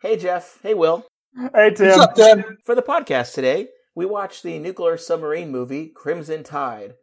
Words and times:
Hey, 0.00 0.16
Jeff. 0.16 0.58
Hey, 0.62 0.74
Will. 0.74 1.04
Hey, 1.54 1.70
Tim. 1.74 1.88
What's 1.88 1.98
up, 2.00 2.14
Tim? 2.14 2.58
For 2.64 2.74
the 2.74 2.82
podcast 2.82 3.34
today, 3.34 3.68
we 3.94 4.06
watched 4.06 4.42
the 4.42 4.58
nuclear 4.58 4.96
submarine 4.96 5.50
movie 5.50 5.88
Crimson 5.88 6.44
Tide. 6.44 6.94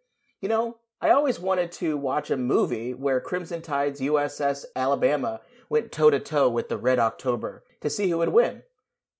You 0.41 0.49
know, 0.49 0.77
I 1.01 1.09
always 1.09 1.39
wanted 1.39 1.71
to 1.73 1.97
watch 1.97 2.31
a 2.31 2.37
movie 2.37 2.93
where 2.93 3.19
Crimson 3.19 3.61
Tide's 3.61 3.99
USS 3.99 4.63
Alabama 4.75 5.41
went 5.69 5.91
toe 5.91 6.09
to 6.09 6.19
toe 6.19 6.49
with 6.49 6.69
the 6.69 6.77
Red 6.77 6.99
October 6.99 7.63
to 7.81 7.89
see 7.89 8.09
who 8.09 8.17
would 8.19 8.29
win. 8.29 8.61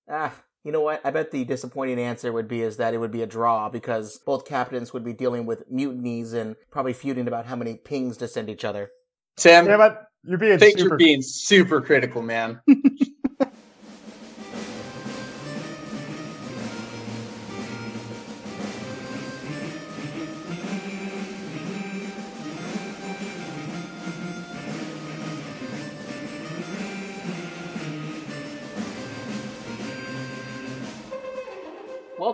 Ah, 0.10 0.34
you 0.64 0.71
know 0.71 0.82
what? 0.82 1.02
I 1.04 1.12
bet 1.12 1.32
the 1.32 1.44
disappointing 1.44 2.00
answer 2.00 2.32
would 2.32 2.48
be 2.48 2.62
is 2.62 2.78
that 2.78 2.94
it 2.94 3.00
would 3.00 3.12
be 3.12 3.23
a 3.23 3.28
draw 3.28 3.68
because 3.70 4.20
both 4.26 4.46
captains 4.46 4.94
would 4.94 5.04
be 5.04 5.14
dealing 5.14 5.46
with 5.46 5.70
mutinies 5.70 6.34
and 6.34 6.55
probably 6.71 6.94
feuding 6.94 7.28
about 7.28 7.46
how 7.46 7.55
many 7.57 7.76
pings 7.76 8.18
to 8.18 8.28
send 8.28 8.50
each 8.50 8.64
other. 8.64 8.89
Tim, 9.36 9.66
Yeah, 9.66 9.78
but 9.78 10.05
you're 10.23 10.38
being 10.38 10.60
thanks 10.60 10.78
super. 10.80 10.89
for 10.92 10.98
being 10.98 11.21
super 11.21 11.82
critical, 11.82 12.21
man. 12.21 12.62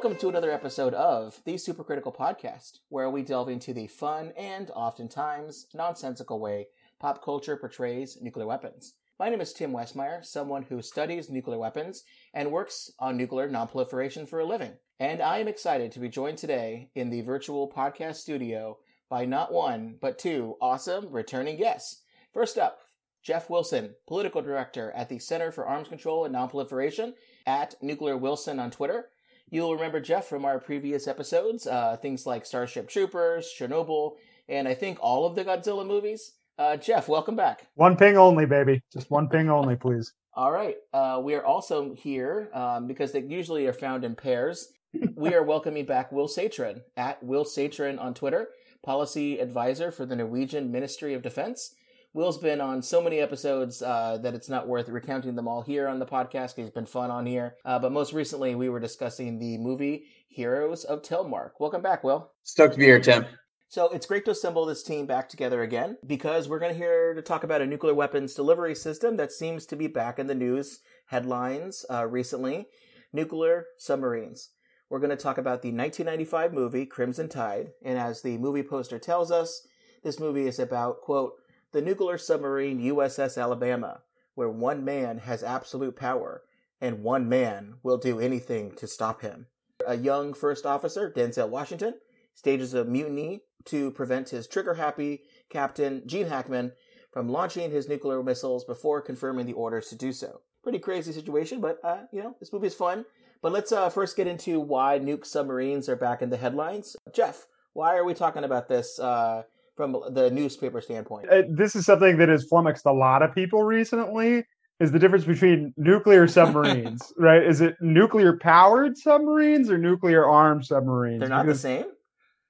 Welcome 0.02 0.20
to 0.22 0.30
another 0.30 0.50
episode 0.50 0.96
of 0.96 1.40
the 1.46 1.54
Supercritical 1.54 2.16
Podcast, 2.16 2.80
where 2.90 3.12
we 3.12 3.22
delve 3.22 3.50
into 3.50 3.72
the 3.72 3.86
fun 3.86 4.34
and 4.36 4.72
oftentimes 4.72 5.68
nonsensical 5.76 6.40
way 6.40 6.70
pop 7.00 7.24
culture 7.24 7.56
portrays 7.56 8.18
nuclear 8.20 8.48
weapons. 8.48 8.96
My 9.20 9.30
name 9.30 9.42
is 9.42 9.54
Tim 9.54 9.72
Westmyer, 9.72 10.26
someone 10.26 10.64
who 10.64 10.82
studies 10.82 11.30
nuclear 11.30 11.60
weapons 11.60 12.04
and 12.34 12.52
works 12.52 12.90
on 12.98 13.16
nuclear 13.16 13.48
nonproliferation 13.48 14.28
for 14.28 14.40
a 14.40 14.46
living. 14.46 14.72
And 15.00 15.22
I 15.22 15.38
am 15.38 15.48
excited 15.48 15.92
to 15.92 16.00
be 16.00 16.10
joined 16.10 16.40
today 16.40 16.90
in 16.96 17.12
the 17.12 17.22
virtual 17.22 17.72
podcast 17.72 18.16
studio 18.16 18.80
by 19.08 19.26
not 19.26 19.54
one, 19.54 19.98
but 20.02 20.18
two 20.18 20.56
awesome 20.60 21.12
returning 21.12 21.58
guests. 21.58 22.02
First 22.34 22.58
up, 22.58 22.80
Jeff 23.22 23.52
Wilson, 23.52 23.94
political 24.08 24.42
director 24.42 24.92
at 24.96 25.10
the 25.10 25.20
Center 25.20 25.52
for 25.52 25.68
Arms 25.68 25.90
Control 25.90 26.26
and 26.26 26.34
Nonproliferation 26.34 27.14
at 27.46 27.76
Nuclear 27.84 28.18
Wilson 28.18 28.60
on 28.60 28.72
Twitter. 28.72 29.10
You'll 29.54 29.74
remember 29.74 30.00
Jeff 30.00 30.28
from 30.28 30.46
our 30.46 30.60
previous 30.60 31.10
episodes, 31.10 31.68
uh, 31.68 31.98
things 31.98 32.26
like 32.26 32.46
Starship 32.46 32.88
Troopers, 32.88 33.54
Chernobyl, 33.54 34.14
and 34.48 34.66
I 34.66 34.74
think 34.74 34.98
all 35.02 35.26
of 35.26 35.36
the 35.36 35.44
Godzilla 35.44 35.86
movies. 35.86 36.36
Uh, 36.58 36.78
Jeff, 36.78 37.10
welcome 37.10 37.36
back. 37.36 37.68
One 37.76 37.98
ping 37.98 38.16
only, 38.16 38.46
baby. 38.46 38.82
Just 38.94 39.12
one 39.12 39.28
ping 39.28 39.50
only, 39.50 39.76
please. 39.76 40.14
All 40.36 40.54
right. 40.54 40.78
Uh, 40.94 41.20
we 41.22 41.36
are 41.36 41.44
also 41.44 41.94
here 41.94 42.50
um, 42.54 42.88
because 42.88 43.12
they 43.12 43.24
usually 43.24 43.68
are 43.68 43.74
found 43.74 44.06
in 44.06 44.16
pairs. 44.16 44.70
we 45.16 45.34
are 45.34 45.44
welcoming 45.44 45.86
back 45.86 46.14
Will 46.14 46.30
Saetren 46.30 46.84
at 46.96 47.22
Will 47.22 47.44
Saetren 47.44 48.00
on 48.00 48.14
Twitter, 48.14 48.48
policy 48.84 49.38
advisor 49.40 49.92
for 49.92 50.06
the 50.06 50.16
Norwegian 50.16 50.72
Ministry 50.72 51.14
of 51.14 51.24
Defense. 51.24 51.76
Will's 52.14 52.38
been 52.38 52.60
on 52.60 52.82
so 52.82 53.02
many 53.02 53.20
episodes 53.20 53.82
uh, 53.82 54.18
that 54.22 54.34
it's 54.36 54.50
not 54.50 54.68
worth 54.68 54.90
recounting 54.90 55.36
them 55.36 55.48
all 55.48 55.62
here 55.62 55.88
on 55.88 56.00
the 56.00 56.06
podcast. 56.06 56.58
He's 56.58 56.70
been 56.70 56.86
fun 56.86 57.10
on 57.10 57.26
here. 57.26 57.56
Uh, 57.64 57.80
but 57.80 57.94
most 57.94 58.12
recently, 58.12 58.54
we 58.54 58.68
were 58.68 58.82
discussing 58.82 59.40
the 59.40 59.58
movie 59.58 60.04
Heroes 60.28 60.84
of 60.84 61.04
Telemark. 61.04 61.52
Welcome 61.58 61.82
back, 61.82 62.04
Will. 62.04 62.30
Stoked 62.44 62.74
to 62.74 62.80
be 62.80 62.84
here, 62.84 63.00
Tim. 63.00 63.26
So 63.70 63.88
it's 63.92 64.06
great 64.06 64.26
to 64.26 64.32
assemble 64.32 64.66
this 64.66 64.84
team 64.84 65.06
back 65.06 65.30
together 65.30 65.62
again 65.62 66.00
because 66.06 66.50
we're 66.50 66.60
going 66.60 66.74
to 66.74 66.78
hear 66.78 67.14
to 67.14 67.22
talk 67.22 67.46
about 67.46 67.62
a 67.62 67.66
nuclear 67.66 67.94
weapons 67.94 68.34
delivery 68.34 68.76
system 68.76 69.16
that 69.16 69.32
seems 69.32 69.66
to 69.68 69.78
be 69.78 69.88
back 69.88 70.20
in 70.20 70.28
the 70.28 70.36
news 70.36 70.82
headlines 71.06 71.86
uh, 71.90 72.06
recently 72.06 72.68
nuclear 73.14 73.68
submarines. 73.78 74.50
We're 74.90 75.00
going 75.00 75.12
to 75.12 75.16
talk 75.16 75.38
about 75.38 75.62
the 75.62 75.72
1995 75.72 76.52
movie 76.52 76.86
Crimson 76.86 77.30
Tide. 77.30 77.70
And 77.86 77.98
as 77.98 78.22
the 78.22 78.38
movie 78.38 78.64
poster 78.64 79.00
tells 79.00 79.32
us, 79.32 79.66
this 80.04 80.20
movie 80.20 80.48
is 80.48 80.60
about, 80.60 81.02
quote, 81.02 81.34
the 81.72 81.82
nuclear 81.82 82.18
submarine 82.18 82.82
USS 82.82 83.42
Alabama, 83.42 84.02
where 84.36 84.50
one 84.50 84.84
man 84.84 85.20
has 85.20 85.44
absolute 85.44 85.96
power 85.96 86.44
and 86.80 87.04
one 87.04 87.30
man 87.30 87.76
will 87.84 87.98
do 87.98 88.20
anything 88.20 88.72
to 88.76 88.88
stop 88.88 89.22
him. 89.22 89.48
A 89.88 89.98
young 89.98 90.34
first 90.34 90.66
officer, 90.66 91.12
Denzel 91.16 91.50
Washington, 91.50 91.96
stages 92.34 92.74
a 92.74 92.84
mutiny 92.84 93.42
to 93.66 93.92
prevent 93.92 94.30
his 94.30 94.48
trigger 94.48 94.76
happy 94.76 95.22
captain, 95.50 96.04
Gene 96.06 96.28
Hackman, 96.28 96.74
from 97.12 97.30
launching 97.30 97.72
his 97.72 97.88
nuclear 97.88 98.24
missiles 98.24 98.64
before 98.64 99.02
confirming 99.02 99.46
the 99.46 99.54
orders 99.54 99.90
to 99.90 99.96
do 99.96 100.12
so. 100.12 100.42
Pretty 100.64 100.80
crazy 100.80 101.12
situation, 101.12 101.60
but, 101.60 101.80
uh, 101.84 102.04
you 102.12 102.22
know, 102.22 102.36
this 102.40 102.54
movie 102.54 102.68
is 102.68 102.76
fun. 102.76 103.06
But 103.42 103.52
let's 103.52 103.72
uh, 103.72 103.90
first 103.90 104.16
get 104.16 104.28
into 104.28 104.60
why 104.60 105.00
nuke 105.00 105.26
submarines 105.26 105.90
are 105.90 105.96
back 105.96 106.22
in 106.22 106.30
the 106.30 106.38
headlines. 106.38 106.96
Jeff, 107.14 107.48
why 107.74 107.96
are 107.96 108.06
we 108.06 108.14
talking 108.14 108.44
about 108.44 108.68
this 108.68 109.00
uh, 109.00 109.44
from 109.82 110.14
the 110.14 110.30
newspaper 110.30 110.80
standpoint? 110.80 111.28
Uh, 111.32 111.42
This 111.50 111.76
is 111.76 111.86
something 111.88 112.18
that 112.18 112.30
has 112.30 112.46
flummoxed 112.46 112.86
a 112.86 112.92
lot 112.92 113.24
of 113.24 113.34
people 113.34 113.64
recently. 113.64 114.46
Is 114.80 114.92
the 114.92 115.00
difference 115.00 115.26
between 115.26 115.74
nuclear 115.76 116.28
submarines, 116.38 117.12
right? 117.18 117.44
Is 117.44 117.62
it 117.62 117.76
nuclear 117.82 118.38
powered 118.38 118.96
submarines 118.98 119.72
or 119.72 119.80
nuclear 119.80 120.26
armed 120.26 120.66
submarines? 120.66 121.20
They're 121.20 121.30
not 121.30 121.48
the 121.48 121.56
same? 121.56 121.86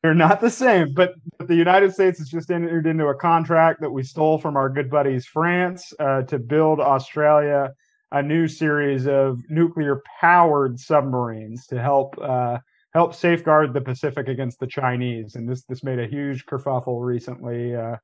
They're 0.03 0.13
not 0.13 0.41
the 0.41 0.49
same. 0.49 0.93
But 0.93 1.13
but 1.37 1.47
the 1.47 1.55
United 1.55 1.93
States 1.93 2.19
has 2.19 2.27
just 2.27 2.51
entered 2.51 2.85
into 2.85 3.05
a 3.07 3.15
contract 3.15 3.79
that 3.81 3.91
we 3.91 4.03
stole 4.03 4.37
from 4.37 4.57
our 4.57 4.69
good 4.69 4.89
buddies 4.89 5.25
France 5.25 5.93
uh, 5.99 6.23
to 6.23 6.37
build 6.37 6.81
Australia 6.81 7.71
a 8.11 8.21
new 8.21 8.45
series 8.45 9.07
of 9.07 9.39
nuclear 9.47 10.01
powered 10.19 10.77
submarines 10.77 11.65
to 11.67 11.81
help 11.81 12.17
uh, 12.21 12.57
help 12.93 13.15
safeguard 13.15 13.73
the 13.73 13.81
Pacific 13.81 14.27
against 14.27 14.59
the 14.59 14.67
Chinese. 14.67 15.35
And 15.35 15.47
this 15.47 15.63
this 15.63 15.83
made 15.83 15.99
a 15.99 16.07
huge 16.07 16.45
kerfuffle 16.45 17.03
recently. 17.03 17.75
Uh, 17.75 17.95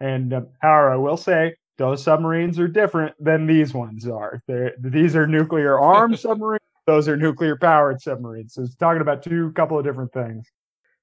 and 0.00 0.32
uh, 0.32 0.42
however, 0.60 0.90
I 0.90 0.96
will 0.96 1.16
say 1.16 1.54
those 1.78 2.02
submarines 2.02 2.58
are 2.58 2.68
different 2.68 3.14
than 3.18 3.46
these 3.46 3.74
ones 3.74 4.06
are. 4.06 4.42
They're, 4.46 4.74
these 4.78 5.16
are 5.16 5.26
nuclear 5.26 5.78
armed 5.78 6.18
submarines. 6.20 6.60
Those 6.86 7.08
are 7.08 7.16
nuclear 7.16 7.56
powered 7.56 8.00
submarines. 8.00 8.54
So 8.54 8.62
it's 8.62 8.76
talking 8.76 9.00
about 9.00 9.22
two 9.22 9.52
couple 9.52 9.78
of 9.78 9.84
different 9.84 10.12
things. 10.12 10.46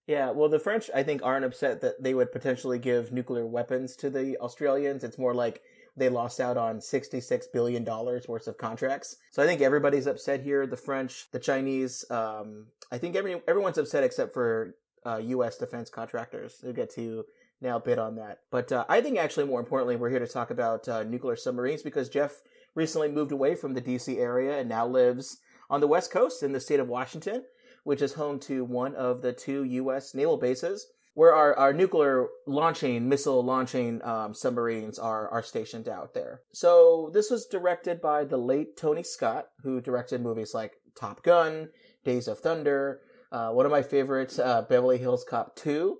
Yeah, 0.07 0.31
well, 0.31 0.49
the 0.49 0.59
French, 0.59 0.89
I 0.93 1.03
think, 1.03 1.23
aren't 1.23 1.45
upset 1.45 1.81
that 1.81 2.01
they 2.01 2.13
would 2.13 2.31
potentially 2.31 2.79
give 2.79 3.11
nuclear 3.11 3.45
weapons 3.45 3.95
to 3.97 4.09
the 4.09 4.37
Australians. 4.37 5.03
It's 5.03 5.17
more 5.17 5.33
like 5.33 5.61
they 5.95 6.09
lost 6.09 6.39
out 6.39 6.57
on 6.57 6.77
$66 6.79 7.43
billion 7.53 7.83
worth 7.83 8.47
of 8.47 8.57
contracts. 8.57 9.17
So 9.31 9.43
I 9.43 9.45
think 9.45 9.61
everybody's 9.61 10.07
upset 10.07 10.41
here. 10.41 10.65
The 10.65 10.77
French, 10.77 11.27
the 11.31 11.39
Chinese, 11.39 12.05
um, 12.09 12.67
I 12.91 12.97
think 12.97 13.15
every, 13.15 13.41
everyone's 13.47 13.77
upset 13.77 14.03
except 14.03 14.33
for 14.33 14.75
uh, 15.05 15.17
U.S. 15.17 15.57
defense 15.57 15.89
contractors 15.89 16.59
who 16.61 16.73
get 16.73 16.93
to 16.95 17.25
now 17.59 17.77
bid 17.79 17.99
on 17.99 18.15
that. 18.15 18.39
But 18.49 18.71
uh, 18.71 18.85
I 18.87 19.01
think 19.01 19.17
actually 19.17 19.45
more 19.45 19.59
importantly, 19.59 19.95
we're 19.95 20.09
here 20.09 20.19
to 20.19 20.27
talk 20.27 20.49
about 20.49 20.87
uh, 20.87 21.03
nuclear 21.03 21.35
submarines 21.35 21.83
because 21.83 22.09
Jeff 22.09 22.41
recently 22.73 23.09
moved 23.09 23.31
away 23.31 23.55
from 23.55 23.73
the 23.73 23.81
D.C. 23.81 24.17
area 24.17 24.59
and 24.59 24.69
now 24.69 24.87
lives 24.87 25.39
on 25.69 25.81
the 25.81 25.87
West 25.87 26.11
Coast 26.11 26.41
in 26.41 26.53
the 26.53 26.59
state 26.59 26.79
of 26.79 26.87
Washington 26.87 27.43
which 27.83 28.01
is 28.01 28.13
home 28.13 28.39
to 28.39 28.63
one 28.63 28.95
of 28.95 29.21
the 29.21 29.33
two 29.33 29.63
U.S. 29.63 30.13
naval 30.13 30.37
bases 30.37 30.87
where 31.13 31.35
our, 31.35 31.53
our 31.55 31.73
nuclear 31.73 32.27
launching, 32.47 33.09
missile 33.09 33.43
launching 33.43 34.01
um, 34.03 34.33
submarines 34.33 34.97
are, 34.97 35.27
are 35.29 35.43
stationed 35.43 35.89
out 35.89 36.13
there. 36.13 36.41
So 36.53 37.09
this 37.13 37.29
was 37.29 37.45
directed 37.45 38.01
by 38.01 38.23
the 38.23 38.37
late 38.37 38.77
Tony 38.77 39.03
Scott, 39.03 39.47
who 39.63 39.81
directed 39.81 40.21
movies 40.21 40.53
like 40.53 40.73
Top 40.95 41.23
Gun, 41.23 41.69
Days 42.05 42.27
of 42.27 42.39
Thunder, 42.39 43.01
uh, 43.31 43.49
one 43.49 43.65
of 43.65 43.71
my 43.71 43.81
favorites, 43.81 44.39
uh, 44.39 44.61
Beverly 44.63 44.97
Hills 44.97 45.25
Cop 45.27 45.55
2. 45.55 45.97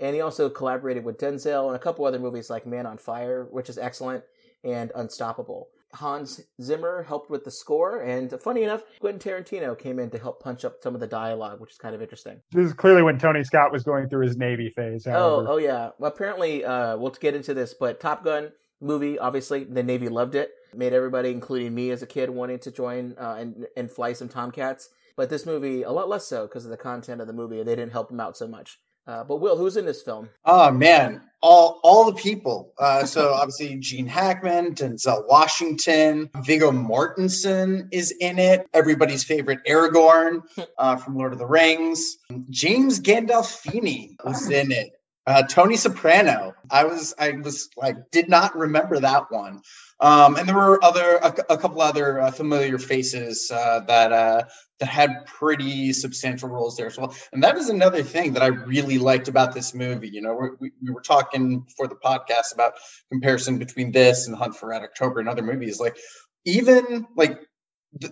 And 0.00 0.14
he 0.14 0.20
also 0.20 0.50
collaborated 0.50 1.04
with 1.04 1.18
Denzel 1.18 1.68
and 1.68 1.76
a 1.76 1.78
couple 1.78 2.04
other 2.04 2.18
movies 2.18 2.50
like 2.50 2.66
Man 2.66 2.86
on 2.86 2.98
Fire, 2.98 3.46
which 3.50 3.68
is 3.68 3.78
excellent, 3.78 4.24
and 4.64 4.90
Unstoppable. 4.94 5.68
Hans 5.94 6.40
Zimmer 6.60 7.02
helped 7.02 7.30
with 7.30 7.44
the 7.44 7.50
score, 7.50 8.00
and 8.00 8.30
funny 8.40 8.62
enough, 8.62 8.82
Quentin 9.00 9.32
Tarantino 9.32 9.78
came 9.78 9.98
in 9.98 10.10
to 10.10 10.18
help 10.18 10.42
punch 10.42 10.64
up 10.64 10.82
some 10.82 10.94
of 10.94 11.00
the 11.00 11.06
dialogue, 11.06 11.60
which 11.60 11.72
is 11.72 11.78
kind 11.78 11.94
of 11.94 12.02
interesting. 12.02 12.40
This 12.52 12.66
is 12.66 12.72
clearly 12.72 13.02
when 13.02 13.18
Tony 13.18 13.44
Scott 13.44 13.72
was 13.72 13.82
going 13.82 14.08
through 14.08 14.26
his 14.26 14.36
Navy 14.36 14.72
phase. 14.74 15.06
Oh, 15.06 15.44
oh 15.48 15.56
yeah. 15.58 15.90
Well, 15.98 16.10
apparently, 16.10 16.64
uh, 16.64 16.96
we'll 16.96 17.10
get 17.12 17.34
into 17.34 17.54
this, 17.54 17.74
but 17.74 18.00
Top 18.00 18.24
Gun 18.24 18.52
movie, 18.80 19.18
obviously, 19.18 19.64
the 19.64 19.82
Navy 19.82 20.08
loved 20.08 20.34
it. 20.34 20.50
Made 20.74 20.92
everybody, 20.92 21.30
including 21.30 21.74
me 21.74 21.90
as 21.90 22.02
a 22.02 22.06
kid, 22.06 22.30
wanting 22.30 22.58
to 22.60 22.70
join 22.70 23.14
uh, 23.18 23.36
and 23.38 23.66
and 23.76 23.90
fly 23.90 24.12
some 24.12 24.28
Tomcats. 24.28 24.88
But 25.16 25.30
this 25.30 25.46
movie, 25.46 25.82
a 25.82 25.92
lot 25.92 26.08
less 26.08 26.26
so 26.26 26.46
because 26.46 26.64
of 26.64 26.70
the 26.70 26.76
content 26.76 27.20
of 27.20 27.28
the 27.28 27.32
movie. 27.32 27.62
They 27.62 27.76
didn't 27.76 27.92
help 27.92 28.10
him 28.10 28.18
out 28.20 28.36
so 28.36 28.48
much. 28.48 28.78
Uh, 29.06 29.22
but 29.24 29.36
Will, 29.36 29.56
who's 29.56 29.76
in 29.76 29.84
this 29.84 30.02
film? 30.02 30.30
Oh 30.44 30.70
man, 30.70 31.20
all 31.42 31.80
all 31.82 32.06
the 32.06 32.14
people. 32.14 32.72
Uh, 32.78 33.04
so 33.04 33.32
obviously 33.34 33.76
Gene 33.76 34.06
Hackman, 34.06 34.74
Denzel 34.74 35.28
Washington, 35.28 36.30
Viggo 36.42 36.70
Mortensen 36.70 37.88
is 37.92 38.12
in 38.20 38.38
it. 38.38 38.66
Everybody's 38.72 39.22
favorite 39.22 39.58
Aragorn 39.68 40.42
uh, 40.78 40.96
from 40.96 41.16
Lord 41.16 41.32
of 41.32 41.38
the 41.38 41.46
Rings. 41.46 42.16
James 42.48 43.00
Gandolfini 43.00 44.16
was 44.24 44.48
in 44.50 44.72
it. 44.72 44.92
Uh, 45.26 45.42
Tony 45.42 45.76
Soprano. 45.76 46.54
I 46.70 46.84
was 46.84 47.14
I 47.18 47.32
was 47.32 47.70
like 47.76 47.96
did 48.10 48.28
not 48.28 48.56
remember 48.56 49.00
that 49.00 49.30
one. 49.30 49.62
Um, 50.00 50.36
and 50.36 50.46
there 50.46 50.56
were 50.56 50.82
other 50.84 51.16
a, 51.16 51.34
a 51.54 51.58
couple 51.58 51.80
other 51.80 52.20
uh, 52.20 52.30
familiar 52.30 52.78
faces 52.78 53.50
uh, 53.50 53.80
that 53.86 54.12
uh, 54.12 54.42
that 54.80 54.88
had 54.88 55.24
pretty 55.24 55.94
substantial 55.94 56.50
roles 56.50 56.76
there 56.76 56.88
as 56.88 56.98
well. 56.98 57.14
And 57.32 57.42
that 57.42 57.56
is 57.56 57.70
another 57.70 58.02
thing 58.02 58.34
that 58.34 58.42
I 58.42 58.48
really 58.48 58.98
liked 58.98 59.28
about 59.28 59.54
this 59.54 59.74
movie. 59.74 60.08
You 60.10 60.20
know, 60.20 60.56
we, 60.60 60.72
we 60.82 60.90
were 60.90 61.00
talking 61.00 61.66
for 61.76 61.86
the 61.86 61.94
podcast 61.94 62.52
about 62.52 62.74
comparison 63.10 63.58
between 63.58 63.92
this 63.92 64.26
and 64.26 64.36
Hunt 64.36 64.56
for 64.56 64.68
Red 64.68 64.82
October 64.82 65.20
and 65.20 65.28
other 65.28 65.42
movies. 65.42 65.80
Like 65.80 65.96
even 66.44 67.06
like 67.16 67.38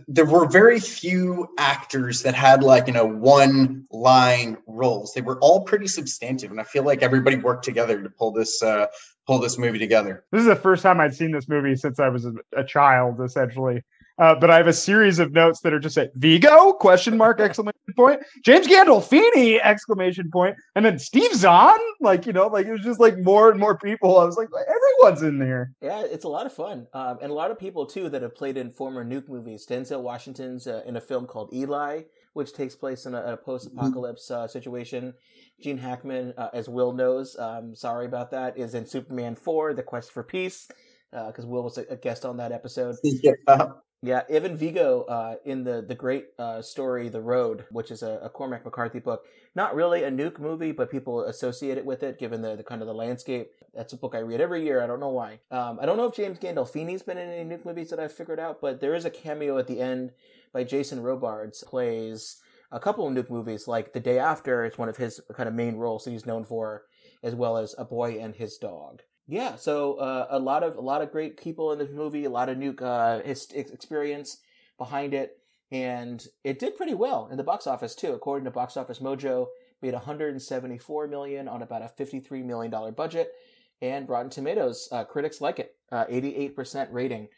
there 0.06 0.26
were 0.26 0.46
very 0.46 0.78
few 0.78 1.48
actors 1.58 2.22
that 2.22 2.34
had 2.34 2.62
like 2.62 2.86
you 2.86 2.92
know 2.92 3.04
one 3.04 3.86
line 3.90 4.56
roles. 4.66 5.12
They 5.12 5.20
were 5.20 5.38
all 5.40 5.64
pretty 5.64 5.88
substantive 5.88 6.50
and 6.50 6.60
i 6.60 6.64
feel 6.64 6.84
like 6.84 7.02
everybody 7.02 7.36
worked 7.36 7.64
together 7.64 8.00
to 8.02 8.08
pull 8.10 8.32
this 8.32 8.62
uh 8.62 8.86
pull 9.26 9.38
this 9.38 9.58
movie 9.58 9.78
together. 9.78 10.24
This 10.30 10.40
is 10.40 10.46
the 10.46 10.56
first 10.56 10.82
time 10.82 11.00
i'd 11.00 11.14
seen 11.14 11.32
this 11.32 11.48
movie 11.48 11.76
since 11.76 11.98
i 11.98 12.08
was 12.08 12.24
a, 12.24 12.32
a 12.56 12.64
child 12.64 13.20
essentially 13.20 13.82
uh, 14.18 14.34
but 14.34 14.50
I 14.50 14.56
have 14.56 14.66
a 14.66 14.72
series 14.72 15.18
of 15.18 15.32
notes 15.32 15.60
that 15.60 15.72
are 15.72 15.78
just 15.78 15.98
at 15.98 16.14
Viggo 16.14 16.72
question 16.74 17.16
mark 17.16 17.40
exclamation 17.40 17.72
point 17.96 18.22
James 18.44 18.66
Gandolfini 18.66 19.60
exclamation 19.62 20.30
point 20.30 20.56
and 20.76 20.84
then 20.84 20.98
Steve 20.98 21.34
Zahn 21.34 21.78
like 22.00 22.26
you 22.26 22.32
know 22.32 22.46
like 22.46 22.66
it 22.66 22.72
was 22.72 22.82
just 22.82 23.00
like 23.00 23.18
more 23.18 23.50
and 23.50 23.58
more 23.58 23.76
people. 23.76 24.18
I 24.18 24.24
was 24.24 24.36
like 24.36 24.48
everyone's 24.50 25.22
in 25.22 25.38
there. 25.38 25.72
Yeah 25.80 26.04
it's 26.04 26.24
a 26.24 26.28
lot 26.28 26.46
of 26.46 26.52
fun. 26.52 26.86
Um, 26.92 27.18
and 27.22 27.30
a 27.30 27.34
lot 27.34 27.50
of 27.50 27.58
people 27.58 27.86
too 27.86 28.08
that 28.08 28.22
have 28.22 28.34
played 28.34 28.56
in 28.56 28.70
former 28.70 29.04
nuke 29.04 29.28
movies. 29.28 29.66
Denzel 29.66 30.02
Washington's 30.02 30.66
uh, 30.66 30.82
in 30.86 30.96
a 30.96 31.00
film 31.00 31.26
called 31.26 31.52
Eli 31.52 32.02
which 32.34 32.52
takes 32.52 32.74
place 32.74 33.06
in 33.06 33.14
a, 33.14 33.32
a 33.32 33.36
post-apocalypse 33.36 34.30
uh, 34.30 34.48
situation. 34.48 35.14
Gene 35.60 35.78
Hackman 35.78 36.34
uh, 36.36 36.48
as 36.52 36.68
Will 36.68 36.92
knows 36.92 37.36
um, 37.38 37.74
sorry 37.74 38.06
about 38.06 38.30
that 38.30 38.58
is 38.58 38.74
in 38.74 38.86
Superman 38.86 39.34
4 39.34 39.74
The 39.74 39.82
Quest 39.82 40.12
for 40.12 40.22
Peace 40.22 40.68
because 41.10 41.44
uh, 41.44 41.48
Will 41.48 41.62
was 41.62 41.78
a, 41.78 41.96
guest 41.96 42.24
on 42.24 42.38
that 42.38 42.52
episode. 42.52 42.96
Yeah. 43.02 43.66
Yeah, 44.04 44.22
Evan 44.28 44.56
Viggo 44.56 45.02
uh, 45.02 45.36
in 45.44 45.62
the 45.62 45.80
the 45.80 45.94
great 45.94 46.30
uh, 46.36 46.60
story 46.60 47.08
The 47.08 47.20
Road, 47.20 47.66
which 47.70 47.92
is 47.92 48.02
a, 48.02 48.18
a, 48.24 48.28
Cormac 48.28 48.64
McCarthy 48.64 48.98
book. 48.98 49.24
Not 49.54 49.76
really 49.76 50.02
a 50.02 50.10
nuke 50.10 50.40
movie, 50.40 50.72
but 50.72 50.90
people 50.90 51.22
associate 51.22 51.78
it 51.78 51.86
with 51.86 52.02
it, 52.02 52.18
given 52.18 52.42
the, 52.42 52.56
the 52.56 52.64
kind 52.64 52.80
of 52.80 52.88
the 52.88 52.94
landscape. 52.94 53.52
That's 53.72 53.92
a 53.92 53.96
book 53.96 54.16
I 54.16 54.18
read 54.18 54.40
every 54.40 54.64
year. 54.64 54.82
I 54.82 54.88
don't 54.88 54.98
know 54.98 55.10
why. 55.10 55.38
Um, 55.52 55.78
I 55.80 55.86
don't 55.86 55.96
know 55.96 56.06
if 56.06 56.16
James 56.16 56.40
Gandolfini's 56.40 57.02
been 57.02 57.16
in 57.16 57.28
any 57.28 57.48
nuke 57.48 57.64
movies 57.64 57.90
that 57.90 58.00
I've 58.00 58.12
figured 58.12 58.40
out, 58.40 58.60
but 58.60 58.80
there 58.80 58.96
is 58.96 59.04
a 59.04 59.10
cameo 59.10 59.56
at 59.58 59.68
the 59.68 59.80
end 59.80 60.10
by 60.52 60.64
Jason 60.64 61.00
Robards 61.00 61.62
plays 61.62 62.42
a 62.72 62.80
couple 62.80 63.06
of 63.06 63.14
nuke 63.14 63.30
movies, 63.30 63.68
like 63.68 63.92
The 63.92 64.00
Day 64.00 64.18
After. 64.18 64.64
It's 64.64 64.78
one 64.78 64.88
of 64.88 64.96
his 64.96 65.20
kind 65.32 65.48
of 65.48 65.54
main 65.54 65.76
roles 65.76 66.04
that 66.04 66.10
he's 66.10 66.26
known 66.26 66.44
for, 66.44 66.86
as 67.22 67.36
well 67.36 67.56
as 67.56 67.76
A 67.78 67.84
Boy 67.84 68.18
and 68.18 68.34
His 68.34 68.58
Dog. 68.58 69.02
Yeah, 69.26 69.56
so 69.56 69.94
uh, 69.94 70.26
a 70.30 70.38
lot 70.38 70.62
of 70.62 70.76
a 70.76 70.80
lot 70.80 71.00
of 71.00 71.12
great 71.12 71.36
people 71.36 71.72
in 71.72 71.78
this 71.78 71.90
movie, 71.90 72.24
a 72.24 72.30
lot 72.30 72.48
of 72.48 72.58
new 72.58 72.74
uh, 72.74 73.20
experience 73.24 74.38
behind 74.78 75.14
it, 75.14 75.38
and 75.70 76.26
it 76.44 76.58
did 76.58 76.76
pretty 76.76 76.94
well 76.94 77.28
in 77.30 77.36
the 77.36 77.44
box 77.44 77.66
office 77.66 77.94
too. 77.94 78.12
According 78.12 78.44
to 78.44 78.50
Box 78.50 78.76
Office 78.76 78.98
Mojo, 78.98 79.46
made 79.80 79.94
174 79.94 81.06
million 81.06 81.48
on 81.48 81.62
about 81.62 81.82
a 81.82 81.88
53 81.88 82.42
million 82.42 82.70
dollar 82.70 82.90
budget, 82.90 83.32
and 83.80 84.08
Rotten 84.08 84.30
Tomatoes 84.30 84.88
uh, 84.90 85.04
critics 85.04 85.40
like 85.40 85.58
it, 85.58 85.76
88% 85.92 86.88
uh, 86.88 86.92
rating. 86.92 87.28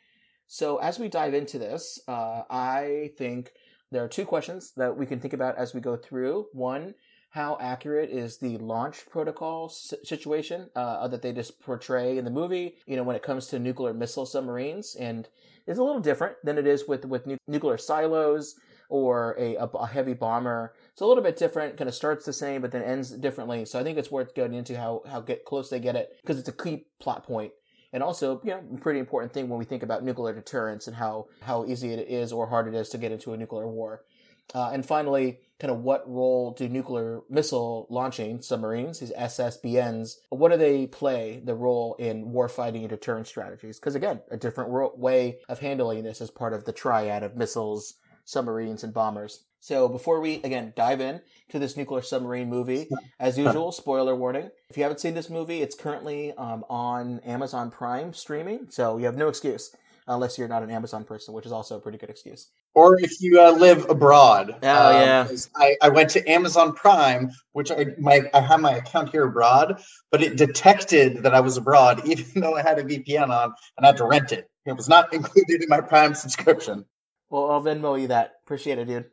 So 0.47 0.77
as 0.77 0.99
we 0.99 1.09
dive 1.09 1.35
into 1.35 1.59
this, 1.59 2.01
uh, 2.07 2.43
I 2.51 3.11
think 3.17 3.53
there 3.91 4.05
are 4.05 4.09
two 4.09 4.25
questions 4.25 4.73
that 4.77 4.97
we 4.97 5.07
can 5.07 5.21
think 5.21 5.33
about 5.33 5.57
as 5.57 5.75
we 5.75 5.81
go 5.81 5.97
through. 5.97 6.47
One 6.53 6.95
how 7.35 7.59
accurate 7.61 8.11
is 8.11 8.39
the 8.39 8.57
launch 8.59 9.07
protocol 9.11 9.69
situation 9.69 10.71
uh, 10.77 11.09
that 11.09 11.21
they 11.21 11.33
just 11.33 11.61
portray 11.61 12.17
in 12.17 12.25
the 12.25 12.31
movie. 12.31 12.77
You 12.87 12.95
know, 12.95 13.03
when 13.03 13.17
it 13.17 13.25
comes 13.25 13.49
to 13.49 13.59
nuclear 13.59 13.93
missile 13.93 14.25
submarines, 14.25 14.95
and 14.95 15.29
it's 15.67 15.81
a 15.81 15.83
little 15.83 16.01
different 16.01 16.37
than 16.45 16.59
it 16.59 16.67
is 16.69 16.87
with 16.87 17.05
with 17.05 17.27
nu- 17.27 17.39
nuclear 17.49 17.77
silos 17.77 18.55
or 18.89 19.35
a, 19.37 19.57
a, 19.57 19.87
heavy 19.87 20.15
bomber. 20.15 20.75
It's 20.93 21.01
a 21.01 21.07
little 21.07 21.25
bit 21.25 21.37
different. 21.37 21.77
Kind 21.77 21.89
of 21.89 21.95
starts 21.97 22.25
the 22.25 22.33
same, 22.33 22.63
but 22.63 22.71
then 22.71 22.83
ends 22.83 23.11
differently. 23.11 23.65
So 23.65 23.81
I 23.81 23.83
think 23.83 23.99
it's 23.99 24.13
worth 24.13 24.37
going 24.37 24.55
into 24.55 24.79
how 24.79 25.03
how 25.11 25.21
get 25.21 25.45
close 25.45 25.69
they 25.69 25.81
get 25.81 25.97
it 25.97 26.17
because 26.23 26.39
it's 26.39 26.49
a 26.49 26.53
key 26.53 26.87
plot 27.01 27.25
point 27.25 27.51
and 27.93 28.01
also 28.01 28.41
you 28.45 28.51
know 28.51 28.63
pretty 28.81 29.01
important 29.01 29.33
thing 29.33 29.49
when 29.49 29.59
we 29.59 29.65
think 29.65 29.83
about 29.83 30.05
nuclear 30.05 30.35
deterrence 30.35 30.87
and 30.87 30.95
how 30.95 31.27
how 31.43 31.65
easy 31.65 31.93
it 31.93 32.09
is 32.09 32.33
or 32.33 32.47
hard 32.47 32.69
it 32.69 32.75
is 32.75 32.91
to 32.91 32.99
get 32.99 33.11
into 33.11 33.33
a 33.33 33.37
nuclear 33.37 33.67
war 33.67 34.05
uh, 34.53 34.71
and 34.73 34.85
finally, 34.85 35.39
kind 35.61 35.71
of 35.71 35.81
what 35.83 36.09
role 36.09 36.53
do 36.53 36.69
nuclear 36.69 37.21
missile 37.31 37.87
launching 37.91 38.43
submarines, 38.43 39.01
these 39.01 39.13
SSBNs, 39.13 40.17
what 40.31 40.51
do 40.51 40.59
they 40.59 40.87
play 40.87 41.41
the 41.45 41.55
role 41.55 41.95
in 41.99 42.27
warfighting 42.27 42.81
and 42.81 42.89
deterrence 42.89 43.29
strategies? 43.29 43.79
Because 43.79 43.95
again, 43.95 44.21
a 44.31 44.37
different 44.37 44.99
way 44.99 45.39
of 45.49 45.61
handling 45.61 46.05
this 46.05 46.21
as 46.21 46.31
part 46.31 46.53
of 46.53 46.65
the 46.65 46.73
triad 46.73 47.23
of 47.23 47.37
missiles, 47.37 47.95
submarines, 48.25 48.83
and 48.83 48.93
bombers. 48.93 49.45
So 49.61 49.89
before 49.89 50.21
we 50.21 50.43
again 50.43 50.75
dive 50.77 51.01
in 51.01 51.23
to 51.49 51.59
this 51.59 51.77
nuclear 51.77 52.03
submarine 52.03 52.51
movie, 52.51 52.89
as 53.19 53.39
usual, 53.39 53.73
spoiler 53.73 54.15
warning. 54.15 54.51
If 54.69 54.77
you 54.77 54.83
haven't 54.83 55.01
seen 55.01 55.15
this 55.15 55.31
movie, 55.31 55.63
it's 55.63 55.75
currently 55.75 56.33
um, 56.33 56.65
on 56.69 57.21
Amazon 57.21 57.71
Prime 57.71 58.13
streaming, 58.13 58.67
so 58.69 58.99
you 58.99 59.07
have 59.07 59.17
no 59.17 59.29
excuse 59.29 59.75
unless 60.07 60.37
you're 60.39 60.49
not 60.49 60.63
an 60.63 60.71
Amazon 60.71 61.05
person, 61.05 61.35
which 61.35 61.47
is 61.47 61.53
also 61.53 61.77
a 61.77 61.81
pretty 61.81 61.99
good 61.99 62.11
excuse. 62.11 62.51
Or 62.75 62.99
if 62.99 63.21
you 63.21 63.41
uh, 63.41 63.53
live 63.53 63.89
abroad. 63.89 64.57
Oh 64.63 64.97
um, 64.97 65.03
yeah. 65.03 65.29
I, 65.57 65.77
I 65.83 65.89
went 65.89 66.11
to 66.11 66.31
Amazon 66.31 66.73
Prime, 66.75 67.31
which 67.53 67.71
I 67.71 67.87
my 67.99 68.23
I 68.35 68.41
have 68.41 68.61
my 68.61 68.73
account 68.73 69.11
here 69.11 69.25
abroad, 69.25 69.83
but 70.11 70.23
it 70.23 70.37
detected 70.37 71.23
that 71.23 71.35
I 71.35 71.41
was 71.41 71.57
abroad, 71.57 72.03
even 72.07 72.41
though 72.41 72.57
I 72.57 72.63
had 72.63 72.79
a 72.79 72.85
VPN 72.85 73.31
on 73.31 73.55
and 73.77 73.85
I 73.85 73.87
had 73.87 73.97
to 73.99 74.07
rent 74.07 74.33
it. 74.33 74.49
It 74.67 74.77
was 74.77 74.89
not 74.89 75.13
included 75.15 75.63
in 75.63 75.69
my 75.69 75.81
Prime 75.81 76.15
subscription. 76.15 76.85
Well, 77.31 77.51
I'll 77.51 77.63
Venmo 77.63 78.01
you 78.01 78.09
that. 78.09 78.35
Appreciate 78.45 78.79
it, 78.79 78.87
dude. 78.87 79.07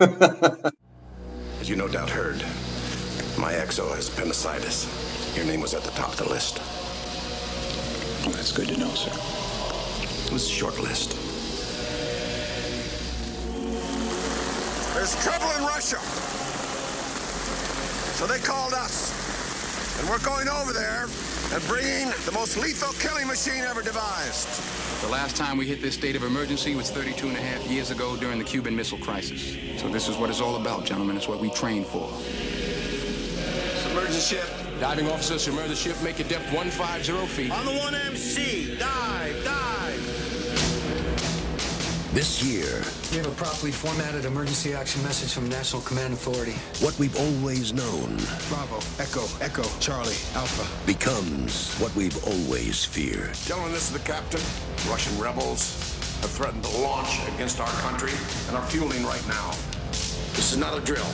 As 1.60 1.68
you 1.68 1.76
no 1.76 1.86
doubt 1.86 2.10
heard, 2.10 2.38
my 3.38 3.52
XO 3.52 3.94
has 3.94 4.08
appendicitis. 4.08 4.88
Your 5.36 5.44
name 5.44 5.60
was 5.60 5.74
at 5.74 5.82
the 5.82 5.90
top 5.92 6.10
of 6.10 6.16
the 6.16 6.28
list. 6.28 6.56
That's 8.34 8.52
good 8.52 8.68
to 8.68 8.78
know, 8.78 8.90
sir. 8.94 9.41
It 10.32 10.40
was 10.40 10.46
a 10.46 10.50
short 10.50 10.78
list. 10.78 11.10
There's 14.94 15.22
trouble 15.22 15.50
in 15.58 15.62
Russia. 15.62 15.98
So 18.16 18.26
they 18.26 18.38
called 18.38 18.72
us. 18.72 19.12
And 20.00 20.08
we're 20.08 20.24
going 20.24 20.48
over 20.48 20.72
there 20.72 21.02
and 21.52 21.62
bringing 21.68 22.08
the 22.24 22.32
most 22.32 22.56
lethal 22.56 22.94
killing 22.94 23.26
machine 23.26 23.62
ever 23.64 23.82
devised. 23.82 25.02
The 25.02 25.08
last 25.08 25.36
time 25.36 25.58
we 25.58 25.66
hit 25.66 25.82
this 25.82 25.92
state 25.92 26.16
of 26.16 26.22
emergency 26.22 26.74
was 26.74 26.90
32 26.90 27.28
and 27.28 27.36
a 27.36 27.42
half 27.42 27.70
years 27.70 27.90
ago 27.90 28.16
during 28.16 28.38
the 28.38 28.44
Cuban 28.44 28.74
Missile 28.74 28.96
Crisis. 28.96 29.58
So 29.78 29.90
this 29.90 30.08
is 30.08 30.16
what 30.16 30.30
it's 30.30 30.40
all 30.40 30.56
about, 30.56 30.86
gentlemen. 30.86 31.18
It's 31.18 31.28
what 31.28 31.40
we 31.40 31.50
train 31.50 31.84
for. 31.84 32.08
Submerge 33.82 34.08
the 34.08 34.18
ship. 34.18 34.48
Diving 34.80 35.10
officer, 35.10 35.38
submerge 35.38 35.68
the 35.68 35.76
ship. 35.76 36.02
Make 36.02 36.20
your 36.20 36.28
depth 36.28 36.50
150 36.54 37.26
feet. 37.26 37.52
On 37.52 37.66
the 37.66 37.72
1MC. 37.72 38.78
Dive, 38.78 39.44
dive. 39.44 39.61
This 42.12 42.42
year, 42.44 42.84
we 43.10 43.16
have 43.16 43.26
a 43.26 43.34
properly 43.42 43.72
formatted 43.72 44.26
emergency 44.26 44.74
action 44.74 45.02
message 45.02 45.32
from 45.32 45.48
National 45.48 45.80
Command 45.80 46.12
Authority. 46.12 46.52
What 46.84 46.98
we've 46.98 47.16
always 47.16 47.72
known. 47.72 48.18
Bravo, 48.50 48.80
Echo, 48.98 49.24
Echo, 49.40 49.62
Charlie, 49.80 50.20
Alpha. 50.34 50.86
Becomes 50.86 51.74
what 51.78 51.94
we've 51.96 52.22
always 52.26 52.84
feared. 52.84 53.32
Gentlemen, 53.46 53.72
this 53.72 53.90
is 53.90 53.92
the 53.92 54.06
captain. 54.06 54.42
Russian 54.90 55.18
rebels 55.18 55.72
have 56.20 56.30
threatened 56.30 56.64
to 56.64 56.78
launch 56.82 57.18
against 57.34 57.60
our 57.60 57.72
country 57.80 58.12
and 58.48 58.58
are 58.58 58.66
fueling 58.66 59.02
right 59.06 59.26
now. 59.26 59.52
This 60.36 60.52
is 60.52 60.58
not 60.58 60.76
a 60.76 60.82
drill 60.82 61.08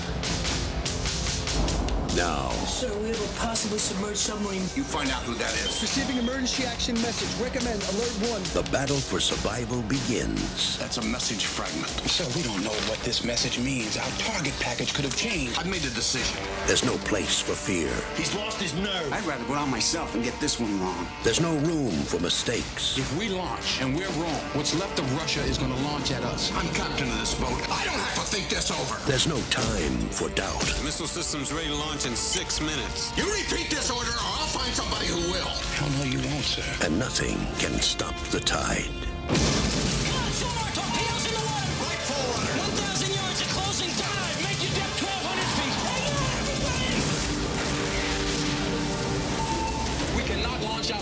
now. 2.18 2.50
Sir, 2.66 2.92
we 2.98 3.10
have 3.10 3.22
a 3.22 3.38
possibly 3.38 3.78
submerged 3.78 4.18
submarine. 4.18 4.66
You 4.74 4.82
find 4.82 5.08
out 5.10 5.22
who 5.22 5.34
that 5.34 5.54
is. 5.62 5.80
Receiving 5.80 6.16
emergency 6.16 6.64
action 6.64 6.96
message. 6.96 7.30
Recommend 7.40 7.80
alert 7.94 8.10
one. 8.28 8.42
The 8.58 8.68
battle 8.72 8.98
for 8.98 9.20
survival 9.20 9.82
begins. 9.82 10.76
That's 10.78 10.98
a 10.98 11.02
message 11.02 11.46
fragment. 11.46 11.94
So 12.10 12.26
we 12.34 12.42
don't 12.42 12.62
know 12.64 12.74
what 12.90 12.98
this 13.06 13.22
message 13.22 13.60
means. 13.60 13.96
Our 13.96 14.10
target 14.18 14.54
package 14.58 14.94
could 14.94 15.04
have 15.04 15.16
changed. 15.16 15.58
I've 15.58 15.70
made 15.70 15.84
a 15.84 15.94
decision. 15.94 16.42
There's 16.66 16.84
no 16.84 16.96
place 17.06 17.40
for 17.40 17.54
fear. 17.54 17.90
He's 18.16 18.34
lost 18.34 18.60
his 18.60 18.74
nerve. 18.74 19.12
I'd 19.12 19.24
rather 19.24 19.44
go 19.44 19.54
out 19.54 19.68
myself 19.68 20.14
and 20.16 20.24
get 20.24 20.34
this 20.40 20.58
one 20.58 20.74
wrong. 20.80 21.06
There's 21.22 21.40
no 21.40 21.54
room 21.70 21.92
for 22.10 22.18
mistakes. 22.18 22.98
If 22.98 23.16
we 23.16 23.28
launch 23.28 23.80
and 23.80 23.94
we're 23.94 24.10
wrong, 24.18 24.42
what's 24.58 24.74
left 24.74 24.98
of 24.98 25.06
Russia 25.16 25.42
is 25.42 25.56
going 25.56 25.72
to 25.72 25.82
launch 25.82 26.10
at 26.10 26.24
us. 26.24 26.50
I'm 26.56 26.66
captain 26.74 27.06
of 27.06 27.18
this 27.20 27.34
boat. 27.34 27.62
I 27.70 27.84
don't 27.86 27.94
have 27.94 28.14
to 28.14 28.26
think 28.34 28.48
this 28.48 28.72
over. 28.72 28.98
There's 29.06 29.28
no 29.28 29.38
time 29.50 29.94
for 30.10 30.28
doubt. 30.30 30.66
The 30.82 30.84
missile 30.84 31.06
system's 31.06 31.52
ready 31.52 31.68
to 31.68 31.76
launch 31.76 32.07
in 32.08 32.16
six 32.16 32.60
minutes. 32.60 33.12
You 33.18 33.24
repeat 33.24 33.68
this 33.68 33.90
order, 33.90 34.10
or 34.10 34.32
I'll 34.40 34.46
find 34.46 34.72
somebody 34.74 35.08
who 35.08 35.30
will. 35.30 35.52
Hell 35.76 35.90
no, 35.98 36.04
you 36.04 36.18
won't, 36.30 36.44
sir. 36.44 36.64
And 36.86 36.98
nothing 36.98 37.36
can 37.58 37.78
stop 37.80 38.16
the 38.30 38.40
tide. 38.40 38.88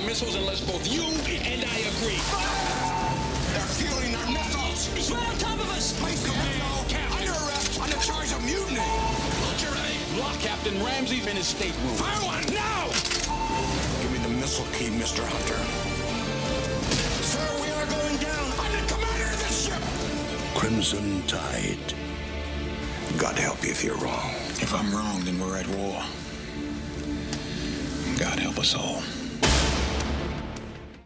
missiles 0.04 0.36
unless 0.36 0.60
both 0.60 0.86
you 0.86 1.02
and 1.02 1.64
I 1.64 1.78
agree. 1.92 2.20
Fire! 2.30 3.26
They're 3.52 3.72
fueling 3.76 4.12
their 4.12 4.26
missiles! 4.30 4.86
He's 4.94 5.10
right 5.10 5.28
on 5.28 5.36
top 5.36 5.58
of 5.58 5.68
us! 5.70 5.98
Place 6.00 6.24
commando 6.24 6.86
under 7.16 7.32
arrest 7.32 7.80
on 7.80 7.90
the 7.90 7.96
charge 7.96 8.32
of 8.32 8.44
mutiny! 8.44 9.05
Roger, 10.26 10.38
ready? 10.38 10.38
Lock 10.38 10.40
Captain 10.40 10.84
Ramsey 10.84 11.20
in 11.20 11.36
his 11.36 11.46
stateroom. 11.46 11.94
Fire 11.94 12.24
one 12.24 12.54
now. 12.54 12.86
Give 14.02 14.12
me 14.12 14.18
the 14.18 14.40
missile 14.40 14.66
key, 14.72 14.90
Mr. 14.90 15.24
Hunter. 15.24 15.60
Sir, 17.22 17.62
we 17.62 17.70
are 17.70 17.86
going 17.86 18.16
down. 18.18 18.52
I'm 18.58 18.72
the 18.72 18.92
commander 18.92 19.24
of 19.24 19.38
this 19.38 19.66
ship. 19.66 19.82
Crimson 20.54 21.22
Tide. 21.26 21.94
God 23.18 23.38
help 23.38 23.62
you 23.64 23.70
if 23.70 23.82
you're 23.82 23.96
wrong. 23.96 24.30
If 24.60 24.74
I'm 24.74 24.92
wrong, 24.94 25.24
then 25.24 25.38
we're 25.38 25.56
at 25.56 25.68
war. 25.68 26.02
God 28.18 28.38
help 28.38 28.58
us 28.58 28.74
all. 28.74 29.02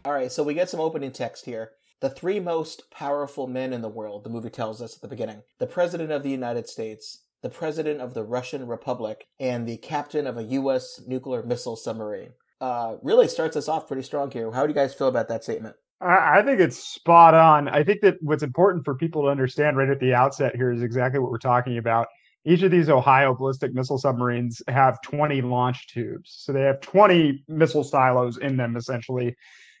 All 0.03 0.13
right, 0.13 0.31
so 0.31 0.43
we 0.43 0.53
get 0.53 0.69
some 0.69 0.79
opening 0.79 1.11
text 1.11 1.45
here. 1.45 1.71
The 1.99 2.09
three 2.09 2.39
most 2.39 2.89
powerful 2.89 3.45
men 3.45 3.73
in 3.73 3.81
the 3.81 3.89
world, 3.89 4.23
the 4.23 4.29
movie 4.29 4.49
tells 4.49 4.81
us 4.81 4.95
at 4.95 5.01
the 5.01 5.07
beginning 5.07 5.43
the 5.59 5.67
President 5.67 6.11
of 6.11 6.23
the 6.23 6.31
United 6.31 6.67
States, 6.67 7.19
the 7.41 7.49
President 7.49 8.01
of 8.01 8.13
the 8.13 8.23
Russian 8.23 8.67
Republic, 8.67 9.27
and 9.39 9.67
the 9.67 9.77
captain 9.77 10.27
of 10.27 10.37
a 10.37 10.43
U.S. 10.43 11.01
nuclear 11.07 11.43
missile 11.43 11.75
submarine. 11.75 12.31
Uh, 12.59 12.97
really 13.01 13.27
starts 13.27 13.57
us 13.57 13.67
off 13.67 13.87
pretty 13.87 14.03
strong 14.03 14.29
here. 14.29 14.51
How 14.51 14.63
do 14.63 14.69
you 14.69 14.75
guys 14.75 14.93
feel 14.93 15.07
about 15.07 15.27
that 15.29 15.43
statement? 15.43 15.75
I 15.99 16.41
think 16.41 16.59
it's 16.59 16.77
spot 16.77 17.33
on. 17.35 17.67
I 17.67 17.83
think 17.83 18.01
that 18.01 18.17
what's 18.21 18.43
important 18.43 18.85
for 18.85 18.95
people 18.95 19.23
to 19.23 19.27
understand 19.27 19.77
right 19.77 19.89
at 19.89 19.99
the 19.99 20.13
outset 20.13 20.55
here 20.55 20.71
is 20.71 20.81
exactly 20.81 21.19
what 21.19 21.31
we're 21.31 21.37
talking 21.37 21.77
about. 21.77 22.07
Each 22.43 22.63
of 22.63 22.71
these 22.71 22.89
Ohio 22.89 23.35
ballistic 23.35 23.73
missile 23.73 23.99
submarines 23.99 24.63
have 24.67 24.99
20 25.03 25.41
launch 25.43 25.87
tubes. 25.87 26.33
So 26.39 26.53
they 26.53 26.61
have 26.61 26.81
20 26.81 27.43
missile 27.47 27.83
silos 27.83 28.37
in 28.37 28.57
them, 28.57 28.75
essentially. 28.75 29.35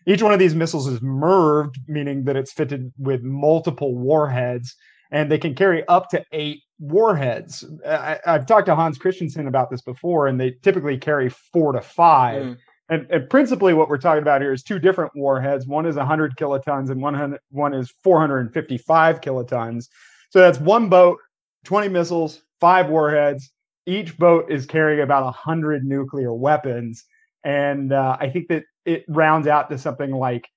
Each 0.05 0.21
one 0.21 0.33
of 0.33 0.39
these 0.39 0.53
missiles 0.53 0.87
is 0.87 0.99
MIRVed, 0.99 1.75
meaning 1.87 2.23
that 2.25 2.35
it's 2.35 2.51
fitted 2.51 2.91
with 2.97 3.23
multiple 3.23 3.95
warheads, 3.95 4.75
and 5.11 5.31
they 5.31 5.39
can 5.39 5.55
carry 5.55 5.87
up 5.87 6.09
to 6.09 6.23
eight 6.31 6.61
warheads. 6.81 7.63
I, 7.87 8.19
I've 8.25 8.45
talked 8.45 8.65
to 8.65 8.75
Hans 8.75 8.97
Kristensen 8.97 9.47
about 9.47 9.69
this 9.69 9.81
before, 9.81 10.27
and 10.27 10.39
they 10.39 10.51
typically 10.63 10.97
carry 10.97 11.29
four 11.29 11.71
to 11.71 11.81
five. 11.81 12.43
Mm. 12.43 12.57
And, 12.89 13.07
and 13.09 13.29
principally, 13.29 13.73
what 13.73 13.87
we're 13.87 13.97
talking 13.97 14.21
about 14.21 14.41
here 14.41 14.51
is 14.51 14.63
two 14.63 14.79
different 14.79 15.15
warheads. 15.15 15.65
One 15.65 15.85
is 15.85 15.95
100 15.95 16.35
kilotons, 16.35 16.89
and 16.89 17.01
one, 17.01 17.37
one 17.51 17.73
is 17.73 17.93
455 18.03 19.21
kilotons. 19.21 19.87
So 20.31 20.39
that's 20.39 20.59
one 20.59 20.89
boat, 20.89 21.19
20 21.65 21.87
missiles, 21.87 22.41
five 22.59 22.89
warheads. 22.89 23.51
Each 23.85 24.17
boat 24.17 24.51
is 24.51 24.65
carrying 24.65 25.01
about 25.01 25.23
100 25.23 25.85
nuclear 25.85 26.33
weapons. 26.33 27.05
And 27.43 27.93
uh, 27.93 28.17
I 28.19 28.29
think 28.29 28.47
that 28.49 28.63
it 28.85 29.05
rounds 29.07 29.47
out 29.47 29.69
to 29.69 29.77
something 29.77 30.11
like 30.11 30.47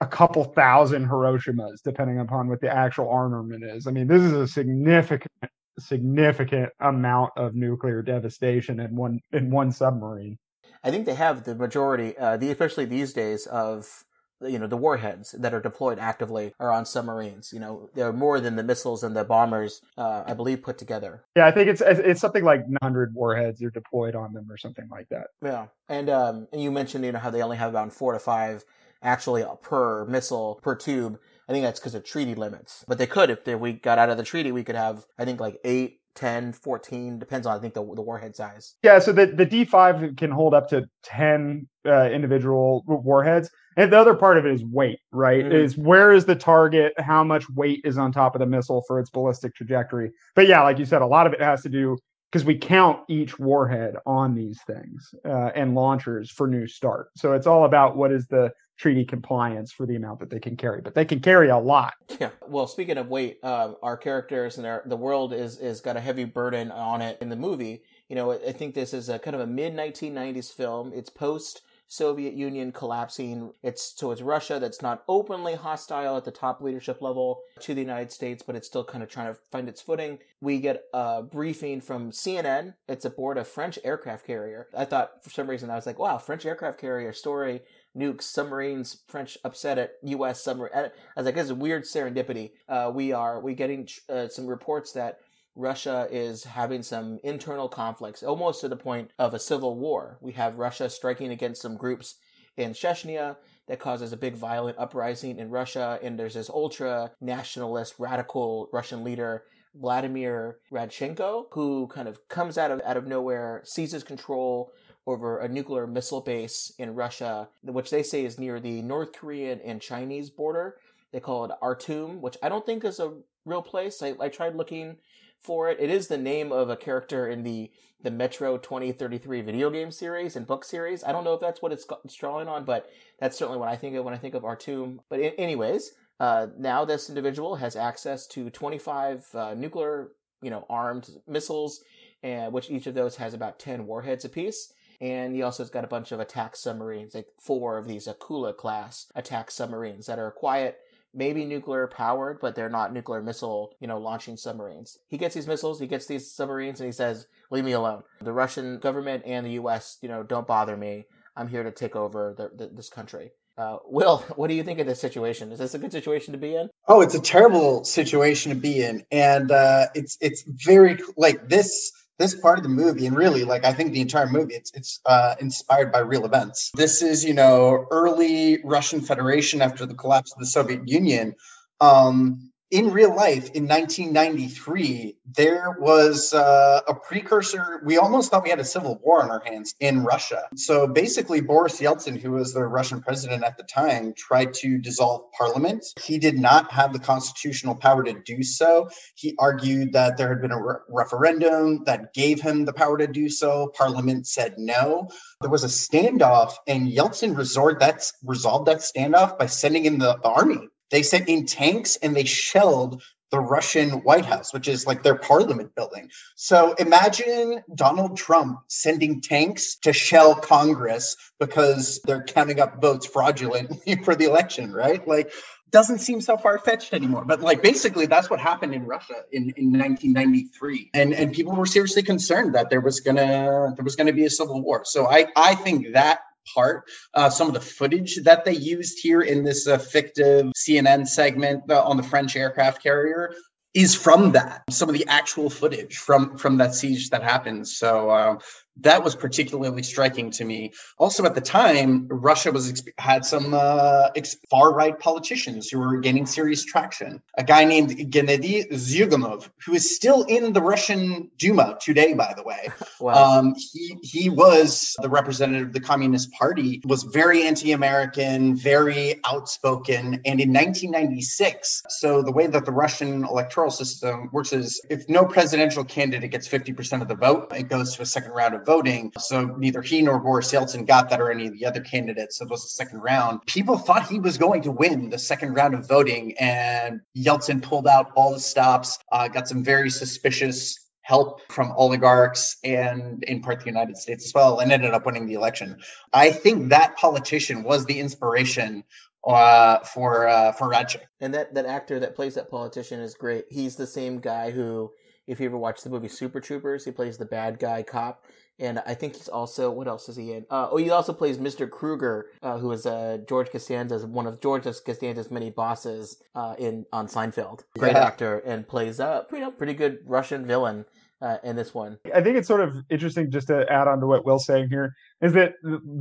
a 0.00 0.06
couple 0.06 0.44
thousand 0.44 1.08
Hiroshimas, 1.08 1.82
depending 1.82 2.20
upon 2.20 2.48
what 2.48 2.60
the 2.60 2.68
actual 2.68 3.08
armament 3.08 3.64
is. 3.64 3.86
I 3.86 3.90
mean, 3.90 4.06
this 4.06 4.22
is 4.22 4.32
a 4.32 4.46
significant, 4.46 5.32
significant 5.78 6.70
amount 6.80 7.32
of 7.36 7.54
nuclear 7.54 8.02
devastation 8.02 8.80
in 8.80 8.94
one 8.94 9.20
in 9.32 9.50
one 9.50 9.72
submarine. 9.72 10.38
I 10.84 10.90
think 10.90 11.06
they 11.06 11.14
have 11.14 11.44
the 11.44 11.54
majority, 11.54 12.16
uh, 12.16 12.36
the, 12.36 12.50
especially 12.50 12.84
these 12.84 13.12
days, 13.12 13.46
of 13.46 14.04
you 14.40 14.58
know 14.58 14.66
the 14.66 14.76
warheads 14.76 15.32
that 15.32 15.52
are 15.52 15.60
deployed 15.60 15.98
actively 15.98 16.52
are 16.60 16.70
on 16.70 16.86
submarines. 16.86 17.52
You 17.52 17.60
know, 17.60 17.90
they're 17.94 18.12
more 18.12 18.40
than 18.40 18.56
the 18.56 18.62
missiles 18.62 19.02
and 19.02 19.16
the 19.16 19.24
bombers, 19.24 19.80
uh, 19.96 20.24
I 20.26 20.34
believe, 20.34 20.62
put 20.62 20.78
together. 20.78 21.24
Yeah, 21.36 21.46
I 21.46 21.50
think 21.50 21.68
it's 21.68 21.82
it's 21.84 22.20
something 22.20 22.44
like 22.44 22.64
100 22.66 23.14
warheads 23.14 23.62
are 23.62 23.70
deployed 23.70 24.14
on 24.14 24.32
them 24.32 24.46
or 24.50 24.56
something 24.56 24.88
like 24.90 25.08
that. 25.10 25.28
Yeah, 25.42 25.66
and 25.88 26.08
um, 26.08 26.48
and 26.52 26.62
you 26.62 26.70
mentioned 26.70 27.04
you 27.04 27.12
know 27.12 27.18
how 27.18 27.30
they 27.30 27.42
only 27.42 27.56
have 27.56 27.70
about 27.70 27.92
four 27.92 28.12
to 28.12 28.18
five 28.18 28.64
actually 29.02 29.44
per 29.62 30.04
missile 30.06 30.60
per 30.62 30.74
tube. 30.74 31.18
I 31.48 31.52
think 31.52 31.64
that's 31.64 31.80
because 31.80 31.94
of 31.94 32.04
treaty 32.04 32.34
limits. 32.34 32.84
But 32.86 32.98
they 32.98 33.06
could 33.06 33.30
if 33.30 33.44
they, 33.44 33.54
we 33.54 33.72
got 33.72 33.98
out 33.98 34.10
of 34.10 34.16
the 34.16 34.22
treaty, 34.22 34.52
we 34.52 34.64
could 34.64 34.76
have 34.76 35.04
I 35.18 35.24
think 35.24 35.40
like 35.40 35.58
eight 35.64 36.00
10, 36.14 36.52
14, 36.52 37.18
depends 37.20 37.46
on 37.46 37.56
I 37.56 37.60
think 37.60 37.74
the 37.74 37.82
the 37.94 38.02
warhead 38.02 38.34
size. 38.34 38.74
Yeah, 38.82 38.98
so 38.98 39.12
the 39.12 39.26
the 39.26 39.46
D5 39.46 40.16
can 40.16 40.30
hold 40.30 40.52
up 40.52 40.68
to 40.70 40.88
10 41.04 41.68
uh, 41.86 42.10
individual 42.10 42.84
warheads. 42.86 43.50
And 43.76 43.92
the 43.92 43.98
other 43.98 44.14
part 44.14 44.36
of 44.36 44.44
it 44.44 44.52
is 44.52 44.64
weight, 44.64 44.98
right? 45.12 45.44
Mhm. 45.44 45.52
Is 45.52 45.78
where 45.78 46.12
is 46.12 46.24
the 46.24 46.34
target? 46.34 46.92
How 46.98 47.22
much 47.22 47.48
weight 47.50 47.80
is 47.84 47.96
on 47.96 48.10
top 48.10 48.34
of 48.34 48.40
the 48.40 48.46
missile 48.46 48.82
for 48.88 48.98
its 48.98 49.08
ballistic 49.10 49.54
trajectory? 49.54 50.10
But 50.34 50.48
yeah, 50.48 50.62
like 50.62 50.80
you 50.80 50.84
said, 50.84 51.00
a 51.02 51.06
lot 51.06 51.28
of 51.28 51.32
it 51.32 51.40
has 51.40 51.62
to 51.62 51.68
do 51.68 51.96
because 52.32 52.44
we 52.44 52.58
count 52.58 53.00
each 53.08 53.38
warhead 53.38 53.94
on 54.04 54.34
these 54.34 54.60
things 54.66 55.14
uh, 55.24 55.50
and 55.54 55.76
launchers 55.76 56.30
for 56.30 56.48
New 56.48 56.66
START. 56.66 57.08
So 57.16 57.32
it's 57.32 57.46
all 57.46 57.64
about 57.64 57.96
what 57.96 58.10
is 58.10 58.26
the 58.26 58.50
treaty 58.78 59.04
compliance 59.04 59.72
for 59.72 59.84
the 59.84 59.96
amount 59.96 60.20
that 60.20 60.30
they 60.30 60.38
can 60.38 60.56
carry. 60.56 60.80
But 60.80 60.94
they 60.94 61.04
can 61.04 61.20
carry 61.20 61.48
a 61.48 61.58
lot. 61.58 61.94
Yeah. 62.20 62.30
Well, 62.46 62.66
speaking 62.66 62.96
of 62.96 63.08
weight, 63.08 63.42
um, 63.44 63.76
our 63.82 63.96
characters 63.96 64.56
and 64.56 64.66
our, 64.66 64.82
the 64.86 64.96
world 64.96 65.32
is 65.32 65.58
is 65.58 65.80
got 65.80 65.96
a 65.96 66.00
heavy 66.00 66.24
burden 66.24 66.70
on 66.70 67.02
it 67.02 67.18
in 67.20 67.28
the 67.28 67.36
movie. 67.36 67.82
You 68.08 68.16
know, 68.16 68.32
I 68.32 68.36
I 68.48 68.52
think 68.52 68.74
this 68.74 68.94
is 68.94 69.08
a 69.08 69.18
kind 69.18 69.34
of 69.34 69.42
a 69.42 69.46
mid 69.46 69.74
1990s 69.74 70.52
film. 70.52 70.92
It's 70.94 71.10
post 71.10 71.62
Soviet 71.88 72.34
Union 72.34 72.70
collapsing. 72.70 73.52
It's 73.62 73.94
so 73.96 74.10
it's 74.10 74.20
Russia 74.20 74.58
that's 74.60 74.82
not 74.82 75.02
openly 75.08 75.54
hostile 75.54 76.16
at 76.16 76.24
the 76.24 76.30
top 76.30 76.60
leadership 76.60 77.00
level 77.00 77.40
to 77.60 77.74
the 77.74 77.80
United 77.80 78.12
States, 78.12 78.42
but 78.46 78.54
it's 78.54 78.66
still 78.66 78.84
kind 78.84 79.02
of 79.02 79.08
trying 79.08 79.32
to 79.32 79.40
find 79.50 79.68
its 79.68 79.80
footing. 79.80 80.18
We 80.40 80.60
get 80.60 80.84
a 80.92 81.22
briefing 81.22 81.80
from 81.80 82.12
CNN. 82.12 82.74
It's 82.88 83.06
aboard 83.06 83.38
a 83.38 83.44
French 83.44 83.78
aircraft 83.84 84.26
carrier. 84.26 84.68
I 84.76 84.84
thought 84.84 85.24
for 85.24 85.30
some 85.30 85.48
reason 85.48 85.70
I 85.70 85.76
was 85.76 85.86
like, 85.86 85.98
wow, 85.98 86.18
French 86.18 86.44
aircraft 86.44 86.78
carrier 86.78 87.12
story 87.12 87.62
nukes 87.98 88.22
submarines 88.22 89.02
french 89.08 89.36
upset 89.44 89.78
at 89.78 89.92
us 90.02 90.42
submarine 90.42 90.72
i 90.74 90.90
was 91.16 91.26
like 91.26 91.34
this 91.34 91.46
is 91.46 91.52
weird 91.52 91.84
serendipity. 91.84 92.52
Uh, 92.68 92.90
we 92.94 93.12
are 93.12 93.40
we 93.40 93.54
getting 93.54 93.88
uh, 94.08 94.28
some 94.28 94.46
reports 94.46 94.92
that 94.92 95.18
russia 95.56 96.06
is 96.10 96.44
having 96.44 96.82
some 96.82 97.18
internal 97.24 97.68
conflicts 97.68 98.22
almost 98.22 98.60
to 98.60 98.68
the 98.68 98.76
point 98.76 99.10
of 99.18 99.34
a 99.34 99.38
civil 99.38 99.76
war. 99.78 100.18
We 100.20 100.32
have 100.32 100.58
russia 100.58 100.88
striking 100.88 101.30
against 101.30 101.62
some 101.62 101.76
groups 101.76 102.16
in 102.56 102.72
chechnya 102.72 103.36
that 103.66 103.80
causes 103.80 104.12
a 104.12 104.16
big 104.16 104.36
violent 104.36 104.78
uprising 104.78 105.38
in 105.38 105.50
russia 105.50 105.98
and 106.02 106.18
there's 106.18 106.34
this 106.34 106.50
ultra 106.50 107.10
nationalist 107.20 107.94
radical 107.98 108.68
russian 108.72 109.04
leader 109.04 109.44
Vladimir 109.74 110.58
Radchenko, 110.72 111.46
who 111.52 111.86
kind 111.88 112.08
of 112.08 112.28
comes 112.28 112.58
out 112.58 112.70
of 112.70 112.80
out 112.84 112.96
of 112.96 113.06
nowhere, 113.06 113.62
seizes 113.64 114.02
control 114.02 114.72
over 115.08 115.38
a 115.38 115.48
nuclear 115.48 115.86
missile 115.86 116.20
base 116.20 116.70
in 116.78 116.94
Russia, 116.94 117.48
which 117.62 117.90
they 117.90 118.02
say 118.02 118.26
is 118.26 118.38
near 118.38 118.60
the 118.60 118.82
North 118.82 119.12
Korean 119.14 119.58
and 119.64 119.80
Chinese 119.80 120.28
border. 120.28 120.76
They 121.12 121.20
call 121.20 121.46
it 121.46 121.50
Artyom, 121.62 122.20
which 122.20 122.36
I 122.42 122.50
don't 122.50 122.66
think 122.66 122.84
is 122.84 123.00
a 123.00 123.14
real 123.46 123.62
place. 123.62 124.02
I, 124.02 124.14
I 124.20 124.28
tried 124.28 124.54
looking 124.54 124.96
for 125.40 125.70
it. 125.70 125.78
It 125.80 125.88
is 125.88 126.08
the 126.08 126.18
name 126.18 126.52
of 126.52 126.68
a 126.68 126.76
character 126.76 127.26
in 127.26 127.42
the 127.42 127.70
the 128.00 128.10
Metro 128.12 128.58
2033 128.58 129.40
video 129.40 129.70
game 129.70 129.90
series 129.90 130.36
and 130.36 130.46
book 130.46 130.64
series. 130.64 131.02
I 131.02 131.10
don't 131.10 131.24
know 131.24 131.34
if 131.34 131.40
that's 131.40 131.60
what 131.60 131.72
it's, 131.72 131.84
it's 132.04 132.14
drawing 132.14 132.46
on, 132.46 132.64
but 132.64 132.88
that's 133.18 133.36
certainly 133.36 133.58
what 133.58 133.68
I 133.68 133.74
think 133.74 133.96
of 133.96 134.04
when 134.04 134.14
I 134.14 134.18
think 134.18 134.34
of 134.34 134.44
Artyom. 134.44 134.98
But 135.08 135.18
in, 135.18 135.32
anyways, 135.32 135.94
uh, 136.20 136.46
now 136.56 136.84
this 136.84 137.08
individual 137.08 137.56
has 137.56 137.74
access 137.74 138.28
to 138.28 138.50
25 138.50 139.26
uh, 139.34 139.54
nuclear, 139.54 140.12
you 140.42 140.50
know, 140.50 140.64
armed 140.70 141.10
missiles, 141.26 141.82
and 142.22 142.52
which 142.52 142.70
each 142.70 142.86
of 142.86 142.94
those 142.94 143.16
has 143.16 143.34
about 143.34 143.58
10 143.58 143.84
warheads 143.84 144.24
apiece. 144.24 144.72
And 145.00 145.34
he 145.34 145.42
also 145.42 145.62
has 145.62 145.70
got 145.70 145.84
a 145.84 145.88
bunch 145.88 146.10
of 146.12 146.20
attack 146.20 146.56
submarines, 146.56 147.14
like 147.14 147.26
four 147.40 147.78
of 147.78 147.86
these 147.86 148.08
Akula 148.08 148.56
class 148.56 149.06
attack 149.14 149.50
submarines 149.50 150.06
that 150.06 150.18
are 150.18 150.32
quiet, 150.32 150.78
maybe 151.14 151.44
nuclear 151.44 151.86
powered, 151.86 152.40
but 152.40 152.54
they're 152.54 152.68
not 152.68 152.92
nuclear 152.92 153.22
missile, 153.22 153.74
you 153.80 153.86
know, 153.86 153.98
launching 153.98 154.36
submarines. 154.36 154.98
He 155.08 155.18
gets 155.18 155.34
these 155.34 155.46
missiles, 155.46 155.80
he 155.80 155.86
gets 155.86 156.06
these 156.06 156.30
submarines, 156.30 156.80
and 156.80 156.86
he 156.86 156.92
says, 156.92 157.26
"Leave 157.50 157.64
me 157.64 157.72
alone." 157.72 158.02
The 158.20 158.32
Russian 158.32 158.78
government 158.78 159.22
and 159.24 159.46
the 159.46 159.52
U.S., 159.52 159.98
you 160.02 160.08
know, 160.08 160.22
don't 160.22 160.46
bother 160.46 160.76
me. 160.76 161.06
I'm 161.36 161.48
here 161.48 161.62
to 161.62 161.70
take 161.70 161.94
over 161.94 162.34
the, 162.36 162.50
the, 162.56 162.72
this 162.74 162.90
country. 162.90 163.30
Uh, 163.56 163.78
Will, 163.86 164.18
what 164.36 164.48
do 164.48 164.54
you 164.54 164.64
think 164.64 164.80
of 164.80 164.86
this 164.86 165.00
situation? 165.00 165.52
Is 165.52 165.58
this 165.58 165.74
a 165.74 165.78
good 165.78 165.92
situation 165.92 166.32
to 166.32 166.38
be 166.38 166.54
in? 166.54 166.68
Oh, 166.88 167.00
it's 167.00 167.14
a 167.14 167.20
terrible 167.20 167.84
situation 167.84 168.50
to 168.50 168.58
be 168.58 168.82
in, 168.82 169.04
and 169.10 169.50
uh, 169.50 169.86
it's 169.94 170.18
it's 170.20 170.42
very 170.42 170.98
like 171.16 171.48
this 171.48 171.92
this 172.18 172.34
part 172.34 172.58
of 172.58 172.64
the 172.64 172.68
movie, 172.68 173.06
and 173.06 173.16
really 173.16 173.44
like 173.44 173.64
I 173.64 173.72
think 173.72 173.92
the 173.92 174.00
entire 174.00 174.28
movie, 174.28 174.54
it's 174.54 174.72
it's 174.74 175.00
uh, 175.06 175.36
inspired 175.40 175.92
by 175.92 176.00
real 176.00 176.24
events. 176.24 176.70
This 176.74 177.02
is 177.02 177.24
you 177.24 177.34
know 177.34 177.86
early 177.90 178.60
Russian 178.64 179.00
Federation 179.00 179.62
after 179.62 179.86
the 179.86 179.94
collapse 179.94 180.32
of 180.32 180.38
the 180.38 180.46
Soviet 180.46 180.86
Union. 180.86 181.34
Um, 181.80 182.50
in 182.70 182.90
real 182.90 183.14
life 183.14 183.50
in 183.52 183.66
1993 183.66 185.16
there 185.36 185.76
was 185.78 186.34
uh, 186.34 186.80
a 186.86 186.94
precursor. 186.94 187.80
We 187.84 187.96
almost 187.98 188.30
thought 188.30 188.42
we 188.42 188.50
had 188.50 188.58
a 188.58 188.64
civil 188.64 188.98
war 189.02 189.22
on 189.22 189.30
our 189.30 189.42
hands 189.44 189.74
in 189.80 190.04
russia. 190.04 190.48
So 190.56 190.86
basically 190.86 191.40
boris 191.40 191.80
yeltsin 191.80 192.20
who 192.20 192.32
was 192.32 192.52
the 192.52 192.66
russian 192.66 193.00
president 193.00 193.42
at 193.42 193.56
the 193.56 193.62
time 193.62 194.12
tried 194.16 194.52
to 194.54 194.78
dissolve 194.78 195.32
parliament. 195.32 195.84
He 196.02 196.18
did 196.18 196.38
not 196.38 196.70
have 196.70 196.92
the 196.92 196.98
constitutional 196.98 197.74
power 197.74 198.02
to 198.04 198.12
do 198.24 198.42
so. 198.42 198.90
He 199.14 199.34
argued 199.38 199.92
that 199.94 200.16
there 200.16 200.28
had 200.28 200.42
been 200.42 200.52
a 200.52 200.62
re- 200.62 200.76
referendum 200.88 201.84
that 201.84 202.12
gave 202.12 202.40
him 202.40 202.64
the 202.64 202.72
power 202.72 202.98
to 202.98 203.06
do 203.06 203.30
so. 203.30 203.72
Parliament 203.76 204.26
said 204.26 204.54
no. 204.58 205.08
There 205.40 205.50
was 205.50 205.64
a 205.64 205.68
standoff 205.68 206.54
and 206.66 206.88
yeltsin 206.88 207.36
resolved 207.36 207.80
that 207.80 208.10
resolved 208.24 208.66
that 208.66 208.78
standoff 208.78 209.38
by 209.38 209.46
sending 209.46 209.86
in 209.86 209.98
the 209.98 210.18
army 210.22 210.68
they 210.90 211.02
sent 211.02 211.28
in 211.28 211.46
tanks 211.46 211.96
and 212.02 212.14
they 212.14 212.24
shelled 212.24 213.02
the 213.30 213.40
Russian 213.40 213.90
White 214.04 214.24
House, 214.24 214.52
which 214.52 214.68
is 214.68 214.86
like 214.86 215.02
their 215.02 215.14
parliament 215.14 215.74
building. 215.74 216.10
So 216.36 216.72
imagine 216.74 217.62
Donald 217.74 218.16
Trump 218.16 218.60
sending 218.68 219.20
tanks 219.20 219.76
to 219.82 219.92
shell 219.92 220.34
Congress 220.34 221.16
because 221.38 222.00
they're 222.04 222.22
counting 222.22 222.60
up 222.60 222.80
votes 222.80 223.06
fraudulently 223.06 223.96
for 224.04 224.14
the 224.14 224.24
election, 224.24 224.72
right? 224.72 225.06
Like, 225.06 225.30
doesn't 225.70 225.98
seem 225.98 226.20
so 226.22 226.38
far 226.38 226.58
fetched 226.58 226.94
anymore. 226.94 227.24
But 227.26 227.40
like, 227.40 227.62
basically, 227.62 228.06
that's 228.06 228.30
what 228.30 228.40
happened 228.40 228.74
in 228.74 228.86
Russia 228.86 229.16
in, 229.32 229.52
in 229.56 229.72
1993, 229.72 230.90
and 230.94 231.12
and 231.12 231.32
people 231.32 231.54
were 231.54 231.66
seriously 231.66 232.02
concerned 232.02 232.54
that 232.54 232.70
there 232.70 232.80
was 232.80 233.00
gonna 233.00 233.74
there 233.76 233.84
was 233.84 233.94
gonna 233.94 234.14
be 234.14 234.24
a 234.24 234.30
civil 234.30 234.62
war. 234.62 234.82
So 234.84 235.06
I 235.06 235.26
I 235.36 235.54
think 235.54 235.92
that 235.92 236.20
part. 236.54 236.84
Uh, 237.14 237.30
some 237.30 237.48
of 237.48 237.54
the 237.54 237.60
footage 237.60 238.16
that 238.22 238.44
they 238.44 238.54
used 238.54 238.98
here 239.00 239.22
in 239.22 239.44
this 239.44 239.66
uh, 239.66 239.78
fictive 239.78 240.46
CNN 240.56 241.06
segment 241.06 241.62
uh, 241.70 241.82
on 241.82 241.96
the 241.96 242.02
French 242.02 242.36
aircraft 242.36 242.82
carrier 242.82 243.34
is 243.74 243.94
from 243.94 244.32
that. 244.32 244.62
Some 244.70 244.88
of 244.88 244.94
the 244.94 245.06
actual 245.08 245.50
footage 245.50 245.96
from 245.96 246.36
from 246.36 246.56
that 246.58 246.74
siege 246.74 247.10
that 247.10 247.22
happened. 247.22 247.68
So 247.68 248.10
uh, 248.10 248.38
that 248.80 249.02
was 249.02 249.16
particularly 249.16 249.82
striking 249.82 250.30
to 250.32 250.44
me. 250.44 250.72
Also, 250.98 251.24
at 251.24 251.34
the 251.34 251.40
time, 251.40 252.06
Russia 252.08 252.52
was 252.52 252.82
had 252.98 253.24
some 253.24 253.54
uh, 253.54 254.08
far 254.50 254.72
right 254.72 254.98
politicians 254.98 255.68
who 255.68 255.78
were 255.78 255.98
gaining 255.98 256.26
serious 256.26 256.64
traction. 256.64 257.20
A 257.36 257.44
guy 257.44 257.64
named 257.64 257.90
Gennady 257.90 258.70
Zyuganov, 258.72 259.48
who 259.64 259.74
is 259.74 259.94
still 259.94 260.24
in 260.24 260.52
the 260.52 260.62
Russian 260.62 261.30
Duma 261.38 261.78
today, 261.80 262.14
by 262.14 262.34
the 262.36 262.42
way. 262.42 262.68
wow. 263.00 263.38
um, 263.38 263.54
he 263.56 263.96
he 264.02 264.30
was 264.30 264.96
the 265.00 265.08
representative 265.08 265.68
of 265.68 265.72
the 265.72 265.80
Communist 265.80 266.30
Party. 266.32 266.80
Was 266.84 267.02
very 267.02 267.42
anti-American, 267.42 268.56
very 268.56 269.20
outspoken, 269.24 270.20
and 270.24 270.40
in 270.40 270.52
1996, 270.52 271.82
so 271.88 272.22
the 272.22 272.32
way 272.32 272.46
that 272.46 272.64
the 272.64 272.72
Russian 272.72 273.24
electoral 273.24 273.70
system 273.70 274.28
works 274.32 274.52
is 274.52 274.80
if 274.90 275.08
no 275.08 275.24
presidential 275.24 275.84
candidate 275.84 276.30
gets 276.30 276.48
50% 276.48 277.02
of 277.02 277.08
the 277.08 277.14
vote, 277.14 277.52
it 277.54 277.68
goes 277.68 277.94
to 277.96 278.02
a 278.02 278.06
second 278.06 278.32
round 278.32 278.54
of 278.54 278.64
voting. 278.68 279.10
So 279.18 279.46
neither 279.56 279.80
he 279.80 280.02
nor 280.02 280.18
Boris 280.18 280.52
Yeltsin 280.52 280.86
got 280.86 281.08
that 281.08 281.20
or 281.22 281.30
any 281.30 281.46
of 281.46 281.54
the 281.54 281.64
other 281.64 281.80
candidates. 281.80 282.36
So 282.36 282.44
it 282.44 282.50
was 282.50 282.62
the 282.64 282.68
second 282.68 283.00
round. 283.00 283.40
People 283.46 283.78
thought 283.78 284.06
he 284.06 284.20
was 284.20 284.36
going 284.36 284.60
to 284.62 284.70
win 284.70 285.08
the 285.08 285.18
second 285.18 285.54
round 285.54 285.72
of 285.72 285.88
voting, 285.88 286.34
and 286.38 287.00
Yeltsin 287.16 287.62
pulled 287.62 287.88
out 287.88 288.12
all 288.14 288.30
the 288.34 288.38
stops, 288.38 288.98
uh, 289.10 289.26
got 289.26 289.48
some 289.48 289.64
very 289.64 289.88
suspicious 289.88 290.88
help 291.00 291.40
from 291.50 291.72
oligarchs 291.78 292.58
and 292.62 293.24
in 293.24 293.40
part 293.40 293.60
the 293.60 293.66
United 293.66 293.96
States 293.96 294.26
as 294.26 294.34
well, 294.34 294.58
and 294.60 294.70
ended 294.70 294.92
up 294.92 295.06
winning 295.06 295.26
the 295.26 295.32
election. 295.32 295.74
I 296.12 296.30
think 296.30 296.68
that 296.68 296.94
politician 296.98 297.62
was 297.62 297.86
the 297.86 297.98
inspiration 297.98 298.84
uh, 299.26 299.78
for 299.80 300.28
uh, 300.28 300.52
for 300.52 300.68
Radchik. 300.68 301.04
And 301.20 301.32
that 301.32 301.54
that 301.54 301.64
actor 301.64 301.98
that 302.00 302.14
plays 302.14 302.34
that 302.34 302.50
politician 302.50 303.00
is 303.00 303.14
great. 303.14 303.46
He's 303.48 303.76
the 303.76 303.86
same 303.86 304.20
guy 304.20 304.50
who, 304.50 304.92
if 305.26 305.40
you 305.40 305.46
ever 305.46 305.56
watched 305.56 305.84
the 305.84 305.90
movie 305.90 306.08
Super 306.08 306.40
Troopers, 306.40 306.84
he 306.84 306.90
plays 306.90 307.16
the 307.16 307.24
bad 307.24 307.58
guy 307.58 307.82
cop 307.82 308.26
and 308.58 308.82
I 308.86 308.94
think 308.94 309.16
he's 309.16 309.28
also 309.28 309.70
what 309.70 309.88
else 309.88 310.08
is 310.08 310.16
he 310.16 310.32
in? 310.32 310.46
Uh, 310.50 310.68
oh, 310.70 310.76
he 310.76 310.90
also 310.90 311.12
plays 311.12 311.38
Mr. 311.38 311.68
Kruger, 311.68 312.26
uh, 312.42 312.58
who 312.58 312.72
is 312.72 312.86
uh, 312.86 313.18
George 313.28 313.50
Costanza's 313.50 314.04
one 314.04 314.26
of 314.26 314.40
George 314.40 314.64
Costanza's 314.64 315.30
many 315.30 315.50
bosses 315.50 316.22
uh, 316.34 316.54
in 316.58 316.86
on 316.92 317.06
Seinfeld. 317.06 317.64
Great 317.78 317.92
yeah. 317.92 318.04
actor 318.04 318.38
and 318.38 318.66
plays 318.66 319.00
a 319.00 319.26
pretty 319.28 319.50
pretty 319.52 319.74
good 319.74 319.98
Russian 320.04 320.46
villain. 320.46 320.84
Uh, 321.20 321.36
in 321.42 321.56
this 321.56 321.74
one, 321.74 321.98
I 322.14 322.20
think 322.20 322.36
it's 322.36 322.46
sort 322.46 322.60
of 322.60 322.76
interesting 322.90 323.30
just 323.30 323.48
to 323.48 323.66
add 323.70 323.88
on 323.88 323.98
to 324.00 324.06
what 324.06 324.24
Will's 324.24 324.46
saying 324.46 324.68
here 324.70 324.94
is 325.20 325.32
that 325.32 325.54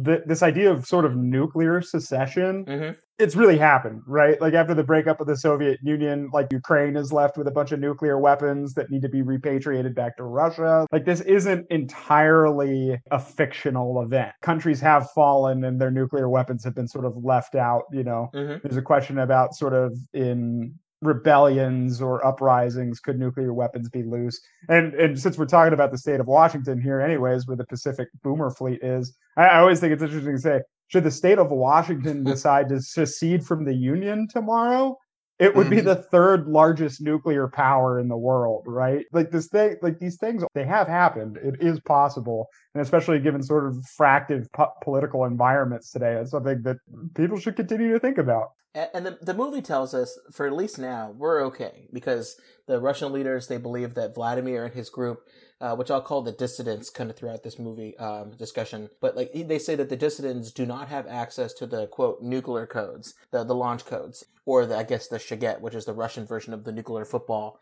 th- 0.06 0.22
this 0.28 0.44
idea 0.44 0.72
of 0.72 0.86
sort 0.86 1.06
of 1.06 1.16
nuclear 1.16 1.82
secession 1.82 2.66
mm-hmm. 2.66 2.92
it's 3.18 3.36
really 3.36 3.58
happened 3.58 4.02
right? 4.06 4.40
Like 4.40 4.54
after 4.54 4.76
the 4.76 4.84
breakup 4.84 5.20
of 5.20 5.28
the 5.28 5.36
soviet 5.36 5.80
union 5.82 6.30
like 6.34 6.48
ukraine 6.52 6.96
is 6.96 7.12
left 7.12 7.38
with 7.38 7.48
a 7.48 7.52
bunch 7.52 7.72
of 7.72 7.80
nuclear 7.80 8.20
weapons 8.20 8.74
that 8.76 8.92
need 8.92 9.02
to 9.02 9.10
be 9.10 9.24
repatriated 9.24 9.96
back 9.96 10.18
to 10.18 10.24
russia. 10.24 10.86
Like 10.92 11.06
this 11.06 11.22
isn't 11.22 11.66
entirely 11.72 12.98
a 13.10 13.20
fictional 13.20 14.01
event. 14.03 14.34
Countries 14.44 14.80
have 14.82 15.10
fallen 15.16 15.64
and 15.64 15.82
their 15.82 15.92
nuclear 15.92 16.30
weapons 16.30 16.64
have 16.64 16.75
been 16.75 16.88
sort 16.88 17.06
of 17.06 17.14
left 17.24 17.56
out 17.56 17.84
you 17.92 18.03
know? 18.03 18.30
Mm-hmm. 18.36 18.60
there's 18.62 18.77
a 18.77 18.84
question 18.84 19.18
about 19.18 19.56
sort 19.56 19.74
of 19.74 19.98
in 20.14 20.75
rebellions 21.01 22.01
or 22.01 22.25
uprisings 22.25 23.00
could 23.00 23.20
nuclear 23.20 23.53
weapons 23.53 23.90
be 23.90 24.03
loose? 24.03 24.40
And 24.70 24.94
and 24.96 25.20
since 25.20 25.38
we're 25.38 25.46
talking 25.46 25.74
about 25.74 25.92
the 25.92 25.98
state 25.98 26.20
of 26.20 26.27
washington 26.27 26.81
here 26.81 27.01
anyways 27.01 27.48
where 27.48 27.57
the 27.57 27.66
pacific 27.66 28.10
boomer 28.24 28.50
fleet 28.51 28.79
is 28.83 29.16
i, 29.38 29.46
I 29.46 29.60
always 29.60 29.79
think 29.79 29.94
it's 29.94 30.03
interesting 30.03 30.36
to 30.36 30.42
say 30.42 30.62
should 30.88 31.03
the 31.03 31.12
state 31.12 31.40
of 31.40 31.50
washington 31.51 32.24
decide 32.25 32.70
to 32.70 32.81
secede 32.81 33.46
from 33.46 33.66
the 33.66 33.74
union 33.74 34.27
tomorrow 34.27 34.98
it 35.40 35.56
would 35.56 35.70
be 35.70 35.78
mm-hmm. 35.78 35.86
the 35.86 35.96
third 35.96 36.48
largest 36.48 37.02
nuclear 37.02 37.48
power 37.48 38.00
in 38.00 38.08
the 38.08 38.18
world 38.18 38.64
right? 38.66 39.06
Like 39.12 39.32
this 39.32 39.48
thing 39.48 39.76
like 39.82 40.00
these 40.00 40.18
things 40.18 40.44
they 40.54 40.66
have 40.66 40.88
happened. 40.88 41.38
It 41.38 41.56
is 41.60 41.80
possible. 41.80 42.48
And 42.74 42.82
especially 42.82 43.20
given 43.20 43.42
sort 43.44 43.68
of 43.68 43.76
fractive 44.00 44.52
po- 44.54 44.74
political 44.84 45.26
environments 45.26 45.92
today 45.92 46.14
it's 46.14 46.32
something 46.32 46.62
that 46.64 46.78
people 47.16 47.40
should 47.40 47.56
continue 47.56 47.94
to 47.94 48.00
think 48.00 48.18
about. 48.18 48.52
And 48.94 49.08
the, 49.08 49.18
the 49.22 49.34
movie 49.34 49.62
tells 49.62 49.94
us 49.94 50.18
for 50.32 50.46
at 50.46 50.54
least 50.54 50.78
now 50.78 51.14
we're 51.18 51.44
okay 51.46 51.88
because 51.92 52.40
the 52.68 52.80
russian 52.80 53.12
leaders 53.12 53.48
they 53.48 53.58
believe 53.58 53.96
that 53.96 54.14
vladimir 54.14 54.66
and 54.66 54.74
his 54.74 54.90
group 54.90 55.22
uh, 55.59 55.75
which 55.75 55.89
I'll 55.89 56.01
call 56.01 56.22
the 56.22 56.31
dissidents 56.31 56.89
kind 56.89 57.09
of 57.09 57.15
throughout 57.15 57.43
this 57.43 57.57
movie 57.57 57.98
um, 57.98 58.31
discussion. 58.31 58.89
But 59.01 59.15
like 59.15 59.31
they 59.33 59.59
say 59.59 59.75
that 59.75 59.89
the 59.89 59.96
dissidents 59.96 60.51
do 60.51 60.65
not 60.65 60.87
have 60.89 61.07
access 61.07 61.53
to 61.53 61.65
the 61.65 61.87
quote 61.87 62.22
nuclear 62.22 62.65
codes, 62.65 63.13
the 63.31 63.43
the 63.43 63.55
launch 63.55 63.85
codes, 63.85 64.25
or 64.46 64.65
the, 64.65 64.77
I 64.77 64.83
guess 64.83 65.07
the 65.07 65.17
Cheget, 65.17 65.61
which 65.61 65.75
is 65.75 65.85
the 65.85 65.93
Russian 65.93 66.25
version 66.25 66.53
of 66.53 66.63
the 66.63 66.72
nuclear 66.72 67.05
football. 67.05 67.59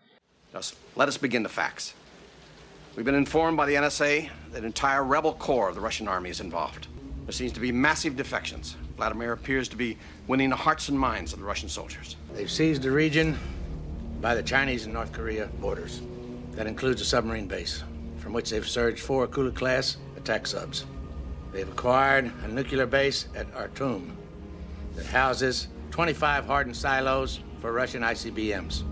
Just 0.52 0.76
let 0.96 1.08
us 1.08 1.18
begin 1.18 1.44
the 1.44 1.50
facts. 1.50 1.94
We've 2.96 3.06
been 3.06 3.16
informed 3.16 3.58
by 3.58 3.66
the 3.66 3.76
NSA 3.76 4.30
that 4.52 4.60
an 4.60 4.66
entire 4.66 5.04
rebel 5.04 5.34
corps 5.34 5.70
of 5.70 5.76
the 5.76 5.82
Russian 5.82 6.08
army 6.08 6.30
is 6.30 6.40
involved. 6.40 6.88
There 7.26 7.34
seems 7.34 7.52
to 7.54 7.60
be 7.60 7.72
massive 7.72 8.16
defections. 8.16 8.78
Vladimir 8.96 9.34
appears 9.34 9.68
to 9.70 9.76
be 9.76 9.98
winning 10.28 10.50
the 10.50 10.56
hearts 10.56 10.88
and 10.88 10.98
minds 10.98 11.34
of 11.34 11.40
the 11.40 11.46
Russian 11.46 11.68
soldiers. 11.68 12.16
They've 12.34 12.50
seized 12.50 12.84
the 12.84 12.92
region 12.92 13.38
by 14.22 14.36
the 14.36 14.44
Chinese 14.44 14.86
and 14.86 14.94
North 14.94 15.12
Korea 15.12 15.48
borders. 15.60 16.02
That 16.56 16.68
includes 16.68 17.02
a 17.02 17.06
submarine 17.06 17.48
base, 17.48 17.84
from 18.18 18.32
which 18.32 18.50
they've 18.50 18.68
surged 18.68 19.02
four 19.02 19.28
Akula 19.28 19.54
class 19.54 19.98
attack 20.16 20.48
subs. 20.48 20.86
They've 21.52 21.68
acquired 21.68 22.32
a 22.44 22.48
nuclear 22.48 22.86
base 22.86 23.28
at 23.36 23.54
Artyom 23.54 24.12
that 24.96 25.06
houses 25.06 25.68
25 25.92 26.46
hardened 26.46 26.78
silos 26.78 27.42
for 27.60 27.74
Russian 27.74 28.04
ICBMs, 28.04 28.84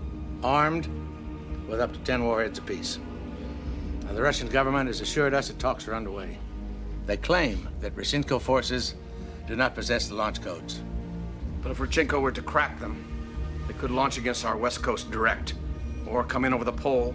armed 0.42 0.88
with 1.66 1.80
up 1.80 1.92
to 1.94 1.98
10 2.00 2.24
warheads 2.24 2.58
apiece. 2.58 2.98
Now, 4.04 4.12
the 4.12 4.22
Russian 4.22 4.48
government 4.48 4.88
has 4.88 5.00
assured 5.00 5.32
us 5.32 5.48
that 5.48 5.58
talks 5.58 5.88
are 5.88 5.94
underway. 5.94 6.38
They 7.06 7.16
claim 7.16 7.68
that 7.80 7.96
Radchenko 7.96 8.42
forces 8.42 8.94
do 9.46 9.56
not 9.56 9.74
possess 9.74 10.08
the 10.08 10.14
launch 10.14 10.42
codes. 10.42 10.82
But 11.62 11.72
if 11.72 11.78
Radchenko 11.78 12.20
were 12.20 12.32
to 12.32 12.42
crack 12.42 12.78
them, 12.78 13.02
they 13.66 13.74
could 13.74 13.90
launch 13.90 14.18
against 14.18 14.44
our 14.44 14.56
West 14.58 14.82
Coast 14.82 15.10
direct, 15.10 15.54
or 16.06 16.24
come 16.24 16.44
in 16.44 16.52
over 16.52 16.64
the 16.64 16.72
pole 16.72 17.14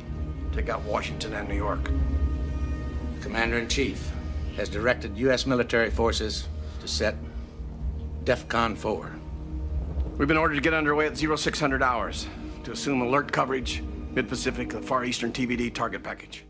take 0.54 0.70
out 0.70 0.82
Washington 0.84 1.34
and 1.34 1.48
New 1.48 1.56
York. 1.56 1.84
The 3.16 3.22
Commander 3.22 3.58
in 3.58 3.68
Chief 3.68 4.12
has 4.56 4.70
directed 4.70 5.18
U.S. 5.18 5.46
military 5.46 5.90
forces 5.90 6.48
to 6.82 6.88
set 6.88 7.16
DEFCON 8.24 8.78
4. 8.78 9.12
We've 10.18 10.28
been 10.28 10.38
ordered 10.38 10.56
to 10.56 10.62
get 10.62 10.74
underway 10.74 11.08
at 11.08 11.18
0600 11.18 11.82
hours 11.82 12.28
to 12.64 12.72
assume 12.72 13.02
alert 13.02 13.32
coverage, 13.32 13.84
mid 14.12 14.28
Pacific, 14.28 14.70
the 14.70 14.82
Far 14.82 15.06
Eastern 15.06 15.32
TBD 15.32 15.74
target 15.74 16.04
package. 16.04 16.46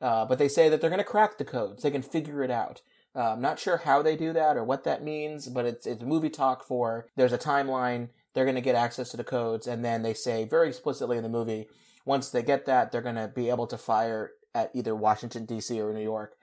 Uh, 0.00 0.24
but 0.26 0.38
they 0.38 0.48
say 0.48 0.68
that 0.68 0.80
they're 0.80 0.90
going 0.90 0.98
to 0.98 1.04
crack 1.04 1.38
the 1.38 1.44
codes. 1.44 1.82
They 1.82 1.90
can 1.90 2.02
figure 2.02 2.42
it 2.42 2.50
out. 2.50 2.82
Uh, 3.14 3.32
I'm 3.32 3.40
not 3.40 3.58
sure 3.58 3.78
how 3.78 4.02
they 4.02 4.14
do 4.14 4.34
that 4.34 4.58
or 4.58 4.64
what 4.64 4.84
that 4.84 5.02
means, 5.02 5.48
but 5.48 5.64
it's 5.64 5.86
it's 5.86 6.02
movie 6.02 6.28
talk 6.28 6.62
for 6.62 7.06
there's 7.16 7.32
a 7.32 7.38
timeline. 7.38 8.10
They're 8.34 8.44
going 8.44 8.56
to 8.56 8.60
get 8.60 8.74
access 8.74 9.08
to 9.10 9.16
the 9.16 9.24
codes, 9.24 9.66
and 9.66 9.82
then 9.82 10.02
they 10.02 10.12
say 10.12 10.44
very 10.44 10.68
explicitly 10.68 11.16
in 11.16 11.22
the 11.22 11.30
movie 11.30 11.68
once 12.06 12.30
they 12.30 12.42
get 12.42 12.64
that, 12.64 12.90
they're 12.90 13.02
going 13.02 13.16
to 13.16 13.28
be 13.28 13.50
able 13.50 13.66
to 13.66 13.76
fire 13.76 14.30
at 14.54 14.70
either 14.72 14.96
Washington, 14.96 15.44
D.C. 15.44 15.78
or 15.78 15.92
New 15.92 16.02
York. 16.02 16.34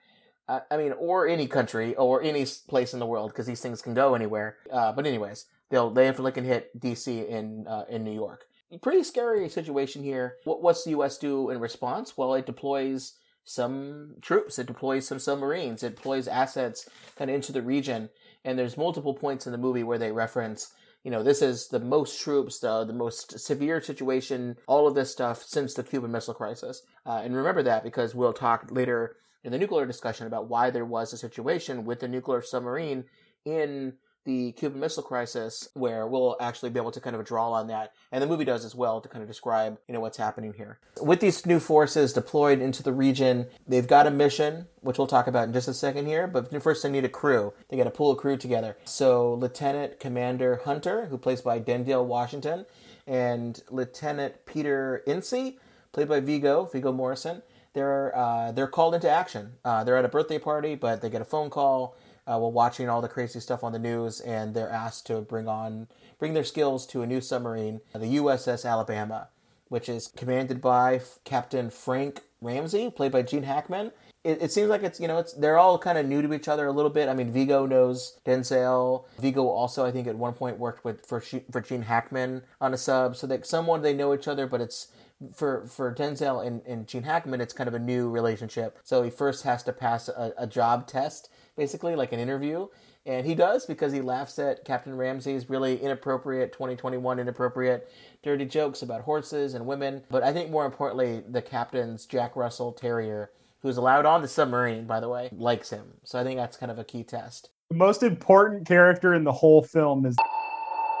Uh, 0.46 0.60
I 0.70 0.76
mean, 0.76 0.92
or 0.92 1.26
any 1.26 1.48
country 1.48 1.94
or 1.96 2.22
any 2.22 2.46
place 2.68 2.92
in 2.92 3.00
the 3.00 3.06
world 3.06 3.32
because 3.32 3.46
these 3.46 3.62
things 3.62 3.82
can 3.82 3.94
go 3.94 4.14
anywhere. 4.14 4.58
Uh, 4.70 4.92
but 4.92 5.06
anyways, 5.06 5.46
they'll 5.70 5.90
they 5.90 6.04
definitely 6.04 6.32
can 6.32 6.44
hit 6.44 6.78
D.C. 6.78 7.20
in 7.20 7.66
uh, 7.66 7.84
in 7.88 8.04
New 8.04 8.12
York. 8.12 8.46
pretty 8.82 9.02
scary 9.02 9.48
situation 9.48 10.04
here. 10.04 10.36
What, 10.44 10.62
what's 10.62 10.84
the 10.84 10.90
U.S. 10.90 11.16
do 11.16 11.50
in 11.50 11.58
response? 11.60 12.16
Well, 12.16 12.34
it 12.34 12.44
deploys 12.44 13.14
some 13.44 14.16
troops, 14.20 14.58
it 14.58 14.66
deploys 14.66 15.06
some 15.06 15.18
submarines, 15.18 15.82
it 15.82 15.96
deploys 15.96 16.28
assets 16.28 16.88
kind 17.16 17.30
of 17.30 17.34
into 17.34 17.52
the 17.52 17.62
region. 17.62 18.10
And 18.44 18.58
there's 18.58 18.76
multiple 18.76 19.14
points 19.14 19.46
in 19.46 19.52
the 19.52 19.58
movie 19.58 19.82
where 19.82 19.98
they 19.98 20.12
reference, 20.12 20.72
you 21.04 21.10
know, 21.10 21.22
this 21.22 21.42
is 21.42 21.68
the 21.68 21.80
most 21.80 22.20
troops, 22.20 22.58
the, 22.58 22.84
the 22.84 22.94
most 22.94 23.38
severe 23.38 23.80
situation, 23.80 24.56
all 24.66 24.88
of 24.88 24.94
this 24.94 25.12
stuff 25.12 25.42
since 25.42 25.74
the 25.74 25.84
Cuban 25.84 26.10
Missile 26.10 26.34
Crisis. 26.34 26.82
Uh, 27.04 27.20
and 27.22 27.36
remember 27.36 27.62
that 27.62 27.84
because 27.84 28.14
we'll 28.14 28.32
talk 28.32 28.68
later 28.70 29.16
in 29.44 29.52
the 29.52 29.58
nuclear 29.58 29.84
discussion 29.84 30.26
about 30.26 30.48
why 30.48 30.70
there 30.70 30.86
was 30.86 31.12
a 31.12 31.18
situation 31.18 31.84
with 31.84 32.00
the 32.00 32.08
nuclear 32.08 32.40
submarine 32.40 33.04
in 33.44 33.92
the 34.24 34.52
Cuban 34.52 34.80
Missile 34.80 35.02
Crisis, 35.02 35.68
where 35.74 36.06
we'll 36.06 36.36
actually 36.40 36.70
be 36.70 36.80
able 36.80 36.92
to 36.92 37.00
kind 37.00 37.14
of 37.14 37.24
draw 37.24 37.52
on 37.52 37.66
that, 37.68 37.92
and 38.10 38.22
the 38.22 38.26
movie 38.26 38.44
does 38.44 38.64
as 38.64 38.74
well 38.74 39.00
to 39.00 39.08
kind 39.08 39.22
of 39.22 39.28
describe, 39.28 39.78
you 39.86 39.94
know, 39.94 40.00
what's 40.00 40.16
happening 40.16 40.54
here. 40.54 40.78
With 41.00 41.20
these 41.20 41.44
new 41.46 41.60
forces 41.60 42.12
deployed 42.12 42.60
into 42.60 42.82
the 42.82 42.92
region, 42.92 43.46
they've 43.68 43.86
got 43.86 44.06
a 44.06 44.10
mission, 44.10 44.66
which 44.80 44.98
we'll 44.98 45.06
talk 45.06 45.26
about 45.26 45.48
in 45.48 45.52
just 45.52 45.68
a 45.68 45.74
second 45.74 46.06
here. 46.06 46.26
But 46.26 46.50
first, 46.62 46.82
they 46.82 46.90
need 46.90 47.04
a 47.04 47.08
crew. 47.08 47.52
They 47.68 47.76
got 47.76 47.84
to 47.84 47.90
pull 47.90 48.10
a 48.10 48.16
crew 48.16 48.36
together. 48.36 48.76
So, 48.84 49.34
Lieutenant 49.34 50.00
Commander 50.00 50.62
Hunter, 50.64 51.06
who 51.06 51.18
plays 51.18 51.40
by 51.42 51.60
Denzel 51.60 52.04
Washington, 52.04 52.66
and 53.06 53.62
Lieutenant 53.70 54.46
Peter 54.46 55.02
Ince, 55.06 55.54
played 55.92 56.08
by 56.08 56.20
Viggo 56.20 56.64
Viggo 56.64 56.92
Mortensen. 56.92 57.42
They're 57.74 58.16
uh, 58.16 58.52
they're 58.52 58.68
called 58.68 58.94
into 58.94 59.10
action. 59.10 59.54
Uh, 59.64 59.84
they're 59.84 59.96
at 59.96 60.04
a 60.04 60.08
birthday 60.08 60.38
party, 60.38 60.74
but 60.76 61.02
they 61.02 61.10
get 61.10 61.20
a 61.20 61.24
phone 61.24 61.50
call 61.50 61.96
uh, 62.26 62.38
while 62.38 62.52
watching 62.52 62.88
all 62.88 63.00
the 63.00 63.08
crazy 63.08 63.40
stuff 63.40 63.62
on 63.62 63.72
the 63.72 63.78
news, 63.78 64.20
and 64.20 64.54
they're 64.54 64.70
asked 64.70 65.06
to 65.06 65.20
bring 65.20 65.48
on 65.48 65.88
bring 66.18 66.34
their 66.34 66.44
skills 66.44 66.86
to 66.86 67.02
a 67.02 67.06
new 67.06 67.20
submarine, 67.20 67.80
the 67.92 68.16
USS 68.16 68.68
Alabama, 68.68 69.28
which 69.68 69.88
is 69.88 70.08
commanded 70.16 70.60
by 70.60 71.00
Captain 71.24 71.70
Frank 71.70 72.22
Ramsey, 72.40 72.90
played 72.90 73.12
by 73.12 73.22
Gene 73.22 73.42
Hackman. 73.42 73.92
It, 74.22 74.40
it 74.40 74.52
seems 74.52 74.70
like 74.70 74.82
it's 74.82 75.00
you 75.00 75.08
know 75.08 75.18
it's 75.18 75.34
they're 75.34 75.58
all 75.58 75.78
kind 75.78 75.98
of 75.98 76.06
new 76.06 76.22
to 76.22 76.32
each 76.32 76.48
other 76.48 76.66
a 76.66 76.72
little 76.72 76.90
bit. 76.90 77.08
I 77.08 77.14
mean, 77.14 77.30
Viggo 77.30 77.66
knows 77.66 78.18
Denzel. 78.24 79.04
Viggo 79.18 79.46
also, 79.46 79.84
I 79.84 79.90
think, 79.90 80.06
at 80.06 80.16
one 80.16 80.32
point 80.32 80.58
worked 80.58 80.84
with 80.84 81.04
for 81.04 81.20
for 81.20 81.60
Gene 81.60 81.82
Hackman 81.82 82.42
on 82.60 82.72
a 82.72 82.78
sub, 82.78 83.16
so 83.16 83.26
that 83.26 83.46
someone 83.46 83.82
they 83.82 83.92
know 83.92 84.14
each 84.14 84.28
other, 84.28 84.46
but 84.46 84.60
it's 84.60 84.88
for 85.32 85.66
for 85.66 85.94
Denzel 85.94 86.44
and, 86.44 86.62
and 86.66 86.86
Gene 86.86 87.04
Hackman, 87.04 87.40
it's 87.40 87.52
kind 87.52 87.68
of 87.68 87.74
a 87.74 87.78
new 87.78 88.08
relationship. 88.10 88.78
So 88.82 89.02
he 89.02 89.10
first 89.10 89.44
has 89.44 89.62
to 89.64 89.72
pass 89.72 90.08
a, 90.08 90.32
a 90.38 90.46
job 90.46 90.86
test 90.86 91.28
basically 91.56 91.96
like 91.96 92.12
an 92.12 92.20
interview. 92.20 92.68
And 93.06 93.26
he 93.26 93.34
does 93.34 93.66
because 93.66 93.92
he 93.92 94.00
laughs 94.00 94.38
at 94.38 94.64
Captain 94.64 94.96
Ramsey's 94.96 95.50
really 95.50 95.80
inappropriate 95.80 96.52
2021 96.52 97.18
inappropriate 97.18 97.90
dirty 98.22 98.46
jokes 98.46 98.80
about 98.80 99.02
horses 99.02 99.54
and 99.54 99.66
women. 99.66 100.02
But 100.10 100.22
I 100.22 100.32
think 100.32 100.50
more 100.50 100.64
importantly, 100.64 101.22
the 101.28 101.42
captain's 101.42 102.06
Jack 102.06 102.34
Russell 102.34 102.72
Terrier, 102.72 103.30
who's 103.60 103.76
allowed 103.76 104.06
on 104.06 104.22
the 104.22 104.28
submarine, 104.28 104.86
by 104.86 105.00
the 105.00 105.08
way, 105.08 105.28
likes 105.32 105.68
him. 105.68 105.84
So 106.02 106.18
I 106.18 106.24
think 106.24 106.38
that's 106.38 106.56
kind 106.56 106.72
of 106.72 106.78
a 106.78 106.84
key 106.84 107.04
test. 107.04 107.50
The 107.68 107.76
most 107.76 108.02
important 108.02 108.66
character 108.66 109.12
in 109.12 109.24
the 109.24 109.32
whole 109.32 109.62
film 109.62 110.06
is 110.06 110.16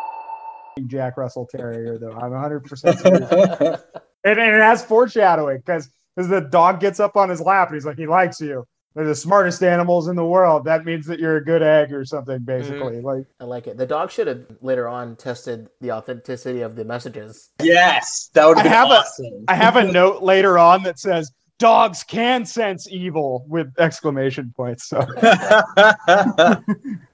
Jack 0.86 1.16
Russell 1.16 1.46
Terrier, 1.46 1.98
though. 1.98 2.12
I'm 2.12 2.32
100% 2.32 3.80
and, 4.24 4.38
and 4.38 4.54
it 4.54 4.60
has 4.60 4.84
foreshadowing 4.84 5.58
because 5.58 5.88
the 6.16 6.40
dog 6.40 6.80
gets 6.80 7.00
up 7.00 7.16
on 7.16 7.30
his 7.30 7.40
lap 7.40 7.68
and 7.68 7.76
he's 7.76 7.86
like, 7.86 7.96
he 7.96 8.06
likes 8.06 8.42
you 8.42 8.66
they're 8.94 9.04
the 9.04 9.14
smartest 9.14 9.62
animals 9.62 10.08
in 10.08 10.14
the 10.14 10.24
world. 10.24 10.64
That 10.64 10.84
means 10.84 11.06
that 11.06 11.18
you're 11.18 11.36
a 11.36 11.44
good 11.44 11.62
egg 11.62 11.92
or 11.92 12.04
something, 12.04 12.38
basically. 12.40 12.96
Mm-hmm. 12.96 13.06
Like 13.06 13.26
I 13.40 13.44
like 13.44 13.66
it. 13.66 13.76
The 13.76 13.86
dog 13.86 14.10
should 14.10 14.28
have 14.28 14.46
later 14.60 14.88
on 14.88 15.16
tested 15.16 15.68
the 15.80 15.90
authenticity 15.92 16.60
of 16.60 16.76
the 16.76 16.84
messages. 16.84 17.50
Yes, 17.60 18.30
that 18.34 18.46
would. 18.46 18.58
I 18.58 18.68
have 18.68 18.88
awesome. 18.88 19.44
a 19.48 19.52
I 19.52 19.54
have 19.54 19.76
a 19.76 19.84
note 19.92 20.22
later 20.22 20.58
on 20.58 20.84
that 20.84 21.00
says 21.00 21.32
dogs 21.58 22.04
can 22.04 22.46
sense 22.46 22.88
evil 22.88 23.44
with 23.48 23.72
exclamation 23.78 24.52
points. 24.56 24.88
So. 24.88 25.04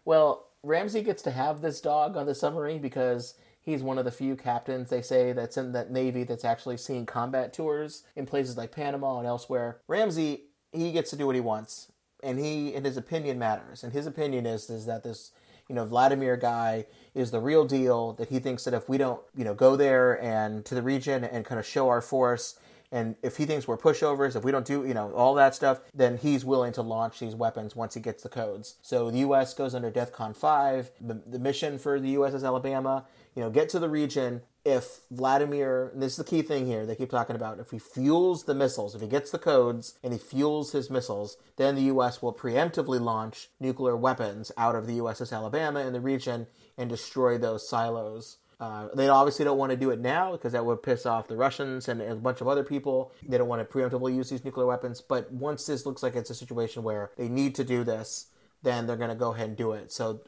well, 0.05 0.49
Ramsey 0.63 1.03
gets 1.03 1.23
to 1.23 1.31
have 1.31 1.63
this 1.63 1.81
dog 1.81 2.17
on 2.17 2.27
the 2.27 2.35
submarine 2.35 2.83
because 2.83 3.35
he's 3.63 3.83
one 3.83 3.99
of 3.99 4.05
the 4.05 4.11
few 4.11 4.37
captains 4.37 4.91
they 4.91 5.03
say 5.03 5.33
that's 5.33 5.57
in 5.57 5.73
that 5.73 5.91
navy 5.91 6.25
that's 6.25 6.45
actually 6.45 6.77
seen 6.77 7.07
combat 7.07 7.53
tours 7.53 8.05
in 8.17 8.27
places 8.27 8.57
like 8.57 8.73
Panama 8.73 9.19
and 9.19 9.27
elsewhere. 9.27 9.81
Ramsey 9.89 10.45
he 10.73 10.93
gets 10.93 11.11
to 11.11 11.17
do 11.17 11.27
what 11.27 11.35
he 11.35 11.41
wants, 11.41 11.91
and 12.23 12.39
he 12.39 12.75
and 12.75 12.85
his 12.85 12.97
opinion 12.97 13.39
matters. 13.39 13.83
And 13.85 13.93
his 13.93 14.07
opinion 14.07 14.47
is 14.47 14.71
is 14.71 14.87
that 14.87 15.03
this 15.03 15.33
you 15.69 15.75
know 15.75 15.85
Vladimir 15.85 16.37
guy 16.37 16.87
is 17.15 17.31
the 17.31 17.41
real 17.41 17.65
deal. 17.65 18.13
That 18.15 18.29
he 18.29 18.39
thinks 18.39 18.65
that 18.65 18.75
if 18.75 18.89
we 18.89 18.99
don't 18.99 19.21
you 19.37 19.45
know 19.45 19.55
go 19.55 19.77
there 19.77 20.23
and 20.23 20.65
to 20.67 20.75
the 20.75 20.83
region 20.83 21.25
and 21.25 21.45
kind 21.45 21.59
of 21.59 21.67
show 21.67 21.89
our 21.89 22.01
force. 22.01 22.59
And 22.93 23.15
if 23.23 23.37
he 23.37 23.47
thinks 23.47 23.69
we're 23.69 23.79
pushovers, 23.79 24.35
if 24.35 24.43
we 24.43 24.51
don't 24.51 24.67
do, 24.67 24.85
you 24.85 24.95
know, 24.95 25.13
all 25.13 25.35
that 25.35 25.55
stuff, 25.55 25.81
then 25.95 26.19
he's 26.19 26.45
willing 26.45 26.73
to 26.73 26.83
launch 26.83 27.21
these 27.21 27.37
weapons 27.37 27.77
once 27.77 27.95
he 27.95 28.01
gets 28.01 28.25
the 28.25 28.29
codes. 28.29 28.79
So 28.83 29.13
the 29.13 29.19
U.S. 29.19 29.55
goes 29.55 29.77
under 29.77 29.93
DEFCON 29.93 30.37
5. 30.37 30.91
The, 31.01 31.23
the 31.25 31.39
mission 31.39 31.79
for 31.79 32.01
the 32.01 32.09
U.S. 32.11 32.35
is 32.35 32.43
Alabama. 32.43 33.07
You 33.37 33.43
know, 33.43 33.51
get 33.51 33.69
to 33.69 33.79
the 33.79 33.89
region, 33.89 34.43
if 34.71 35.01
Vladimir, 35.11 35.93
this 35.95 36.13
is 36.13 36.19
the 36.19 36.25
key 36.25 36.43
thing 36.43 36.67
here, 36.67 36.87
they 36.87 36.95
keep 36.95 37.11
talking 37.11 37.37
about, 37.37 37.59
if 37.59 37.71
he 37.71 37.79
fuels 37.79 38.45
the 38.45 38.55
missiles, 38.55 38.95
if 38.95 39.01
he 39.01 39.09
gets 39.09 39.31
the 39.31 39.39
codes 39.39 39.95
and 40.03 40.13
he 40.13 40.19
fuels 40.19 40.73
his 40.73 40.91
missiles, 40.91 41.37
then 41.57 41.75
the 41.75 41.83
U.S. 41.83 42.23
will 42.23 42.33
preemptively 42.33 43.01
launch 43.01 43.49
nuclear 43.59 43.97
weapons 43.97 44.53
out 44.57 44.77
of 44.77 44.87
the 44.87 44.99
USS 44.99 45.33
Alabama 45.33 45.81
in 45.81 45.93
the 45.93 46.01
region 46.01 46.47
and 46.79 46.89
destroy 46.89 47.37
those 47.37 47.69
silos. 47.69 48.39
Uh, 48.61 48.89
they 48.95 49.09
obviously 49.09 49.45
don't 49.45 49.57
want 49.59 49.71
to 49.71 49.77
do 49.77 49.91
it 49.91 50.01
now 50.01 50.33
because 50.33 50.53
that 50.53 50.65
would 50.67 50.83
piss 50.83 51.07
off 51.07 51.29
the 51.29 51.37
Russians 51.37 51.89
and 51.89 52.01
a 52.03 52.15
bunch 52.15 52.43
of 52.43 52.49
other 52.49 52.63
people. 52.63 53.13
They 53.27 53.39
don't 53.39 53.49
want 53.49 53.67
to 53.67 53.79
preemptively 53.79 54.15
use 54.15 54.29
these 54.29 54.45
nuclear 54.45 54.67
weapons. 54.67 55.01
But 55.01 55.33
once 55.33 55.65
this 55.65 55.87
looks 55.87 56.03
like 56.03 56.15
it's 56.15 56.29
a 56.29 56.35
situation 56.35 56.83
where 56.83 57.11
they 57.17 57.29
need 57.29 57.55
to 57.55 57.65
do 57.65 57.85
this, 57.85 58.27
then 58.63 58.87
they're 58.87 58.97
going 58.97 59.09
to 59.09 59.17
go 59.17 59.33
ahead 59.33 59.49
and 59.49 59.57
do 59.57 59.73
it. 59.73 59.91
So 59.91 60.21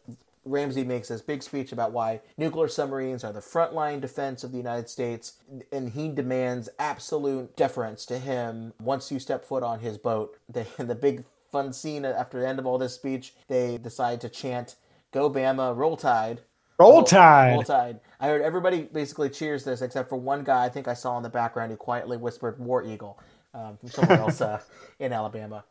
Ramsey 0.44 0.84
makes 0.84 1.08
this 1.08 1.20
big 1.20 1.42
speech 1.42 1.72
about 1.72 1.92
why 1.92 2.20
nuclear 2.36 2.68
submarines 2.68 3.22
are 3.24 3.32
the 3.32 3.40
frontline 3.40 4.00
defense 4.00 4.42
of 4.42 4.50
the 4.50 4.58
United 4.58 4.88
States, 4.88 5.34
and 5.70 5.90
he 5.90 6.08
demands 6.08 6.68
absolute 6.78 7.54
deference 7.56 8.04
to 8.06 8.18
him 8.18 8.72
once 8.80 9.12
you 9.12 9.18
step 9.18 9.44
foot 9.44 9.62
on 9.62 9.80
his 9.80 9.98
boat. 9.98 10.36
The, 10.52 10.66
the 10.84 10.94
big 10.94 11.24
fun 11.50 11.72
scene 11.72 12.04
after 12.04 12.40
the 12.40 12.46
end 12.46 12.58
of 12.58 12.66
all 12.66 12.76
this 12.78 12.94
speech, 12.94 13.34
they 13.48 13.78
decide 13.78 14.20
to 14.22 14.28
chant, 14.28 14.76
Go 15.12 15.30
Bama, 15.30 15.76
roll 15.76 15.96
tide. 15.96 16.40
Roll 16.78 17.02
tide. 17.02 17.52
Roll 17.52 17.62
tide. 17.62 18.00
I 18.20 18.26
heard 18.28 18.42
everybody 18.42 18.82
basically 18.82 19.30
cheers 19.30 19.64
this 19.64 19.82
except 19.82 20.08
for 20.08 20.16
one 20.16 20.44
guy 20.44 20.64
I 20.64 20.68
think 20.68 20.88
I 20.88 20.94
saw 20.94 21.16
in 21.16 21.22
the 21.22 21.28
background 21.28 21.70
who 21.70 21.76
quietly 21.76 22.16
whispered 22.16 22.58
War 22.58 22.82
Eagle 22.84 23.18
um, 23.54 23.76
from 23.78 23.88
somewhere 23.88 24.18
else 24.18 24.40
uh, 24.42 24.60
in 24.98 25.12
Alabama. 25.12 25.64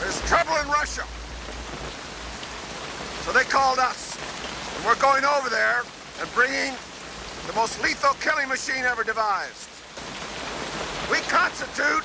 There's 0.00 0.20
trouble 0.22 0.56
in 0.56 0.68
Russia. 0.68 1.04
So 3.24 3.32
they 3.32 3.44
called 3.44 3.78
us. 3.78 4.20
And 4.76 4.84
we're 4.84 5.00
going 5.00 5.24
over 5.24 5.48
there 5.48 5.82
and 6.20 6.30
bringing 6.34 6.76
the 7.46 7.54
most 7.54 7.82
lethal 7.82 8.12
killing 8.20 8.48
machine 8.48 8.84
ever 8.84 9.02
devised. 9.02 9.68
We 11.10 11.18
constitute 11.32 12.04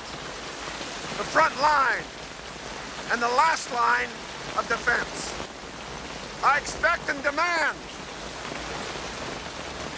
the 1.20 1.26
front 1.28 1.54
line 1.60 2.04
and 3.12 3.20
the 3.20 3.28
last 3.36 3.70
line 3.74 4.08
of 4.56 4.66
defense. 4.66 5.28
I 6.42 6.56
expect 6.56 7.10
and 7.10 7.22
demand 7.22 7.76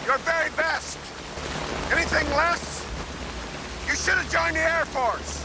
your 0.06 0.18
very 0.18 0.50
best. 0.56 0.98
Anything 1.92 2.28
less, 2.30 2.84
you 3.86 3.94
should 3.94 4.18
have 4.18 4.30
joined 4.32 4.56
the 4.56 4.60
Air 4.60 4.84
Force. 4.86 5.38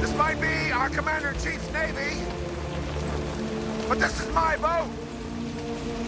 this 0.00 0.12
might 0.16 0.40
be 0.40 0.72
our 0.72 0.88
Commander-in-Chief's 0.88 1.72
Navy, 1.72 2.26
but 3.88 4.00
this 4.00 4.20
is 4.20 4.32
my 4.34 4.56
boat. 4.56 4.90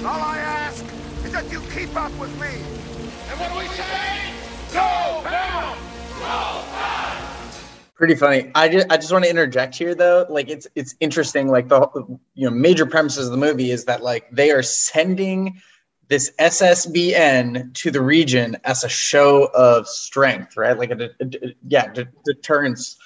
All 0.04 0.20
I 0.20 0.38
ask 0.38 0.84
is 1.24 1.32
that 1.32 1.50
you 1.50 1.60
keep 1.74 1.94
up 1.96 2.12
with 2.18 2.32
me. 2.40 2.48
And 3.28 3.38
what 3.38 3.52
do 3.52 3.58
we 3.58 3.66
say? 3.68 4.32
Go 4.72 5.22
down! 5.24 5.78
Go 6.18 6.24
down! 6.24 7.18
Pretty 7.94 8.14
funny. 8.14 8.50
I 8.54 8.68
just 8.68 8.90
I 8.90 8.96
just 8.96 9.12
want 9.12 9.24
to 9.24 9.30
interject 9.30 9.76
here 9.76 9.94
though. 9.94 10.26
Like 10.28 10.48
it's 10.48 10.66
it's 10.74 10.94
interesting. 11.00 11.48
Like 11.48 11.68
the 11.68 11.80
you 12.34 12.48
know 12.48 12.50
major 12.50 12.86
premises 12.86 13.26
of 13.26 13.32
the 13.32 13.38
movie 13.38 13.70
is 13.70 13.84
that 13.86 14.02
like 14.02 14.30
they 14.30 14.50
are 14.50 14.62
sending 14.62 15.60
this 16.08 16.30
SSBN 16.38 17.74
to 17.74 17.90
the 17.90 18.00
region 18.00 18.56
as 18.64 18.82
a 18.82 18.88
show 18.88 19.50
of 19.54 19.86
strength, 19.86 20.56
right? 20.56 20.78
Like 20.78 20.90
a, 20.90 21.10
a, 21.20 21.24
a 21.24 21.54
yeah, 21.66 21.92
de- 21.92 22.08
deterrence 22.24 22.96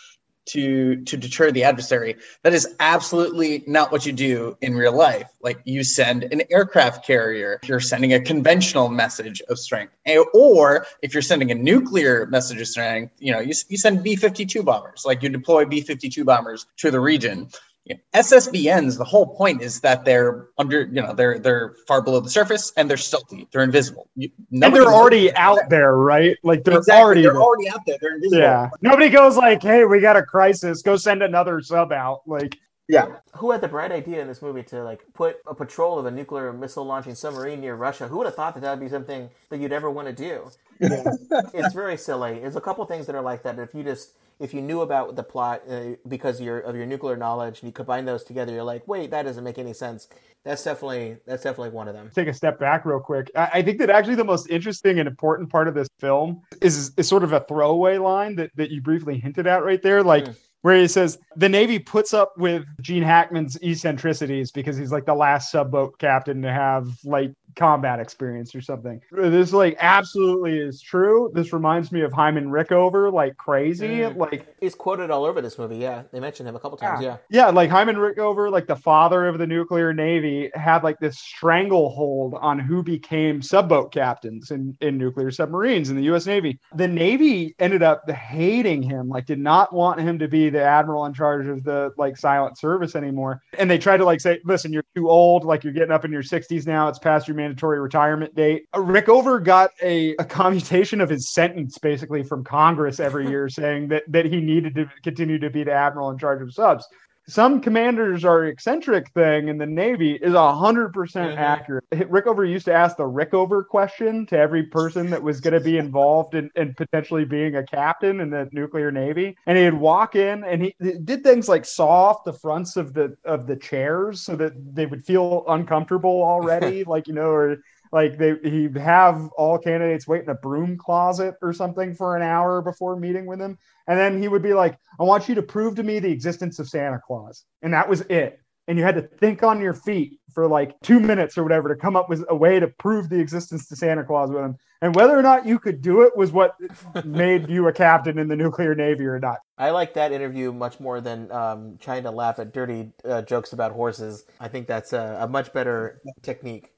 to 0.47 0.97
to 1.05 1.17
deter 1.17 1.51
the 1.51 1.65
adversary. 1.65 2.17
That 2.43 2.53
is 2.53 2.75
absolutely 2.81 3.65
not 3.67 3.93
what 3.93 4.07
you 4.07 4.13
do 4.13 4.57
in 4.61 4.75
real 4.75 4.95
life. 4.95 5.29
Like 5.43 5.61
you 5.65 5.85
send 5.85 6.25
an 6.25 6.43
aircraft 6.51 7.07
carrier 7.07 7.59
if 7.63 7.69
you're 7.69 7.81
sending 7.81 8.15
a 8.15 8.21
conventional 8.21 8.89
message 8.89 9.41
of 9.49 9.59
strength 9.59 9.95
eh, 10.07 10.23
or 10.35 10.87
if 11.03 11.15
you're 11.15 11.23
sending 11.23 11.51
a 11.51 11.55
nuclear 11.55 12.27
message 12.27 12.61
of 12.61 12.69
strength 12.69 13.15
you 13.19 13.33
know 13.33 13.41
you, 13.41 13.53
you 13.69 13.77
send 13.77 14.03
b-52 14.03 14.65
bombers. 14.65 15.05
Like 15.05 15.23
you 15.23 15.29
deploy 15.29 15.65
b-52 15.65 16.25
bombers 16.25 16.67
to 16.79 16.91
the 16.91 17.01
region 17.01 17.49
Yeah. 17.85 17.97
SSBNs, 18.15 18.97
the 18.97 19.05
whole 19.05 19.35
point 19.35 19.61
is 19.61 19.81
that 19.81 20.05
they're 20.05 20.47
under, 20.57 20.83
you 20.83 21.03
know, 21.03 21.13
they're 21.15 21.41
they're 21.41 21.75
far 21.89 22.01
below 22.01 22.21
the 22.21 22.31
surface 22.31 22.73
and 22.77 22.89
they're 22.89 22.97
stealthy. 22.97 23.49
They're 23.53 23.65
invisible. 23.65 24.09
You, 24.15 24.31
And 24.53 24.63
they're 24.63 24.85
already 24.87 25.35
out 25.35 25.69
there, 25.69 25.97
right? 25.97 26.37
Like 26.45 26.63
they're 26.63 26.79
Exactly, 26.79 27.03
already 27.03 27.23
they're 27.23 27.33
there. 27.33 27.43
already 27.43 27.69
out 27.69 27.81
there. 27.85 27.97
They're 28.01 28.15
invisible. 28.15 28.39
Yeah. 28.41 28.71
Nobody 28.83 29.09
goes 29.09 29.37
like, 29.37 29.63
"Hey, 29.63 29.85
we 29.85 30.01
got 30.01 30.17
a 30.17 30.23
crisis. 30.23 30.81
Go 30.83 30.97
send 30.97 31.23
another 31.25 31.61
sub 31.61 31.91
out." 31.93 32.21
Like, 32.25 32.57
yeah. 32.89 33.17
Who 33.37 33.51
had 33.51 33.61
the 33.61 33.69
bright 33.69 33.93
idea 33.93 34.21
in 34.21 34.29
this 34.29 34.43
movie 34.43 34.63
to 34.65 34.83
like 34.83 35.03
put 35.15 35.39
a 35.47 35.55
patrol 35.55 35.99
of 35.99 36.07
a 36.07 36.11
nuclear 36.11 36.53
missile 36.53 36.85
launching 36.85 37.15
submarine 37.15 37.61
near 37.61 37.75
Russia? 37.75 38.09
Who 38.09 38.19
would 38.19 38.27
have 38.27 38.35
thought 38.35 38.55
that 38.55 38.61
that 38.61 38.71
would 38.71 38.81
be 38.81 38.89
something 38.89 39.31
that 39.51 39.61
you'd 39.61 39.73
ever 39.73 39.91
want 39.91 40.09
to 40.09 40.15
do? 40.15 40.51
it's 40.81 41.75
very 41.75 41.97
silly. 41.97 42.41
There's 42.41 42.57
a 42.57 42.61
couple 42.61 42.85
things 42.87 43.07
that 43.07 43.15
are 43.15 43.23
like 43.23 43.43
that. 43.45 43.59
If 43.59 43.75
you 43.75 43.85
just 43.85 44.15
if 44.41 44.53
you 44.53 44.61
knew 44.61 44.81
about 44.81 45.15
the 45.15 45.23
plot 45.23 45.63
uh, 45.71 45.91
because 46.09 46.41
of 46.41 46.47
your 46.47 46.61
of 46.61 46.75
your 46.75 46.87
nuclear 46.87 47.17
knowledge 47.17 47.61
and 47.61 47.69
you 47.69 47.73
combine 47.73 48.05
those 48.05 48.25
together, 48.25 48.53
you're 48.53 48.65
like, 48.65 48.87
wait, 48.89 49.11
that 49.11 49.23
doesn't 49.23 49.45
make 49.45 49.59
any 49.59 49.73
sense. 49.73 50.09
That's 50.45 50.65
definitely 50.65 51.19
that's 51.25 51.45
definitely 51.45 51.71
one 51.71 51.87
of 51.87 51.95
them. 51.95 52.11
take 52.13 52.27
a 52.27 52.35
step 52.35 52.59
back 52.59 52.85
real 52.85 52.99
quick. 52.99 53.31
I, 53.37 53.51
I 53.55 53.63
think 53.63 53.79
that 53.79 53.91
actually 53.91 54.17
the 54.17 54.25
most 54.25 54.51
interesting 54.51 54.99
and 54.99 55.07
important 55.07 55.51
part 55.51 55.69
of 55.69 55.75
this 55.75 55.89
film 56.01 56.43
is 56.61 56.93
is 56.97 57.09
sort 57.09 57.23
of 57.23 57.33
a 57.33 57.41
throwaway 57.41 57.99
line 57.99 58.35
that 58.37 58.51
that 58.57 58.71
you 58.71 58.81
briefly 58.83 59.19
hinted 59.19 59.47
at 59.47 59.65
right 59.65 59.81
there, 59.81 60.03
like. 60.03 60.27
Where 60.63 60.81
he 60.81 60.89
says 60.89 61.19
the 61.37 61.49
Navy 61.49 61.79
puts 61.79 62.15
up 62.15 62.39
with 62.39 62.65
Gene 62.81 63.03
Hackman's 63.03 63.59
eccentricities 63.63 64.53
because 64.53 64.77
he's 64.77 64.93
like 64.93 65.07
the 65.07 65.15
last 65.15 65.51
subboat 65.51 65.99
captain 65.99 66.41
to 66.43 66.53
have 66.53 66.89
like 67.05 67.33
combat 67.57 68.01
experience 68.01 68.55
or 68.55 68.61
something. 68.61 69.01
This 69.11 69.53
like 69.53 69.77
absolutely 69.81 70.59
is 70.59 70.81
true. 70.81 71.31
This 71.35 71.53
reminds 71.53 71.93
me 71.93 72.03
of 72.03 72.13
Hyman 72.13 72.47
Rickover 72.47 73.13
like 73.13 73.37
crazy. 73.37 73.89
Mm. 73.89 74.17
Like 74.17 74.47
He's 74.61 74.75
quoted 74.75 75.11
all 75.11 75.25
over 75.25 75.41
this 75.41 75.59
movie. 75.59 75.77
Yeah, 75.77 76.03
they 76.13 76.21
mentioned 76.21 76.49
him 76.49 76.57
a 76.57 76.61
couple 76.61 76.79
times. 76.79 77.03
Yeah. 77.03 77.17
yeah, 77.31 77.49
like 77.49 77.71
Hyman 77.71 77.97
Rickover, 77.97 78.51
like 78.51 78.67
the 78.67 78.77
father 78.77 79.27
of 79.27 79.39
the 79.39 79.47
nuclear 79.47 79.93
navy, 79.93 80.51
had 80.55 80.83
like 80.83 80.99
this 80.99 81.19
stranglehold 81.19 82.35
on 82.35 82.59
who 82.59 82.83
became 82.83 83.43
subboat 83.43 83.93
captains 83.93 84.51
in, 84.51 84.77
in 84.81 84.99
nuclear 84.99 85.31
submarines 85.31 85.91
in 85.91 85.97
the 85.97 86.05
US 86.15 86.27
Navy. 86.27 86.59
The 86.75 86.89
Navy 86.89 87.55
ended 87.59 87.83
up 87.83 88.09
hating 88.11 88.83
him, 88.83 89.09
like 89.09 89.27
did 89.27 89.39
not 89.39 89.73
want 89.73 90.01
him 90.01 90.19
to 90.19 90.29
be 90.29 90.51
the 90.51 90.63
admiral 90.63 91.07
in 91.07 91.15
charge 91.15 91.47
of 91.47 91.65
the 91.65 91.93
like 91.97 92.17
silent 92.17 92.59
service 92.59 92.95
anymore. 92.95 93.43
And 93.59 93.71
they 93.71 93.79
tried 93.79 93.99
to 93.99 94.05
like 94.05 94.21
say, 94.21 94.41
listen, 94.45 94.73
you're 94.73 94.85
too 94.95 95.09
old, 95.09 95.45
like 95.45 95.65
you're 95.65 95.73
getting 95.73 95.93
up 95.93 96.05
in 96.05 96.13
your 96.13 96.23
60s 96.23 96.67
now, 96.67 96.89
it's 96.89 96.99
past 96.99 97.29
your 97.29 97.37
mandatory 97.43 97.81
retirement 97.81 98.35
date. 98.35 98.67
Uh, 98.73 98.79
Rickover 98.79 99.43
got 99.43 99.71
a, 99.83 100.15
a 100.17 100.25
commutation 100.25 101.01
of 101.01 101.09
his 101.09 101.31
sentence 101.31 101.79
basically 101.79 102.23
from 102.23 102.45
Congress 102.45 103.01
every 103.01 103.29
year 103.33 103.49
saying 103.49 103.89
that 103.89 104.05
that 104.09 104.25
he 104.25 104.41
needed 104.41 104.75
to 104.77 104.91
continue 105.03 105.39
to 105.39 105.51
be 105.51 105.65
the 105.65 105.73
admiral 105.73 106.11
in 106.11 106.19
charge 106.19 106.41
of 106.43 106.53
subs 106.53 106.87
some 107.29 107.61
commanders 107.61 108.25
are 108.25 108.47
eccentric 108.47 109.11
thing 109.11 109.49
in 109.49 109.59
the 109.59 109.67
Navy 109.67 110.15
is 110.15 110.35
a 110.35 110.55
hundred 110.55 110.93
percent 110.93 111.39
accurate. 111.39 111.85
Rickover 111.93 112.49
used 112.49 112.65
to 112.65 112.73
ask 112.73 112.97
the 112.97 113.05
Rickover 113.05 113.67
question 113.67 114.27
to 114.27 114.39
every 114.39 114.65
person 114.65 115.09
that 115.11 115.23
was 115.23 115.41
going 115.41 115.55
to 115.55 115.61
be 115.61 115.79
involved 115.79 116.35
in, 116.35 116.51
in 116.57 116.75
potentially 116.75 117.25
being 117.25 117.57
a 117.57 117.65
captain 117.65 118.21
in 118.21 118.31
the 118.31 118.49
nuclear 118.53 118.91
Navy. 118.91 119.37
And 119.47 119.57
he'd 119.57 119.75
walk 119.75 120.17
in 120.17 120.43
and 120.45 120.63
he 120.63 120.75
he 120.81 120.99
did 120.99 121.23
things 121.23 121.49
like 121.49 121.65
saw 121.65 121.89
off 121.89 122.25
the 122.25 122.33
fronts 122.33 122.77
of 122.77 122.93
the 122.93 123.17
of 123.25 123.47
the 123.47 123.57
chairs 123.57 124.23
so 124.23 124.35
that 124.37 124.53
they 124.75 124.87
would 124.87 125.05
feel 125.05 125.45
uncomfortable 125.49 126.23
already, 126.23 126.85
like 126.87 127.07
you 127.07 127.15
know, 127.15 127.31
or 127.31 127.59
like 127.93 128.17
they 128.17 128.35
he'd 128.43 128.77
have 128.77 129.29
all 129.37 129.59
candidates 129.59 130.09
wait 130.09 130.23
in 130.23 130.31
a 130.31 130.35
broom 130.35 130.77
closet 130.77 131.35
or 131.43 131.53
something 131.53 131.95
for 131.95 132.17
an 132.17 132.23
hour 132.23 132.63
before 132.63 132.97
meeting 132.97 133.27
with 133.27 133.41
him. 133.41 133.59
And 133.87 133.99
then 133.99 134.21
he 134.21 134.29
would 134.29 134.43
be 134.43 134.55
like 134.55 134.79
i 134.99 135.03
want 135.03 135.29
you 135.29 135.35
to 135.35 135.43
prove 135.43 135.75
to 135.77 135.83
me 135.83 135.99
the 135.99 136.11
existence 136.11 136.59
of 136.59 136.69
santa 136.69 137.01
claus. 137.07 137.45
And 137.63 137.73
that 137.75 137.89
was 137.89 138.01
it. 138.03 138.41
And 138.69 138.79
you 138.79 138.85
had 138.85 138.95
to 138.95 139.03
think 139.03 139.43
on 139.43 139.61
your 139.61 139.75
feet 139.75 140.19
for 140.33 140.47
like 140.47 140.75
two 140.83 141.01
minutes 141.01 141.37
or 141.37 141.43
whatever 141.43 141.69
to 141.69 141.77
come 141.77 141.97
up 141.97 142.09
with 142.09 142.25
a 142.29 142.37
way 142.37 142.59
to 142.59 142.69
prove 142.69 143.09
the 143.09 143.21
existence 143.21 143.69
to 143.69 143.77
santa 143.77 144.05
claus 144.05 144.31
with 144.31 144.43
him. 144.43 144.57
And 144.81 144.97
whether 144.97 145.17
or 145.17 145.23
not 145.23 145.47
you 145.47 145.61
could 145.61 145.81
do 145.81 146.03
it 146.03 146.17
was 146.17 146.33
what 146.33 146.57
made 147.05 147.49
you 147.49 147.69
a 147.69 147.73
captain 147.73 148.19
in 148.19 148.29
the 148.29 148.37
nuclear 148.37 148.75
navy 148.75 149.05
or 149.07 149.21
not. 149.21 149.39
I 149.57 149.71
like 149.71 149.95
that 149.95 150.11
interview 150.11 150.53
much 150.53 150.81
more 150.81 151.01
than 151.01 151.31
um, 151.31 151.79
trying 151.79 152.03
to 152.03 152.11
laugh 152.11 152.41
at 152.41 152.53
dirty 152.53 152.93
uh, 153.05 153.23
jokes 153.23 153.53
about 153.53 153.73
horses. 153.73 154.25
I 154.41 154.49
think 154.49 154.67
that's 154.67 154.93
a, 154.93 155.19
a 155.21 155.29
much 155.29 155.53
better 155.53 156.01
technique. 156.23 156.73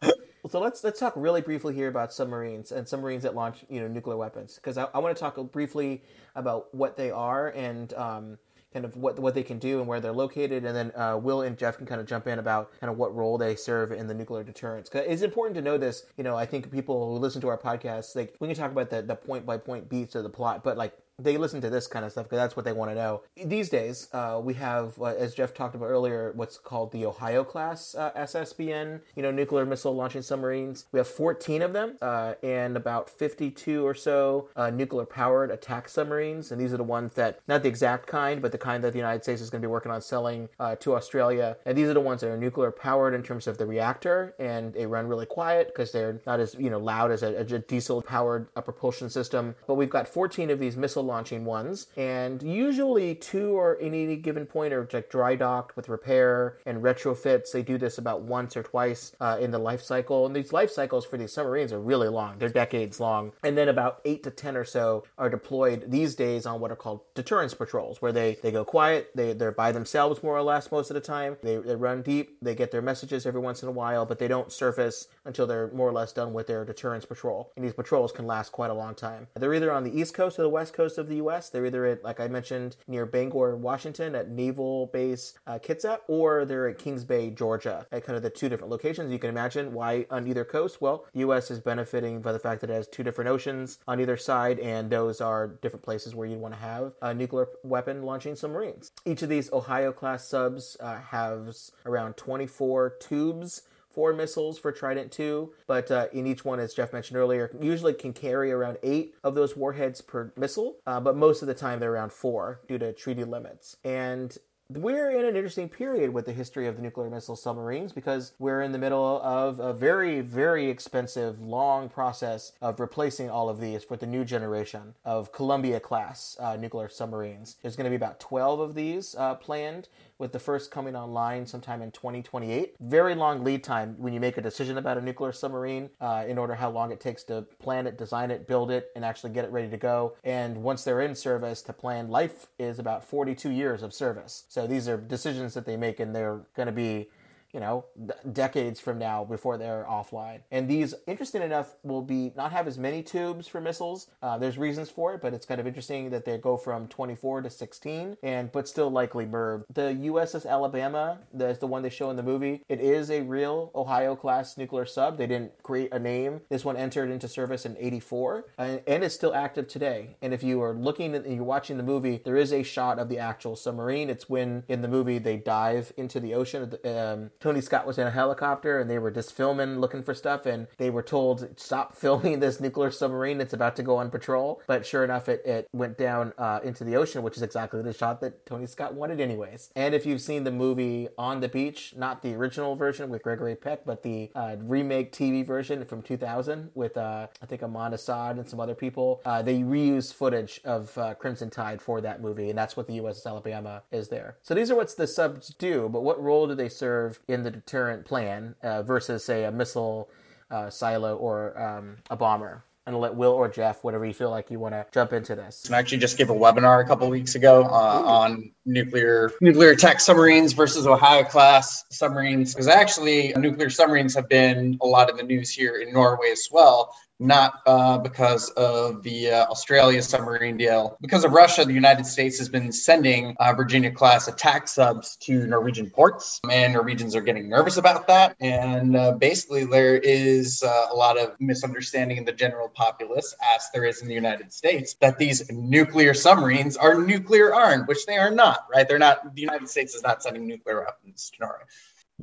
So 0.48 0.60
let's 0.60 0.84
let's 0.84 1.00
talk 1.00 1.14
really 1.16 1.40
briefly 1.40 1.74
here 1.74 1.88
about 1.88 2.12
submarines 2.12 2.70
and 2.70 2.86
submarines 2.86 3.22
that 3.22 3.34
launch 3.34 3.64
you 3.70 3.80
know 3.80 3.88
nuclear 3.88 4.16
weapons 4.16 4.56
because 4.56 4.76
I, 4.76 4.88
I 4.92 4.98
want 4.98 5.16
to 5.16 5.20
talk 5.20 5.36
briefly 5.52 6.02
about 6.34 6.74
what 6.74 6.96
they 6.98 7.10
are 7.10 7.48
and 7.48 7.92
um, 7.94 8.38
kind 8.74 8.84
of 8.84 8.96
what 8.96 9.18
what 9.18 9.34
they 9.34 9.42
can 9.42 9.58
do 9.58 9.78
and 9.78 9.88
where 9.88 10.00
they're 10.00 10.12
located, 10.12 10.64
and 10.64 10.76
then 10.76 10.92
uh, 10.96 11.16
Will 11.16 11.42
and 11.42 11.56
Jeff 11.56 11.78
can 11.78 11.86
kind 11.86 12.00
of 12.00 12.06
jump 12.06 12.26
in 12.26 12.38
about 12.38 12.78
kind 12.78 12.90
of 12.90 12.98
what 12.98 13.14
role 13.14 13.38
they 13.38 13.54
serve 13.56 13.92
in 13.92 14.06
the 14.06 14.12
nuclear 14.12 14.42
deterrence. 14.42 14.88
Cause 14.90 15.04
it's 15.06 15.22
important 15.22 15.54
to 15.54 15.62
know 15.62 15.78
this. 15.78 16.04
You 16.18 16.24
know, 16.24 16.36
I 16.36 16.44
think 16.44 16.70
people 16.70 17.08
who 17.14 17.18
listen 17.18 17.40
to 17.40 17.48
our 17.48 17.58
podcast, 17.58 18.14
like 18.14 18.34
we 18.40 18.48
can 18.48 18.56
talk 18.56 18.70
about 18.70 18.90
the 18.90 19.00
the 19.00 19.14
point 19.14 19.46
by 19.46 19.56
point 19.56 19.88
beats 19.88 20.14
of 20.14 20.24
the 20.24 20.30
plot, 20.30 20.62
but 20.62 20.76
like 20.76 20.92
they 21.18 21.36
listen 21.36 21.60
to 21.60 21.70
this 21.70 21.86
kind 21.86 22.04
of 22.04 22.10
stuff 22.10 22.24
because 22.24 22.38
that's 22.38 22.56
what 22.56 22.64
they 22.64 22.72
want 22.72 22.90
to 22.90 22.94
know. 22.94 23.22
These 23.36 23.68
days, 23.68 24.08
uh, 24.12 24.40
we 24.42 24.54
have, 24.54 25.00
uh, 25.00 25.06
as 25.06 25.34
Jeff 25.34 25.54
talked 25.54 25.74
about 25.74 25.86
earlier, 25.86 26.32
what's 26.34 26.58
called 26.58 26.90
the 26.90 27.06
Ohio 27.06 27.44
class 27.44 27.94
uh, 27.94 28.10
SSBN, 28.16 29.00
you 29.14 29.22
know, 29.22 29.30
nuclear 29.30 29.64
missile 29.64 29.94
launching 29.94 30.22
submarines. 30.22 30.86
We 30.90 30.98
have 30.98 31.06
14 31.06 31.62
of 31.62 31.72
them 31.72 31.96
uh, 32.02 32.34
and 32.42 32.76
about 32.76 33.08
52 33.08 33.86
or 33.86 33.94
so 33.94 34.48
uh, 34.56 34.70
nuclear 34.70 35.06
powered 35.06 35.52
attack 35.52 35.88
submarines. 35.88 36.50
And 36.50 36.60
these 36.60 36.72
are 36.72 36.78
the 36.78 36.82
ones 36.82 37.12
that, 37.14 37.40
not 37.46 37.62
the 37.62 37.68
exact 37.68 38.08
kind, 38.08 38.42
but 38.42 38.50
the 38.50 38.58
kind 38.58 38.82
that 38.82 38.92
the 38.92 38.98
United 38.98 39.22
States 39.22 39.40
is 39.40 39.50
going 39.50 39.62
to 39.62 39.68
be 39.68 39.70
working 39.72 39.92
on 39.92 40.02
selling 40.02 40.48
uh, 40.58 40.74
to 40.76 40.96
Australia. 40.96 41.56
And 41.64 41.78
these 41.78 41.88
are 41.88 41.94
the 41.94 42.00
ones 42.00 42.22
that 42.22 42.30
are 42.30 42.36
nuclear 42.36 42.72
powered 42.72 43.14
in 43.14 43.22
terms 43.22 43.46
of 43.46 43.58
the 43.58 43.66
reactor 43.66 44.34
and 44.40 44.72
they 44.72 44.86
run 44.86 45.06
really 45.06 45.26
quiet 45.26 45.68
because 45.68 45.92
they're 45.92 46.20
not 46.26 46.40
as, 46.40 46.54
you 46.58 46.70
know, 46.70 46.78
loud 46.78 47.12
as 47.12 47.22
a, 47.22 47.36
a 47.36 47.44
diesel 47.44 48.02
powered 48.02 48.52
propulsion 48.54 49.08
system. 49.08 49.54
But 49.66 49.74
we've 49.74 49.90
got 49.90 50.08
14 50.08 50.50
of 50.50 50.58
these 50.58 50.76
missile 50.76 51.03
launching 51.04 51.44
ones, 51.44 51.86
and 51.96 52.42
usually 52.42 53.14
two 53.14 53.56
or 53.58 53.74
in 53.74 53.94
any 53.94 54.16
given 54.16 54.46
point 54.46 54.72
are 54.72 54.88
like 54.92 55.10
dry 55.10 55.34
docked 55.36 55.76
with 55.76 55.88
repair 55.88 56.58
and 56.66 56.82
retrofits. 56.82 57.52
They 57.52 57.62
do 57.62 57.78
this 57.78 57.98
about 57.98 58.22
once 58.22 58.56
or 58.56 58.62
twice 58.62 59.12
uh, 59.20 59.38
in 59.40 59.50
the 59.50 59.58
life 59.58 59.82
cycle, 59.82 60.26
and 60.26 60.34
these 60.34 60.52
life 60.52 60.70
cycles 60.70 61.04
for 61.04 61.16
these 61.16 61.32
submarines 61.32 61.72
are 61.72 61.80
really 61.80 62.08
long. 62.08 62.38
They're 62.38 62.48
decades 62.48 63.00
long, 63.00 63.32
and 63.42 63.56
then 63.56 63.68
about 63.68 64.00
eight 64.04 64.22
to 64.24 64.30
ten 64.30 64.56
or 64.56 64.64
so 64.64 65.04
are 65.18 65.30
deployed 65.30 65.84
these 65.88 66.14
days 66.14 66.46
on 66.46 66.60
what 66.60 66.70
are 66.70 66.76
called 66.76 67.00
deterrence 67.14 67.54
patrols, 67.54 68.00
where 68.00 68.12
they 68.12 68.36
they 68.42 68.50
go 68.50 68.64
quiet, 68.64 69.10
they 69.14 69.32
they're 69.32 69.52
by 69.52 69.72
themselves 69.72 70.22
more 70.22 70.36
or 70.36 70.42
less 70.42 70.70
most 70.72 70.90
of 70.90 70.94
the 70.94 71.00
time. 71.00 71.36
They 71.42 71.56
they 71.56 71.76
run 71.76 72.02
deep, 72.02 72.38
they 72.42 72.54
get 72.54 72.70
their 72.70 72.82
messages 72.82 73.26
every 73.26 73.40
once 73.40 73.62
in 73.62 73.68
a 73.68 73.72
while, 73.72 74.06
but 74.06 74.18
they 74.18 74.28
don't 74.28 74.52
surface 74.52 75.08
until 75.24 75.46
they're 75.46 75.70
more 75.72 75.88
or 75.88 75.92
less 75.92 76.12
done 76.12 76.32
with 76.32 76.46
their 76.46 76.64
deterrence 76.64 77.04
patrol. 77.04 77.52
And 77.56 77.64
these 77.64 77.72
patrols 77.74 78.12
can 78.12 78.26
last 78.26 78.52
quite 78.52 78.70
a 78.70 78.74
long 78.74 78.94
time. 78.94 79.26
They're 79.34 79.54
either 79.54 79.72
on 79.72 79.84
the 79.84 79.98
east 79.98 80.14
coast 80.14 80.38
or 80.38 80.42
the 80.42 80.48
west 80.48 80.72
coast 80.72 80.93
of 80.98 81.08
the 81.08 81.16
U.S. 81.16 81.50
They're 81.50 81.66
either 81.66 81.86
at, 81.86 82.04
like 82.04 82.20
I 82.20 82.28
mentioned, 82.28 82.76
near 82.86 83.06
Bangor, 83.06 83.56
Washington, 83.56 84.14
at 84.14 84.30
Naval 84.30 84.86
Base 84.86 85.34
uh, 85.46 85.58
Kitsap, 85.58 86.00
or 86.08 86.44
they're 86.44 86.68
at 86.68 86.78
Kings 86.78 87.04
Bay, 87.04 87.30
Georgia, 87.30 87.86
at 87.92 88.04
kind 88.04 88.16
of 88.16 88.22
the 88.22 88.30
two 88.30 88.48
different 88.48 88.70
locations. 88.70 89.12
You 89.12 89.18
can 89.18 89.30
imagine 89.30 89.72
why 89.72 90.06
on 90.10 90.26
either 90.26 90.44
coast. 90.44 90.80
Well, 90.80 91.06
the 91.12 91.20
U.S. 91.20 91.50
is 91.50 91.60
benefiting 91.60 92.20
by 92.20 92.32
the 92.32 92.38
fact 92.38 92.60
that 92.60 92.70
it 92.70 92.74
has 92.74 92.88
two 92.88 93.02
different 93.02 93.30
oceans 93.30 93.78
on 93.86 94.00
either 94.00 94.16
side, 94.16 94.58
and 94.58 94.90
those 94.90 95.20
are 95.20 95.48
different 95.48 95.84
places 95.84 96.14
where 96.14 96.26
you'd 96.26 96.40
want 96.40 96.54
to 96.54 96.60
have 96.60 96.92
a 97.02 97.14
nuclear 97.14 97.48
weapon 97.62 98.02
launching 98.02 98.36
submarines. 98.36 98.90
Each 99.04 99.22
of 99.22 99.28
these 99.28 99.52
Ohio 99.52 99.92
class 99.92 100.26
subs 100.26 100.76
uh, 100.80 100.98
has 101.00 101.72
around 101.86 102.16
24 102.16 102.94
tubes 103.00 103.62
four 103.94 104.12
missiles 104.12 104.58
for 104.58 104.72
Trident 104.72 105.12
2, 105.12 105.52
but 105.66 105.90
uh, 105.90 106.06
in 106.12 106.26
each 106.26 106.44
one, 106.44 106.60
as 106.60 106.74
Jeff 106.74 106.92
mentioned 106.92 107.16
earlier, 107.16 107.50
usually 107.60 107.94
can 107.94 108.12
carry 108.12 108.50
around 108.50 108.78
eight 108.82 109.14
of 109.22 109.34
those 109.34 109.56
warheads 109.56 110.00
per 110.00 110.32
missile, 110.36 110.76
uh, 110.86 111.00
but 111.00 111.16
most 111.16 111.42
of 111.42 111.48
the 111.48 111.54
time 111.54 111.80
they're 111.80 111.92
around 111.92 112.12
four 112.12 112.60
due 112.68 112.78
to 112.78 112.92
treaty 112.92 113.24
limits. 113.24 113.76
And 113.84 114.36
we're 114.70 115.10
in 115.10 115.26
an 115.26 115.36
interesting 115.36 115.68
period 115.68 116.12
with 116.12 116.24
the 116.24 116.32
history 116.32 116.66
of 116.66 116.76
the 116.76 116.82
nuclear 116.82 117.10
missile 117.10 117.36
submarines 117.36 117.92
because 117.92 118.32
we're 118.38 118.62
in 118.62 118.72
the 118.72 118.78
middle 118.78 119.20
of 119.22 119.60
a 119.60 119.74
very, 119.74 120.20
very 120.20 120.70
expensive, 120.70 121.40
long 121.40 121.88
process 121.88 122.52
of 122.62 122.80
replacing 122.80 123.28
all 123.28 123.50
of 123.50 123.60
these 123.60 123.84
for 123.84 123.96
the 123.96 124.06
new 124.06 124.24
generation 124.24 124.94
of 125.04 125.32
Columbia 125.32 125.80
class 125.80 126.36
uh, 126.40 126.56
nuclear 126.56 126.88
submarines. 126.88 127.56
There's 127.60 127.76
going 127.76 127.84
to 127.84 127.90
be 127.90 127.96
about 127.96 128.20
12 128.20 128.60
of 128.60 128.74
these 128.74 129.14
uh, 129.16 129.34
planned 129.34 129.88
with 130.18 130.32
the 130.32 130.38
first 130.38 130.70
coming 130.70 130.94
online 130.94 131.46
sometime 131.46 131.82
in 131.82 131.90
2028. 131.90 132.76
Very 132.80 133.14
long 133.14 133.42
lead 133.42 133.64
time 133.64 133.96
when 133.98 134.12
you 134.12 134.20
make 134.20 134.38
a 134.38 134.40
decision 134.40 134.78
about 134.78 134.96
a 134.96 135.00
nuclear 135.00 135.32
submarine 135.32 135.90
uh, 136.00 136.24
in 136.26 136.38
order 136.38 136.54
how 136.54 136.70
long 136.70 136.92
it 136.92 137.00
takes 137.00 137.24
to 137.24 137.42
plan 137.58 137.86
it, 137.86 137.98
design 137.98 138.30
it, 138.30 138.46
build 138.46 138.70
it, 138.70 138.90
and 138.94 139.04
actually 139.04 139.30
get 139.30 139.44
it 139.44 139.50
ready 139.50 139.68
to 139.68 139.76
go. 139.76 140.14
And 140.22 140.62
once 140.62 140.84
they're 140.84 141.00
in 141.00 141.14
service, 141.14 141.62
the 141.62 141.72
plan 141.72 142.08
life 142.08 142.46
is 142.58 142.78
about 142.78 143.04
42 143.04 143.50
years 143.50 143.82
of 143.82 143.92
service. 143.92 144.44
So 144.54 144.68
these 144.68 144.88
are 144.88 144.96
decisions 144.96 145.52
that 145.54 145.66
they 145.66 145.76
make, 145.76 145.98
and 145.98 146.14
they're 146.14 146.42
going 146.54 146.66
to 146.68 146.72
be 146.72 147.08
you 147.54 147.60
know, 147.60 147.84
d- 148.04 148.12
decades 148.32 148.80
from 148.80 148.98
now 148.98 149.24
before 149.24 149.56
they're 149.56 149.86
offline. 149.88 150.40
And 150.50 150.68
these, 150.68 150.92
interesting 151.06 151.40
enough, 151.40 151.76
will 151.84 152.02
be 152.02 152.32
not 152.36 152.50
have 152.50 152.66
as 152.66 152.76
many 152.76 153.02
tubes 153.02 153.46
for 153.46 153.60
missiles. 153.60 154.08
Uh, 154.20 154.36
there's 154.36 154.58
reasons 154.58 154.90
for 154.90 155.14
it, 155.14 155.22
but 155.22 155.32
it's 155.32 155.46
kind 155.46 155.60
of 155.60 155.66
interesting 155.66 156.10
that 156.10 156.24
they 156.24 156.36
go 156.36 156.56
from 156.56 156.88
24 156.88 157.42
to 157.42 157.50
16, 157.50 158.16
and 158.24 158.50
but 158.50 158.68
still 158.68 158.90
likely 158.90 159.24
MIRV. 159.24 159.64
The 159.72 159.96
USS 160.06 160.46
Alabama, 160.46 161.20
that's 161.32 161.60
the 161.60 161.68
one 161.68 161.82
they 161.82 161.90
show 161.90 162.10
in 162.10 162.16
the 162.16 162.24
movie. 162.24 162.62
It 162.68 162.80
is 162.80 163.08
a 163.10 163.22
real 163.22 163.70
Ohio 163.74 164.16
class 164.16 164.58
nuclear 164.58 164.84
sub. 164.84 165.16
They 165.16 165.28
didn't 165.28 165.62
create 165.62 165.92
a 165.92 165.98
name. 166.00 166.40
This 166.50 166.64
one 166.64 166.76
entered 166.76 167.08
into 167.10 167.28
service 167.28 167.64
in 167.64 167.76
84, 167.78 168.46
and, 168.58 168.82
and 168.88 169.04
it's 169.04 169.14
still 169.14 169.34
active 169.34 169.68
today. 169.68 170.16
And 170.20 170.34
if 170.34 170.42
you 170.42 170.60
are 170.60 170.74
looking 170.74 171.14
and 171.14 171.32
you're 171.32 171.44
watching 171.44 171.76
the 171.76 171.84
movie, 171.84 172.20
there 172.24 172.36
is 172.36 172.52
a 172.52 172.64
shot 172.64 172.98
of 172.98 173.08
the 173.08 173.20
actual 173.20 173.54
submarine. 173.54 174.10
It's 174.10 174.28
when 174.28 174.64
in 174.66 174.82
the 174.82 174.88
movie 174.88 175.18
they 175.18 175.36
dive 175.36 175.92
into 175.96 176.18
the 176.18 176.34
ocean. 176.34 176.74
Um, 176.84 177.30
Tony 177.44 177.60
Scott 177.60 177.86
was 177.86 177.98
in 177.98 178.06
a 178.06 178.10
helicopter 178.10 178.80
and 178.80 178.88
they 178.88 178.98
were 178.98 179.10
just 179.10 179.30
filming, 179.30 179.78
looking 179.78 180.02
for 180.02 180.14
stuff, 180.14 180.46
and 180.46 180.66
they 180.78 180.88
were 180.88 181.02
told 181.02 181.46
stop 181.60 181.94
filming 182.04 182.40
this 182.40 182.58
nuclear 182.58 182.90
submarine. 182.90 183.38
It's 183.38 183.52
about 183.52 183.76
to 183.76 183.82
go 183.82 183.98
on 183.98 184.10
patrol. 184.10 184.62
But 184.66 184.86
sure 184.86 185.04
enough, 185.04 185.28
it, 185.28 185.44
it 185.44 185.68
went 185.70 185.98
down 185.98 186.32
uh, 186.38 186.60
into 186.64 186.84
the 186.84 186.96
ocean, 186.96 187.22
which 187.22 187.36
is 187.36 187.42
exactly 187.42 187.82
the 187.82 187.92
shot 187.92 188.22
that 188.22 188.46
Tony 188.46 188.64
Scott 188.64 188.94
wanted, 188.94 189.20
anyways. 189.20 189.68
And 189.76 189.94
if 189.94 190.06
you've 190.06 190.22
seen 190.22 190.44
the 190.44 190.50
movie 190.50 191.08
On 191.18 191.40
the 191.40 191.48
Beach, 191.50 191.92
not 191.94 192.22
the 192.22 192.32
original 192.32 192.76
version 192.76 193.10
with 193.10 193.22
Gregory 193.22 193.56
Peck, 193.56 193.84
but 193.84 194.02
the 194.02 194.30
uh, 194.34 194.56
remake 194.60 195.12
TV 195.12 195.44
version 195.44 195.84
from 195.84 196.00
2000 196.00 196.70
with 196.74 196.96
uh, 196.96 197.26
I 197.42 197.44
think 197.44 197.62
Armand 197.62 197.92
Assante 197.92 198.38
and 198.38 198.48
some 198.48 198.58
other 198.58 198.74
people, 198.74 199.20
uh, 199.26 199.42
they 199.42 199.58
reuse 199.58 200.14
footage 200.14 200.62
of 200.64 200.96
uh, 200.96 201.12
Crimson 201.12 201.50
Tide 201.50 201.82
for 201.82 202.00
that 202.00 202.22
movie, 202.22 202.48
and 202.48 202.56
that's 202.56 202.74
what 202.74 202.86
the 202.86 203.00
USS 203.00 203.26
Alabama 203.26 203.82
is 203.92 204.08
there. 204.08 204.38
So 204.40 204.54
these 204.54 204.70
are 204.70 204.76
what 204.76 204.96
the 204.96 205.06
subs 205.06 205.48
do, 205.58 205.90
but 205.90 206.02
what 206.02 206.22
role 206.22 206.46
do 206.46 206.54
they 206.54 206.70
serve 206.70 207.20
in 207.34 207.42
the 207.42 207.50
deterrent 207.50 208.06
plan 208.06 208.54
uh, 208.62 208.82
versus, 208.82 209.24
say, 209.24 209.44
a 209.44 209.52
missile 209.52 210.08
uh, 210.50 210.70
silo 210.70 211.16
or 211.16 211.60
um, 211.60 211.96
a 212.08 212.16
bomber? 212.16 212.64
And 212.86 212.94
I'll 212.94 213.00
let 213.00 213.14
Will 213.14 213.32
or 213.32 213.48
Jeff, 213.48 213.82
whatever 213.82 214.04
you 214.04 214.12
feel 214.12 214.28
like 214.28 214.50
you 214.50 214.58
want 214.58 214.74
to 214.74 214.84
jump 214.92 215.14
into 215.14 215.34
this. 215.34 215.70
I 215.70 215.78
actually 215.78 215.98
just 215.98 216.18
gave 216.18 216.28
a 216.28 216.34
webinar 216.34 216.84
a 216.84 216.86
couple 216.86 217.08
weeks 217.08 217.34
ago 217.34 217.64
uh, 217.64 218.02
on 218.04 218.52
nuclear 218.66 219.32
nuclear 219.40 219.70
attack 219.70 220.00
submarines 220.00 220.52
versus 220.52 220.86
Ohio 220.86 221.24
class 221.24 221.84
submarines. 221.90 222.52
Because 222.52 222.68
actually, 222.68 223.32
nuclear 223.38 223.70
submarines 223.70 224.14
have 224.14 224.28
been 224.28 224.76
a 224.82 224.86
lot 224.86 225.08
in 225.08 225.16
the 225.16 225.22
news 225.22 225.50
here 225.50 225.76
in 225.76 225.94
Norway 225.94 226.30
as 226.30 226.48
well 226.52 226.94
not 227.20 227.60
uh, 227.66 227.98
because 227.98 228.50
of 228.50 229.02
the 229.02 229.30
uh, 229.30 229.46
Australia 229.46 230.02
submarine 230.02 230.56
deal. 230.56 230.96
Because 231.00 231.24
of 231.24 231.32
Russia, 231.32 231.64
the 231.64 231.72
United 231.72 232.06
States 232.06 232.38
has 232.38 232.48
been 232.48 232.72
sending 232.72 233.36
uh, 233.38 233.52
Virginia 233.54 233.90
class 233.90 234.28
attack 234.28 234.68
subs 234.68 235.16
to 235.16 235.46
Norwegian 235.46 235.90
ports, 235.90 236.40
and 236.50 236.72
Norwegians 236.72 237.14
are 237.14 237.20
getting 237.20 237.48
nervous 237.48 237.76
about 237.76 238.08
that. 238.08 238.36
And 238.40 238.96
uh, 238.96 239.12
basically, 239.12 239.64
there 239.64 239.96
is 239.96 240.62
uh, 240.62 240.86
a 240.90 240.94
lot 240.94 241.18
of 241.18 241.36
misunderstanding 241.40 242.16
in 242.16 242.24
the 242.24 242.32
general 242.32 242.68
populace, 242.68 243.34
as 243.54 243.68
there 243.72 243.84
is 243.84 244.02
in 244.02 244.08
the 244.08 244.14
United 244.14 244.52
States, 244.52 244.94
that 245.00 245.18
these 245.18 245.50
nuclear 245.50 246.14
submarines 246.14 246.76
are 246.76 247.00
nuclear 247.00 247.54
armed, 247.54 247.86
which 247.86 248.06
they 248.06 248.16
are 248.16 248.30
not, 248.30 248.66
right? 248.74 248.88
They're 248.88 248.98
not, 248.98 249.34
the 249.34 249.42
United 249.42 249.68
States 249.68 249.94
is 249.94 250.02
not 250.02 250.22
sending 250.22 250.46
nuclear 250.46 250.84
weapons 250.84 251.30
to 251.34 251.40
Norway. 251.40 251.64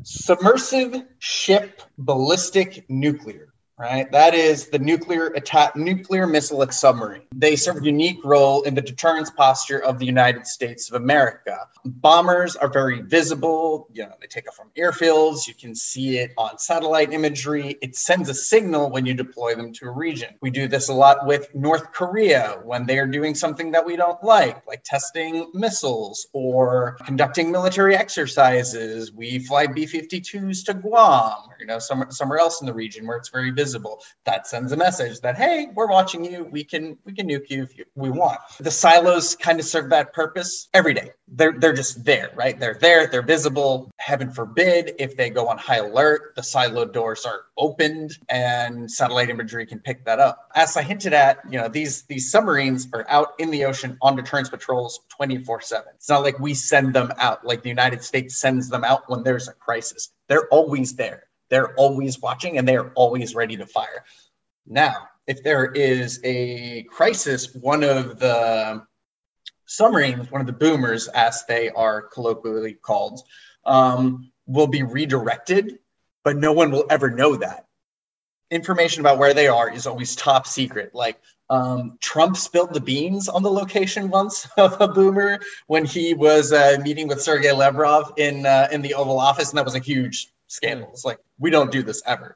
Submersible 0.03 1.05
ship 1.19 1.81
ballistic 1.97 2.89
nuclear 2.89 3.50
right? 3.77 4.11
That 4.11 4.35
is 4.35 4.67
the 4.67 4.77
nuclear 4.77 5.27
attack, 5.27 5.75
nuclear 5.75 6.27
missile 6.27 6.65
submarine. 6.71 7.23
They 7.33 7.55
serve 7.55 7.77
a 7.77 7.83
unique 7.83 8.23
role 8.23 8.61
in 8.61 8.75
the 8.75 8.81
deterrence 8.81 9.31
posture 9.31 9.79
of 9.79 9.97
the 9.97 10.05
United 10.05 10.45
States 10.45 10.89
of 10.89 11.01
America. 11.01 11.67
Bombers 11.83 12.55
are 12.55 12.69
very 12.69 13.01
visible. 13.01 13.87
You 13.91 14.03
know, 14.03 14.13
they 14.21 14.27
take 14.27 14.47
off 14.47 14.55
from 14.55 14.69
airfields. 14.77 15.47
You 15.47 15.55
can 15.55 15.73
see 15.73 16.19
it 16.19 16.31
on 16.37 16.59
satellite 16.59 17.11
imagery. 17.11 17.77
It 17.81 17.95
sends 17.95 18.29
a 18.29 18.35
signal 18.35 18.91
when 18.91 19.07
you 19.07 19.15
deploy 19.15 19.55
them 19.55 19.73
to 19.73 19.87
a 19.87 19.91
region. 19.91 20.35
We 20.41 20.51
do 20.51 20.67
this 20.67 20.89
a 20.89 20.93
lot 20.93 21.25
with 21.25 21.53
North 21.55 21.91
Korea 21.91 22.59
when 22.63 22.85
they 22.85 22.99
are 22.99 23.07
doing 23.07 23.33
something 23.33 23.71
that 23.71 23.83
we 23.83 23.95
don't 23.95 24.23
like, 24.23 24.65
like 24.67 24.83
testing 24.83 25.49
missiles 25.55 26.27
or 26.33 26.97
conducting 27.03 27.51
military 27.51 27.95
exercises. 27.95 29.11
We 29.11 29.39
fly 29.39 29.65
B-52s 29.65 30.65
to 30.65 30.75
Guam, 30.75 31.49
you 31.59 31.65
know, 31.65 31.79
somewhere 31.79 32.11
somewhere 32.11 32.37
else 32.37 32.61
in 32.61 32.67
the 32.67 32.73
region 32.73 33.07
where 33.07 33.17
it's 33.17 33.29
very 33.29 33.49
visible 33.49 33.70
visible. 33.71 34.01
That 34.25 34.47
sends 34.47 34.73
a 34.73 34.77
message 34.77 35.21
that 35.21 35.37
hey, 35.37 35.67
we're 35.73 35.87
watching 35.87 36.25
you. 36.25 36.43
We 36.51 36.63
can 36.65 36.97
we 37.05 37.13
can 37.13 37.27
nuke 37.27 37.49
you 37.49 37.63
if 37.63 37.77
you, 37.77 37.85
we 37.95 38.09
want. 38.09 38.39
The 38.59 38.69
silos 38.71 39.35
kind 39.35 39.59
of 39.59 39.65
serve 39.65 39.89
that 39.91 40.13
purpose 40.13 40.67
every 40.73 40.93
day. 40.93 41.11
They're 41.29 41.53
they're 41.57 41.73
just 41.73 42.03
there, 42.03 42.31
right? 42.35 42.59
They're 42.59 42.77
there. 42.81 43.07
They're 43.07 43.21
visible. 43.21 43.89
Heaven 43.97 44.29
forbid 44.29 44.93
if 44.99 45.15
they 45.15 45.29
go 45.29 45.47
on 45.47 45.57
high 45.57 45.77
alert, 45.77 46.33
the 46.35 46.43
silo 46.43 46.83
doors 46.83 47.25
are 47.25 47.43
opened 47.57 48.17
and 48.27 48.91
satellite 48.91 49.29
imagery 49.29 49.65
can 49.65 49.79
pick 49.79 50.03
that 50.03 50.19
up. 50.19 50.49
As 50.53 50.75
I 50.75 50.81
hinted 50.81 51.13
at, 51.13 51.39
you 51.49 51.57
know 51.57 51.69
these 51.69 52.03
these 52.03 52.29
submarines 52.29 52.89
are 52.93 53.05
out 53.09 53.29
in 53.39 53.51
the 53.51 53.63
ocean 53.63 53.97
on 54.01 54.17
deterrence 54.17 54.49
patrols 54.49 54.99
24 55.15 55.61
seven. 55.61 55.93
It's 55.95 56.09
not 56.09 56.23
like 56.23 56.39
we 56.39 56.53
send 56.53 56.93
them 56.93 57.13
out 57.17 57.45
like 57.45 57.63
the 57.63 57.69
United 57.69 58.03
States 58.03 58.35
sends 58.35 58.67
them 58.67 58.83
out 58.83 59.09
when 59.09 59.23
there's 59.23 59.47
a 59.47 59.53
crisis. 59.53 60.09
They're 60.27 60.47
always 60.49 60.95
there 60.95 61.23
they're 61.51 61.75
always 61.75 62.19
watching 62.19 62.57
and 62.57 62.67
they're 62.67 62.91
always 62.93 63.35
ready 63.35 63.55
to 63.57 63.67
fire. 63.67 64.03
Now, 64.65 65.09
if 65.27 65.43
there 65.43 65.71
is 65.73 66.19
a 66.23 66.83
crisis, 66.83 67.53
one 67.53 67.83
of 67.83 68.17
the 68.19 68.81
submarines, 69.65 70.31
one 70.31 70.41
of 70.41 70.47
the 70.47 70.53
boomers, 70.53 71.07
as 71.09 71.45
they 71.47 71.69
are 71.69 72.01
colloquially 72.01 72.73
called, 72.73 73.21
um, 73.65 74.31
will 74.47 74.67
be 74.67 74.81
redirected, 74.81 75.79
but 76.23 76.37
no 76.37 76.51
one 76.51 76.71
will 76.71 76.85
ever 76.89 77.09
know 77.09 77.35
that. 77.35 77.67
Information 78.49 79.01
about 79.01 79.17
where 79.17 79.33
they 79.33 79.47
are 79.47 79.69
is 79.71 79.87
always 79.87 80.15
top 80.15 80.47
secret. 80.47 80.93
Like 80.93 81.19
um, 81.49 81.97
Trump 82.01 82.37
spilled 82.37 82.73
the 82.73 82.81
beans 82.81 83.29
on 83.29 83.43
the 83.43 83.51
location 83.51 84.09
once 84.09 84.47
of 84.57 84.79
a 84.81 84.87
boomer 84.87 85.39
when 85.67 85.85
he 85.85 86.13
was 86.13 86.53
uh, 86.53 86.77
meeting 86.81 87.07
with 87.07 87.21
Sergei 87.21 87.51
Lavrov 87.51 88.13
in 88.17 88.45
uh, 88.45 88.67
in 88.71 88.81
the 88.81 88.93
Oval 88.93 89.19
Office, 89.19 89.49
and 89.49 89.57
that 89.57 89.65
was 89.65 89.75
a 89.75 89.79
huge 89.79 90.31
scandals. 90.51 91.05
Like 91.05 91.19
we 91.39 91.49
don't 91.49 91.71
do 91.71 91.81
this 91.83 92.01
ever. 92.05 92.35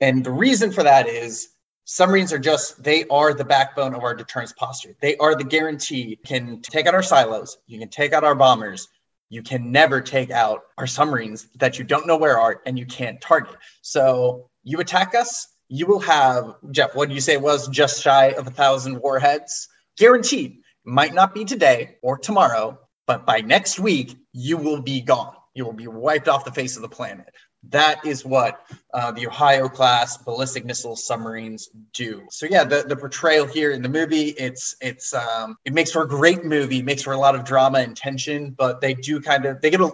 And 0.00 0.24
the 0.24 0.30
reason 0.30 0.70
for 0.70 0.82
that 0.82 1.08
is 1.08 1.48
submarines 1.84 2.32
are 2.32 2.38
just 2.38 2.82
they 2.82 3.04
are 3.08 3.34
the 3.34 3.44
backbone 3.44 3.94
of 3.94 4.02
our 4.02 4.14
deterrence 4.14 4.52
posture. 4.52 4.94
They 5.00 5.16
are 5.16 5.34
the 5.34 5.44
guarantee 5.44 6.18
can 6.24 6.60
take 6.62 6.86
out 6.86 6.94
our 6.94 7.02
silos, 7.02 7.58
you 7.66 7.78
can 7.78 7.88
take 7.88 8.12
out 8.12 8.24
our 8.24 8.34
bombers, 8.34 8.88
you 9.30 9.42
can 9.42 9.72
never 9.72 10.00
take 10.00 10.30
out 10.30 10.62
our 10.78 10.86
submarines 10.86 11.48
that 11.56 11.78
you 11.78 11.84
don't 11.84 12.06
know 12.06 12.16
where 12.16 12.38
are 12.38 12.60
and 12.66 12.78
you 12.78 12.86
can't 12.86 13.20
target. 13.20 13.56
So 13.82 14.50
you 14.62 14.80
attack 14.80 15.14
us, 15.14 15.48
you 15.68 15.86
will 15.86 16.00
have 16.00 16.56
Jeff. 16.70 16.94
What 16.94 17.08
do 17.08 17.14
you 17.14 17.20
say 17.20 17.36
was 17.36 17.68
just 17.68 18.02
shy 18.02 18.26
of 18.28 18.46
a 18.46 18.50
thousand 18.50 19.00
warheads? 19.00 19.68
Guaranteed. 19.96 20.60
Might 20.86 21.14
not 21.14 21.34
be 21.34 21.46
today 21.46 21.96
or 22.02 22.18
tomorrow, 22.18 22.78
but 23.06 23.24
by 23.24 23.40
next 23.40 23.78
week 23.78 24.16
you 24.32 24.58
will 24.58 24.82
be 24.82 25.00
gone. 25.00 25.34
You 25.54 25.64
will 25.64 25.72
be 25.72 25.86
wiped 25.86 26.28
off 26.28 26.44
the 26.44 26.52
face 26.52 26.76
of 26.76 26.82
the 26.82 26.88
planet. 26.88 27.32
That 27.70 28.04
is 28.04 28.24
what 28.24 28.66
uh, 28.92 29.10
the 29.12 29.26
Ohio 29.26 29.68
class 29.68 30.16
ballistic 30.16 30.64
missile 30.64 30.96
submarines 30.96 31.70
do. 31.92 32.22
So 32.30 32.46
yeah, 32.46 32.64
the, 32.64 32.84
the 32.86 32.96
portrayal 32.96 33.46
here 33.46 33.72
in 33.72 33.82
the 33.82 33.88
movie, 33.88 34.28
it's 34.30 34.76
it's 34.80 35.14
um, 35.14 35.56
it 35.64 35.72
makes 35.72 35.90
for 35.90 36.02
a 36.02 36.08
great 36.08 36.44
movie, 36.44 36.82
makes 36.82 37.02
for 37.02 37.12
a 37.12 37.18
lot 37.18 37.34
of 37.34 37.44
drama 37.44 37.78
and 37.78 37.96
tension, 37.96 38.50
but 38.50 38.80
they 38.80 38.94
do 38.94 39.20
kind 39.20 39.44
of 39.46 39.60
they 39.60 39.70
get 39.70 39.80
a 39.80 39.90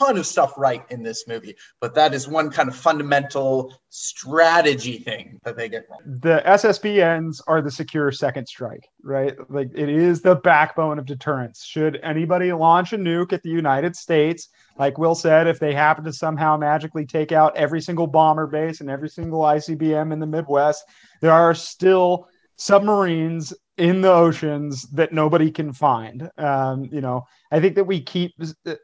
ton 0.00 0.16
of 0.16 0.26
stuff 0.26 0.54
right 0.56 0.84
in 0.90 1.02
this 1.02 1.26
movie. 1.26 1.56
But 1.80 1.94
that 1.94 2.14
is 2.14 2.28
one 2.28 2.50
kind 2.50 2.68
of 2.68 2.76
fundamental 2.76 3.74
strategy 3.88 4.98
thing 4.98 5.40
that 5.44 5.56
they 5.56 5.68
get 5.68 5.86
wrong. 5.90 6.00
The 6.20 6.42
SSBNs 6.46 7.40
are 7.46 7.60
the 7.60 7.70
secure 7.70 8.10
second 8.12 8.46
strike, 8.46 8.88
right? 9.02 9.36
Like 9.50 9.70
it 9.74 9.88
is 9.88 10.22
the 10.22 10.36
backbone 10.36 10.98
of 10.98 11.06
deterrence. 11.06 11.64
Should 11.64 11.98
anybody 12.02 12.52
launch 12.52 12.92
a 12.92 12.98
nuke 12.98 13.32
at 13.32 13.42
the 13.42 13.50
United 13.50 13.96
States, 13.96 14.48
like 14.80 14.96
Will 14.96 15.14
said, 15.14 15.46
if 15.46 15.60
they 15.60 15.74
happen 15.74 16.04
to 16.04 16.12
somehow 16.12 16.56
magically 16.56 17.04
take 17.04 17.32
out 17.32 17.54
every 17.54 17.82
single 17.82 18.06
bomber 18.06 18.46
base 18.46 18.80
and 18.80 18.88
every 18.88 19.10
single 19.10 19.42
ICBM 19.42 20.10
in 20.10 20.18
the 20.18 20.26
Midwest, 20.26 20.86
there 21.20 21.32
are 21.32 21.54
still 21.54 22.26
submarines 22.56 23.52
in 23.80 24.02
the 24.02 24.12
oceans 24.12 24.82
that 24.90 25.10
nobody 25.10 25.50
can 25.50 25.72
find. 25.72 26.30
Um, 26.36 26.84
you 26.92 27.00
know, 27.00 27.26
I 27.50 27.60
think 27.60 27.76
that 27.76 27.84
we 27.84 28.02
keep 28.02 28.34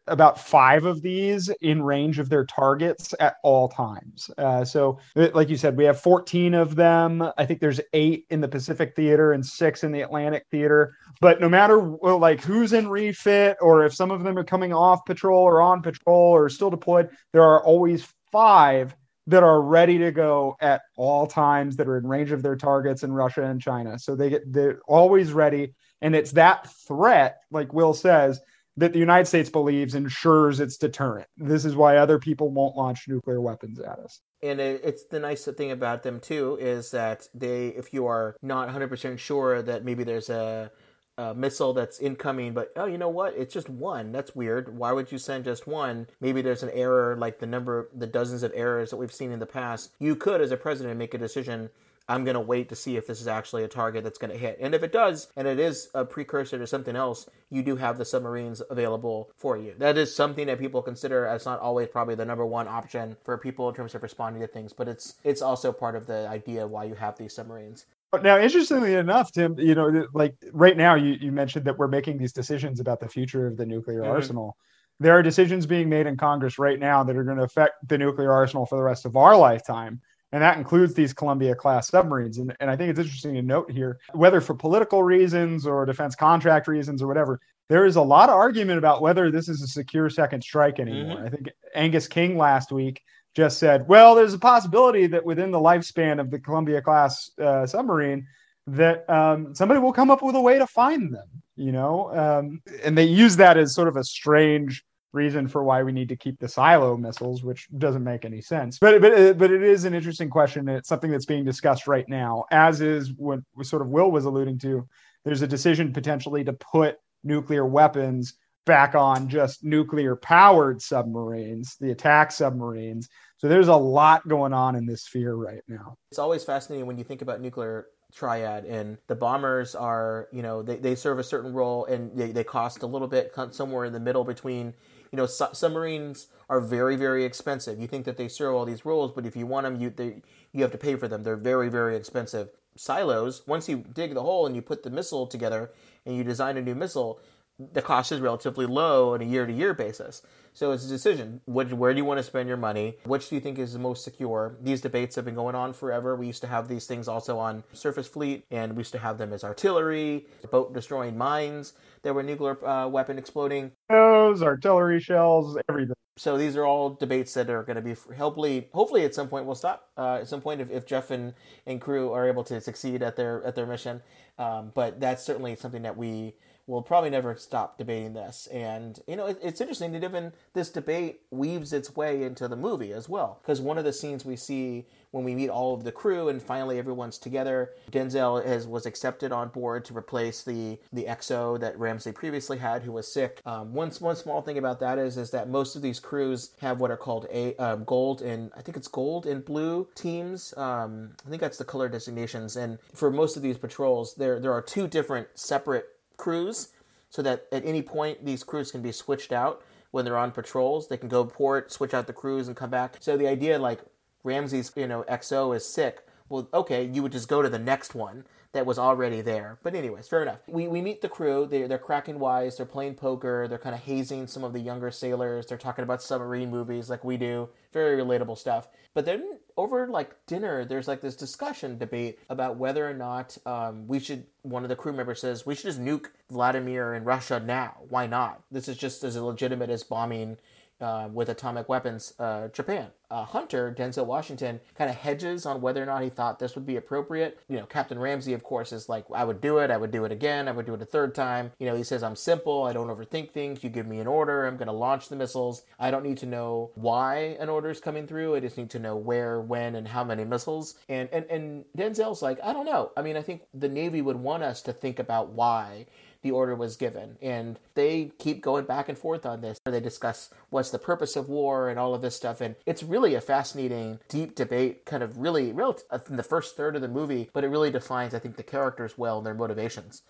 about 0.07 0.41
five 0.41 0.87
of 0.87 1.03
these 1.03 1.51
in 1.61 1.83
range 1.83 2.19
of 2.19 2.31
their 2.31 2.47
targets 2.47 3.15
at 3.21 3.35
all 3.43 3.69
times. 3.69 4.31
Uh, 4.39 4.65
so, 4.65 4.99
like 5.15 5.51
you 5.51 5.59
said, 5.59 5.77
we 5.77 5.85
have 5.85 6.01
14 6.01 6.55
of 6.55 6.77
them. 6.77 7.23
I 7.37 7.45
think 7.45 7.61
there's 7.61 7.81
eight 7.93 8.25
in 8.31 8.41
the 8.41 8.49
Pacific 8.49 8.97
Theater 8.97 9.33
and 9.33 9.45
six 9.45 9.85
in 9.85 9.93
the 9.93 10.01
Atlantic 10.01 10.47
Theater. 10.51 10.95
But 11.21 11.43
no 11.43 11.49
matter 11.51 11.79
well, 11.79 12.19
like 12.19 12.43
who's 12.43 12.73
in 12.73 12.89
refit 12.89 13.59
or 13.61 13.85
if 13.85 13.95
some 13.95 14.11
of 14.11 14.25
them 14.25 14.39
are 14.39 14.45
coming 14.45 14.73
off 14.73 15.05
patrol 15.05 15.45
or 15.45 15.61
on 15.61 15.83
patrol 15.83 16.35
or 16.35 16.49
still 16.49 16.71
deployed, 16.71 17.11
there 17.35 17.43
are 17.43 17.63
always 17.63 18.09
five 18.33 18.97
that 19.27 19.43
are 19.43 19.61
ready 19.61 19.99
to 19.99 20.13
go 20.13 20.57
at 20.61 20.83
all 20.97 21.27
times 21.27 21.77
that 21.77 21.89
are 21.89 21.99
in 21.99 22.07
range 22.07 22.33
of 22.33 22.43
their 22.43 22.57
targets 22.57 23.03
in 23.03 23.13
Russia 23.13 23.45
and 23.45 23.61
China. 23.61 23.99
So 23.99 24.15
they 24.15 24.31
get 24.31 24.53
they're 24.53 24.81
always 24.87 25.33
ready. 25.33 25.75
And 26.01 26.15
it's 26.15 26.33
that 26.33 26.71
threat, 26.87 27.39
like 27.51 27.73
Will 27.73 27.95
says, 27.95 28.41
that 28.77 28.93
the 28.93 28.99
United 28.99 29.27
States 29.27 29.49
believes 29.49 29.95
ensures 29.95 30.61
its 30.61 30.77
deterrent. 30.77 31.27
This 31.37 31.65
is 31.65 31.75
why 31.75 31.97
other 31.97 32.19
people 32.19 32.51
won't 32.51 32.77
launch 32.77 33.09
nuclear 33.09 33.41
weapons 33.41 33.81
at 33.81 33.99
us. 33.99 34.21
And 34.43 34.61
it's 34.61 35.07
the 35.07 35.19
nice 35.19 35.47
thing 35.47 35.71
about 35.71 36.03
them 36.03 36.21
too 36.21 36.59
is 36.61 36.91
that 36.91 37.27
they, 37.35 37.69
if 37.69 37.95
you 37.95 38.07
are 38.07 38.37
not 38.43 38.69
100% 38.69 39.19
sure 39.19 39.63
that 39.63 39.85
maybe 39.85 40.05
there's 40.05 40.29
a, 40.29 40.71
a 41.19 41.35
missile 41.35 41.73
that's 41.73 41.99
incoming, 41.99 42.53
but 42.53 42.73
oh, 42.77 42.87
you 42.87 42.99
know 42.99 43.09
what? 43.09 43.35
It's 43.37 43.55
just 43.55 43.69
one. 43.69 44.13
That's 44.13 44.35
weird. 44.35 44.77
Why 44.77 44.93
would 44.93 45.11
you 45.11 45.19
send 45.19 45.45
just 45.45 45.67
one? 45.67 46.07
Maybe 46.21 46.43
there's 46.43 46.63
an 46.63 46.71
error, 46.71 47.17
like 47.17 47.39
the 47.39 47.47
number, 47.47 47.89
the 47.95 48.07
dozens 48.07 48.43
of 48.43 48.53
errors 48.55 48.91
that 48.91 48.97
we've 48.97 49.13
seen 49.13 49.33
in 49.33 49.39
the 49.39 49.47
past. 49.47 49.93
You 49.99 50.17
could, 50.17 50.41
as 50.41 50.51
a 50.51 50.57
president, 50.57 50.99
make 50.99 51.15
a 51.15 51.19
decision 51.19 51.71
I'm 52.09 52.25
going 52.25 52.35
to 52.35 52.41
wait 52.41 52.69
to 52.69 52.77
see 52.77 52.97
if 52.97 53.07
this 53.07 53.21
is 53.21 53.27
actually 53.27 53.65
a 53.65 53.69
target 53.69 54.05
that's 54.05 54.19
going 54.19 54.31
to 54.31 54.39
hit. 54.39 54.59
And 54.61 54.75
if 54.75 54.83
it 54.83 54.93
does, 54.93 55.29
and 55.37 55.49
it 55.49 55.59
is 55.59 55.89
a 55.93 56.05
precursor 56.05 56.57
to 56.59 56.67
something 56.67 56.95
else, 56.95 57.29
you 57.51 57.63
do 57.63 57.77
have 57.77 57.99
the 57.99 58.05
submarines 58.05 58.63
available 58.71 59.31
for 59.37 59.57
you. 59.57 59.75
That 59.79 59.99
is 59.99 60.15
something 60.15 60.47
that 60.47 60.61
people 60.61 60.83
consider 60.83 61.27
as 61.27 61.47
not 61.47 61.59
always 61.59 61.89
probably 61.89 62.15
the 62.15 62.25
number 62.25 62.47
one 62.47 62.69
option 62.69 63.17
for 63.25 63.37
people 63.39 63.69
in 63.69 63.75
terms 63.75 63.95
of 63.95 64.03
responding 64.03 64.41
to 64.43 64.49
things, 64.49 64.73
but 64.73 64.87
it's 64.87 65.15
it's 65.25 65.43
also 65.43 65.73
part 65.73 65.97
of 65.97 66.07
the 66.07 66.29
idea 66.29 66.67
why 66.67 66.85
you 66.85 66.95
have 66.95 67.19
these 67.19 67.35
submarines. 67.35 67.87
But 68.13 68.23
now, 68.23 68.39
interestingly 68.39 68.95
enough, 68.95 69.33
Tim, 69.33 69.59
you 69.59 69.75
know, 69.75 70.07
like 70.15 70.35
right 70.53 70.77
now, 70.77 70.95
you, 70.95 71.17
you 71.21 71.33
mentioned 71.33 71.65
that 71.67 71.77
we're 71.77 71.89
making 71.89 72.19
these 72.19 72.33
decisions 72.33 72.81
about 72.81 73.01
the 73.01 73.09
future 73.09 73.47
of 73.47 73.57
the 73.57 73.67
nuclear 73.67 74.03
mm-hmm. 74.03 74.13
arsenal. 74.13 74.57
There 75.01 75.13
are 75.13 75.23
decisions 75.23 75.67
being 75.67 75.89
made 75.89 76.07
in 76.07 76.17
Congress 76.17 76.59
right 76.59 76.79
now 76.79 77.03
that 77.05 77.17
are 77.17 77.25
going 77.25 77.37
to 77.37 77.43
affect 77.43 77.75
the 77.87 77.99
nuclear 77.99 78.33
arsenal 78.33 78.65
for 78.65 78.77
the 78.77 78.83
rest 78.83 79.05
of 79.05 79.17
our 79.17 79.37
lifetime 79.37 80.01
and 80.33 80.43
that 80.43 80.59
includes 80.59 80.95
these 80.95 81.13
Columbia 81.13 81.55
class 81.55 81.89
submarines. 81.89 82.39
And, 82.39 82.55
and 82.61 82.71
I 82.71 82.77
think 82.77 82.91
it's 82.91 82.99
interesting 82.99 83.35
to 83.35 83.43
note 83.43 83.71
here, 83.71 83.99
whether 84.13 84.41
for 84.41 84.55
political 84.55 85.03
reasons 85.03 85.67
or 85.67 85.87
defense 85.87 86.17
contract 86.17 86.67
reasons 86.67 87.03
or 87.03 87.07
whatever, 87.07 87.41
there 87.69 87.87
is 87.87 87.97
a 87.97 88.03
lot 88.03 88.29
of 88.29 88.35
argument 88.35 88.79
about 88.79 89.03
whether 89.03 89.31
this 89.31 89.49
is 89.49 89.63
a 89.63 89.67
secure 89.67 90.11
second 90.11 90.43
strike 90.43 90.79
anymore. 90.79 91.17
Mm-hmm. 91.17 91.27
I 91.27 91.31
think 91.31 91.49
Angus 91.75 92.09
King 92.09 92.37
last 92.37 92.73
week 92.73 93.03
just 93.37 93.59
said, 93.59 93.87
well, 93.87 94.15
there's 94.15 94.33
a 94.33 94.39
possibility 94.39 95.07
that 95.07 95.23
within 95.23 95.51
the 95.51 95.59
lifespan 95.59 96.19
of 96.19 96.31
the 96.31 96.39
Columbia 96.39 96.81
class 96.81 97.31
uh, 97.39 97.67
submarine, 97.67 98.27
that 98.67 99.09
um, 99.11 99.55
somebody 99.55 99.79
will 99.79 99.93
come 99.93 100.11
up 100.11 100.23
with 100.23 100.35
a 100.35 100.41
way 100.41 100.59
to 100.59 100.67
find 100.67 101.13
them, 101.13 101.29
you 101.55 101.71
know? 101.71 102.11
Um, 102.17 102.63
and 102.83 102.97
they 102.97 103.05
use 103.05 103.37
that 103.37 103.59
as 103.59 103.75
sort 103.75 103.89
of 103.89 103.97
a 103.97 104.03
strange 104.03 104.83
reason 105.13 105.49
for 105.49 105.63
why 105.63 105.83
we 105.83 105.93
need 105.93 106.09
to 106.09 106.17
keep 106.17 106.41
the 106.41 106.49
silo 106.49 106.97
missiles, 106.97 107.45
which 107.45 107.69
doesn't 107.77 108.03
make 108.03 108.25
any 108.25 108.41
sense. 108.41 108.79
But 108.79 109.01
but 109.01 109.39
but 109.39 109.51
it 109.51 109.63
is 109.63 109.85
an 109.85 109.95
interesting 109.95 110.29
question. 110.29 110.69
It's 110.69 110.89
something 110.89 111.11
that's 111.11 111.27
being 111.27 111.45
discussed 111.45 111.87
right 111.87 112.09
now, 112.09 112.45
as 112.51 112.81
is 112.81 113.13
what 113.17 113.41
sort 113.63 113.83
of 113.83 113.89
Will 113.89 114.11
was 114.11 114.25
alluding 114.25 114.59
to. 114.61 114.87
There's 115.25 115.43
a 115.43 115.47
decision 115.47 115.93
potentially 115.93 116.43
to 116.45 116.53
put 116.55 116.97
nuclear 117.23 117.67
weapons 117.67 118.35
back 118.67 118.95
on 118.95 119.29
just 119.29 119.65
nuclear 119.65 120.17
powered 120.17 120.83
submarines, 120.83 121.77
the 121.81 121.93
attack 121.93 122.33
submarines. 122.33 123.09
So 123.39 123.49
there's 123.49 123.69
a 123.69 123.77
lot 123.77 124.27
going 124.27 124.53
on 124.53 124.77
in 124.77 124.87
this 124.87 125.03
sphere 125.03 125.35
right 125.35 125.63
now. 125.69 125.97
It's 126.11 126.19
always 126.19 126.43
fascinating 126.45 126.87
when 126.87 126.99
you 126.99 127.05
think 127.05 127.23
about 127.23 127.41
nuclear 127.41 127.87
triad 128.15 128.65
and 128.65 128.97
the 129.09 129.17
bombers 129.17 129.75
are 129.75 130.29
you 130.33 130.41
know 130.41 130.63
they, 130.63 130.77
they 130.77 130.95
serve 130.95 131.19
a 131.19 131.25
certain 131.25 131.53
role 131.53 131.85
and 131.87 132.17
they, 132.17 132.31
they 132.31 132.45
cost 132.45 132.83
a 132.83 132.87
little 132.87 133.09
bit 133.09 133.35
somewhere 133.51 133.85
in 133.85 133.93
the 133.93 134.01
middle 134.01 134.25
between 134.25 134.73
you 135.13 135.17
know, 135.17 135.27
su- 135.27 135.47
submarines 135.53 136.29
are 136.49 136.61
very, 136.61 136.97
very 136.97 137.25
expensive. 137.25 137.81
You 137.81 137.87
think 137.87 138.05
that 138.05 138.17
they 138.17 138.29
serve 138.29 138.55
all 138.55 138.65
these 138.65 138.85
roles, 138.85 139.13
but 139.13 139.27
if 139.27 139.37
you 139.37 139.47
want 139.47 139.65
them, 139.65 139.81
you 139.81 139.91
they, 139.91 140.23
you 140.53 140.63
have 140.63 140.73
to 140.73 140.79
pay 140.79 140.97
for 140.97 141.09
them. 141.09 141.23
They're 141.23 141.37
very, 141.37 141.69
very 141.69 141.97
expensive. 141.97 142.51
Silos. 142.77 143.43
Once 143.47 143.69
you 143.69 143.85
dig 143.95 144.15
the 144.15 144.23
hole 144.23 144.47
and 144.47 144.55
you 144.55 144.61
put 144.61 144.83
the 144.83 144.91
missile 144.91 145.27
together 145.27 145.71
and 146.05 146.17
you 146.17 146.23
design 146.23 146.57
a 146.57 146.63
new 146.63 146.75
missile, 146.75 147.21
the 147.59 147.83
cost 147.83 148.13
is 148.13 148.21
relatively 148.21 148.67
low 148.67 149.15
on 149.15 149.23
a 149.23 149.25
year-to-year 149.25 149.75
basis. 149.75 150.23
So 150.53 150.73
it's 150.73 150.87
a 150.87 150.89
decision. 150.89 151.41
Which, 151.47 151.73
where 151.73 151.93
do 151.93 151.99
you 151.99 152.05
want 152.05 152.19
to 152.19 152.23
spend 152.23 152.49
your 152.49 152.57
money? 152.57 152.97
Which 153.05 153.29
do 153.29 153.35
you 153.35 153.41
think 153.41 153.59
is 153.59 153.73
the 153.73 153.79
most 153.79 154.05
secure? 154.05 154.57
These 154.63 154.81
debates 154.81 155.17
have 155.17 155.25
been 155.25 155.35
going 155.35 155.55
on 155.55 155.73
forever. 155.73 156.17
We 156.17 156.27
used 156.27 156.41
to 156.43 156.47
have 156.47 156.69
these 156.69 156.87
things 156.87 157.09
also 157.09 157.39
on 157.39 157.63
surface 157.73 158.09
fleet, 158.09 158.45
and 158.51 158.73
we 158.73 158.81
used 158.81 158.93
to 158.93 158.99
have 158.99 159.19
them 159.19 159.33
as 159.33 159.45
artillery, 159.45 160.27
boat 160.51 160.73
destroying 160.73 161.17
mines. 161.17 161.75
There 162.03 162.15
were 162.15 162.23
nuclear 162.23 162.65
uh, 162.67 162.89
weapon 162.89 163.19
exploding. 163.19 163.73
Those 163.89 164.43
artillery 164.43 165.01
shells, 165.01 165.59
everything. 165.69 165.95
So 166.19 166.39
these 166.39 166.57
are 166.57 166.65
all 166.65 166.95
debates 166.95 167.35
that 167.35 167.51
are 167.51 167.63
going 167.63 167.77
to 167.77 167.83
be 167.83 167.95
hopefully, 168.17 168.69
hopefully 168.73 169.05
at 169.05 169.15
some 169.15 169.29
point 169.29 169.45
we'll 169.45 169.55
stop. 169.55 169.91
Uh, 169.99 170.21
at 170.21 170.29
some 170.29 170.41
point, 170.41 170.63
if, 170.63 170.71
if 170.71 170.87
Jeff 170.87 171.11
and, 171.11 171.35
and 171.67 171.79
crew 171.79 172.13
are 172.13 172.27
able 172.27 172.45
to 172.45 172.59
succeed 172.61 173.03
at 173.03 173.17
their 173.17 173.45
at 173.45 173.55
their 173.55 173.67
mission, 173.67 174.01
um, 174.39 174.73
but 174.75 174.99
that's 174.99 175.23
certainly 175.23 175.57
something 175.57 175.83
that 175.83 175.97
we 175.97 176.35
we'll 176.67 176.83
probably 176.83 177.11
never 177.11 177.37
stop 177.37 177.79
debating 177.79 178.13
this. 178.13 178.49
And, 178.49 178.99
you 179.07 179.17
know, 179.17 179.27
it, 179.27 179.39
it's 179.43 179.61
interesting 179.61 179.93
that 179.93 180.03
even 180.03 180.33
this 180.53 180.71
debate 180.71 181.21
weaves 181.31 181.73
its 181.73 181.95
way 181.95 182.23
into 182.25 182.49
the 182.49 182.57
movie 182.57 182.93
as 182.93 183.09
well. 183.09 183.39
Because 183.41 183.61
one 183.61 183.79
of 183.79 183.85
the 183.85 183.93
scenes 183.93 184.25
we 184.25 184.37
see 184.37 184.87
when 185.13 185.25
we 185.25 185.35
meet 185.35 185.49
all 185.49 185.75
of 185.75 185.85
the 185.85 185.93
crew 185.93 186.29
and 186.29 186.43
finally 186.43 186.79
everyone's 186.79 187.19
together, 187.19 187.71
Denzel 187.91 188.45
has, 188.45 188.67
was 188.67 188.85
accepted 188.85 189.33
on 189.33 189.49
board 189.49 189.85
to 189.87 189.97
replace 189.97 190.43
the, 190.43 190.79
the 190.93 191.05
XO 191.05 191.59
that 191.61 191.79
Ramsey 191.79 192.13
previously 192.13 192.59
had, 192.59 192.83
who 192.83 192.93
was 192.93 193.11
sick. 193.11 193.41
Um, 193.47 193.73
one, 193.73 193.91
one 194.01 194.17
small 194.17 194.43
thing 194.43 194.59
about 194.59 194.81
that 194.81 194.99
is, 194.99 195.17
is 195.17 195.31
that 195.31 195.49
most 195.49 195.77
of 195.77 195.83
these 195.83 196.01
crews 196.01 196.51
have 196.61 196.81
what 196.81 196.91
are 196.91 196.97
called 196.97 197.27
a 197.33 197.55
um, 197.57 197.85
gold 197.85 198.23
and 198.23 198.51
I 198.57 198.63
think 198.63 198.77
it's 198.77 198.89
gold 198.89 199.27
and 199.27 199.45
blue 199.45 199.89
teams. 199.95 200.53
Um, 200.57 201.13
I 201.25 201.31
think 201.31 201.41
that's 201.41 201.59
the 201.59 201.65
color 201.65 201.89
designations. 201.89 202.57
And 202.57 202.79
for 202.93 203.11
most 203.11 203.37
of 203.37 203.43
these 203.43 203.57
patrols, 203.57 204.15
there, 204.17 204.41
there 204.41 204.53
are 204.53 204.63
two 204.63 204.89
different 204.89 205.29
separate 205.35 205.96
crews 206.17 206.69
so 207.11 207.23
that 207.23 207.47
at 207.53 207.65
any 207.65 207.83
point 207.83 208.25
these 208.25 208.45
crews 208.45 208.73
can 208.73 208.83
be 208.83 208.93
switched 208.93 209.33
out 209.33 209.63
when 209.91 210.05
they're 210.05 210.19
on 210.19 210.33
patrols. 210.33 210.89
They 210.89 210.97
can 210.97 211.09
go 211.09 211.25
port, 211.25 211.73
switch 211.73 211.95
out 211.95 212.07
the 212.07 212.13
crews, 212.13 212.49
and 212.49 212.57
come 212.57 212.71
back. 212.71 212.97
So 213.01 213.17
the 213.17 213.29
idea, 213.29 213.59
like 213.59 213.81
Ramsey's, 214.25 214.73
you 214.77 214.87
know, 214.87 215.05
XO 215.09 215.55
is 215.55 215.67
sick. 215.67 216.07
Well, 216.29 216.49
okay, 216.53 216.85
you 216.85 217.03
would 217.03 217.13
just 217.13 217.29
go 217.29 217.41
to 217.41 217.49
the 217.49 217.59
next 217.59 217.95
one 217.95 218.25
that 218.57 218.67
was 218.67 218.79
already 218.79 219.21
there. 219.21 219.59
But 219.63 219.75
anyways, 219.75 220.09
fair 220.09 220.23
enough. 220.23 220.41
We, 220.47 220.67
we 220.67 220.81
meet 220.81 221.03
the 221.03 221.09
crew. 221.09 221.47
They, 221.47 221.67
they're 221.67 221.79
cracking 221.79 222.19
wise. 222.19 222.57
They're 222.57 222.67
playing 222.67 222.95
poker. 222.95 223.47
They're 223.49 223.59
kind 223.59 223.75
of 223.75 223.83
hazing 223.83 224.27
some 224.27 224.45
of 224.45 224.53
the 224.53 224.61
younger 224.61 224.91
sailors. 224.91 225.47
They're 225.47 225.59
talking 225.59 225.83
about 225.83 226.03
submarine 226.03 226.51
movies 226.51 226.89
like 226.89 227.05
we 227.05 227.17
do. 227.17 227.51
Very 227.73 228.03
relatable 228.03 228.39
stuff. 228.39 228.69
But 228.95 229.05
then 229.05 229.39
over 229.59 229.87
like 229.89 230.15
dinner, 230.27 230.65
there's 230.65 230.89
like 230.89 231.03
this 231.03 231.17
discussion 231.17 231.77
debate 231.77 232.19
about 232.31 232.57
whether 232.57 232.89
or 232.89 232.95
not 232.95 233.37
um, 233.45 233.87
we 233.87 234.01
should. 234.01 234.25
One 234.41 234.63
of 234.63 234.69
the 234.69 234.77
crew 234.77 234.93
members 234.93 235.21
says 235.21 235.45
we 235.45 235.55
should 235.55 235.65
just 235.65 235.81
nuke 235.81 236.07
Vladimir 236.31 236.95
and 236.95 237.05
Russia 237.05 237.39
now. 237.39 237.77
Why 237.89 238.07
not? 238.07 238.43
This 238.51 238.69
is 238.69 238.79
just 238.79 239.05
as 239.05 239.17
legitimate 239.17 239.71
as 239.71 239.83
bombing 239.83 240.39
uh, 240.81 241.09
with 241.13 241.29
atomic 241.29 241.69
weapons, 241.69 242.15
uh, 242.19 242.49
Japan. 242.49 242.89
Uh, 243.09 243.25
Hunter, 243.25 243.73
Denzel 243.73 244.05
Washington, 244.05 244.59
kind 244.75 244.91
of 244.91 244.97
hedges 244.97 245.47
on 245.47 245.61
whether 245.61 245.81
or 245.81 245.87
not 245.87 246.03
he 246.03 246.09
thought 246.09 246.41
this 246.41 246.57
would 246.57 246.67
be 246.67 246.75
appropriate. 246.75 247.39
You 247.49 247.59
know, 247.59 247.65
Captain 247.65 248.01
Ramsey, 248.01 248.33
of 248.33 248.43
course, 248.43 248.73
is 248.73 248.89
like, 248.89 249.05
I 249.15 249.23
would 249.23 249.41
do 249.41 249.59
it, 249.59 249.71
I 249.71 249.77
would 249.77 249.93
do 249.93 250.05
it 250.05 250.11
again, 250.11 250.49
I 250.49 250.51
would 250.51 250.67
do 250.67 250.75
it 250.75 250.83
a 250.83 250.87
third 250.87 251.15
time. 251.15 251.53
You 251.61 251.67
know, 251.67 251.77
he 251.77 251.85
says, 251.85 252.03
I'm 252.03 252.17
simple, 252.17 252.65
I 252.65 252.73
don't 252.73 252.89
overthink 252.89 253.31
things, 253.31 253.63
you 253.63 253.71
give 253.71 253.87
me 253.87 254.01
an 254.01 254.09
order, 254.09 254.45
I'm 254.45 254.57
going 254.57 254.67
to 254.67 254.73
launch 254.73 255.09
the 255.09 255.15
missiles. 255.15 255.63
I 255.79 255.93
don't 255.93 256.03
need 256.03 256.19
to 256.19 256.27
know 256.27 256.73
why 256.75 257.37
an 257.39 257.49
order 257.49 257.71
is 257.71 257.79
coming 257.79 258.09
through, 258.09 258.35
I 258.35 258.41
just 258.41 258.59
need 258.59 258.71
to 258.71 258.81
know 258.81 258.97
where, 258.97 259.41
when, 259.41 259.77
and 259.77 259.87
how 259.87 260.03
many 260.03 260.25
missiles. 260.25 260.75
And, 260.89 261.09
and, 261.13 261.27
and 261.27 261.65
Denzel's 261.79 262.23
like, 262.23 262.41
I 262.43 262.53
don't 262.53 262.67
know. 262.67 262.91
I 262.97 263.03
mean, 263.03 263.17
I 263.17 263.23
think 263.23 263.43
the 263.55 263.69
Navy 263.69 264.03
would 264.03 264.17
want 264.17 264.43
us 264.43 264.63
to 264.63 264.73
think 264.73 264.99
about 264.99 265.29
why 265.29 265.87
the 266.27 266.33
order 266.33 266.57
was 266.57 266.77
given. 266.77 267.17
And 267.23 267.59
they 267.75 268.11
keep 268.19 268.43
going 268.43 268.65
back 268.65 268.89
and 268.89 268.99
forth 268.99 269.25
on 269.25 269.41
this. 269.41 269.61
They 269.65 269.81
discuss 269.81 270.31
what's 270.51 270.71
the 270.71 270.79
purpose 270.79 271.15
of 271.15 271.29
war 271.29 271.69
and 271.69 271.79
all 271.79 271.95
of 271.95 272.03
this 272.03 272.17
stuff. 272.17 272.41
And 272.41 272.57
it's 272.67 272.83
really 272.83 273.15
a 273.15 273.21
fascinating, 273.21 274.01
deep 274.09 274.35
debate, 274.35 274.85
kind 274.85 275.03
of 275.03 275.19
really, 275.19 275.53
real 275.53 275.79
uh, 275.91 276.01
in 276.11 276.17
the 276.17 276.23
first 276.25 276.57
third 276.57 276.75
of 276.75 276.83
the 276.83 276.89
movie, 276.89 277.31
but 277.33 277.45
it 277.45 277.49
really 277.49 277.71
defines, 277.71 278.13
I 278.13 278.19
think, 278.19 278.37
the 278.37 278.43
characters 278.43 278.99
well 278.99 279.19
and 279.19 279.27
their 279.27 279.35
motivations. 279.35 280.03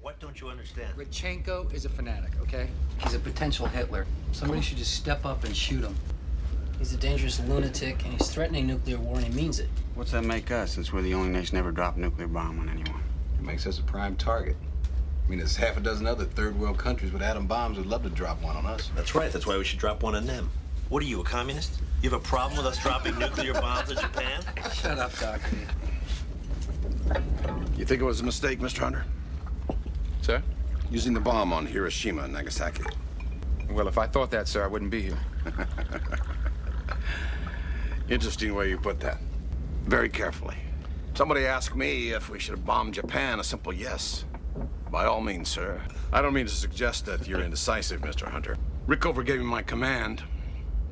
What 0.00 0.18
don't 0.18 0.38
you 0.40 0.48
understand? 0.48 0.94
Radchenko 0.96 1.72
is 1.72 1.84
a 1.84 1.88
fanatic, 1.88 2.32
okay? 2.42 2.68
He's 2.98 3.14
a 3.14 3.18
potential 3.18 3.66
Hitler. 3.66 4.06
Somebody 4.32 4.60
should 4.60 4.76
just 4.76 4.94
step 4.94 5.24
up 5.24 5.44
and 5.44 5.56
shoot 5.56 5.82
him. 5.82 5.94
He's 6.78 6.92
a 6.92 6.96
dangerous 6.96 7.40
lunatic, 7.40 8.04
and 8.04 8.12
he's 8.12 8.28
threatening 8.28 8.66
nuclear 8.66 8.98
war, 8.98 9.16
and 9.16 9.24
he 9.24 9.32
means 9.32 9.60
it. 9.60 9.70
What's 9.94 10.10
that 10.10 10.24
make 10.24 10.50
us, 10.50 10.72
since 10.72 10.92
we're 10.92 11.02
the 11.02 11.14
only 11.14 11.30
nation 11.30 11.56
ever 11.56 11.70
dropped 11.70 11.96
a 11.96 12.00
nuclear 12.00 12.26
bomb 12.26 12.58
on 12.58 12.68
anyone? 12.68 13.02
It 13.38 13.44
makes 13.44 13.66
us 13.66 13.78
a 13.78 13.82
prime 13.82 14.16
target. 14.16 14.56
I 15.24 15.30
mean, 15.30 15.38
there's 15.38 15.56
half 15.56 15.76
a 15.76 15.80
dozen 15.80 16.06
other 16.06 16.24
third 16.24 16.58
world 16.58 16.76
countries 16.76 17.10
with 17.10 17.22
atom 17.22 17.46
bombs 17.46 17.78
who'd 17.78 17.86
love 17.86 18.02
to 18.02 18.10
drop 18.10 18.42
one 18.42 18.56
on 18.56 18.66
us. 18.66 18.90
That's 18.94 19.14
right. 19.14 19.32
That's 19.32 19.46
why 19.46 19.56
we 19.56 19.64
should 19.64 19.78
drop 19.78 20.02
one 20.02 20.14
on 20.14 20.26
them. 20.26 20.50
What 20.90 21.02
are 21.02 21.06
you, 21.06 21.20
a 21.20 21.24
communist? 21.24 21.80
You 22.02 22.10
have 22.10 22.20
a 22.20 22.22
problem 22.22 22.58
with 22.58 22.66
us 22.66 22.78
dropping 22.78 23.18
nuclear 23.18 23.54
bombs 23.54 23.90
on 23.90 23.96
Japan? 23.96 24.42
Shut 24.74 24.98
up, 24.98 25.18
Doctor. 25.18 25.56
You 27.78 27.86
think 27.86 28.02
it 28.02 28.04
was 28.04 28.20
a 28.20 28.24
mistake, 28.24 28.60
Mr. 28.60 28.78
Hunter? 28.78 29.06
Sir? 30.20 30.42
Using 30.90 31.14
the 31.14 31.20
bomb 31.20 31.54
on 31.54 31.64
Hiroshima 31.64 32.24
and 32.24 32.34
Nagasaki. 32.34 32.84
Well, 33.70 33.88
if 33.88 33.96
I 33.96 34.06
thought 34.06 34.30
that, 34.32 34.46
sir, 34.46 34.62
I 34.62 34.66
wouldn't 34.66 34.90
be 34.90 35.02
here. 35.02 35.18
Interesting 38.10 38.54
way 38.54 38.68
you 38.68 38.76
put 38.76 39.00
that. 39.00 39.18
Very 39.86 40.10
carefully. 40.10 40.56
Somebody 41.14 41.46
asked 41.46 41.74
me 41.74 42.10
if 42.10 42.28
we 42.28 42.38
should 42.38 42.56
have 42.56 42.66
bombed 42.66 42.92
Japan. 42.92 43.40
A 43.40 43.44
simple 43.44 43.72
yes 43.72 44.24
by 44.90 45.04
all 45.04 45.20
means, 45.20 45.48
sir. 45.48 45.82
I 46.12 46.22
don't 46.22 46.34
mean 46.34 46.46
to 46.46 46.52
suggest 46.52 47.06
that 47.06 47.26
you're 47.26 47.40
indecisive, 47.40 48.00
Mr. 48.00 48.28
Hunter. 48.28 48.56
Rickover 48.86 49.24
gave 49.24 49.40
me 49.40 49.44
my 49.44 49.62
command, 49.62 50.22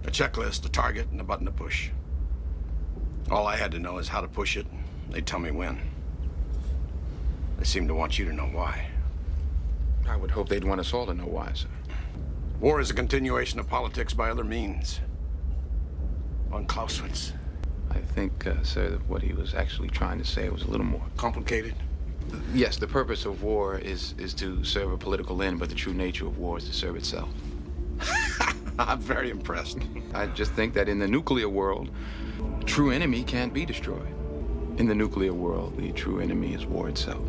a 0.05 0.11
checklist, 0.11 0.67
a 0.67 0.69
target, 0.69 1.09
and 1.11 1.21
a 1.21 1.25
button 1.25 1.47
to 1.47 1.53
push. 1.53 1.91
All 3.31 3.47
I 3.47 3.57
had 3.57 3.71
to 3.73 3.79
know 3.79 3.99
is 3.99 4.09
how 4.09 4.21
to 4.21 4.29
push 4.29 4.57
it. 4.57 4.67
They'd 5.11 5.27
tell 5.27 5.39
me 5.39 5.51
when. 5.51 5.81
They 7.59 7.65
seem 7.65 7.87
to 7.89 7.95
want 7.95 8.19
you 8.19 8.25
to 8.25 8.33
know 8.33 8.47
why. 8.47 8.87
I 10.09 10.17
would 10.17 10.33
hope 10.33 10.49
they'd 10.49 10.65
want 10.65 10.81
us 10.81 10.93
all 10.93 11.07
to 11.07 11.15
know 11.15 11.27
why, 11.27 11.53
sir. 11.55 11.69
War 12.61 12.81
is 12.81 12.91
a 12.91 12.95
continuation 12.95 13.61
of 13.61 13.69
politics 13.69 14.15
by 14.15 14.31
other 14.31 14.45
means. 14.45 15.01
Von 16.51 16.67
Clausewitz. 16.67 17.33
I 17.91 17.99
think, 17.99 18.47
uh, 18.47 18.63
sir, 18.63 18.91
that 18.91 19.09
what 19.09 19.23
he 19.23 19.33
was 19.33 19.55
actually 19.55 19.91
trying 19.91 20.19
to 20.19 20.25
say 20.25 20.49
was 20.49 20.63
a 20.63 20.69
little 20.69 20.87
more 20.87 21.07
complicated. 21.17 21.75
Yes, 22.55 22.77
the 22.77 22.87
purpose 22.87 23.25
of 23.25 23.43
war 23.43 23.79
is 23.79 24.15
is 24.19 24.35
to 24.35 24.63
serve 24.65 24.93
a 24.93 24.99
political 24.99 25.43
end, 25.43 25.59
but 25.59 25.69
the 25.69 25.75
true 25.75 25.95
nature 25.95 26.27
of 26.27 26.39
war 26.39 26.59
is 26.59 26.65
to 26.67 26.73
serve 26.73 26.97
itself. 26.97 27.31
I'm 28.79 29.01
very 29.01 29.31
impressed. 29.31 29.79
I 30.15 30.27
just 30.27 30.53
think 30.53 30.75
that 30.75 30.89
in 30.89 30.99
the 30.99 31.09
nuclear 31.09 31.49
world, 31.49 31.91
true 32.65 32.91
enemy 32.91 33.23
can't 33.23 33.53
be 33.53 33.65
destroyed. 33.65 34.15
In 34.79 34.87
the 34.87 34.95
nuclear 34.95 35.35
world, 35.35 35.77
the 35.77 35.93
true 35.93 36.21
enemy 36.21 36.55
is 36.55 36.67
war 36.67 36.89
itself. 36.89 37.23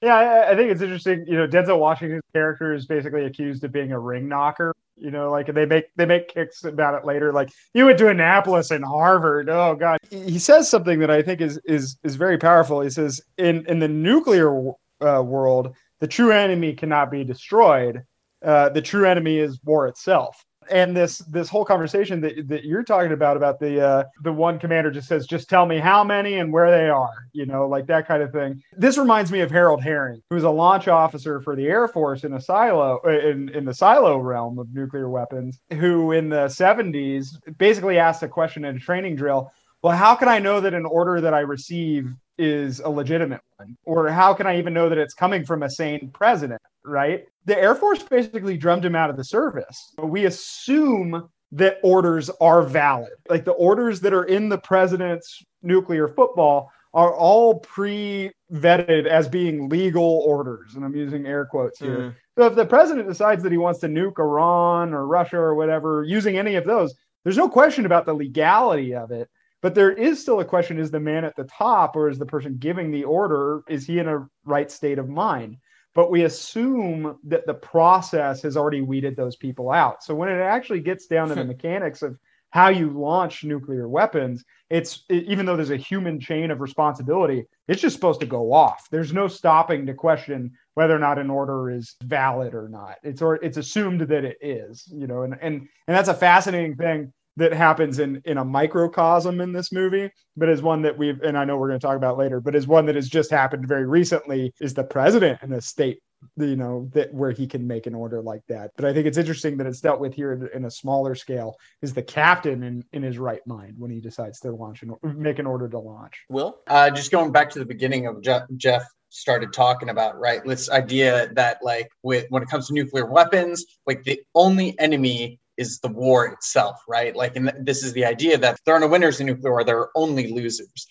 Yeah, 0.00 0.16
I, 0.16 0.52
I 0.52 0.56
think 0.56 0.70
it's 0.70 0.82
interesting. 0.82 1.24
You 1.26 1.36
know, 1.36 1.46
Denzel 1.46 1.78
Washington's 1.78 2.22
character 2.32 2.74
is 2.74 2.86
basically 2.86 3.24
accused 3.24 3.62
of 3.64 3.72
being 3.72 3.92
a 3.92 3.98
ring 3.98 4.28
knocker. 4.28 4.71
You 5.02 5.10
know, 5.10 5.32
like 5.32 5.52
they 5.52 5.66
make 5.66 5.86
they 5.96 6.06
make 6.06 6.28
kicks 6.28 6.62
about 6.62 6.94
it 6.94 7.04
later. 7.04 7.32
Like 7.32 7.50
you 7.74 7.86
went 7.86 7.98
to 7.98 8.08
Annapolis 8.08 8.70
and 8.70 8.84
Harvard. 8.84 9.48
Oh 9.48 9.74
God, 9.74 9.98
he 10.10 10.38
says 10.38 10.68
something 10.68 11.00
that 11.00 11.10
I 11.10 11.22
think 11.22 11.40
is 11.40 11.58
is 11.64 11.98
is 12.04 12.14
very 12.14 12.38
powerful. 12.38 12.80
He 12.80 12.90
says 12.90 13.20
in 13.36 13.66
in 13.66 13.80
the 13.80 13.88
nuclear 13.88 14.56
uh, 15.00 15.20
world, 15.24 15.74
the 15.98 16.06
true 16.06 16.30
enemy 16.30 16.74
cannot 16.74 17.10
be 17.10 17.24
destroyed. 17.24 18.04
Uh, 18.44 18.68
the 18.68 18.82
true 18.82 19.04
enemy 19.04 19.38
is 19.38 19.58
war 19.64 19.88
itself 19.88 20.44
and 20.70 20.96
this 20.96 21.18
this 21.18 21.48
whole 21.48 21.64
conversation 21.64 22.20
that, 22.20 22.48
that 22.48 22.64
you're 22.64 22.82
talking 22.82 23.12
about 23.12 23.36
about 23.36 23.58
the 23.58 23.80
uh, 23.80 24.04
the 24.22 24.32
one 24.32 24.58
commander 24.58 24.90
just 24.90 25.08
says 25.08 25.26
just 25.26 25.48
tell 25.48 25.66
me 25.66 25.78
how 25.78 26.04
many 26.04 26.34
and 26.34 26.52
where 26.52 26.70
they 26.70 26.88
are 26.88 27.28
you 27.32 27.46
know 27.46 27.66
like 27.66 27.86
that 27.86 28.06
kind 28.06 28.22
of 28.22 28.32
thing. 28.32 28.62
This 28.76 28.98
reminds 28.98 29.32
me 29.32 29.40
of 29.40 29.50
Harold 29.50 29.82
Hering 29.82 30.22
who's 30.30 30.44
a 30.44 30.50
launch 30.50 30.88
officer 30.88 31.40
for 31.40 31.56
the 31.56 31.66
air 31.66 31.88
force 31.88 32.24
in 32.24 32.34
a 32.34 32.40
silo 32.40 33.00
in, 33.02 33.48
in 33.50 33.64
the 33.64 33.74
silo 33.74 34.18
realm 34.18 34.58
of 34.58 34.72
nuclear 34.72 35.08
weapons 35.08 35.58
who 35.72 36.12
in 36.12 36.28
the 36.28 36.46
70s 36.46 37.36
basically 37.58 37.98
asked 37.98 38.22
a 38.22 38.28
question 38.28 38.64
in 38.64 38.76
a 38.76 38.80
training 38.80 39.16
drill 39.16 39.50
well 39.82 39.96
how 39.96 40.14
can 40.14 40.28
i 40.28 40.38
know 40.38 40.60
that 40.60 40.74
an 40.74 40.86
order 40.86 41.20
that 41.20 41.34
i 41.34 41.40
receive 41.40 42.12
is 42.38 42.80
a 42.80 42.88
legitimate 42.88 43.40
one? 43.56 43.76
Or 43.84 44.08
how 44.08 44.34
can 44.34 44.46
i 44.46 44.58
even 44.58 44.72
know 44.72 44.88
that 44.88 44.98
it's 44.98 45.14
coming 45.14 45.44
from 45.44 45.62
a 45.62 45.70
sane 45.70 46.10
president? 46.12 46.60
Right 46.84 47.26
the 47.44 47.58
Air 47.58 47.74
Force 47.74 48.02
basically 48.02 48.56
drummed 48.56 48.84
him 48.84 48.94
out 48.94 49.10
of 49.10 49.16
the 49.16 49.24
service. 49.24 49.94
We 50.02 50.26
assume 50.26 51.28
that 51.52 51.78
orders 51.82 52.30
are 52.40 52.62
valid. 52.62 53.12
Like 53.28 53.44
the 53.44 53.52
orders 53.52 54.00
that 54.00 54.14
are 54.14 54.24
in 54.24 54.48
the 54.48 54.58
president's 54.58 55.42
nuclear 55.62 56.08
football 56.08 56.70
are 56.94 57.14
all 57.14 57.60
pre 57.60 58.30
vetted 58.52 59.06
as 59.06 59.28
being 59.28 59.68
legal 59.68 60.22
orders. 60.26 60.74
And 60.74 60.84
I'm 60.84 60.94
using 60.94 61.26
air 61.26 61.46
quotes 61.46 61.78
here. 61.78 61.98
Mm. 61.98 62.14
So 62.38 62.46
if 62.46 62.54
the 62.54 62.66
president 62.66 63.08
decides 63.08 63.42
that 63.42 63.52
he 63.52 63.58
wants 63.58 63.80
to 63.80 63.88
nuke 63.88 64.18
Iran 64.18 64.94
or 64.94 65.06
Russia 65.06 65.38
or 65.38 65.54
whatever, 65.54 66.04
using 66.04 66.38
any 66.38 66.54
of 66.54 66.64
those, 66.64 66.94
there's 67.24 67.36
no 67.36 67.48
question 67.48 67.86
about 67.86 68.06
the 68.06 68.14
legality 68.14 68.94
of 68.94 69.10
it. 69.10 69.28
But 69.62 69.74
there 69.74 69.92
is 69.92 70.20
still 70.20 70.40
a 70.40 70.44
question 70.44 70.78
is 70.78 70.90
the 70.90 71.00
man 71.00 71.24
at 71.24 71.36
the 71.36 71.44
top 71.44 71.94
or 71.94 72.08
is 72.08 72.18
the 72.18 72.26
person 72.26 72.56
giving 72.58 72.90
the 72.90 73.04
order, 73.04 73.62
is 73.68 73.86
he 73.86 73.98
in 73.98 74.08
a 74.08 74.26
right 74.44 74.70
state 74.70 74.98
of 74.98 75.08
mind? 75.08 75.56
But 75.94 76.10
we 76.10 76.24
assume 76.24 77.18
that 77.24 77.46
the 77.46 77.54
process 77.54 78.42
has 78.42 78.56
already 78.56 78.80
weeded 78.80 79.16
those 79.16 79.36
people 79.36 79.70
out. 79.70 80.02
So 80.02 80.14
when 80.14 80.28
it 80.28 80.40
actually 80.40 80.80
gets 80.80 81.06
down 81.06 81.28
to 81.28 81.34
the 81.34 81.44
mechanics 81.54 82.02
of 82.02 82.18
how 82.50 82.68
you 82.68 82.90
launch 82.90 83.44
nuclear 83.44 83.88
weapons, 83.88 84.44
it's 84.68 85.04
it, 85.08 85.24
even 85.24 85.46
though 85.46 85.56
there's 85.56 85.70
a 85.70 85.76
human 85.76 86.20
chain 86.20 86.50
of 86.50 86.60
responsibility, 86.60 87.44
it's 87.66 87.80
just 87.80 87.94
supposed 87.94 88.20
to 88.20 88.26
go 88.26 88.52
off. 88.52 88.86
There's 88.90 89.12
no 89.12 89.26
stopping 89.26 89.86
to 89.86 89.94
question 89.94 90.52
whether 90.74 90.94
or 90.94 90.98
not 90.98 91.18
an 91.18 91.30
order 91.30 91.70
is 91.70 91.96
valid 92.04 92.54
or 92.54 92.68
not. 92.68 92.96
It's 93.02 93.22
or 93.22 93.36
it's 93.36 93.56
assumed 93.56 94.02
that 94.02 94.24
it 94.24 94.38
is, 94.40 94.86
you 94.94 95.06
know, 95.06 95.22
and 95.22 95.36
and 95.40 95.54
and 95.86 95.96
that's 95.96 96.08
a 96.08 96.14
fascinating 96.14 96.76
thing 96.76 97.12
that 97.36 97.52
happens 97.52 97.98
in 97.98 98.20
in 98.24 98.38
a 98.38 98.44
microcosm 98.44 99.40
in 99.40 99.52
this 99.52 99.72
movie 99.72 100.10
but 100.36 100.48
is 100.48 100.62
one 100.62 100.82
that 100.82 100.96
we've 100.96 101.20
and 101.22 101.36
i 101.36 101.44
know 101.44 101.56
we're 101.56 101.68
going 101.68 101.80
to 101.80 101.86
talk 101.86 101.96
about 101.96 102.18
later 102.18 102.40
but 102.40 102.54
is 102.54 102.66
one 102.66 102.86
that 102.86 102.94
has 102.94 103.08
just 103.08 103.30
happened 103.30 103.66
very 103.66 103.86
recently 103.86 104.52
is 104.60 104.74
the 104.74 104.84
president 104.84 105.38
in 105.42 105.52
a 105.52 105.60
state 105.60 106.00
you 106.36 106.56
know 106.56 106.88
that 106.92 107.12
where 107.12 107.30
he 107.30 107.46
can 107.46 107.66
make 107.66 107.86
an 107.86 107.94
order 107.94 108.22
like 108.22 108.42
that. 108.48 108.70
But 108.76 108.84
i 108.84 108.92
think 108.92 109.06
it's 109.06 109.18
interesting 109.18 109.56
that 109.58 109.66
it's 109.66 109.80
dealt 109.80 110.00
with 110.00 110.14
here 110.14 110.50
in, 110.54 110.64
a 110.64 110.70
smaller 110.70 111.14
scale 111.14 111.56
is 111.82 111.94
the 111.94 112.02
captain 112.02 112.62
in 112.62 112.84
in 112.92 113.02
his 113.02 113.18
right 113.18 113.44
mind 113.46 113.74
when 113.78 113.90
he 113.90 114.00
decides 114.00 114.40
to 114.40 114.52
launch 114.52 114.82
and 114.82 114.92
make 115.02 115.38
an 115.38 115.46
order 115.46 115.68
to 115.68 115.78
launch. 115.78 116.22
Will? 116.28 116.58
Uh 116.66 116.90
just 116.90 117.10
going 117.10 117.32
back 117.32 117.50
to 117.50 117.58
the 117.58 117.64
beginning 117.64 118.06
of 118.06 118.22
jeff, 118.22 118.42
jeff 118.56 118.84
started 119.08 119.52
talking 119.52 119.90
about 119.90 120.18
right 120.18 120.42
this 120.44 120.70
idea 120.70 121.30
that 121.34 121.58
like 121.62 121.88
with 122.02 122.24
when 122.30 122.42
it 122.42 122.48
comes 122.48 122.68
to 122.68 122.72
nuclear 122.72 123.04
weapons 123.04 123.66
like 123.86 124.02
the 124.04 124.20
only 124.34 124.78
enemy 124.78 125.38
is 125.56 125.80
the 125.80 125.88
war 125.88 126.26
itself, 126.26 126.82
right? 126.88 127.14
Like, 127.14 127.36
and 127.36 127.52
this 127.60 127.82
is 127.82 127.92
the 127.92 128.04
idea 128.04 128.38
that 128.38 128.58
there 128.64 128.74
are 128.74 128.80
no 128.80 128.88
winners 128.88 129.20
in 129.20 129.26
nuclear 129.26 129.52
war, 129.52 129.64
there 129.64 129.78
are 129.78 129.90
only 129.94 130.32
losers. 130.32 130.86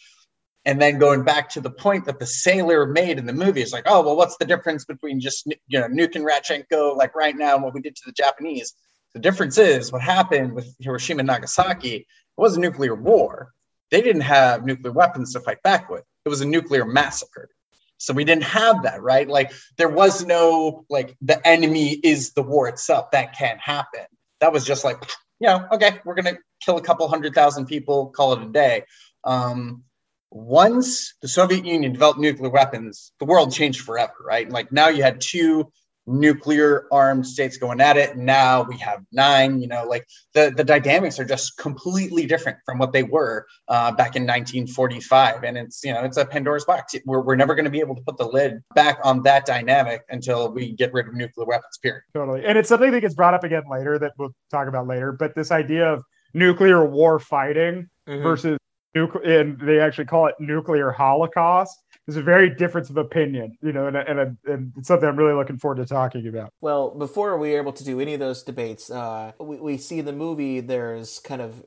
And 0.66 0.80
then 0.80 1.00
going 1.00 1.24
back 1.24 1.50
to 1.50 1.62
the 1.62 1.72
point 1.72 2.06
that 2.06 2.20
the 2.20 2.28
sailor 2.28 2.86
made 2.86 3.18
in 3.18 3.26
the 3.26 3.34
movie 3.34 3.64
is 3.64 3.74
like, 3.74 3.86
oh, 3.88 4.04
well, 4.04 4.16
what's 4.16 4.38
the 4.38 4.46
difference 4.46 4.86
between 4.86 5.20
just, 5.20 5.48
you 5.68 5.80
know, 5.80 5.88
nuking 5.88 6.24
Radchenko, 6.24 6.96
like 6.96 7.16
right 7.16 7.36
now 7.36 7.56
and 7.56 7.64
what 7.64 7.74
we 7.74 7.82
did 7.82 7.96
to 7.96 8.04
the 8.06 8.12
Japanese? 8.12 8.76
The 9.14 9.20
difference 9.20 9.58
is 9.58 9.92
what 9.92 10.04
happened 10.04 10.54
with 10.54 10.74
Hiroshima 10.80 11.22
and 11.22 11.28
Nagasaki 11.28 12.06
it 12.38 12.42
was 12.42 12.58
a 12.58 12.60
nuclear 12.60 12.96
war. 12.96 13.54
They 13.90 14.02
didn't 14.02 14.22
have 14.22 14.66
nuclear 14.66 14.94
weapons 14.94 15.34
to 15.34 15.42
fight 15.42 15.62
back 15.64 15.90
with. 15.90 16.04
It 16.26 16.30
was 16.30 16.42
a 16.42 16.48
nuclear 16.48 16.86
massacre. 16.86 17.50
So 17.98 18.14
we 18.14 18.24
didn't 18.24 18.46
have 18.46 18.84
that, 18.84 19.02
right? 19.02 19.28
Like 19.28 19.52
there 19.78 19.90
was 19.90 20.26
no 20.26 20.86
like 20.90 21.16
the 21.22 21.46
enemy 21.46 22.00
is 22.04 22.34
the 22.34 22.42
war 22.42 22.68
itself. 22.68 23.12
That 23.12 23.38
can't 23.38 23.60
happen 23.60 24.06
that 24.42 24.52
was 24.52 24.66
just 24.66 24.84
like, 24.84 25.02
you 25.40 25.48
know, 25.48 25.66
okay, 25.72 26.00
we're 26.04 26.16
gonna 26.16 26.38
kill 26.64 26.78
a 26.78 26.82
couple 26.82 27.08
hundred 27.08 27.34
thousand 27.34 27.68
people, 27.68 28.08
call 28.08 28.34
it 28.34 28.44
a 28.44 28.52
day. 28.52 28.84
Um, 29.24 29.84
once 30.30 31.16
the 31.22 31.28
Soviet 31.28 31.66
Union 31.66 31.94
developed 31.94 32.20
nuclear 32.20 32.50
weapons, 32.50 33.12
the 33.20 33.26
world 33.26 33.54
changed 33.54 33.82
forever, 33.82 34.14
right? 34.26 34.50
Like 34.50 34.72
now 34.72 34.90
you 34.90 35.04
had 35.04 35.22
two 35.22 35.72
nuclear 36.12 36.88
armed 36.92 37.26
states 37.26 37.58
going 37.58 37.82
at 37.82 37.98
it. 37.98 38.18
Now 38.18 38.64
we 38.64 38.78
have 38.78 39.04
nine. 39.12 39.62
You 39.62 39.68
know, 39.68 39.86
like 39.86 40.06
the 40.34 40.54
the 40.56 40.64
dynamics 40.64 41.20
are 41.20 41.26
just 41.26 41.58
completely 41.58 42.26
different 42.26 42.58
from 42.66 42.78
what 42.78 42.94
they 42.94 43.04
were 43.04 43.48
uh, 43.68 43.92
back 43.92 44.16
in 44.16 44.24
1945. 44.24 45.44
And 45.44 45.58
it's 45.58 45.84
you 45.84 45.94
know 45.94 46.02
it's 46.02 46.18
a 46.18 46.26
Pandora's 46.26 46.66
box. 46.66 46.96
We're 47.06 47.22
we're 47.22 47.36
never 47.36 47.56
going 47.56 47.66
to 47.66 47.72
be 47.72 47.80
able 47.80 47.96
to 47.96 48.02
put 48.02 48.18
the 48.18 48.28
lid 48.28 48.62
back 48.76 49.00
on 49.04 49.24
that 49.24 49.46
dynamic 49.46 50.02
until 50.10 50.52
we 50.52 50.74
get 50.74 50.94
rid 50.94 51.08
of 51.08 51.14
nuclear 51.14 51.46
weapons. 51.48 51.78
Period. 51.82 52.04
Totally. 52.14 52.46
And 52.46 52.58
it's 52.58 52.70
something 52.70 52.92
that 52.92 53.02
gets 53.02 53.16
brought 53.16 53.34
up 53.34 53.44
again 53.44 53.64
later 53.70 53.98
that 54.00 54.14
we'll 54.18 54.34
talk 54.50 54.68
about 54.68 54.88
later. 54.88 55.12
But 55.12 55.36
this 55.36 55.52
idea 55.52 55.92
of 55.92 56.04
nuclear 56.34 56.86
war 56.86 57.20
fighting 57.20 57.90
mm-hmm. 58.08 58.24
versus 58.24 58.58
nuclear, 58.96 59.40
and 59.40 59.60
they 59.60 59.80
actually 59.80 60.06
call 60.06 60.28
it 60.28 60.36
nuclear 60.40 60.92
holocaust 60.92 61.78
there's 62.08 62.18
a 62.18 62.24
very 62.24 62.50
difference 62.50 62.90
of 62.90 62.98
opinion, 62.98 63.58
you 63.62 63.72
know, 63.72 63.88
and, 63.88 63.96
and, 63.96 64.38
and 64.46 64.74
it's 64.78 64.88
something 64.88 65.08
I'm 65.08 65.16
really 65.16 65.34
looking 65.34 65.58
forward 65.58 65.76
to 65.78 65.86
talking 65.86 66.28
about. 66.28 66.52
Well, 66.60 66.92
before 66.92 67.38
we 67.38 67.56
are 67.56 67.60
able 67.60 67.74
to 67.74 67.84
do 67.84 68.00
any 68.00 68.14
of 68.14 68.20
those 68.20 68.44
debates, 68.44 68.90
uh, 68.90 69.34
we, 69.40 69.58
we 69.58 69.78
see 69.78 70.00
in 70.00 70.06
the 70.06 70.14
movie 70.14 70.60
there's 70.62 71.20
kind 71.20 71.42
of 71.42 71.64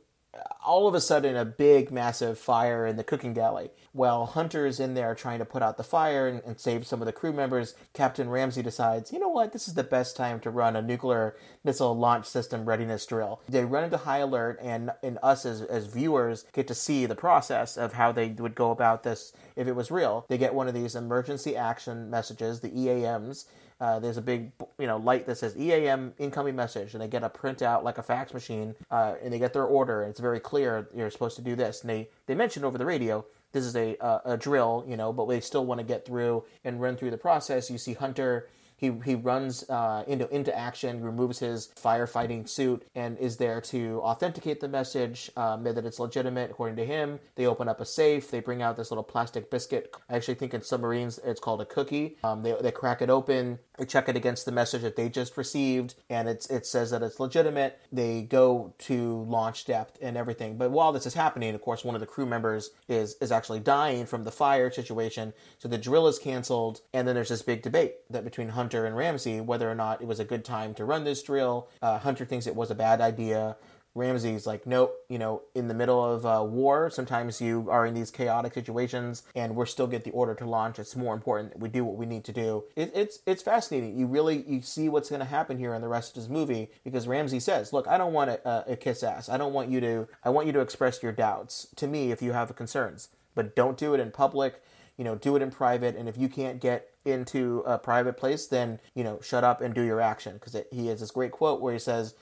all 0.64 0.88
of 0.88 0.94
a 0.94 1.00
sudden 1.00 1.36
a 1.36 1.44
big 1.44 1.90
massive 1.92 2.38
fire 2.38 2.86
in 2.86 2.96
the 2.96 3.04
cooking 3.04 3.34
galley 3.34 3.70
while 3.94 4.26
hunter 4.26 4.66
is 4.66 4.80
in 4.80 4.94
there 4.94 5.14
trying 5.14 5.38
to 5.38 5.44
put 5.44 5.62
out 5.62 5.76
the 5.76 5.84
fire 5.84 6.26
and, 6.28 6.42
and, 6.44 6.58
save 6.58 6.86
some 6.86 7.00
of 7.00 7.06
the 7.06 7.12
crew 7.12 7.32
members 7.32 7.74
captain 7.92 8.28
ramsey 8.28 8.62
decides 8.62 9.12
you 9.12 9.18
know 9.18 9.28
what? 9.28 9.52
This 9.52 9.68
is 9.68 9.74
the 9.74 9.84
best 9.84 10.16
time 10.16 10.40
to 10.40 10.50
run 10.50 10.76
a 10.76 10.82
nuclear 10.82 11.36
missile 11.62 11.96
launch 11.96 12.26
system 12.26 12.64
readiness 12.64 13.06
drill. 13.06 13.40
They 13.48 13.64
run 13.64 13.84
into 13.84 13.98
high 13.98 14.18
alert 14.18 14.58
and, 14.60 14.90
and 15.02 15.18
us 15.22 15.46
as, 15.46 15.62
as 15.62 15.86
viewers 15.86 16.44
get 16.52 16.66
to 16.68 16.74
see 16.74 17.06
the 17.06 17.14
process 17.14 17.76
of 17.76 17.94
how 17.94 18.12
they 18.12 18.28
would 18.28 18.54
go 18.54 18.70
about 18.70 19.04
this 19.04 19.32
if 19.56 19.68
it 19.68 19.76
was 19.76 19.90
real. 19.90 20.26
They 20.28 20.38
get 20.38 20.54
one 20.54 20.68
of 20.68 20.74
these 20.74 20.94
emergency 20.94 21.56
action 21.56 22.10
messages 22.10 22.60
the 22.60 22.76
eams 22.76 23.46
uh, 23.80 23.98
there's 23.98 24.16
a 24.16 24.22
big 24.22 24.52
you 24.78 24.86
know 24.86 24.96
light 24.96 25.26
that 25.26 25.36
says 25.36 25.56
EAM 25.56 26.14
incoming 26.18 26.54
message, 26.54 26.94
and 26.94 27.02
they 27.02 27.08
get 27.08 27.24
a 27.24 27.28
printout 27.28 27.82
like 27.82 27.98
a 27.98 28.02
fax 28.02 28.32
machine, 28.32 28.74
uh, 28.90 29.14
and 29.22 29.32
they 29.32 29.38
get 29.38 29.52
their 29.52 29.64
order, 29.64 30.02
and 30.02 30.10
it's 30.10 30.20
very 30.20 30.40
clear 30.40 30.88
you're 30.94 31.10
supposed 31.10 31.36
to 31.36 31.42
do 31.42 31.56
this. 31.56 31.80
And 31.80 31.90
they 31.90 32.08
they 32.26 32.34
mention 32.34 32.64
over 32.64 32.78
the 32.78 32.86
radio 32.86 33.24
this 33.54 33.64
is 33.64 33.74
a 33.76 33.96
a 34.34 34.36
drill, 34.36 34.84
you 34.86 34.96
know, 34.98 35.12
but 35.12 35.24
they 35.28 35.40
still 35.40 35.64
want 35.64 35.78
to 35.80 35.86
get 35.86 36.04
through 36.04 36.44
and 36.64 36.80
run 36.84 36.96
through 36.98 37.12
the 37.12 37.22
process. 37.28 37.70
You 37.70 37.78
see 37.78 37.94
Hunter 37.94 38.48
He 38.76 38.90
he 39.08 39.14
runs 39.14 39.64
uh, 39.70 40.02
into 40.12 40.26
into 40.34 40.52
action, 40.68 41.00
removes 41.00 41.38
his 41.38 41.70
firefighting 41.86 42.48
suit, 42.48 42.80
and 42.94 43.16
is 43.18 43.36
there 43.36 43.60
to 43.72 43.80
authenticate 44.02 44.58
the 44.60 44.68
message 44.68 45.30
um, 45.36 45.62
that 45.64 45.78
it's 45.88 46.00
legitimate 46.00 46.50
according 46.50 46.76
to 46.82 46.84
him. 46.84 47.20
They 47.36 47.46
open 47.46 47.68
up 47.68 47.80
a 47.80 47.86
safe. 47.86 48.24
They 48.30 48.40
bring 48.40 48.62
out 48.62 48.76
this 48.76 48.90
little 48.90 49.04
plastic 49.14 49.48
biscuit. 49.48 49.94
I 50.10 50.16
actually 50.16 50.38
think 50.40 50.52
in 50.54 50.62
submarines 50.62 51.20
it's 51.24 51.40
called 51.40 51.60
a 51.60 51.68
cookie. 51.76 52.16
Um, 52.24 52.42
they 52.42 52.52
they 52.60 52.72
crack 52.72 53.00
it 53.00 53.10
open. 53.10 53.58
They 53.78 53.86
check 53.86 54.08
it 54.08 54.16
against 54.16 54.44
the 54.44 54.52
message 54.52 54.82
that 54.82 54.96
they 54.96 55.08
just 55.08 55.36
received, 55.36 55.94
and 56.08 56.28
it's 56.28 56.48
it 56.48 56.64
says 56.64 56.90
that 56.90 57.02
it's 57.02 57.18
legitimate. 57.18 57.80
They 57.90 58.22
go 58.22 58.72
to 58.78 59.22
launch 59.24 59.64
depth 59.64 59.98
and 60.00 60.16
everything. 60.16 60.56
But 60.56 60.70
while 60.70 60.92
this 60.92 61.06
is 61.06 61.14
happening, 61.14 61.54
of 61.54 61.60
course, 61.60 61.84
one 61.84 61.96
of 61.96 62.00
the 62.00 62.06
crew 62.06 62.26
members 62.26 62.70
is 62.88 63.16
is 63.20 63.32
actually 63.32 63.60
dying 63.60 64.06
from 64.06 64.24
the 64.24 64.30
fire 64.30 64.70
situation. 64.70 65.32
So 65.58 65.68
the 65.68 65.78
drill 65.78 66.06
is 66.06 66.18
canceled, 66.18 66.82
and 66.92 67.08
then 67.08 67.14
there's 67.14 67.30
this 67.30 67.42
big 67.42 67.62
debate 67.62 67.94
that 68.10 68.24
between 68.24 68.50
Hunter 68.50 68.86
and 68.86 68.96
Ramsey 68.96 69.40
whether 69.40 69.70
or 69.70 69.74
not 69.74 70.00
it 70.00 70.06
was 70.06 70.20
a 70.20 70.24
good 70.24 70.44
time 70.44 70.74
to 70.74 70.84
run 70.84 71.04
this 71.04 71.22
drill. 71.22 71.68
Uh, 71.82 71.98
Hunter 71.98 72.24
thinks 72.24 72.46
it 72.46 72.54
was 72.54 72.70
a 72.70 72.74
bad 72.74 73.00
idea. 73.00 73.56
Ramsey's 73.94 74.46
like, 74.46 74.66
nope, 74.66 74.92
you 75.08 75.18
know, 75.18 75.42
in 75.54 75.68
the 75.68 75.74
middle 75.74 76.04
of 76.04 76.26
uh, 76.26 76.42
war, 76.44 76.90
sometimes 76.90 77.40
you 77.40 77.68
are 77.70 77.86
in 77.86 77.94
these 77.94 78.10
chaotic 78.10 78.54
situations, 78.54 79.22
and 79.36 79.54
we're 79.54 79.66
still 79.66 79.86
get 79.86 80.02
the 80.04 80.10
order 80.10 80.34
to 80.34 80.44
launch. 80.44 80.78
It's 80.78 80.96
more 80.96 81.14
important 81.14 81.52
that 81.52 81.60
we 81.60 81.68
do 81.68 81.84
what 81.84 81.96
we 81.96 82.06
need 82.06 82.24
to 82.24 82.32
do. 82.32 82.64
It, 82.74 82.90
it's 82.94 83.20
it's 83.26 83.42
fascinating. 83.42 83.96
You 83.96 84.06
really 84.06 84.44
you 84.48 84.62
see 84.62 84.88
what's 84.88 85.10
going 85.10 85.20
to 85.20 85.26
happen 85.26 85.58
here 85.58 85.74
in 85.74 85.80
the 85.80 85.88
rest 85.88 86.16
of 86.16 86.22
this 86.22 86.30
movie 86.30 86.70
because 86.82 87.06
Ramsey 87.06 87.40
says, 87.40 87.72
look, 87.72 87.86
I 87.86 87.96
don't 87.96 88.12
want 88.12 88.30
a, 88.30 88.72
a 88.72 88.76
kiss 88.76 89.02
ass. 89.02 89.28
I 89.28 89.36
don't 89.36 89.52
want 89.52 89.70
you 89.70 89.80
to. 89.80 90.08
I 90.24 90.30
want 90.30 90.46
you 90.46 90.52
to 90.54 90.60
express 90.60 91.02
your 91.02 91.12
doubts 91.12 91.68
to 91.76 91.86
me 91.86 92.10
if 92.10 92.20
you 92.20 92.32
have 92.32 92.54
concerns, 92.56 93.08
but 93.34 93.54
don't 93.54 93.78
do 93.78 93.94
it 93.94 94.00
in 94.00 94.10
public. 94.10 94.60
You 94.96 95.04
know, 95.04 95.16
do 95.16 95.34
it 95.34 95.42
in 95.42 95.50
private, 95.50 95.96
and 95.96 96.08
if 96.08 96.16
you 96.16 96.28
can't 96.28 96.60
get 96.60 96.90
into 97.04 97.64
a 97.66 97.76
private 97.76 98.16
place, 98.16 98.46
then 98.46 98.78
you 98.94 99.02
know, 99.02 99.20
shut 99.20 99.42
up 99.42 99.60
and 99.60 99.74
do 99.74 99.82
your 99.82 100.00
action. 100.00 100.34
Because 100.34 100.56
he 100.70 100.86
has 100.86 101.00
this 101.00 101.10
great 101.10 101.32
quote 101.32 101.60
where 101.60 101.72
he 101.72 101.80
says, 101.80 102.14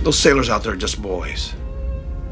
Those 0.00 0.18
sailors 0.18 0.50
out 0.50 0.64
there 0.64 0.72
are 0.72 0.76
just 0.76 1.00
boys. 1.00 1.54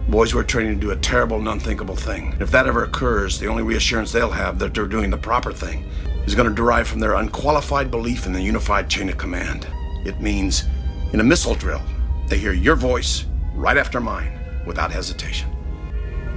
Boys 0.09 0.33
who 0.33 0.39
are 0.39 0.45
training 0.45 0.75
to 0.75 0.81
do 0.81 0.91
a 0.91 0.97
terrible 0.97 1.39
and 1.39 1.49
unthinkable 1.49 1.95
thing. 1.95 2.37
If 2.41 2.51
that 2.51 2.67
ever 2.67 2.85
occurs, 2.85 3.39
the 3.39 3.47
only 3.47 3.63
reassurance 3.63 4.11
they'll 4.11 4.31
have 4.31 4.59
that 4.59 4.75
they're 4.75 4.87
doing 4.87 5.11
the 5.11 5.17
proper 5.17 5.53
thing 5.53 5.89
is 6.27 6.35
going 6.35 6.49
to 6.49 6.55
derive 6.55 6.89
from 6.89 7.01
their 7.01 7.15
unqualified 7.15 7.91
belief 7.91 8.27
in 8.27 8.33
the 8.33 8.43
unified 8.43 8.91
chain 8.91 9.09
of 9.09 9.19
command. 9.19 9.69
It 10.05 10.21
means 10.21 10.65
in 11.13 11.21
a 11.21 11.25
missile 11.25 11.55
drill, 11.55 11.83
they 12.27 12.39
hear 12.39 12.53
your 12.53 12.77
voice 12.77 13.25
right 13.55 13.77
after 13.77 14.01
mine 14.01 14.37
without 14.67 14.91
hesitation. 14.91 15.49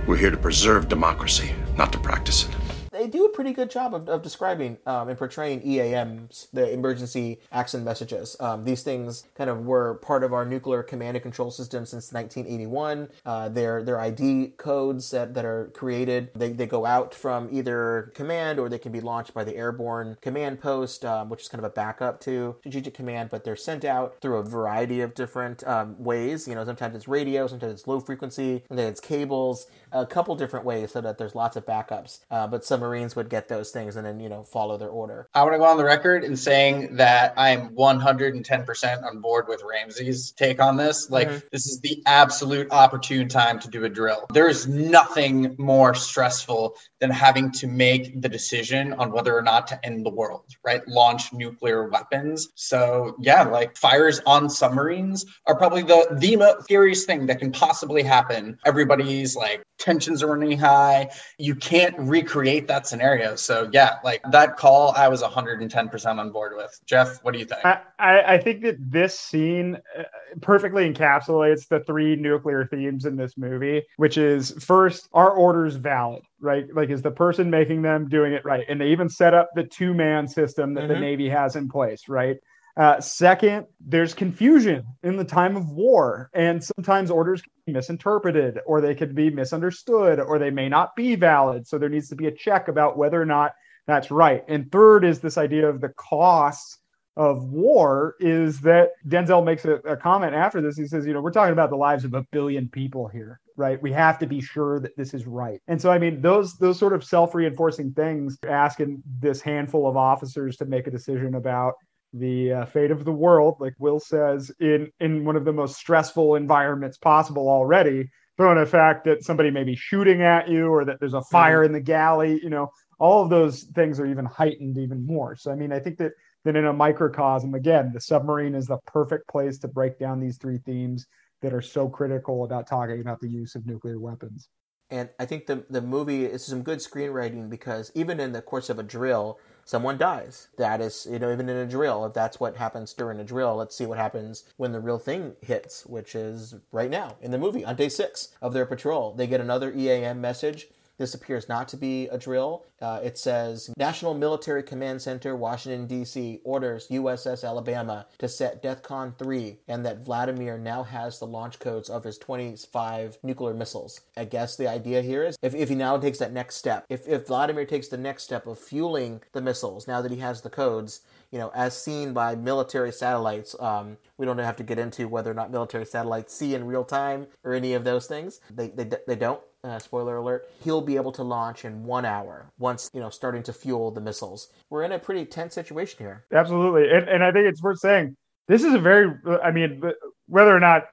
We're 0.06 0.18
here 0.18 0.32
to 0.32 0.38
preserve 0.38 0.88
democracy, 0.88 1.54
not 1.76 1.91
to 1.93 2.00
practice 2.00 2.47
it 2.47 2.69
they 3.00 3.08
do 3.08 3.26
a 3.26 3.30
pretty 3.30 3.54
good 3.54 3.70
job 3.70 3.95
of, 3.95 4.10
of 4.10 4.22
describing 4.22 4.78
um, 4.86 5.08
and 5.08 5.18
portraying 5.18 5.62
EAMs, 5.62 6.47
the 6.52 6.72
emergency 6.72 7.39
action 7.52 7.84
messages. 7.84 8.36
Um, 8.39 8.66
these 8.66 8.84
things 8.84 9.26
kind 9.36 9.50
of 9.50 9.66
were 9.66 9.95
part 9.95 10.24
of 10.24 10.34
our 10.34 10.45
nuclear 10.45 10.84
command 10.84 11.16
and 11.16 11.24
control 11.24 11.50
system 11.50 11.86
since 11.86 12.12
1981. 12.12 13.10
Uh, 13.26 13.50
they're, 13.50 13.84
they're 13.84 14.00
ID 14.00 14.54
codes 14.58 15.12
that, 15.12 15.34
that 15.34 15.45
are 15.45 15.72
created. 15.74 16.30
They, 16.36 16.52
they 16.52 16.66
go 16.66 16.86
out 16.86 17.14
from 17.14 17.47
either 17.52 18.12
command 18.16 18.60
or 18.60 18.68
they 18.68 18.80
can 18.80 18.91
be 18.91 19.02
launched 19.02 19.34
by 19.34 19.45
the 19.45 19.56
airborne 19.56 20.18
command 20.22 20.60
post, 20.60 21.06
um, 21.06 21.30
which 21.30 21.43
is 21.43 21.47
kind 21.47 21.64
of 21.64 21.72
a 21.72 21.74
backup 21.74 22.20
to 22.22 22.58
strategic 22.60 22.93
command, 22.93 23.30
but 23.30 23.45
they're 23.45 23.56
sent 23.56 23.86
out 23.86 24.20
through 24.20 24.38
a 24.38 24.43
variety 24.43 25.00
of 25.00 25.16
different 25.16 25.66
um, 25.66 25.95
ways. 25.97 26.47
You 26.47 26.56
know, 26.56 26.66
sometimes 26.66 26.95
it's 26.95 27.08
radio, 27.08 27.47
sometimes 27.47 27.72
it's 27.72 27.88
low 27.88 28.02
frequency, 28.02 28.64
and 28.70 28.78
then 28.78 28.88
it's 28.88 29.00
cables, 29.00 29.68
a 29.92 30.06
couple 30.06 30.36
different 30.36 30.66
ways 30.66 30.92
so 30.92 31.02
that 31.02 31.18
there's 31.18 31.36
lots 31.36 31.56
of 31.56 31.66
backups. 31.66 32.20
Uh, 32.32 32.48
but 32.48 32.66
submarines 32.66 33.16
would 33.16 33.30
get 33.30 33.48
those 33.48 33.72
things 33.72 33.96
and 33.96 34.06
then, 34.06 34.20
you 34.20 34.30
know, 34.30 34.44
follow 34.44 34.78
their 34.78 34.90
order. 34.90 35.28
I 35.34 35.44
want 35.44 35.54
to 35.54 35.58
go 35.58 35.66
on 35.66 35.78
the 35.78 35.84
record 35.84 36.24
in 36.24 36.36
saying 36.36 36.96
that 36.96 37.34
I 37.38 37.50
am 37.50 37.70
110% 37.76 39.04
on 39.04 39.20
board 39.20 39.46
with 39.48 39.64
Ramsey's 39.64 40.32
take 40.32 40.62
on 40.62 40.78
this. 40.78 41.10
Like, 41.10 41.28
mm-hmm. 41.28 41.48
this 41.52 41.68
is 41.68 41.80
the 41.82 42.02
absolute 42.06 42.72
opportune 42.72 43.28
time 43.28 43.60
to 43.60 43.70
do 43.70 43.86
a 43.86 43.90
drill. 43.90 44.26
There 44.34 44.48
is 44.48 44.68
nothing 44.68 45.56
more 45.58 45.94
stressful 45.94 46.76
than 47.00 47.10
having 47.10 47.52
to 47.54 47.68
make 47.68 48.22
the 48.22 48.30
decision 48.30 48.94
on 48.94 49.12
whether 49.12 49.36
or 49.36 49.42
not 49.42 49.68
to 49.68 49.86
end 49.86 50.06
the 50.06 50.10
world, 50.10 50.46
right? 50.64 50.88
Launch 50.88 51.34
nuclear 51.34 51.90
weapons. 51.90 52.50
So, 52.56 53.16
yeah, 53.20 53.44
like 53.44 53.78
fires 53.78 54.22
on 54.26 54.50
submarines 54.50 55.26
are 55.48 55.56
probably 55.56 55.84
the, 55.84 56.08
the 56.20 56.36
most 56.36 56.64
scariest 56.64 57.08
thing 57.08 57.26
that 57.28 57.40
can 57.40 57.52
possibly 57.52 58.04
happen. 58.04 58.58
Everybody's 58.66 59.36
like, 59.36 59.64
tensions 59.80 60.22
are 60.22 60.28
running 60.28 60.58
high. 60.58 61.10
You 61.38 61.56
can't 61.56 61.96
recreate 61.98 62.68
that 62.68 62.86
scenario. 62.86 63.36
So 63.36 63.70
yeah, 63.72 63.96
like 64.04 64.22
that 64.32 64.58
call, 64.58 64.94
I 64.96 65.08
was 65.08 65.24
110% 65.24 66.20
on 66.20 66.32
board 66.32 66.56
with. 66.56 66.80
Jeff, 66.86 67.24
what 67.24 67.34
do 67.34 67.40
you 67.40 67.46
think? 67.46 67.66
I, 67.66 67.80
I 68.00 68.38
think 68.38 68.62
that 68.64 68.76
this 68.80 69.18
scene 69.20 69.78
uh, 69.98 70.04
perfectly 70.42 70.92
encapsulates 70.92 71.68
the 71.68 71.80
three 71.82 72.16
nuclear 72.16 72.66
themes 72.66 73.06
in 73.06 73.16
this 73.16 73.38
movie, 73.38 73.84
which 73.98 74.18
is 74.18 74.52
first, 74.64 75.10
our 75.14 75.32
orders 75.32 75.76
valid? 75.76 76.24
Right? 76.42 76.66
Like, 76.74 76.90
is 76.90 77.02
the 77.02 77.12
person 77.12 77.50
making 77.50 77.82
them 77.82 78.08
doing 78.08 78.34
it 78.34 78.46
right? 78.46 78.66
And 78.70 78.80
they 78.80 78.90
even 78.90 79.10
set 79.10 79.34
up 79.34 79.50
the 79.56 79.64
two 79.64 79.94
man 79.94 80.28
system 80.28 80.74
that 80.76 80.86
mm-hmm. 80.86 80.94
the 80.94 81.00
Navy 81.00 81.30
has 81.30 81.56
in 81.56 81.70
place, 81.70 82.08
right? 82.08 82.38
Uh, 82.80 83.02
second, 83.02 83.66
there's 83.86 84.14
confusion 84.14 84.86
in 85.04 85.18
the 85.18 85.24
time 85.26 85.58
of 85.58 85.68
war, 85.70 86.30
and 86.34 86.64
sometimes 86.64 87.12
orders 87.12 87.42
can 87.42 87.52
be 87.66 87.74
misinterpreted, 87.74 88.58
or 88.66 88.80
they 88.80 88.96
could 88.96 89.14
be 89.14 89.30
misunderstood, 89.30 90.18
or 90.18 90.40
they 90.40 90.50
may 90.50 90.70
not 90.70 90.96
be 90.96 91.16
valid. 91.16 91.68
So 91.68 91.78
there 91.78 91.90
needs 91.90 92.08
to 92.08 92.16
be 92.16 92.28
a 92.28 92.32
check 92.32 92.70
about 92.70 92.98
whether 92.98 93.22
or 93.22 93.26
not 93.26 93.52
that's 93.86 94.12
right. 94.12 94.46
And 94.48 94.72
third 94.72 95.04
is 95.04 95.20
this 95.20 95.38
idea 95.38 95.68
of 95.68 95.82
the 95.82 95.90
costs 95.90 96.78
of 97.18 97.44
war. 97.44 98.16
Is 98.22 98.62
that 98.62 98.92
Denzel 99.06 99.44
makes 99.44 99.66
a, 99.66 99.74
a 99.74 99.98
comment 99.98 100.34
after 100.34 100.62
this? 100.62 100.78
He 100.78 100.88
says, 100.88 101.06
you 101.06 101.12
know, 101.12 101.20
we're 101.20 101.34
talking 101.34 101.52
about 101.52 101.72
the 101.72 101.76
lives 101.76 102.06
of 102.06 102.14
a 102.14 102.24
billion 102.32 102.70
people 102.70 103.10
here 103.10 103.42
right 103.58 103.82
we 103.82 103.92
have 103.92 104.18
to 104.18 104.26
be 104.26 104.40
sure 104.40 104.80
that 104.80 104.96
this 104.96 105.14
is 105.14 105.28
right 105.28 105.60
and 105.68 105.82
so 105.82 105.92
i 105.92 106.00
mean 106.00 106.22
those 106.22 106.56
those 106.60 106.80
sort 106.80 106.94
of 106.94 107.04
self-reinforcing 107.04 107.92
things 107.92 108.38
asking 108.48 109.04
this 109.20 109.42
handful 109.42 109.86
of 109.86 109.98
officers 109.98 110.56
to 110.56 110.64
make 110.64 110.88
a 110.88 110.92
decision 110.92 111.36
about 111.36 111.74
the 112.14 112.53
uh, 112.53 112.66
fate 112.66 112.91
of 112.91 113.05
the 113.05 113.12
world, 113.12 113.57
like 113.60 113.74
Will 113.80 113.99
says, 113.99 114.51
in 114.60 114.91
in 114.99 115.26
one 115.26 115.36
of 115.36 115.45
the 115.45 115.53
most 115.53 115.78
stressful 115.78 116.36
environments 116.36 116.97
possible 116.97 117.49
already. 117.49 118.10
Throw 118.38 118.51
in 118.53 118.57
the 118.57 118.66
fact 118.66 119.03
that 119.03 119.24
somebody 119.24 119.51
may 119.51 119.66
be 119.66 119.76
shooting 119.76 120.22
at 120.22 120.47
you, 120.47 120.68
or 120.68 120.86
that 120.86 120.99
there's 120.99 121.14
a 121.14 121.22
fire 121.24 121.64
in 121.64 121.74
the 121.74 121.82
galley. 121.82 122.39
You 122.41 122.49
know, 122.49 122.72
all 122.97 123.22
of 123.22 123.30
those 123.30 123.64
things 123.76 123.99
are 123.99 124.05
even 124.05 124.26
heightened 124.26 124.78
even 124.78 125.05
more. 125.05 125.36
So, 125.36 125.51
I 125.51 125.55
mean, 125.55 125.72
I 125.72 125.80
think 125.80 125.97
that 125.97 126.14
that 126.45 126.55
in 126.55 126.66
a 126.66 126.74
microcosm, 126.74 127.53
again, 127.53 127.91
the 127.93 128.01
submarine 128.01 128.55
is 128.55 128.66
the 128.66 128.78
perfect 128.88 129.28
place 129.28 129.60
to 129.60 129.68
break 129.68 129.99
down 129.99 130.20
these 130.20 130.38
three 130.38 130.60
themes 130.60 131.05
that 131.41 131.53
are 131.53 131.62
so 131.62 131.88
critical 131.89 132.43
about 132.43 132.68
talking 132.68 133.01
about 133.01 133.20
the 133.20 133.30
use 133.30 133.55
of 133.55 133.66
nuclear 133.66 133.99
weapons. 133.99 134.49
And 134.89 135.10
I 135.20 135.26
think 135.26 135.45
the 135.45 135.66
the 135.70 135.82
movie 135.82 136.26
is 136.26 136.45
some 136.45 136.64
good 136.64 136.80
screenwriting 136.80 137.49
because 137.49 137.91
even 137.93 138.20
in 138.20 138.32
the 138.32 138.41
course 138.41 138.70
of 138.70 138.80
a 138.80 138.84
drill, 138.84 139.38
someone 139.70 140.00
dies. 140.00 140.48
That 140.58 140.82
is, 140.82 141.08
you 141.08 141.20
know, 141.20 141.32
even 141.32 141.48
in 141.48 141.56
a 141.56 141.68
drill, 141.68 142.04
if 142.04 142.14
that's 142.14 142.40
what 142.40 142.56
happens 142.56 142.92
during 142.92 143.20
a 143.20 143.24
drill, 143.24 143.56
let's 143.56 143.76
see 143.76 143.86
what 143.86 144.00
happens 144.00 144.46
when 144.58 144.72
the 144.72 144.80
real 144.80 144.98
thing 144.98 145.36
hits, 145.42 145.86
which 145.86 146.16
is 146.16 146.56
right 146.72 146.90
now 146.90 147.18
in 147.22 147.30
the 147.30 147.38
movie 147.38 147.64
on 147.64 147.76
day 147.76 147.88
six 147.88 148.30
of 148.42 148.54
their 148.54 148.66
patrol. 148.66 149.14
They 149.14 149.28
get 149.28 149.42
another 149.42 149.72
EAM 149.72 150.20
message 150.20 150.70
this 151.00 151.16
appears 151.16 151.50
not 151.50 151.68
to 151.70 151.78
be 151.78 152.08
a 152.10 152.18
drill. 152.18 152.66
Uh, 152.82 153.00
it 153.04 153.18
says 153.18 153.72
National 153.78 154.14
Military 154.14 154.62
Command 154.62 155.02
Center, 155.02 155.36
Washington, 155.36 155.88
D.C., 155.88 156.41
orders 156.43 156.88
USS 156.89 157.43
Alabama 157.43 158.06
to 158.20 158.30
set 158.30 158.62
DEFCON 158.62 159.18
3 159.18 159.58
and 159.68 159.86
that 159.86 160.04
Vladimir 160.04 160.58
now 160.58 160.84
has 160.84 161.20
the 161.20 161.26
launch 161.26 161.60
codes 161.60 161.89
of 161.89 162.04
his 162.04 162.18
25 162.18 163.18
nuclear 163.24 163.54
missiles. 163.54 164.02
I 164.16 164.26
guess 164.26 164.56
the 164.56 164.70
idea 164.70 165.02
here 165.02 165.24
is 165.24 165.38
if, 165.41 165.56
if 165.56 165.70
he 165.70 165.76
now 165.76 165.97
takes 165.97 166.20
that 166.20 166.34
next 166.34 166.58
step, 166.58 166.86
if, 166.89 167.08
if 167.08 167.28
Vladimir 167.28 167.66
takes 167.66 167.88
the 167.88 167.97
next 167.97 168.24
step 168.24 168.45
of 168.45 168.60
fueling 168.60 169.22
the 169.34 169.41
missiles, 169.41 169.88
now 169.88 170.02
that 170.02 170.12
he 170.12 170.20
has 170.20 170.41
the 170.41 170.50
codes, 170.50 171.02
you 171.32 171.40
know, 171.40 171.52
as 171.54 171.80
seen 171.80 172.14
by 172.14 172.36
military 172.36 172.92
satellites. 172.92 173.56
Um, 173.60 173.98
we 174.18 174.26
don't 174.26 174.38
have 174.38 174.58
to 174.58 174.64
get 174.64 174.80
into 174.80 175.08
whether 175.08 175.30
or 175.32 175.36
not 175.36 175.52
military 175.52 175.86
satellites 175.86 176.34
see 176.34 176.56
in 176.56 176.66
real 176.66 176.84
time 176.84 177.28
or 177.44 177.54
any 177.54 177.74
of 177.74 177.84
those 177.84 178.08
things. 178.08 178.40
They, 178.50 178.70
they, 178.70 178.90
they 179.08 179.16
don't 179.16 179.42
uh, 179.64 179.80
spoiler 179.80 180.18
alert, 180.18 180.50
he'll 180.64 180.82
be 180.82 180.96
able 180.96 181.12
to 181.12 181.24
launch 181.24 181.66
in 181.66 181.84
one 181.84 182.06
hour 182.06 182.52
once, 182.58 182.90
you 182.94 183.00
know, 183.00 183.10
starting 183.10 183.44
to 183.44 183.54
fuel 183.54 183.92
the 183.92 184.02
missiles. 184.02 184.50
We're 184.70 184.84
in 184.84 184.94
a 184.94 185.00
pretty 185.00 185.26
tense 185.26 185.54
situation 185.54 186.00
here. 186.00 186.26
Absolutely. 186.34 186.90
And, 186.90 187.10
and 187.10 187.24
I 187.24 187.32
think 187.32 187.48
it's 187.48 187.62
worth 187.62 187.80
saying 187.80 188.16
this 188.48 188.64
is 188.64 188.74
a 188.74 188.80
very, 188.80 189.12
I 189.44 189.52
mean, 189.52 189.82
whether 190.28 190.56
or 190.56 190.60
not 190.60 190.86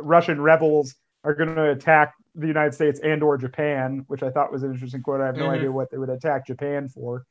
Russian 0.00 0.40
rebels 0.40 0.94
are 1.24 1.34
going 1.34 1.54
to 1.54 1.70
attack 1.70 2.14
the 2.34 2.46
United 2.46 2.74
States 2.74 3.00
and 3.00 3.22
or 3.22 3.36
Japan, 3.36 4.04
which 4.06 4.22
I 4.22 4.30
thought 4.30 4.52
was 4.52 4.62
an 4.62 4.72
interesting 4.72 5.02
quote. 5.02 5.20
I 5.20 5.26
have 5.26 5.36
no 5.36 5.44
mm-hmm. 5.44 5.54
idea 5.54 5.72
what 5.72 5.90
they 5.90 5.98
would 5.98 6.10
attack 6.10 6.46
Japan 6.46 6.88
for. 6.88 7.24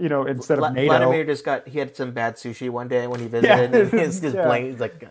You 0.00 0.08
know, 0.08 0.24
instead 0.26 0.58
of 0.58 0.72
NATO. 0.72 0.86
Vladimir 0.86 1.24
just 1.24 1.44
got 1.44 1.66
he 1.66 1.78
had 1.78 1.96
some 1.96 2.12
bad 2.12 2.36
sushi 2.36 2.70
one 2.70 2.88
day 2.88 3.06
when 3.06 3.20
he 3.20 3.26
visited. 3.26 3.72
Yeah. 3.72 3.80
and 3.80 3.92
his, 3.92 4.20
his 4.20 4.34
yeah. 4.34 4.58
he's 4.58 4.80
like 4.80 5.04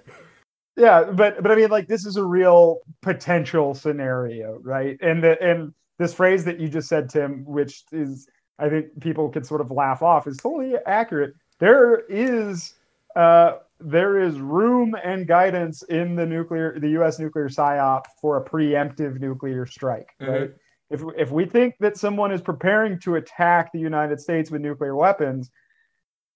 yeah 0.77 1.03
but 1.03 1.41
but 1.41 1.51
i 1.51 1.55
mean 1.55 1.69
like 1.69 1.87
this 1.87 2.05
is 2.05 2.17
a 2.17 2.23
real 2.23 2.81
potential 3.01 3.73
scenario 3.73 4.59
right 4.61 4.95
and 5.01 5.23
the 5.23 5.41
and 5.41 5.73
this 5.97 6.13
phrase 6.13 6.45
that 6.45 6.59
you 6.59 6.69
just 6.69 6.87
said 6.87 7.09
tim 7.09 7.43
which 7.45 7.83
is 7.91 8.27
i 8.59 8.69
think 8.69 8.85
people 9.01 9.27
can 9.27 9.43
sort 9.43 9.59
of 9.59 9.71
laugh 9.71 10.03
off 10.03 10.27
is 10.27 10.37
totally 10.37 10.75
accurate 10.85 11.33
there 11.59 12.01
is 12.07 12.75
uh, 13.15 13.57
there 13.79 14.19
is 14.19 14.39
room 14.39 14.95
and 15.03 15.27
guidance 15.27 15.83
in 15.83 16.15
the 16.15 16.25
nuclear, 16.25 16.79
the 16.79 16.89
U.S. 16.89 17.19
nuclear 17.19 17.49
psyop 17.49 18.03
for 18.21 18.37
a 18.37 18.43
preemptive 18.43 19.19
nuclear 19.19 19.65
strike, 19.65 20.09
right? 20.19 20.51
If 20.89 21.01
if 21.17 21.31
we 21.31 21.45
think 21.45 21.75
that 21.79 21.97
someone 21.97 22.31
is 22.31 22.41
preparing 22.41 22.99
to 23.01 23.15
attack 23.15 23.71
the 23.71 23.79
United 23.79 24.19
States 24.19 24.49
with 24.49 24.61
nuclear 24.61 24.95
weapons 24.95 25.49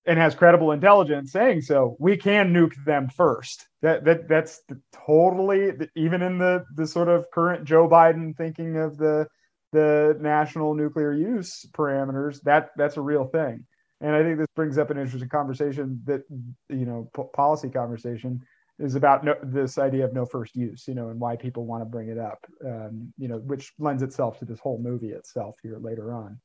and 0.06 0.18
has 0.18 0.36
credible 0.36 0.72
intelligence 0.72 1.32
saying 1.32 1.62
so, 1.62 1.96
we 2.00 2.18
can 2.18 2.54
nuke 2.54 2.74
them 2.86 3.08
first. 3.10 3.68
That 3.82 4.04
that 4.06 4.28
that's 4.28 4.62
totally 5.06 5.72
even 5.96 6.22
in 6.22 6.38
the 6.38 6.66
the 6.76 6.88
sort 6.88 7.08
of 7.08 7.26
current 7.32 7.66
Joe 7.66 7.88
Biden 7.88 8.36
thinking 8.36 8.78
of 8.78 8.98
the 8.98 9.28
the 9.72 10.18
national 10.20 10.74
nuclear 10.74 11.14
use 11.14 11.66
parameters. 11.74 12.42
That 12.42 12.72
that's 12.76 12.98
a 12.98 13.02
real 13.02 13.26
thing. 13.26 13.66
And 14.02 14.16
I 14.16 14.24
think 14.24 14.40
this 14.40 14.48
brings 14.56 14.78
up 14.78 14.90
an 14.90 14.98
interesting 14.98 15.30
conversation 15.30 16.02
that 16.06 16.24
you 16.70 16.86
know 16.86 17.10
p- 17.16 17.24
policy 17.34 17.70
conversation 17.70 18.42
is 18.82 18.96
about 18.96 19.24
no, 19.24 19.36
this 19.44 19.78
idea 19.78 20.06
of 20.06 20.14
no 20.14 20.26
first 20.26 20.56
use, 20.56 20.88
you 20.88 20.96
know, 20.96 21.10
and 21.10 21.20
why 21.20 21.36
people 21.36 21.66
want 21.66 21.82
to 21.82 21.86
bring 21.86 22.10
it 22.10 22.18
up, 22.18 22.46
um, 22.66 23.14
you 23.18 23.28
know, 23.28 23.38
which 23.38 23.74
lends 23.80 24.04
itself 24.04 24.40
to 24.40 24.46
this 24.46 24.60
whole 24.60 24.80
movie 24.80 25.12
itself 25.12 25.56
here 25.62 25.78
later 25.80 26.14
on. 26.14 26.40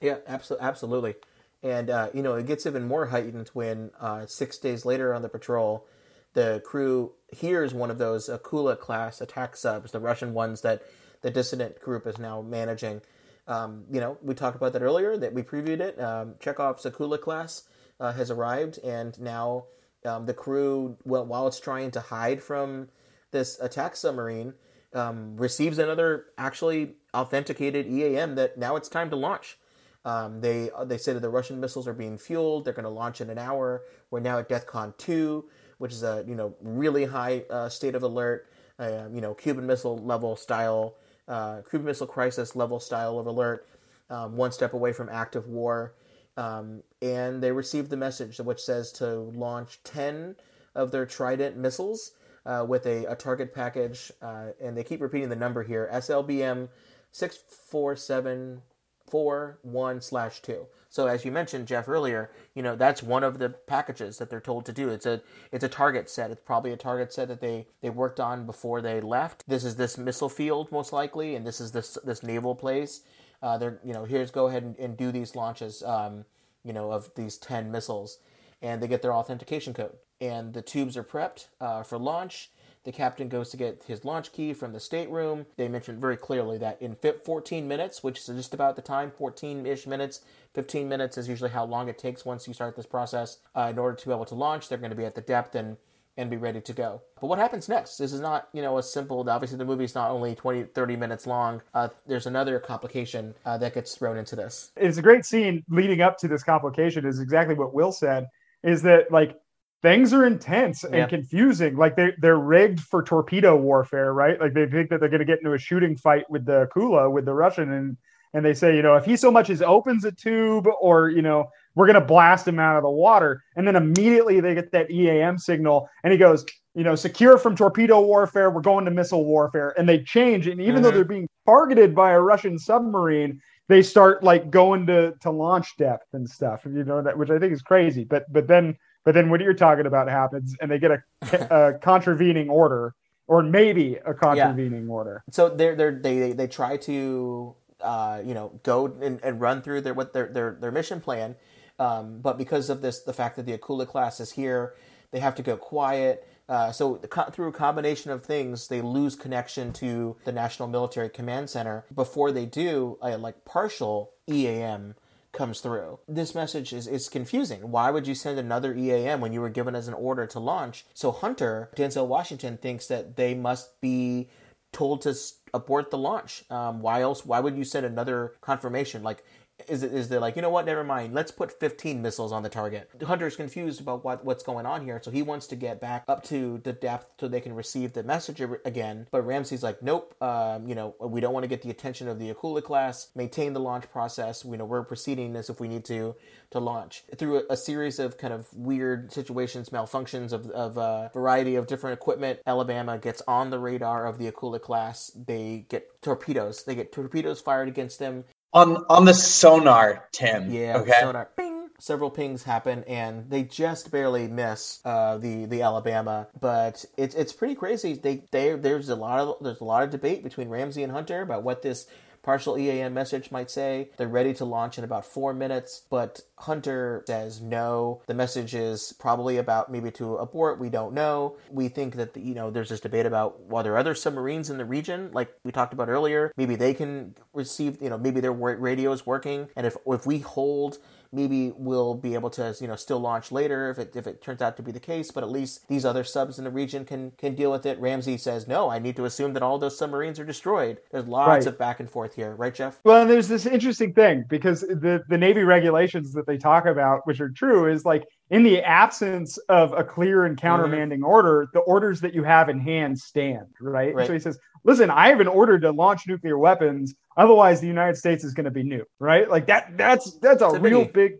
Yeah, 0.00 0.18
absolutely, 0.26 0.66
absolutely. 0.66 1.14
And 1.62 1.90
uh, 1.90 2.08
you 2.14 2.22
know, 2.22 2.34
it 2.34 2.46
gets 2.46 2.66
even 2.66 2.88
more 2.88 3.06
heightened 3.06 3.48
when 3.52 3.90
uh, 4.00 4.26
six 4.26 4.58
days 4.58 4.86
later 4.86 5.12
on 5.12 5.22
the 5.22 5.28
patrol, 5.28 5.86
the 6.32 6.62
crew 6.64 7.12
hears 7.32 7.74
one 7.74 7.90
of 7.90 7.98
those 7.98 8.28
Akula 8.28 8.78
class 8.78 9.20
attack 9.20 9.56
subs, 9.56 9.92
the 9.92 10.00
Russian 10.00 10.32
ones 10.32 10.62
that 10.62 10.82
the 11.22 11.30
dissident 11.30 11.80
group 11.80 12.06
is 12.06 12.18
now 12.18 12.40
managing. 12.40 13.02
Um, 13.46 13.84
you 13.90 14.00
know, 14.00 14.16
we 14.22 14.34
talked 14.34 14.56
about 14.56 14.72
that 14.72 14.82
earlier. 14.82 15.16
That 15.16 15.34
we 15.34 15.42
previewed 15.42 15.80
it. 15.80 16.00
Um, 16.00 16.34
Chekhov's 16.40 16.84
Akula 16.84 17.20
class 17.20 17.64
uh, 17.98 18.12
has 18.12 18.30
arrived, 18.30 18.78
and 18.78 19.20
now 19.20 19.64
um, 20.04 20.26
the 20.26 20.34
crew, 20.34 20.96
well, 21.04 21.26
while 21.26 21.46
it's 21.46 21.60
trying 21.60 21.90
to 21.92 22.00
hide 22.00 22.42
from 22.42 22.88
this 23.30 23.58
attack 23.60 23.96
submarine, 23.96 24.54
um, 24.94 25.36
receives 25.36 25.78
another 25.78 26.26
actually 26.36 26.94
authenticated 27.14 27.86
EAM 27.86 28.34
that 28.34 28.58
now 28.58 28.76
it's 28.76 28.88
time 28.88 29.10
to 29.10 29.16
launch. 29.16 29.58
Um, 30.04 30.40
they 30.40 30.70
they 30.86 30.96
say 30.96 31.12
that 31.12 31.20
the 31.20 31.28
Russian 31.28 31.60
missiles 31.60 31.86
are 31.86 31.92
being 31.92 32.16
fueled. 32.16 32.64
They're 32.64 32.72
going 32.72 32.84
to 32.84 32.90
launch 32.90 33.20
in 33.20 33.28
an 33.28 33.38
hour. 33.38 33.82
We're 34.10 34.20
now 34.20 34.38
at 34.38 34.48
DEFCON 34.48 34.96
two, 34.96 35.44
which 35.78 35.92
is 35.92 36.02
a 36.02 36.24
you 36.26 36.34
know 36.34 36.54
really 36.62 37.04
high 37.04 37.44
uh, 37.50 37.68
state 37.68 37.94
of 37.94 38.02
alert. 38.02 38.48
Uh, 38.78 39.08
you 39.12 39.20
know 39.20 39.34
Cuban 39.34 39.66
Missile 39.66 39.98
level 39.98 40.36
style, 40.36 40.96
uh, 41.28 41.60
Cuban 41.68 41.84
Missile 41.86 42.06
Crisis 42.06 42.56
level 42.56 42.80
style 42.80 43.18
of 43.18 43.26
alert. 43.26 43.66
Um, 44.08 44.36
one 44.36 44.50
step 44.50 44.72
away 44.72 44.92
from 44.92 45.08
active 45.08 45.46
war, 45.46 45.94
um, 46.36 46.82
and 47.02 47.42
they 47.42 47.52
received 47.52 47.90
the 47.90 47.96
message 47.96 48.38
which 48.38 48.60
says 48.60 48.92
to 48.92 49.14
launch 49.14 49.80
ten 49.84 50.36
of 50.74 50.90
their 50.90 51.06
Trident 51.06 51.56
missiles 51.56 52.12
uh, 52.46 52.64
with 52.66 52.86
a, 52.86 53.04
a 53.06 53.16
target 53.16 53.54
package, 53.54 54.12
uh, 54.22 54.48
and 54.60 54.76
they 54.76 54.84
keep 54.84 55.00
repeating 55.00 55.28
the 55.28 55.36
number 55.36 55.62
here: 55.62 55.88
SLBM 55.92 56.68
six 57.12 57.38
four 57.70 57.96
seven 57.96 58.62
four 59.08 59.58
one 59.62 60.00
slash 60.00 60.40
two. 60.40 60.66
So 60.88 61.06
as 61.06 61.24
you 61.24 61.32
mentioned, 61.32 61.66
Jeff 61.66 61.88
earlier, 61.88 62.30
you 62.54 62.62
know 62.62 62.76
that's 62.76 63.02
one 63.02 63.24
of 63.24 63.38
the 63.38 63.50
packages 63.50 64.18
that 64.18 64.30
they're 64.30 64.40
told 64.40 64.64
to 64.66 64.72
do. 64.72 64.88
It's 64.88 65.06
a 65.06 65.22
it's 65.52 65.64
a 65.64 65.68
target 65.68 66.08
set. 66.08 66.30
It's 66.30 66.42
probably 66.44 66.72
a 66.72 66.76
target 66.76 67.12
set 67.12 67.28
that 67.28 67.40
they 67.40 67.66
they 67.80 67.90
worked 67.90 68.20
on 68.20 68.46
before 68.46 68.80
they 68.80 69.00
left. 69.00 69.48
This 69.48 69.64
is 69.64 69.76
this 69.76 69.98
missile 69.98 70.28
field 70.28 70.70
most 70.72 70.92
likely, 70.92 71.34
and 71.34 71.46
this 71.46 71.60
is 71.60 71.72
this 71.72 71.98
this 72.04 72.22
naval 72.22 72.54
place. 72.54 73.02
Uh, 73.42 73.58
they're 73.58 73.80
you 73.84 73.92
know 73.92 74.04
here's 74.04 74.30
go 74.30 74.48
ahead 74.48 74.62
and, 74.62 74.78
and 74.78 74.96
do 74.96 75.12
these 75.12 75.34
launches. 75.36 75.82
Um, 75.82 76.24
you 76.64 76.72
know 76.72 76.92
of 76.92 77.10
these 77.14 77.38
ten 77.38 77.70
missiles, 77.70 78.18
and 78.62 78.82
they 78.82 78.88
get 78.88 79.02
their 79.02 79.14
authentication 79.14 79.74
code, 79.74 79.96
and 80.20 80.52
the 80.52 80.62
tubes 80.62 80.96
are 80.96 81.04
prepped 81.04 81.48
uh, 81.60 81.82
for 81.82 81.98
launch. 81.98 82.50
The 82.84 82.92
captain 82.92 83.28
goes 83.28 83.50
to 83.50 83.58
get 83.58 83.84
his 83.86 84.06
launch 84.06 84.32
key 84.32 84.54
from 84.54 84.72
the 84.72 84.80
stateroom. 84.80 85.44
They 85.56 85.68
mentioned 85.68 86.00
very 86.00 86.16
clearly 86.16 86.56
that 86.58 86.80
in 86.80 86.96
14 86.96 87.68
minutes, 87.68 88.02
which 88.02 88.18
is 88.18 88.26
just 88.26 88.54
about 88.54 88.74
the 88.74 88.82
time, 88.82 89.10
14 89.10 89.66
ish 89.66 89.86
minutes, 89.86 90.22
15 90.54 90.88
minutes 90.88 91.18
is 91.18 91.28
usually 91.28 91.50
how 91.50 91.64
long 91.66 91.88
it 91.88 91.98
takes 91.98 92.24
once 92.24 92.48
you 92.48 92.54
start 92.54 92.76
this 92.76 92.86
process. 92.86 93.38
Uh, 93.54 93.68
in 93.70 93.78
order 93.78 93.96
to 93.96 94.06
be 94.06 94.14
able 94.14 94.24
to 94.24 94.34
launch, 94.34 94.68
they're 94.68 94.78
going 94.78 94.90
to 94.90 94.96
be 94.96 95.04
at 95.04 95.14
the 95.14 95.20
depth 95.20 95.54
and 95.54 95.76
and 96.20 96.28
be 96.28 96.36
ready 96.36 96.60
to 96.60 96.72
go. 96.74 97.00
But 97.18 97.28
what 97.28 97.38
happens 97.38 97.66
next? 97.68 97.96
This 97.96 98.12
is 98.12 98.20
not, 98.20 98.48
you 98.52 98.60
know, 98.60 98.76
a 98.76 98.82
simple. 98.82 99.28
Obviously, 99.28 99.56
the 99.56 99.64
movie 99.64 99.84
is 99.84 99.94
not 99.94 100.10
only 100.10 100.34
20, 100.34 100.64
30 100.64 100.96
minutes 100.96 101.26
long. 101.26 101.62
Uh, 101.72 101.88
there's 102.06 102.26
another 102.26 102.60
complication 102.60 103.34
uh, 103.46 103.56
that 103.58 103.72
gets 103.72 103.94
thrown 103.94 104.18
into 104.18 104.36
this. 104.36 104.70
It's 104.76 104.98
a 104.98 105.02
great 105.02 105.24
scene 105.24 105.64
leading 105.70 106.02
up 106.02 106.18
to 106.18 106.28
this 106.28 106.42
complication. 106.42 107.06
Is 107.06 107.20
exactly 107.20 107.54
what 107.54 107.72
Will 107.72 107.90
said. 107.90 108.26
Is 108.62 108.82
that 108.82 109.10
like 109.10 109.34
things 109.80 110.12
are 110.12 110.26
intense 110.26 110.84
and 110.84 110.94
Yeah. 110.94 111.06
confusing. 111.06 111.76
Like 111.76 111.96
they 111.96 112.12
they're 112.18 112.38
rigged 112.38 112.80
for 112.80 113.02
torpedo 113.02 113.56
warfare, 113.56 114.12
right? 114.12 114.38
Like 114.38 114.52
they 114.52 114.66
think 114.66 114.90
that 114.90 115.00
they're 115.00 115.08
going 115.08 115.20
to 115.20 115.24
get 115.24 115.38
into 115.38 115.54
a 115.54 115.58
shooting 115.58 115.96
fight 115.96 116.28
with 116.28 116.44
the 116.44 116.68
Kula 116.76 117.10
with 117.10 117.24
the 117.24 117.32
Russian, 117.34 117.72
and 117.72 117.96
and 118.34 118.44
they 118.44 118.52
say, 118.54 118.76
you 118.76 118.82
know, 118.82 118.94
if 118.96 119.06
he 119.06 119.16
so 119.16 119.30
much 119.30 119.48
as 119.48 119.62
opens 119.62 120.04
a 120.04 120.12
tube, 120.12 120.66
or 120.82 121.08
you 121.08 121.22
know, 121.22 121.48
we're 121.74 121.86
going 121.86 122.00
to 122.00 122.04
blast 122.04 122.46
him 122.46 122.58
out 122.58 122.76
of 122.76 122.82
the 122.82 122.90
water. 122.90 123.42
And 123.56 123.66
then 123.66 123.76
immediately 123.76 124.40
they 124.40 124.54
get 124.54 124.72
that 124.72 124.90
EAM 124.90 125.38
signal, 125.38 125.88
and 126.02 126.12
he 126.12 126.18
goes, 126.18 126.44
you 126.74 126.84
know, 126.84 126.94
secure 126.94 127.36
from 127.38 127.56
torpedo 127.56 128.00
warfare, 128.00 128.50
we're 128.50 128.60
going 128.60 128.84
to 128.84 128.90
missile 128.90 129.24
warfare, 129.24 129.74
and 129.76 129.88
they 129.88 130.02
change. 130.02 130.46
And 130.46 130.60
even 130.60 130.82
though 130.82 130.90
Mhm. 130.90 130.94
they're 130.94 131.04
being 131.04 131.28
targeted 131.46 131.94
by 131.94 132.12
a 132.12 132.20
Russian 132.20 132.58
submarine, 132.58 133.40
they 133.68 133.82
start 133.82 134.22
like 134.22 134.50
going 134.50 134.86
to 134.86 135.12
to 135.20 135.30
launch 135.30 135.76
depth 135.76 136.06
and 136.12 136.28
stuff. 136.28 136.62
You 136.64 136.84
know 136.84 137.02
that, 137.02 137.16
which 137.16 137.30
I 137.30 137.38
think 137.38 137.52
is 137.52 137.62
crazy. 137.62 138.04
But 138.04 138.32
but 138.32 138.46
then 138.46 138.76
but 139.04 139.14
then 139.14 139.30
what 139.30 139.40
you're 139.40 139.54
talking 139.54 139.86
about 139.86 140.08
happens, 140.08 140.54
and 140.60 140.70
they 140.70 140.78
get 140.78 140.90
a, 140.90 141.02
a 141.50 141.78
contravening 141.78 142.48
order, 142.50 142.94
or 143.26 143.42
maybe 143.42 143.96
a 144.04 144.12
contravening 144.14 144.88
order. 144.88 145.22
So 145.30 145.48
they're, 145.48 145.74
they're, 145.74 145.92
they 145.92 146.18
they 146.18 146.32
they 146.32 146.46
try 146.46 146.76
to 146.78 147.54
uh, 147.80 148.22
you 148.24 148.34
know 148.34 148.60
go 148.62 148.86
and, 148.86 149.20
and 149.24 149.40
run 149.40 149.62
through 149.62 149.80
their 149.80 149.94
what 149.94 150.12
their 150.12 150.28
their, 150.28 150.56
their 150.60 150.70
mission 150.72 151.00
plan, 151.00 151.34
um, 151.80 152.20
but 152.20 152.38
because 152.38 152.70
of 152.70 152.82
this 152.82 153.00
the 153.00 153.12
fact 153.12 153.36
that 153.36 153.46
the 153.46 153.56
Akula 153.56 153.88
class 153.88 154.20
is 154.20 154.32
here, 154.32 154.74
they 155.10 155.18
have 155.18 155.34
to 155.36 155.42
go 155.42 155.56
quiet. 155.56 156.26
Uh, 156.48 156.72
so 156.72 156.96
through 157.32 157.48
a 157.48 157.52
combination 157.52 158.10
of 158.10 158.24
things, 158.24 158.68
they 158.68 158.80
lose 158.80 159.14
connection 159.14 159.72
to 159.72 160.16
the 160.24 160.32
National 160.32 160.68
Military 160.68 161.08
Command 161.08 161.48
Center. 161.48 161.84
Before 161.94 162.32
they 162.32 162.44
do, 162.44 162.98
a 163.00 163.16
like 163.16 163.44
partial 163.44 164.12
EAM 164.28 164.94
comes 165.32 165.60
through. 165.60 166.00
This 166.08 166.34
message 166.34 166.72
is, 166.72 166.86
is 166.86 167.08
confusing. 167.08 167.70
Why 167.70 167.90
would 167.90 168.06
you 168.06 168.16
send 168.16 168.38
another 168.38 168.74
EAM 168.74 169.20
when 169.20 169.32
you 169.32 169.40
were 169.40 169.48
given 169.48 169.76
as 169.76 169.86
an 169.86 169.94
order 169.94 170.26
to 170.26 170.40
launch? 170.40 170.84
So 170.92 171.12
Hunter, 171.12 171.70
Denzel 171.76 172.08
Washington, 172.08 172.56
thinks 172.56 172.88
that 172.88 173.16
they 173.16 173.34
must 173.34 173.80
be 173.80 174.28
told 174.72 175.02
to 175.02 175.14
abort 175.54 175.90
the 175.90 175.98
launch. 175.98 176.44
Um, 176.50 176.80
why 176.80 177.02
else? 177.02 177.24
Why 177.24 177.40
would 177.40 177.56
you 177.56 177.64
send 177.64 177.86
another 177.86 178.34
confirmation? 178.40 179.02
Like, 179.02 179.24
is 179.68 179.82
is 179.82 180.08
there 180.08 180.20
like 180.20 180.36
you 180.36 180.42
know 180.42 180.50
what? 180.50 180.66
Never 180.66 180.84
mind. 180.84 181.14
Let's 181.14 181.30
put 181.30 181.58
15 181.58 182.00
missiles 182.00 182.32
on 182.32 182.42
the 182.42 182.48
target. 182.48 182.90
Hunter's 183.02 183.36
confused 183.36 183.80
about 183.80 184.04
what 184.04 184.24
what's 184.24 184.42
going 184.42 184.66
on 184.66 184.84
here, 184.84 185.00
so 185.02 185.10
he 185.10 185.22
wants 185.22 185.46
to 185.48 185.56
get 185.56 185.80
back 185.80 186.04
up 186.08 186.22
to 186.24 186.60
the 186.64 186.72
depth 186.72 187.06
so 187.18 187.28
they 187.28 187.40
can 187.40 187.54
receive 187.54 187.92
the 187.92 188.02
message 188.02 188.40
again. 188.64 189.06
But 189.10 189.22
Ramsey's 189.22 189.62
like, 189.62 189.82
nope. 189.82 190.14
Um, 190.22 190.66
you 190.66 190.74
know, 190.74 190.94
we 191.00 191.20
don't 191.20 191.32
want 191.32 191.44
to 191.44 191.48
get 191.48 191.62
the 191.62 191.70
attention 191.70 192.08
of 192.08 192.18
the 192.18 192.32
Akula 192.32 192.62
class. 192.62 193.08
Maintain 193.14 193.52
the 193.52 193.60
launch 193.60 193.90
process. 193.90 194.44
We 194.44 194.56
know 194.56 194.64
we're 194.64 194.84
proceeding 194.84 195.36
as 195.36 195.50
if 195.50 195.60
we 195.60 195.68
need 195.68 195.84
to 195.86 196.14
to 196.50 196.58
launch 196.58 197.04
through 197.16 197.38
a, 197.38 197.42
a 197.50 197.56
series 197.56 197.98
of 197.98 198.18
kind 198.18 198.34
of 198.34 198.52
weird 198.54 199.12
situations, 199.12 199.70
malfunctions 199.70 200.32
of 200.32 200.50
of 200.50 200.76
a 200.76 201.10
variety 201.12 201.56
of 201.56 201.66
different 201.66 201.98
equipment. 201.98 202.40
Alabama 202.46 202.98
gets 202.98 203.22
on 203.28 203.50
the 203.50 203.58
radar 203.58 204.06
of 204.06 204.18
the 204.18 204.30
Akula 204.30 204.60
class. 204.60 205.10
They 205.14 205.66
get 205.68 206.02
torpedoes. 206.02 206.64
They 206.64 206.74
get 206.74 206.92
torpedoes 206.92 207.40
fired 207.40 207.68
against 207.68 207.98
them. 207.98 208.24
On 208.52 208.84
on 208.88 209.04
the 209.04 209.14
sonar, 209.14 210.08
Tim. 210.12 210.50
Yeah, 210.50 210.78
Okay. 210.78 210.92
sonar. 211.00 211.30
Bing. 211.36 211.68
Several 211.78 212.10
pings 212.10 212.42
happen, 212.42 212.84
and 212.84 213.30
they 213.30 213.42
just 213.44 213.90
barely 213.90 214.28
miss 214.28 214.80
uh, 214.84 215.18
the 215.18 215.46
the 215.46 215.62
Alabama. 215.62 216.28
But 216.38 216.84
it's 216.98 217.14
it's 217.14 217.32
pretty 217.32 217.54
crazy. 217.54 217.94
They 217.94 218.24
they 218.32 218.54
there's 218.56 218.88
a 218.88 218.96
lot 218.96 219.20
of 219.20 219.36
there's 219.40 219.60
a 219.60 219.64
lot 219.64 219.82
of 219.84 219.90
debate 219.90 220.22
between 220.24 220.48
Ramsey 220.48 220.82
and 220.82 220.92
Hunter 220.92 221.22
about 221.22 221.42
what 221.42 221.62
this 221.62 221.86
partial 222.22 222.58
EAM 222.58 222.94
message 222.94 223.30
might 223.30 223.50
say. 223.50 223.90
They're 223.96 224.08
ready 224.08 224.34
to 224.34 224.44
launch 224.44 224.78
in 224.78 224.84
about 224.84 225.06
four 225.06 225.32
minutes, 225.32 225.82
but 225.90 226.20
Hunter 226.38 227.04
says 227.06 227.40
no. 227.40 228.02
The 228.06 228.14
message 228.14 228.54
is 228.54 228.94
probably 228.98 229.36
about 229.36 229.70
maybe 229.70 229.90
to 229.92 230.16
abort. 230.16 230.58
We 230.58 230.70
don't 230.70 230.94
know. 230.94 231.36
We 231.50 231.68
think 231.68 231.96
that 231.96 232.16
you 232.16 232.34
know 232.34 232.50
there's 232.50 232.68
this 232.68 232.80
debate 232.80 233.06
about 233.06 233.40
well, 233.44 233.62
there 233.62 233.74
are 233.74 233.78
other 233.78 233.94
submarines 233.94 234.50
in 234.50 234.58
the 234.58 234.64
region, 234.64 235.10
like 235.12 235.32
we 235.44 235.52
talked 235.52 235.72
about 235.72 235.88
earlier. 235.88 236.32
Maybe 236.36 236.56
they 236.56 236.74
can 236.74 237.14
receive. 237.32 237.80
You 237.80 237.90
know, 237.90 237.98
maybe 237.98 238.20
their 238.20 238.32
radio 238.32 238.92
is 238.92 239.06
working, 239.06 239.48
and 239.56 239.66
if 239.66 239.76
if 239.86 240.06
we 240.06 240.18
hold 240.18 240.78
maybe 241.12 241.52
we'll 241.56 241.94
be 241.94 242.14
able 242.14 242.30
to 242.30 242.54
you 242.60 242.68
know 242.68 242.76
still 242.76 243.00
launch 243.00 243.32
later 243.32 243.70
if 243.70 243.78
it 243.78 243.96
if 243.96 244.06
it 244.06 244.22
turns 244.22 244.40
out 244.42 244.56
to 244.56 244.62
be 244.62 244.72
the 244.72 244.78
case 244.80 245.10
but 245.10 245.24
at 245.24 245.30
least 245.30 245.66
these 245.68 245.84
other 245.84 246.04
subs 246.04 246.38
in 246.38 246.44
the 246.44 246.50
region 246.50 246.84
can 246.84 247.10
can 247.18 247.34
deal 247.34 247.50
with 247.50 247.66
it. 247.66 247.78
Ramsey 247.80 248.16
says 248.16 248.46
no 248.48 248.70
i 248.70 248.78
need 248.78 248.96
to 248.96 249.04
assume 249.04 249.32
that 249.34 249.42
all 249.42 249.58
those 249.58 249.76
submarines 249.78 250.20
are 250.20 250.24
destroyed. 250.24 250.78
There's 250.90 251.06
lots 251.06 251.28
Right. 251.28 251.46
of 251.46 251.58
back 251.58 251.80
and 251.80 251.90
forth 251.90 252.14
here 252.14 252.34
right 252.36 252.54
jeff? 252.54 252.80
Well, 252.84 253.02
and 253.02 253.10
there's 253.10 253.28
this 253.28 253.46
interesting 253.46 253.92
thing 253.92 254.24
because 254.28 254.60
the 254.60 255.02
the 255.08 255.18
Navy 255.18 255.42
regulations 255.42 256.12
that 256.12 256.26
they 256.26 256.38
talk 256.38 256.66
about, 256.66 257.06
which 257.06 257.20
are 257.20 257.30
true, 257.30 257.70
is 257.70 257.84
like 257.84 258.04
in 258.30 258.44
the 258.44 258.60
absence 258.62 259.38
of 259.48 259.72
a 259.72 259.84
clear 259.84 260.24
and 260.24 260.36
mm-hmm. 260.36 260.46
countermanding 260.46 261.04
order, 261.04 261.48
the 261.52 261.60
orders 261.60 262.00
that 262.00 262.14
you 262.14 262.22
have 262.22 262.48
in 262.48 262.58
hand 262.58 262.98
stand, 262.98 263.46
right? 263.60 263.94
Right. 263.94 264.06
So 264.06 264.12
he 264.12 264.18
says, 264.20 264.38
listen, 264.64 264.90
I 264.90 265.08
have 265.08 265.20
an 265.20 265.28
order 265.28 265.58
to 265.58 265.70
launch 265.70 266.06
nuclear 266.06 266.38
weapons. 266.38 266.94
Otherwise, 267.16 267.60
the 267.60 267.66
United 267.66 267.96
States 267.96 268.24
is 268.24 268.32
going 268.32 268.44
to 268.44 268.50
be 268.50 268.62
new, 268.62 268.84
right? 268.98 269.28
Like 269.28 269.46
that. 269.46 269.76
That's 269.76 270.18
that's 270.20 270.42
a, 270.42 270.50
It's 270.50 270.58
real 270.58 270.84
big. 270.84 271.14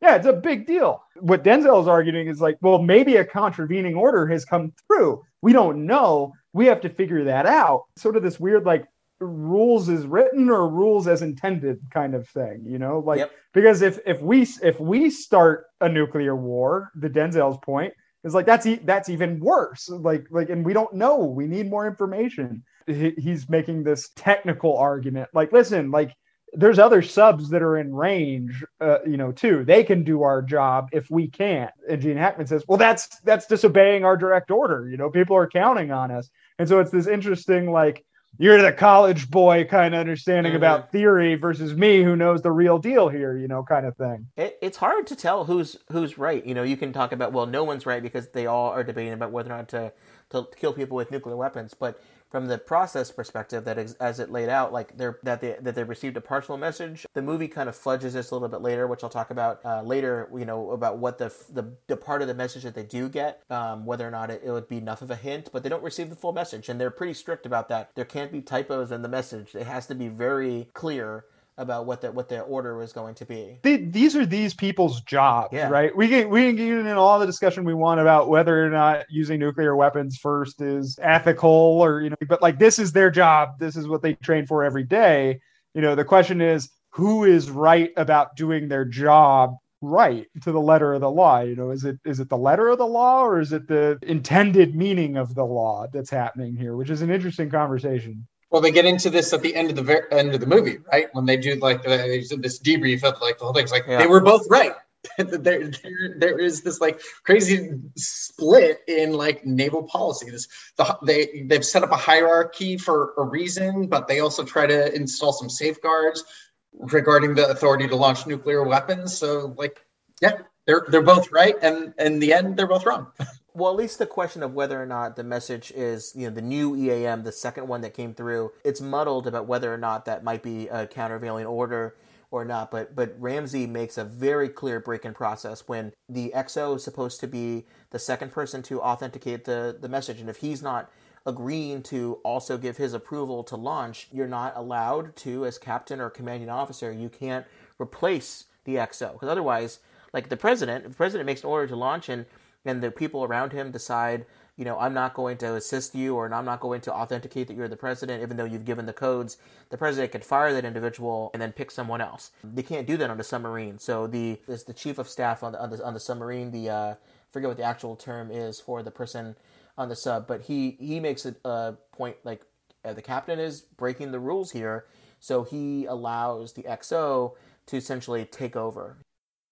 Yeah, 0.00 0.16
it's 0.16 0.26
a 0.26 0.32
big 0.32 0.66
deal. 0.66 1.02
What 1.20 1.44
Denzel 1.44 1.80
is 1.80 1.88
arguing 1.88 2.28
is 2.28 2.40
like, 2.40 2.58
well, 2.60 2.78
maybe 2.78 3.16
a 3.16 3.24
contravening 3.24 3.94
order 3.94 4.26
has 4.26 4.44
come 4.44 4.72
through. 4.86 5.22
We 5.40 5.52
don't 5.52 5.86
know. 5.86 6.32
We 6.52 6.66
have 6.66 6.80
to 6.82 6.88
figure 6.88 7.24
that 7.24 7.46
out. 7.46 7.84
Sort 7.96 8.16
of 8.16 8.22
this 8.22 8.38
weird 8.38 8.64
like 8.64 8.84
rules 9.20 9.88
is 9.88 10.06
written 10.06 10.50
or 10.50 10.68
rules 10.68 11.06
as 11.06 11.22
intended 11.22 11.78
kind 11.90 12.14
of 12.14 12.28
thing, 12.28 12.64
you 12.66 12.78
know? 12.78 12.98
Like 13.00 13.18
Yep. 13.20 13.30
because 13.52 13.82
if 13.82 13.98
if 14.06 14.20
we 14.20 14.42
if 14.62 14.78
we 14.80 15.10
start 15.10 15.66
a 15.80 15.88
nuclear 15.88 16.34
war, 16.36 16.90
the 16.94 17.08
Denzel's 17.10 17.58
point 17.62 17.94
is 18.24 18.34
like 18.34 18.46
that's 18.46 18.66
e- 18.66 18.80
that's 18.84 19.08
even 19.08 19.40
worse. 19.40 19.88
Like 19.88 20.26
like 20.30 20.50
and 20.50 20.64
we 20.64 20.72
don't 20.72 20.94
know. 20.94 21.18
We 21.24 21.46
need 21.46 21.70
more 21.70 21.86
information. 21.86 22.64
He, 22.86 23.12
he's 23.16 23.48
making 23.48 23.82
this 23.84 24.10
technical 24.16 24.76
argument. 24.76 25.28
Like 25.32 25.52
listen, 25.52 25.90
like 25.90 26.14
there's 26.56 26.78
other 26.78 27.02
subs 27.02 27.50
that 27.50 27.62
are 27.62 27.78
in 27.78 27.92
range, 27.94 28.64
uh, 28.80 28.98
you 29.04 29.16
know, 29.16 29.32
too. 29.32 29.64
They 29.64 29.82
can 29.82 30.04
do 30.04 30.22
our 30.22 30.40
job 30.40 30.88
if 30.92 31.10
we 31.10 31.28
can't. 31.28 31.72
And 31.88 32.00
Gene 32.00 32.16
Hackman 32.16 32.46
says, 32.46 32.64
well, 32.68 32.78
that's 32.78 33.08
that's 33.20 33.46
disobeying 33.46 34.04
our 34.04 34.16
direct 34.16 34.50
order. 34.50 34.88
You 34.88 34.96
know, 34.96 35.10
people 35.10 35.36
are 35.36 35.48
counting 35.48 35.90
on 35.90 36.10
us. 36.12 36.30
And 36.58 36.68
so 36.68 36.78
it's 36.78 36.92
this 36.92 37.08
interesting, 37.08 37.72
like, 37.72 38.04
you're 38.38 38.60
the 38.60 38.72
college 38.72 39.30
boy 39.30 39.64
kind 39.64 39.94
of 39.94 40.00
understanding 40.00 40.52
Mhm. 40.52 40.56
about 40.56 40.90
theory 40.90 41.34
versus 41.36 41.74
me 41.74 42.02
who 42.02 42.16
knows 42.16 42.42
the 42.42 42.52
real 42.52 42.78
deal 42.78 43.08
here, 43.08 43.36
you 43.36 43.48
know, 43.48 43.62
kind 43.62 43.86
of 43.86 43.96
thing. 43.96 44.26
It, 44.36 44.58
it's 44.60 44.76
hard 44.78 45.06
to 45.08 45.16
tell 45.16 45.44
who's 45.44 45.76
who's 45.92 46.18
right. 46.18 46.44
You 46.44 46.54
know, 46.54 46.62
you 46.64 46.76
can 46.76 46.92
talk 46.92 47.12
about 47.12 47.32
well, 47.32 47.46
no 47.46 47.62
one's 47.64 47.86
right 47.86 48.02
because 48.02 48.28
they 48.30 48.46
all 48.46 48.70
are 48.70 48.82
debating 48.84 49.12
about 49.12 49.30
whether 49.32 49.50
or 49.52 49.56
not 49.56 49.68
to 49.70 49.92
to 50.30 50.46
kill 50.56 50.72
people 50.72 50.96
with 50.96 51.10
nuclear 51.10 51.36
weapons. 51.36 51.74
But 51.74 52.00
from 52.34 52.48
the 52.48 52.58
process 52.58 53.12
perspective, 53.12 53.64
that 53.64 53.78
as 54.00 54.18
it 54.18 54.28
laid 54.28 54.48
out, 54.48 54.72
like 54.72 54.96
they're 54.96 55.20
that 55.22 55.40
they 55.40 55.56
that 55.60 55.76
they 55.76 55.84
received 55.84 56.16
a 56.16 56.20
partial 56.20 56.56
message. 56.56 57.06
The 57.12 57.22
movie 57.22 57.46
kind 57.46 57.68
of 57.68 57.76
fudges 57.76 58.14
this 58.14 58.32
a 58.32 58.34
little 58.34 58.48
bit 58.48 58.60
later, 58.60 58.88
which 58.88 59.04
I'll 59.04 59.08
talk 59.08 59.30
about 59.30 59.60
uh, 59.64 59.82
later. 59.82 60.28
You 60.36 60.44
know 60.44 60.72
about 60.72 60.98
what 60.98 61.18
the, 61.18 61.32
the 61.48 61.76
the 61.86 61.96
part 61.96 62.22
of 62.22 62.26
the 62.26 62.34
message 62.34 62.64
that 62.64 62.74
they 62.74 62.82
do 62.82 63.08
get, 63.08 63.44
um, 63.50 63.86
whether 63.86 64.04
or 64.04 64.10
not 64.10 64.32
it, 64.32 64.42
it 64.44 64.50
would 64.50 64.66
be 64.66 64.78
enough 64.78 65.00
of 65.00 65.12
a 65.12 65.14
hint, 65.14 65.50
but 65.52 65.62
they 65.62 65.68
don't 65.68 65.84
receive 65.84 66.10
the 66.10 66.16
full 66.16 66.32
message, 66.32 66.68
and 66.68 66.80
they're 66.80 66.90
pretty 66.90 67.14
strict 67.14 67.46
about 67.46 67.68
that. 67.68 67.90
There 67.94 68.04
can't 68.04 68.32
be 68.32 68.40
typos 68.40 68.90
in 68.90 69.02
the 69.02 69.08
message. 69.08 69.54
It 69.54 69.68
has 69.68 69.86
to 69.86 69.94
be 69.94 70.08
very 70.08 70.70
clear 70.74 71.26
about 71.56 71.86
what 71.86 72.00
the 72.00 72.10
what 72.10 72.28
their 72.28 72.42
order 72.42 72.76
was 72.76 72.92
going 72.92 73.14
to 73.14 73.24
be. 73.24 73.58
They, 73.62 73.76
these 73.76 74.16
are 74.16 74.26
these 74.26 74.54
people's 74.54 75.00
jobs, 75.02 75.50
Yeah. 75.52 75.68
right? 75.68 75.94
We 75.96 76.08
can 76.08 76.28
we 76.28 76.42
can 76.42 76.56
get 76.56 76.68
into 76.68 76.96
all 76.96 77.18
the 77.18 77.26
discussion 77.26 77.64
we 77.64 77.74
want 77.74 78.00
about 78.00 78.28
whether 78.28 78.64
or 78.64 78.70
not 78.70 79.04
using 79.08 79.38
nuclear 79.38 79.76
weapons 79.76 80.16
first 80.16 80.60
is 80.60 80.98
ethical 81.00 81.50
or 81.50 82.00
you 82.02 82.10
know, 82.10 82.16
but 82.28 82.42
like 82.42 82.58
this 82.58 82.78
is 82.78 82.92
their 82.92 83.10
job. 83.10 83.58
This 83.58 83.76
is 83.76 83.86
what 83.86 84.02
they 84.02 84.14
train 84.14 84.46
for 84.46 84.64
every 84.64 84.84
day. 84.84 85.40
You 85.74 85.82
know, 85.82 85.94
the 85.94 86.04
question 86.04 86.40
is 86.40 86.70
who 86.90 87.24
is 87.24 87.50
right 87.50 87.90
about 87.96 88.36
doing 88.36 88.68
their 88.68 88.84
job 88.84 89.56
right 89.80 90.26
to 90.42 90.50
the 90.50 90.60
letter 90.60 90.94
of 90.94 91.02
the 91.02 91.10
law 91.10 91.40
you 91.40 91.54
know 91.54 91.70
is 91.70 91.84
it 91.84 91.98
is 92.06 92.18
it 92.18 92.30
the 92.30 92.38
letter 92.38 92.68
of 92.68 92.78
the 92.78 92.86
law 92.86 93.22
or 93.22 93.38
is 93.38 93.52
it 93.52 93.68
the 93.68 93.98
intended 94.00 94.74
meaning 94.74 95.18
of 95.18 95.34
the 95.34 95.44
law 95.44 95.86
that's 95.92 96.08
happening 96.08 96.56
here 96.56 96.74
which 96.74 96.88
is 96.88 97.02
an 97.02 97.10
interesting 97.10 97.50
conversation 97.50 98.26
Well, 98.50 98.62
they 98.62 98.70
get 98.70 98.84
into 98.84 99.10
this 99.10 99.32
at 99.32 99.42
the 99.42 99.54
end 99.54 99.70
of 99.70 99.76
the 99.76 99.82
ver- 99.82 100.08
end 100.10 100.34
of 100.34 100.40
the 100.40 100.46
movie, 100.46 100.78
right? 100.92 101.08
When 101.12 101.26
they 101.26 101.36
do 101.36 101.54
like 101.56 101.82
the, 101.82 101.88
they 101.88 102.20
do 102.20 102.36
this 102.36 102.60
debrief 102.60 103.02
of 103.02 103.20
like 103.20 103.38
the 103.38 103.44
whole 103.44 103.52
thing. 103.54 103.64
It's 103.64 103.72
like 103.72 103.86
Yeah. 103.88 103.98
they 103.98 104.06
were 104.06 104.20
both 104.20 104.46
right. 104.48 104.72
there, 105.18 105.68
there, 105.68 106.14
there 106.16 106.38
is 106.38 106.62
this 106.62 106.80
like 106.80 107.00
crazy 107.24 107.70
split 107.96 108.80
in 108.88 109.12
like 109.12 109.44
naval 109.44 109.82
policy. 109.82 110.30
This 110.30 110.48
the, 110.76 110.98
they 111.04 111.44
they've 111.46 111.64
set 111.64 111.82
up 111.82 111.92
a 111.92 111.96
hierarchy 111.96 112.78
for 112.78 113.12
a 113.18 113.24
reason, 113.24 113.86
but 113.86 114.08
they 114.08 114.20
also 114.20 114.44
try 114.44 114.66
to 114.66 114.94
install 114.94 115.32
some 115.32 115.50
safeguards 115.50 116.24
regarding 116.72 117.34
the 117.34 117.48
authority 117.48 117.86
to 117.88 117.96
launch 117.96 118.26
nuclear 118.26 118.62
weapons. 118.64 119.16
So 119.16 119.54
like, 119.58 119.84
yeah, 120.22 120.38
they're 120.66 120.86
they're 120.88 121.02
both 121.02 121.30
right, 121.32 121.54
and 121.60 121.92
in 121.98 122.18
the 122.18 122.32
end, 122.32 122.56
they're 122.56 122.66
both 122.66 122.86
wrong. 122.86 123.08
Well, 123.56 123.70
at 123.70 123.76
least 123.76 124.00
the 124.00 124.06
question 124.06 124.42
of 124.42 124.52
whether 124.52 124.82
or 124.82 124.86
not 124.86 125.14
the 125.14 125.22
message 125.22 125.70
is, 125.70 126.12
you 126.16 126.26
know, 126.26 126.34
the 126.34 126.42
new 126.42 126.74
EAM, 126.74 127.22
the 127.22 127.30
second 127.30 127.68
one 127.68 127.82
that 127.82 127.94
came 127.94 128.12
through, 128.12 128.50
it's 128.64 128.80
muddled 128.80 129.28
about 129.28 129.46
whether 129.46 129.72
or 129.72 129.78
not 129.78 130.06
that 130.06 130.24
might 130.24 130.42
be 130.42 130.66
a 130.66 130.88
countervailing 130.88 131.46
order 131.46 131.94
or 132.32 132.44
not. 132.44 132.72
But 132.72 132.96
but 132.96 133.14
Ramsey 133.16 133.68
makes 133.68 133.96
a 133.96 134.02
very 134.02 134.48
clear 134.48 134.80
break-in 134.80 135.14
process 135.14 135.68
when 135.68 135.92
the 136.08 136.32
XO 136.34 136.74
is 136.74 136.82
supposed 136.82 137.20
to 137.20 137.28
be 137.28 137.64
the 137.90 137.98
second 138.00 138.32
person 138.32 138.60
to 138.64 138.82
authenticate 138.82 139.44
the 139.44 139.76
the 139.80 139.88
message, 139.88 140.20
and 140.20 140.28
if 140.28 140.38
he's 140.38 140.60
not 140.60 140.90
agreeing 141.24 141.80
to 141.84 142.18
also 142.24 142.58
give 142.58 142.76
his 142.76 142.92
approval 142.92 143.44
to 143.44 143.56
launch, 143.56 144.08
you're 144.10 144.26
not 144.26 144.52
allowed 144.56 145.14
to, 145.16 145.46
as 145.46 145.58
captain 145.58 146.00
or 146.00 146.10
commanding 146.10 146.50
officer, 146.50 146.90
you 146.90 147.08
can't 147.08 147.46
replace 147.78 148.46
the 148.64 148.74
XO 148.74 149.12
because 149.12 149.28
otherwise, 149.28 149.78
like 150.12 150.28
the 150.28 150.36
president, 150.36 150.82
the 150.82 150.90
president 150.90 151.24
makes 151.26 151.42
an 151.44 151.50
order 151.50 151.68
to 151.68 151.76
launch 151.76 152.08
and 152.08 152.26
and 152.64 152.82
the 152.82 152.90
people 152.90 153.24
around 153.24 153.52
him 153.52 153.70
decide, 153.70 154.24
you 154.56 154.64
know, 154.64 154.78
I'm 154.78 154.94
not 154.94 155.14
going 155.14 155.36
to 155.38 155.54
assist 155.54 155.94
you 155.94 156.14
or 156.14 156.32
I'm 156.32 156.44
not 156.44 156.60
going 156.60 156.80
to 156.82 156.92
authenticate 156.92 157.48
that 157.48 157.56
you're 157.56 157.68
the 157.68 157.76
president, 157.76 158.22
even 158.22 158.36
though 158.36 158.44
you've 158.44 158.64
given 158.64 158.86
the 158.86 158.92
codes, 158.92 159.36
the 159.70 159.76
president 159.76 160.12
could 160.12 160.24
fire 160.24 160.52
that 160.52 160.64
individual 160.64 161.30
and 161.32 161.42
then 161.42 161.52
pick 161.52 161.70
someone 161.70 162.00
else. 162.00 162.30
They 162.42 162.62
can't 162.62 162.86
do 162.86 162.96
that 162.96 163.10
on 163.10 163.20
a 163.20 163.24
submarine. 163.24 163.78
So 163.78 164.06
the 164.06 164.40
is 164.48 164.64
the 164.64 164.72
chief 164.72 164.98
of 164.98 165.08
staff 165.08 165.42
on 165.42 165.52
the 165.52 165.62
on 165.62 165.70
the, 165.70 165.84
on 165.84 165.94
the 165.94 166.00
submarine, 166.00 166.50
the 166.50 166.70
uh, 166.70 166.94
forget 167.30 167.48
what 167.48 167.56
the 167.56 167.64
actual 167.64 167.96
term 167.96 168.30
is 168.30 168.60
for 168.60 168.82
the 168.82 168.90
person 168.90 169.36
on 169.76 169.88
the 169.88 169.96
sub, 169.96 170.26
but 170.26 170.42
he 170.42 170.76
he 170.78 171.00
makes 171.00 171.26
a, 171.26 171.34
a 171.44 171.74
point 171.92 172.16
like 172.24 172.42
uh, 172.84 172.92
the 172.92 173.02
captain 173.02 173.38
is 173.38 173.62
breaking 173.62 174.12
the 174.12 174.20
rules 174.20 174.52
here, 174.52 174.86
so 175.18 175.42
he 175.42 175.84
allows 175.86 176.52
the 176.52 176.62
XO 176.62 177.32
to 177.66 177.76
essentially 177.76 178.24
take 178.24 178.54
over 178.54 178.98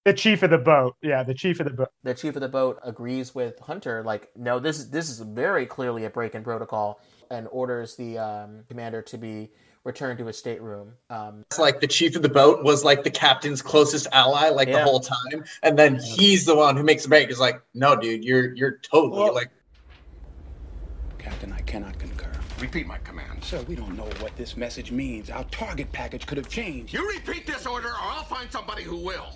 the 0.05 0.12
chief 0.12 0.42
of 0.42 0.50
the 0.50 0.59
boat 0.59 0.96
yeah 1.03 1.22
the 1.22 1.34
chief 1.34 1.61
of 1.61 1.66
the 1.66 1.72
boat 1.72 1.88
the 2.03 2.14
chief 2.14 2.34
of 2.34 2.42
the 2.42 2.48
boat 2.48 2.80
agrees 2.82 3.34
with 3.34 3.59
Hunter, 3.61 4.03
like, 4.05 4.30
no, 4.36 4.59
this 4.59 4.78
is 4.78 4.90
this 4.90 5.09
is 5.09 5.20
very 5.20 5.66
clearly 5.66 6.05
a 6.05 6.11
break 6.11 6.34
in 6.34 6.42
protocol, 6.42 7.00
and 7.30 7.46
orders 7.50 7.96
the 7.96 8.18
um, 8.18 8.64
commander 8.68 9.03
to 9.03 9.18
be 9.18 9.50
returned 9.84 10.18
to 10.18 10.26
his 10.26 10.36
stateroom. 10.38 10.92
Um, 11.11 11.44
It's 11.50 11.59
like 11.59 11.80
the 11.80 11.86
chief 11.86 12.16
of 12.16 12.22
the 12.22 12.28
boat 12.28 12.64
was 12.64 12.84
like 12.84 13.05
the 13.05 13.11
captain's 13.11 13.62
closest 13.62 14.07
ally, 14.12 14.48
like 14.48 14.68
the 14.68 14.82
whole 14.82 15.00
time, 15.00 15.44
and 15.62 15.78
then 15.78 15.98
he's 15.98 16.44
the 16.44 16.55
one 16.55 16.76
who 16.76 16.82
makes 16.82 17.05
the 17.05 17.09
break. 17.09 17.28
He's 17.28 17.40
like, 17.40 17.62
"No, 17.74 17.96
dude, 17.96 18.24
you're 18.24 18.55
you're 18.55 18.78
totally 18.78 19.30
like." 19.30 19.50
Captain, 21.18 21.53
I 21.53 21.61
cannot 21.61 21.98
concur. 21.98 22.32
Repeat 22.59 22.86
my 22.86 22.98
command. 22.98 23.42
Sir, 23.44 23.62
we 23.62 23.76
don't 23.76 23.96
know 23.96 24.09
what 24.20 24.36
this 24.36 24.57
message 24.57 24.90
means. 24.90 25.30
Our 25.30 25.44
target 25.44 25.90
package 25.92 26.26
could 26.26 26.38
have 26.38 26.48
changed. 26.48 26.92
You 26.92 27.09
repeat 27.09 27.46
this 27.46 27.66
order, 27.66 27.88
or 27.88 27.94
I'll 28.00 28.24
find 28.24 28.50
somebody 28.50 28.82
who 28.82 28.96
will. 28.96 29.34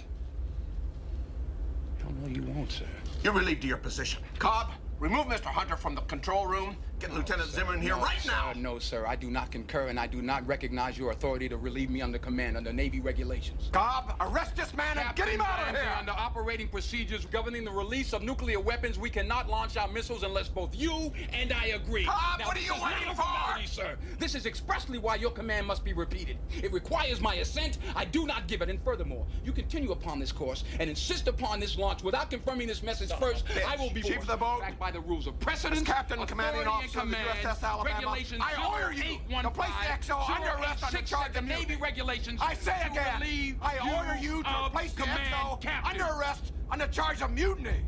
No, 2.23 2.29
you 2.29 2.43
won't, 2.43 2.73
sir. 2.73 2.87
You're 3.23 3.35
relieved 3.35 3.65
of 3.65 3.69
your 3.69 3.79
position. 3.79 4.23
Cobb, 4.39 4.73
remove 4.99 5.27
Mr. 5.27 5.47
Hunter 5.47 5.77
from 5.77 5.95
the 5.95 6.01
control 6.03 6.47
room. 6.47 6.77
Get 6.99 7.13
Lieutenant 7.13 7.51
oh, 7.53 7.57
Zimmer 7.57 7.75
in 7.75 7.83
here 7.83 7.95
No, 7.95 8.01
right 8.03 8.19
sir, 8.23 8.31
now. 8.31 8.53
No, 8.57 8.79
sir, 8.79 9.05
I 9.07 9.17
do 9.17 9.31
not 9.31 9.51
concur, 9.51 9.89
and 9.89 10.01
I 10.01 10.07
do 10.07 10.23
not 10.23 10.47
recognize 10.47 10.97
your 10.97 11.11
authority 11.11 11.47
to 11.51 11.59
relieve 11.59 11.91
me 11.91 12.01
under 12.01 12.19
command 12.19 12.57
under 12.57 12.73
Navy 12.73 13.01
regulations. 13.01 13.69
Cobb, 13.71 14.15
arrest 14.19 14.57
this 14.57 14.75
man 14.75 14.97
and 14.97 15.15
get 15.15 15.29
him 15.29 15.43
out 15.43 15.59
of 15.61 15.67
Captain, 15.67 15.75
here. 15.83 15.95
Under 15.99 16.13
operating 16.13 16.69
procedures 16.69 17.27
governing 17.27 17.65
the 17.65 17.71
release 17.71 18.15
of 18.15 18.23
nuclear 18.23 18.61
weapons, 18.61 18.99
we 18.99 19.11
cannot 19.11 19.47
launch 19.51 19.77
our 19.77 19.89
missiles 19.89 20.23
unless 20.23 20.49
both 20.49 20.75
you 20.75 21.13
and 21.35 21.53
I 21.53 21.67
agree. 21.67 22.07
Cobb, 22.07 22.41
Now, 22.41 22.47
what 22.47 22.57
are 22.57 22.61
you 22.61 22.73
waiting 22.83 23.15
for? 23.15 23.25
sir. 23.67 23.97
This 24.19 24.35
is 24.35 24.47
expressly 24.47 24.97
why 24.97 25.17
your 25.17 25.31
command 25.31 25.67
must 25.67 25.85
be 25.85 25.93
repeated. 25.93 26.39
It 26.63 26.73
requires 26.73 27.21
my 27.21 27.35
assent. 27.37 27.79
I 27.95 28.07
do 28.07 28.27
not 28.27 28.49
give 28.49 28.63
it. 28.63 28.71
And 28.71 28.81
furthermore, 28.83 29.27
you 29.45 29.53
continue 29.53 29.93
upon 29.93 30.19
this 30.19 30.33
course 30.33 30.65
and 30.81 30.89
insist 30.89 31.29
upon 31.29 31.61
this 31.61 31.77
launch 31.77 32.03
without 32.03 32.31
confirming 32.31 32.69
this 32.69 32.83
message 32.83 33.13
first. 33.19 33.47
bitch. 33.47 33.65
I 33.67 33.77
will 33.77 33.91
be 33.91 34.03
Chief 34.03 34.19
of 34.21 34.27
the 34.27 34.37
boat. 34.37 34.63
by 34.79 34.91
the 34.91 35.01
rules 35.01 35.27
of 35.27 35.39
precedence, 35.41 35.83
Captain 35.83 36.25
Commanding 36.27 36.67
Officer 36.67 36.86
of 36.86 36.86
and 36.95 37.11
the 37.11 37.17
command, 37.17 37.39
USS 37.43 37.63
Alabama, 37.63 37.95
regulations 37.95 38.43
I 38.45 38.67
order 38.73 38.93
you 38.93 39.19
to 39.43 39.51
place 39.51 39.71
the 39.81 40.13
XO 40.13 40.31
under 40.31 40.49
arrest 40.49 40.85
under 40.85 40.99
0867 40.99 41.07
charge 41.07 41.37
of 41.37 41.45
Navy 41.45 41.77
regulations. 41.77 42.41
I 42.43 42.55
say 42.55 42.77
again, 42.85 43.57
I 43.63 43.97
order 43.97 44.17
you 44.21 44.43
to 44.43 44.71
place 44.71 44.93
the 44.93 45.03
XO 45.03 45.89
under 45.89 46.05
arrest 46.05 46.53
under 46.71 46.87
charge 46.87 47.23
of 47.23 47.31
mutiny. 47.31 47.81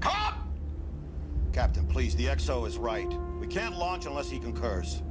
Cobb! 0.00 0.34
Captain, 1.52 1.86
please, 1.86 2.14
the 2.16 2.26
XO 2.26 2.66
is 2.66 2.76
right. 2.76 3.08
We 3.40 3.46
can't 3.46 3.76
launch 3.76 4.06
unless 4.06 4.28
he 4.28 4.38
concurs. 4.38 5.02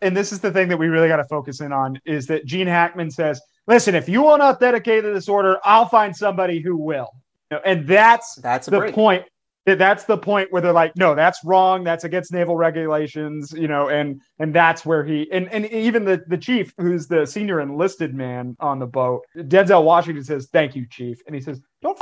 and 0.00 0.16
this 0.16 0.32
is 0.32 0.40
the 0.40 0.52
thing 0.52 0.68
that 0.68 0.76
we 0.76 0.86
really 0.86 1.08
got 1.08 1.16
to 1.16 1.24
focus 1.24 1.60
in 1.60 1.72
on 1.72 2.00
is 2.04 2.26
that 2.26 2.46
Gene 2.46 2.66
Hackman 2.66 3.10
says, 3.10 3.40
"Listen, 3.66 3.94
if 3.94 4.08
you 4.08 4.22
won't 4.22 4.42
authenticate 4.42 5.02
this 5.02 5.28
order, 5.28 5.58
I'll 5.64 5.88
find 5.88 6.14
somebody 6.14 6.60
who 6.60 6.76
will." 6.76 7.08
Know, 7.50 7.60
and 7.64 7.86
that's 7.86 8.34
That's 8.36 8.66
the 8.66 8.78
break. 8.78 8.94
point. 8.94 9.24
that's 9.66 10.04
the 10.04 10.16
point 10.16 10.50
where 10.50 10.62
they're 10.62 10.72
like, 10.72 10.96
no, 10.96 11.14
that's 11.14 11.44
wrong. 11.44 11.84
That's 11.84 12.04
against 12.04 12.32
naval 12.32 12.56
regulations, 12.56 13.52
you 13.52 13.68
know, 13.68 13.88
and 13.88 14.20
and 14.38 14.54
that's 14.54 14.84
where 14.86 15.04
he 15.04 15.30
and 15.30 15.46
and 15.52 15.66
even 15.66 16.04
the 16.04 16.22
the 16.28 16.38
chief, 16.38 16.72
who's 16.78 17.06
the 17.06 17.26
senior 17.26 17.60
enlisted 17.60 18.14
man 18.14 18.56
on 18.60 18.78
the 18.78 18.86
boat, 18.86 19.22
Denzel 19.36 19.84
Washington 19.84 20.24
says, 20.24 20.48
"Thank 20.52 20.74
you, 20.76 20.86
chief," 20.88 21.20
and 21.26 21.34
he 21.34 21.40
says, 21.42 21.60
"Don't 21.82 21.98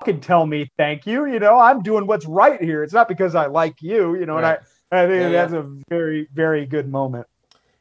fucking 0.00 0.20
tell 0.20 0.46
me 0.46 0.68
thank 0.76 1.06
you. 1.06 1.26
You 1.26 1.38
know, 1.38 1.58
I'm 1.58 1.82
doing 1.82 2.06
what's 2.06 2.26
right 2.26 2.60
here. 2.60 2.82
It's 2.82 2.92
not 2.94 3.06
because 3.08 3.34
I 3.34 3.46
like 3.46 3.80
you, 3.80 4.16
you 4.16 4.26
know." 4.26 4.34
Right. 4.40 4.58
And 4.90 5.00
I 5.00 5.04
I 5.04 5.06
think 5.06 5.22
Yeah, 5.22 5.28
that's 5.46 5.52
yeah. 5.52 5.60
a 5.60 5.64
very 5.88 6.28
very 6.32 6.66
good 6.66 6.88
moment. 6.88 7.26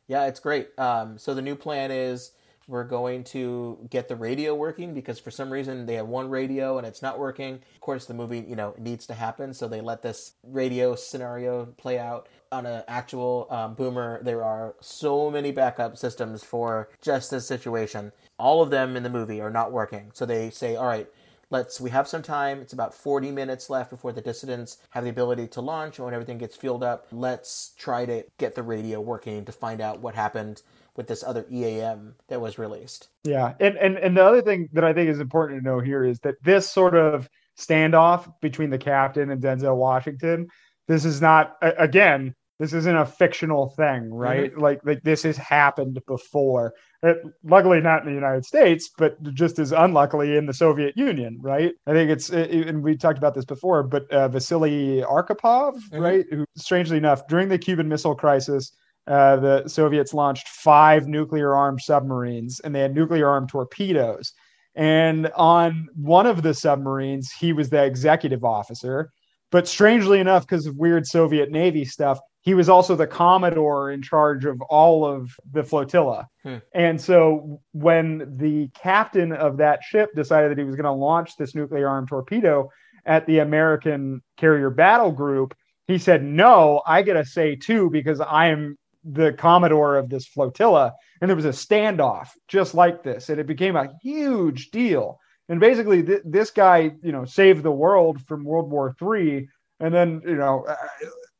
Yeah, 0.07 0.25
it's 0.25 0.39
great. 0.39 0.69
Um, 0.79 1.17
so 1.17 1.33
the 1.33 1.41
new 1.41 1.55
plan 1.55 1.91
is 1.91 2.31
we're 2.69 2.83
going 2.83 3.23
to 3.23 3.79
get 3.89 4.07
the 4.07 4.15
radio 4.15 4.53
working 4.53 4.93
because 4.93 5.19
for 5.19 5.31
some 5.31 5.49
reason 5.49 5.87
they 5.87 5.95
have 5.95 6.07
one 6.07 6.29
radio 6.29 6.77
and 6.77 6.85
it's 6.85 7.01
not 7.01 7.17
working. 7.17 7.55
Of 7.55 7.81
course, 7.81 8.05
the 8.05 8.13
movie 8.13 8.45
you 8.47 8.55
know 8.55 8.75
needs 8.77 9.07
to 9.07 9.15
happen, 9.15 9.53
so 9.53 9.67
they 9.67 9.81
let 9.81 10.03
this 10.03 10.33
radio 10.43 10.95
scenario 10.95 11.65
play 11.65 11.97
out 11.97 12.29
on 12.51 12.65
an 12.65 12.83
actual 12.87 13.47
um, 13.49 13.73
boomer. 13.73 14.21
There 14.23 14.43
are 14.43 14.75
so 14.81 15.31
many 15.31 15.51
backup 15.51 15.97
systems 15.97 16.43
for 16.43 16.89
just 17.01 17.31
this 17.31 17.47
situation. 17.47 18.11
All 18.37 18.61
of 18.61 18.69
them 18.69 18.95
in 18.95 19.03
the 19.03 19.09
movie 19.09 19.41
are 19.41 19.51
not 19.51 19.71
working, 19.71 20.11
so 20.13 20.25
they 20.25 20.49
say, 20.51 20.75
"All 20.75 20.87
right." 20.87 21.09
let's 21.51 21.81
we 21.81 21.89
have 21.89 22.07
some 22.07 22.21
time 22.21 22.61
it's 22.61 22.73
about 22.73 22.93
40 22.93 23.31
minutes 23.31 23.69
left 23.69 23.89
before 23.89 24.11
the 24.11 24.21
dissidents 24.21 24.77
have 24.91 25.03
the 25.03 25.09
ability 25.09 25.47
to 25.47 25.61
launch 25.61 25.97
and 25.97 26.05
when 26.05 26.13
everything 26.13 26.37
gets 26.37 26.55
fueled 26.55 26.83
up 26.83 27.07
let's 27.11 27.73
try 27.77 28.05
to 28.05 28.23
get 28.37 28.53
the 28.53 28.61
radio 28.61 29.01
working 29.01 29.45
to 29.45 29.51
find 29.51 29.81
out 29.81 29.99
what 29.99 30.13
happened 30.13 30.61
with 30.99 31.07
this 31.07 31.23
other 31.23 31.45
eam 31.49 32.13
that 32.27 32.41
was 32.41 32.59
released 32.59 33.07
Yeah, 33.23 33.53
and 33.61 33.77
and 33.77 33.97
and 33.97 34.17
the 34.17 34.25
other 34.25 34.41
thing 34.41 34.67
that 34.73 34.83
I 34.83 34.91
think 34.91 35.09
is 35.09 35.21
important 35.21 35.61
to 35.61 35.65
know 35.65 35.79
here 35.79 36.03
is 36.03 36.19
that 36.25 36.35
this 36.43 36.69
sort 36.69 36.93
of 36.93 37.29
standoff 37.57 38.29
between 38.41 38.69
the 38.69 38.77
captain 38.77 39.31
and 39.31 39.41
Denzel 39.41 39.77
Washington, 39.77 40.47
this 40.89 41.05
is 41.05 41.21
not 41.21 41.55
again, 41.61 42.35
this 42.59 42.73
isn't 42.73 42.97
a 42.97 43.05
fictional 43.05 43.69
thing, 43.77 44.13
right? 44.13 44.51
Like 44.57 44.81
like 44.83 45.01
this 45.03 45.23
has 45.23 45.37
happened 45.37 46.01
before. 46.05 46.73
Uh, 47.01 47.13
luckily, 47.45 47.79
not 47.79 48.01
in 48.01 48.07
the 48.09 48.13
United 48.13 48.43
States, 48.43 48.89
but 48.97 49.11
just 49.33 49.57
as 49.57 49.71
unluckily 49.71 50.35
in 50.35 50.45
the 50.45 50.53
Soviet 50.53 50.97
Union, 50.97 51.37
right? 51.39 51.71
I 51.87 51.93
think 51.93 52.11
it's 52.11 52.29
it- 52.29 52.51
it- 52.53 52.67
and 52.67 52.83
we 52.83 52.97
talked 52.97 53.17
about 53.17 53.35
this 53.35 53.45
before, 53.45 53.83
but 53.83 54.03
uh, 54.11 54.27
Vasily 54.27 55.01
Arkhipov, 55.01 55.75
right? 55.93 56.25
Who, 56.29 56.43
strangely 56.57 56.97
enough, 56.97 57.25
during 57.29 57.47
the 57.47 57.57
Cuban 57.57 57.87
Missile 57.87 58.15
Crisis. 58.15 58.73
Uh, 59.09 59.37
the 59.37 59.67
Soviets 59.67 60.13
launched 60.13 60.47
five 60.47 61.07
nuclear 61.07 61.55
armed 61.55 61.81
submarines 61.81 62.59
and 62.59 62.75
they 62.75 62.81
had 62.81 62.93
nuclear 62.93 63.27
armed 63.27 63.49
torpedoes. 63.49 64.33
And 64.75 65.31
on 65.35 65.87
one 65.95 66.27
of 66.27 66.43
the 66.43 66.53
submarines, 66.53 67.31
he 67.31 67.51
was 67.51 67.71
the 67.71 67.83
executive 67.83 68.45
officer. 68.45 69.09
But 69.51 69.67
strangely 69.67 70.19
enough, 70.19 70.45
because 70.45 70.67
of 70.67 70.77
weird 70.77 71.07
Soviet 71.07 71.49
Navy 71.49 71.85
stuff, 71.85 72.19
he 72.41 72.53
was 72.53 72.69
also 72.69 72.95
the 72.95 73.07
commodore 73.07 73.91
in 73.91 74.03
charge 74.03 74.45
of 74.45 74.61
all 74.69 75.05
of 75.05 75.35
the 75.51 75.63
flotilla. 75.63 76.27
Hmm. 76.43 76.57
And 76.73 77.01
so 77.01 77.59
when 77.71 78.37
the 78.37 78.69
captain 78.79 79.33
of 79.33 79.57
that 79.57 79.83
ship 79.83 80.11
decided 80.15 80.51
that 80.51 80.57
he 80.59 80.63
was 80.63 80.75
going 80.75 80.85
to 80.85 80.91
launch 80.91 81.35
this 81.35 81.55
nuclear 81.55 81.87
armed 81.87 82.09
torpedo 82.09 82.69
at 83.05 83.25
the 83.25 83.39
American 83.39 84.21
carrier 84.37 84.69
battle 84.69 85.11
group, 85.11 85.55
he 85.87 85.97
said, 85.97 86.23
No, 86.23 86.83
I 86.85 87.01
get 87.01 87.17
a 87.17 87.25
say 87.25 87.55
too 87.55 87.89
because 87.89 88.21
I 88.21 88.47
am 88.47 88.77
the 89.11 89.33
commodore 89.33 89.97
of 89.97 90.09
this 90.09 90.27
flotilla. 90.27 90.93
And 91.21 91.29
there 91.29 91.35
was 91.35 91.45
a 91.45 91.49
standoff 91.49 92.29
just 92.47 92.73
like 92.73 93.03
this. 93.03 93.29
And 93.29 93.39
it 93.39 93.47
became 93.47 93.75
a 93.75 93.89
huge 94.01 94.71
deal. 94.71 95.19
And 95.49 95.59
basically, 95.59 96.03
th- 96.03 96.21
this 96.25 96.51
guy, 96.51 96.91
you 97.01 97.11
know, 97.11 97.25
saved 97.25 97.63
the 97.63 97.71
world 97.71 98.21
from 98.27 98.43
World 98.43 98.69
War 98.69 98.95
three 98.99 99.47
And 99.79 99.93
then, 99.93 100.21
you 100.25 100.35
know, 100.35 100.65
uh, 100.67 100.75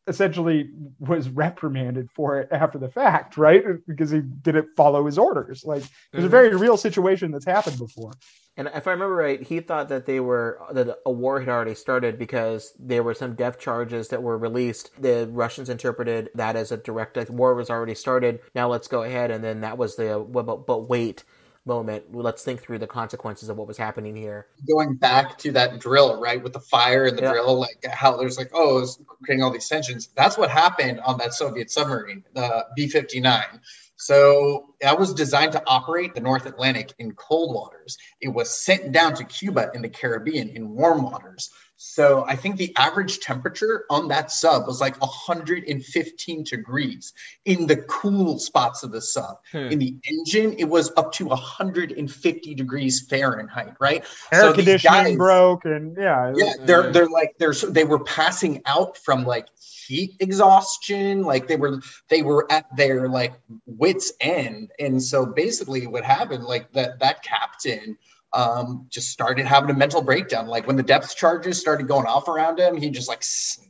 essentially 0.10 0.70
was 1.00 1.30
reprimanded 1.30 2.10
for 2.16 2.40
it 2.40 2.50
after 2.52 2.78
the 2.78 2.90
fact, 2.90 3.38
right? 3.38 3.64
Because 3.88 4.12
he 4.12 4.22
didn't 4.22 4.68
follow 4.76 5.06
his 5.06 5.18
orders. 5.18 5.64
Like, 5.66 5.84
there's 6.12 6.26
a 6.26 6.28
Mhm. 6.28 6.32
very 6.32 6.56
real 6.56 6.78
situation 6.78 7.32
that's 7.32 7.46
happened 7.46 7.78
before. 7.80 8.12
and 8.58 8.68
if 8.76 8.88
i 8.88 8.92
remember 8.92 9.16
right 9.16 9.42
he 9.44 9.60
thought 9.62 9.88
that 9.90 10.06
they 10.06 10.20
were 10.20 10.60
that 10.74 10.98
a 11.06 11.12
war 11.12 11.40
had 11.40 11.48
already 11.50 11.76
started 11.76 12.18
because 12.20 12.74
there 12.80 13.04
were 13.04 13.14
some 13.14 13.34
depth 13.36 13.60
charges 13.60 14.10
that 14.10 14.22
were 14.24 14.38
released 14.38 14.92
the 15.02 15.30
russians 15.32 15.70
interpreted 15.70 16.30
that 16.36 16.56
as 16.58 16.72
a 16.72 16.78
direct 16.78 17.16
like, 17.16 17.30
war 17.30 17.54
was 17.56 17.70
already 17.70 17.96
started 17.96 18.40
now 18.56 18.68
let's 18.68 18.88
go 18.88 19.04
ahead 19.04 19.32
and 19.32 19.44
then 19.44 19.62
that 19.62 19.78
was 19.78 19.96
the 19.96 20.20
but, 20.30 20.66
but 20.66 20.90
wait 20.90 21.24
moment 21.70 22.04
let's 22.14 22.44
think 22.44 22.60
through 22.60 22.80
the 22.80 22.88
consequences 22.88 23.48
of 23.48 23.56
what 23.56 23.68
was 23.68 23.78
happening 23.78 24.16
here 24.16 24.48
going 24.68 24.96
back 24.96 25.38
to 25.38 25.52
that 25.54 25.80
drill, 25.80 26.20
right, 26.20 26.44
with 26.44 26.52
the 26.54 26.60
fire 26.60 27.06
and 27.06 27.18
the 27.18 27.22
Yeah. 27.22 27.32
drill, 27.32 27.60
like 27.60 27.86
how 27.86 28.18
there's 28.18 28.38
like, 28.38 28.50
oh, 28.54 28.80
it's 28.80 29.00
creating 29.24 29.44
all 29.44 29.52
these 29.52 29.70
tensions. 29.70 30.10
That's 30.16 30.38
what 30.38 30.50
happened 30.50 31.00
on 31.02 31.18
that 31.20 31.34
Soviet 31.34 31.72
submarine, 31.72 32.24
the 32.34 32.66
B 32.76 32.88
59. 32.88 33.62
So 33.96 34.74
that 34.82 34.98
was 34.98 35.14
designed 35.14 35.52
to 35.54 35.64
operate 35.68 36.14
the 36.16 36.22
North 36.22 36.46
Atlantic 36.46 36.94
in 37.00 37.12
cold 37.14 37.54
waters. 37.54 37.98
It 38.22 38.30
was 38.30 38.50
sent 38.50 38.92
down 38.92 39.14
to 39.16 39.24
Cuba 39.26 39.72
in 39.74 39.82
the 39.82 39.90
Caribbean 39.90 40.50
in 40.50 40.70
warm 40.76 41.04
waters. 41.04 41.50
So 41.82 42.26
I 42.28 42.36
think 42.36 42.58
the 42.58 42.76
average 42.76 43.22
temperature 43.22 43.86
on 43.90 44.10
that 44.10 44.32
sub 44.32 44.68
was 44.68 44.82
like 44.82 45.00
115 45.00 46.44
degrees 46.44 47.14
in 47.46 47.68
the 47.68 47.78
cool 47.78 48.38
spots 48.38 48.84
of 48.84 48.92
the 48.92 49.00
sub. 49.00 49.40
Hmm. 49.54 49.70
In 49.72 49.80
the 49.80 49.96
engine, 50.04 50.56
it 50.58 50.66
was 50.66 50.92
up 50.98 51.14
to 51.14 51.28
150 51.28 52.54
degrees 52.54 53.08
Fahrenheit, 53.08 53.76
right? 53.80 54.04
Air 54.34 54.42
So 54.42 54.54
conditioning 54.56 55.04
guys- 55.04 55.16
broke, 55.16 55.64
and 55.64 55.96
yeah, 55.98 56.34
yeah, 56.36 56.54
they're 56.66 56.92
they're 56.92 57.08
like 57.08 57.36
they're 57.40 57.54
they 57.54 57.86
were 57.86 58.04
passing 58.04 58.62
out 58.66 58.98
from 58.98 59.24
like 59.24 59.48
heat 59.88 60.18
exhaustion, 60.20 61.22
like 61.24 61.48
they 61.48 61.56
were 61.56 61.80
they 62.10 62.24
were 62.24 62.46
at 62.52 62.66
their 62.76 63.08
like 63.08 63.36
wits 63.66 64.12
end, 64.20 64.70
and 64.80 65.02
so 65.02 65.26
basically 65.26 65.88
what 65.88 66.04
happened, 66.04 66.44
like 66.44 66.70
that 66.74 67.00
that 67.00 67.24
captain 67.24 67.98
um 68.34 68.86
just 68.90 69.10
started 69.10 69.46
having 69.46 69.70
a 69.70 69.74
mental 69.74 70.02
breakdown. 70.02 70.48
Like 70.48 70.68
when 70.68 70.76
the 70.76 70.84
depth 70.84 71.16
charges 71.16 71.60
started 71.60 71.88
going 71.88 72.06
off 72.06 72.28
around 72.28 72.60
him, 72.60 72.78
he 72.78 72.90
just 72.90 73.08
like 73.10 73.24
snapped. 73.24 73.70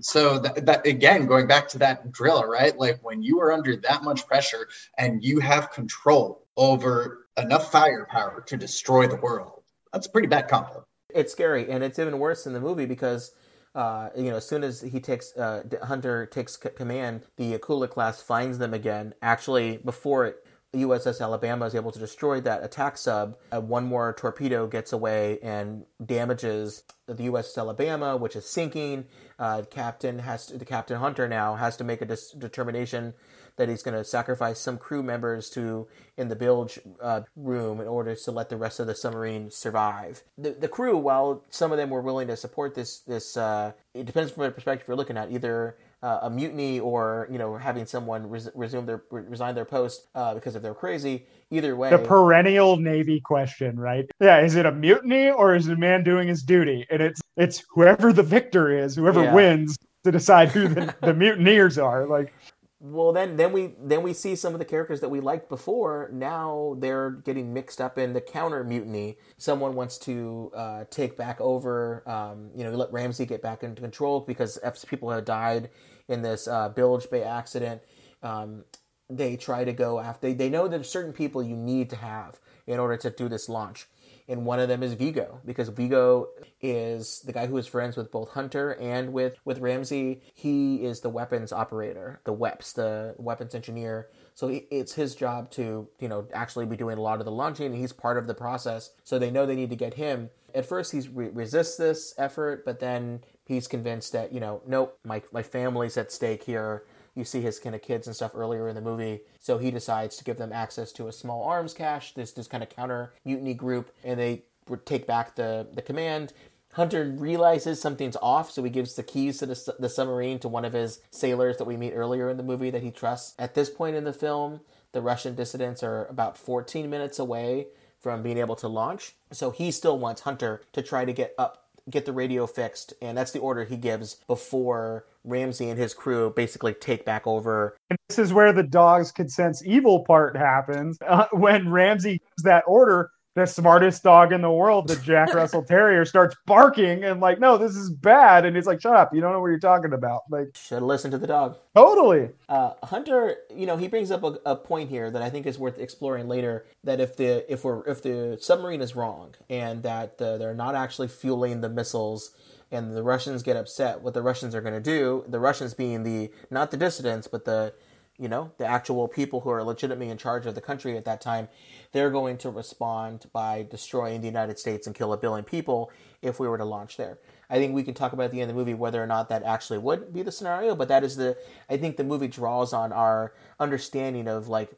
So 0.00 0.38
that, 0.38 0.64
that 0.66 0.86
again, 0.86 1.26
going 1.26 1.46
back 1.46 1.68
to 1.68 1.78
that 1.78 2.12
drill, 2.12 2.44
right? 2.44 2.76
Like 2.78 3.00
when 3.02 3.22
you 3.22 3.40
are 3.40 3.52
under 3.52 3.76
that 3.76 4.02
much 4.04 4.26
pressure 4.26 4.68
and 4.96 5.22
you 5.24 5.40
have 5.40 5.72
control 5.72 6.46
over 6.56 7.26
enough 7.36 7.70
firepower 7.72 8.42
to 8.46 8.56
destroy 8.56 9.06
the 9.06 9.16
world, 9.16 9.62
that's 9.92 10.06
a 10.06 10.10
pretty 10.10 10.28
bad 10.28 10.48
combo. 10.48 10.84
it's 11.14 11.32
scary 11.32 11.70
and 11.70 11.82
it's 11.82 11.98
even 11.98 12.18
worse 12.18 12.46
in 12.46 12.52
the 12.52 12.60
movie 12.60 12.86
because 12.86 13.32
uh, 13.74 14.10
you 14.16 14.30
know 14.30 14.36
as 14.36 14.46
soon 14.46 14.62
as 14.64 14.80
he 14.80 15.00
takes 15.00 15.36
uh, 15.36 15.62
hunter 15.82 16.26
takes 16.26 16.60
c- 16.60 16.68
command 16.76 17.22
the 17.36 17.56
akula 17.58 17.88
class 17.88 18.20
finds 18.22 18.58
them 18.58 18.74
again 18.74 19.14
actually 19.22 19.78
before 19.78 20.26
it 20.26 20.44
uss 20.74 21.20
alabama 21.20 21.66
is 21.66 21.74
able 21.74 21.90
to 21.90 21.98
destroy 21.98 22.40
that 22.40 22.62
attack 22.62 22.98
sub. 22.98 23.36
Uh, 23.52 23.60
one 23.60 23.84
more 23.84 24.12
torpedo 24.12 24.66
gets 24.66 24.92
away 24.92 25.38
and 25.42 25.84
damages 26.04 26.82
the 27.06 27.28
uss 27.28 27.56
alabama 27.56 28.16
which 28.16 28.36
is 28.36 28.48
sinking. 28.48 29.06
Uh, 29.38 29.62
captain 29.70 30.18
has 30.18 30.46
to, 30.46 30.58
the 30.58 30.64
captain 30.64 30.98
hunter 30.98 31.26
now 31.28 31.54
has 31.54 31.76
to 31.76 31.84
make 31.84 32.02
a 32.02 32.04
dis- 32.04 32.32
determination 32.32 33.14
that 33.56 33.68
he's 33.68 33.82
going 33.82 33.96
to 33.96 34.04
sacrifice 34.04 34.60
some 34.60 34.78
crew 34.78 35.02
members 35.02 35.50
to 35.50 35.88
in 36.16 36.28
the 36.28 36.36
bilge 36.36 36.78
uh, 37.02 37.22
room 37.36 37.80
in 37.80 37.88
order 37.88 38.14
to 38.14 38.30
let 38.30 38.48
the 38.48 38.56
rest 38.56 38.80
of 38.80 38.86
the 38.86 38.94
submarine 38.94 39.50
survive. 39.50 40.22
The, 40.38 40.50
the 40.52 40.68
crew, 40.68 40.96
while 40.96 41.44
some 41.50 41.72
of 41.72 41.78
them 41.78 41.90
were 41.90 42.00
willing 42.00 42.28
to 42.28 42.36
support 42.36 42.74
this, 42.74 43.00
this 43.00 43.36
uh, 43.36 43.72
it 43.94 44.06
depends 44.06 44.32
from 44.32 44.44
the 44.44 44.50
perspective 44.52 44.86
you're 44.86 44.96
looking 44.96 45.18
at, 45.18 45.32
either 45.32 45.76
uh, 46.02 46.20
a 46.22 46.30
mutiny 46.30 46.80
or 46.80 47.28
you 47.30 47.38
know 47.38 47.56
having 47.56 47.86
someone 47.86 48.28
res- 48.28 48.50
resume 48.54 48.86
their 48.86 49.02
resign 49.10 49.54
their 49.54 49.64
post 49.64 50.08
uh, 50.14 50.34
because 50.34 50.54
if 50.56 50.62
they're 50.62 50.74
crazy. 50.74 51.26
Either 51.50 51.76
way, 51.76 51.88
the 51.90 51.98
perennial 51.98 52.76
Navy 52.76 53.20
question, 53.20 53.78
right? 53.80 54.04
Yeah, 54.20 54.40
is 54.40 54.54
it 54.54 54.66
a 54.66 54.72
mutiny 54.72 55.30
or 55.30 55.54
is 55.54 55.68
a 55.68 55.76
man 55.76 56.04
doing 56.04 56.28
his 56.28 56.42
duty? 56.42 56.86
And 56.90 57.00
it's 57.02 57.20
it's 57.36 57.64
whoever 57.70 58.12
the 58.12 58.22
victor 58.22 58.70
is, 58.76 58.94
whoever 58.94 59.22
Yeah. 59.22 59.34
wins 59.34 59.78
to 60.04 60.12
decide 60.12 60.50
who 60.50 60.68
the, 60.68 60.94
the 61.02 61.14
mutineers 61.14 61.78
are. 61.78 62.06
Like, 62.06 62.34
Well, 62.80 63.12
then, 63.12 63.36
then 63.36 63.52
we 63.52 63.74
then 63.80 64.02
we 64.04 64.12
see 64.12 64.36
some 64.36 64.52
of 64.52 64.60
the 64.60 64.64
characters 64.64 65.00
that 65.00 65.08
we 65.08 65.18
liked 65.18 65.48
before. 65.48 66.10
Now 66.12 66.76
they're 66.78 67.10
getting 67.10 67.52
mixed 67.52 67.80
up 67.80 67.98
in 67.98 68.12
the 68.12 68.20
counter 68.20 68.62
mutiny. 68.62 69.18
Someone 69.36 69.74
wants 69.74 69.98
to 69.98 70.52
uh, 70.54 70.84
take 70.88 71.16
back 71.16 71.40
over. 71.40 72.08
Um, 72.08 72.50
you 72.54 72.62
know, 72.62 72.70
let 72.70 72.92
Ramsey 72.92 73.26
get 73.26 73.42
back 73.42 73.64
into 73.64 73.82
control 73.82 74.20
because 74.20 74.60
people 74.88 75.10
have 75.10 75.24
died 75.24 75.70
in 76.06 76.22
this 76.22 76.46
uh, 76.46 76.68
Bilge 76.68 77.10
Bay 77.10 77.24
accident. 77.24 77.82
Um, 78.22 78.64
they 79.10 79.36
try 79.36 79.64
to 79.64 79.72
go 79.72 79.98
after. 79.98 80.28
They, 80.28 80.34
they 80.34 80.48
know 80.48 80.68
there's 80.68 80.88
certain 80.88 81.12
people 81.12 81.42
you 81.42 81.56
need 81.56 81.90
to 81.90 81.96
have 81.96 82.38
in 82.68 82.78
order 82.78 82.96
to 82.98 83.10
do 83.10 83.28
this 83.28 83.48
launch. 83.48 83.88
And 84.28 84.44
one 84.44 84.60
of 84.60 84.68
them 84.68 84.82
is 84.82 84.92
Viggo 84.92 85.40
because 85.44 85.68
Viggo 85.70 86.28
is 86.60 87.20
the 87.24 87.32
guy 87.32 87.46
who 87.46 87.56
is 87.56 87.66
friends 87.66 87.96
with 87.96 88.12
both 88.12 88.30
Hunter 88.30 88.72
and 88.72 89.12
with 89.12 89.36
with 89.44 89.58
Ramsey. 89.58 90.20
He 90.34 90.84
is 90.84 91.00
the 91.00 91.08
weapons 91.08 91.52
operator, 91.52 92.20
the 92.24 92.34
WEPS, 92.34 92.74
the 92.74 93.14
weapons 93.18 93.54
engineer. 93.54 94.08
So 94.34 94.60
it's 94.70 94.92
his 94.92 95.14
job 95.14 95.50
to 95.52 95.88
you 95.98 96.08
know 96.08 96.26
actually 96.34 96.66
be 96.66 96.76
doing 96.76 96.98
a 96.98 97.02
lot 97.02 97.20
of 97.20 97.24
the 97.24 97.32
launching. 97.32 97.66
And 97.66 97.76
he's 97.76 97.92
part 97.92 98.18
of 98.18 98.26
the 98.26 98.34
process. 98.34 98.90
So 99.04 99.18
they 99.18 99.30
know 99.30 99.46
they 99.46 99.56
need 99.56 99.70
to 99.70 99.76
get 99.76 99.94
him. 99.94 100.30
at 100.54 100.66
first 100.66 100.92
he 100.92 101.00
re- 101.12 101.30
resists 101.30 101.76
this 101.76 102.14
effort, 102.18 102.64
but 102.64 102.80
then 102.80 103.22
he's 103.44 103.66
convinced 103.66 104.12
that 104.12 104.32
you 104.32 104.40
know, 104.40 104.60
nope, 104.66 104.98
my 105.04 105.22
my 105.32 105.42
family's 105.42 105.96
at 105.96 106.12
stake 106.12 106.42
here. 106.44 106.84
You 107.18 107.24
see 107.24 107.40
his 107.40 107.58
kind 107.58 107.74
of 107.74 107.82
kids 107.82 108.06
and 108.06 108.14
stuff 108.14 108.32
earlier 108.34 108.68
in 108.68 108.76
the 108.76 108.80
movie, 108.80 109.22
so 109.40 109.58
he 109.58 109.70
decides 109.70 110.16
to 110.16 110.24
give 110.24 110.38
them 110.38 110.52
access 110.52 110.92
to 110.92 111.08
a 111.08 111.12
small 111.12 111.42
arms 111.42 111.74
cache, 111.74 112.14
this 112.14 112.32
this 112.32 112.46
kind 112.46 112.62
of 112.62 112.70
counter 112.70 113.12
mutiny 113.24 113.54
group, 113.54 113.90
and 114.04 114.18
they 114.18 114.44
take 114.84 115.06
back 115.06 115.34
the 115.34 115.66
the 115.72 115.82
command. 115.82 116.32
Hunter 116.74 117.12
realizes 117.16 117.80
something's 117.80 118.16
off, 118.22 118.50
so 118.52 118.62
he 118.62 118.70
gives 118.70 118.94
the 118.94 119.02
keys 119.02 119.38
to 119.38 119.46
the, 119.46 119.74
the 119.78 119.88
submarine 119.88 120.38
to 120.38 120.48
one 120.48 120.64
of 120.64 120.74
his 120.74 121.00
sailors 121.10 121.56
that 121.56 121.64
we 121.64 121.76
meet 121.76 121.92
earlier 121.92 122.30
in 122.30 122.36
the 122.36 122.42
movie 122.42 122.70
that 122.70 122.82
he 122.82 122.90
trusts. 122.90 123.34
At 123.38 123.54
this 123.54 123.70
point 123.70 123.96
in 123.96 124.04
the 124.04 124.12
film, 124.12 124.60
the 124.92 125.00
Russian 125.00 125.34
dissidents 125.34 125.82
are 125.82 126.06
about 126.06 126.38
14 126.38 126.88
minutes 126.88 127.18
away 127.18 127.68
from 128.00 128.22
being 128.22 128.38
able 128.38 128.56
to 128.56 128.68
launch. 128.68 129.16
So 129.32 129.50
he 129.50 129.70
still 129.70 129.98
wants 129.98 130.22
Hunter 130.22 130.62
to 130.72 130.82
try 130.82 131.04
to 131.04 131.12
get 131.12 131.34
up, 131.38 131.67
get 131.90 132.06
the 132.06 132.12
radio 132.12 132.46
fixed, 132.46 132.94
and 133.02 133.16
that's 133.16 133.32
the 133.32 133.40
order 133.40 133.64
he 133.64 133.76
gives 133.76 134.16
before 134.26 135.06
Ramsey 135.24 135.68
and 135.68 135.78
his 135.78 135.94
crew 135.94 136.32
basically 136.34 136.74
take 136.74 137.04
back 137.04 137.26
over. 137.26 137.76
And 137.90 137.98
this 138.08 138.18
is 138.18 138.32
where 138.32 138.52
the 138.52 138.62
dogs 138.62 139.12
can 139.12 139.28
sense 139.28 139.62
evil 139.64 140.04
part 140.04 140.36
happens. 140.36 140.98
Uh, 141.06 141.26
when 141.32 141.70
Ramsey 141.70 142.18
gives 142.18 142.42
that 142.44 142.64
order, 142.66 143.10
the 143.38 143.46
smartest 143.46 144.02
dog 144.02 144.32
in 144.32 144.42
the 144.42 144.50
world, 144.50 144.88
the 144.88 144.96
Jack 144.96 145.32
Russell 145.34 145.62
Terrier, 145.62 146.04
starts 146.04 146.36
barking 146.46 147.04
and 147.04 147.20
like, 147.20 147.38
no, 147.38 147.56
this 147.56 147.76
is 147.76 147.90
bad. 147.90 148.44
And 148.44 148.56
he's 148.56 148.66
like, 148.66 148.80
shut 148.80 148.94
up, 148.94 149.14
you 149.14 149.20
don't 149.20 149.32
know 149.32 149.40
what 149.40 149.48
you're 149.48 149.58
talking 149.58 149.92
about. 149.92 150.22
Like, 150.30 150.56
should 150.56 150.76
have 150.76 150.82
listened 150.82 151.12
to 151.12 151.18
the 151.18 151.26
dog. 151.26 151.56
Totally. 151.74 152.30
Uh, 152.48 152.72
Hunter, 152.82 153.36
you 153.54 153.66
know, 153.66 153.76
he 153.76 153.88
brings 153.88 154.10
up 154.10 154.22
a, 154.22 154.38
a, 154.44 154.56
point 154.56 154.90
here 154.90 155.10
that 155.10 155.22
I 155.22 155.30
think 155.30 155.46
is 155.46 155.58
worth 155.58 155.78
exploring 155.78 156.28
later. 156.28 156.66
That 156.82 157.00
if 157.00 157.16
the 157.16 157.50
if 157.50 157.64
we're 157.64 157.86
if 157.86 158.02
the 158.02 158.36
submarine 158.40 158.80
is 158.80 158.96
wrong 158.96 159.34
and 159.48 159.82
that 159.84 160.20
uh, 160.20 160.38
they're 160.38 160.54
not 160.54 160.74
actually 160.74 161.08
fueling 161.08 161.60
the 161.60 161.68
missiles. 161.68 162.32
And 162.70 162.94
the 162.94 163.02
Russians 163.02 163.42
get 163.42 163.56
upset. 163.56 164.02
What 164.02 164.12
the 164.12 164.20
Russians 164.20 164.54
are 164.54 164.60
going 164.60 164.74
to 164.74 164.80
do, 164.80 165.24
the 165.26 165.40
Russians 165.40 165.72
being 165.72 166.02
the 166.02 166.30
not 166.50 166.70
the 166.70 166.76
dissidents, 166.76 167.26
but 167.26 167.46
the 167.46 167.72
you 168.18 168.28
know 168.28 168.50
the 168.58 168.66
actual 168.66 169.08
people 169.08 169.40
who 169.40 169.50
are 169.50 169.62
legitimately 169.62 170.10
in 170.10 170.18
charge 170.18 170.46
of 170.46 170.54
the 170.54 170.60
country 170.60 170.96
at 170.96 171.04
that 171.04 171.20
time 171.20 171.48
they're 171.92 172.10
going 172.10 172.36
to 172.38 172.50
respond 172.50 173.26
by 173.32 173.66
destroying 173.70 174.20
the 174.20 174.26
United 174.26 174.58
States 174.58 174.86
and 174.86 174.94
kill 174.94 175.12
a 175.12 175.16
billion 175.16 175.44
people 175.44 175.90
if 176.20 176.38
we 176.40 176.48
were 176.48 176.58
to 176.58 176.64
launch 176.64 176.96
there. 176.96 177.18
I 177.48 177.58
think 177.58 177.74
we 177.74 177.82
can 177.82 177.94
talk 177.94 178.12
about 178.12 178.24
at 178.24 178.30
the 178.32 178.40
end 178.40 178.50
of 178.50 178.56
the 178.56 178.60
movie 178.60 178.74
whether 178.74 179.02
or 179.02 179.06
not 179.06 179.28
that 179.30 179.42
actually 179.42 179.78
would 179.78 180.12
be 180.12 180.22
the 180.22 180.32
scenario, 180.32 180.74
but 180.74 180.88
that 180.88 181.02
is 181.02 181.16
the 181.16 181.36
I 181.70 181.76
think 181.76 181.96
the 181.96 182.04
movie 182.04 182.28
draws 182.28 182.72
on 182.72 182.92
our 182.92 183.32
understanding 183.58 184.28
of 184.28 184.48
like 184.48 184.76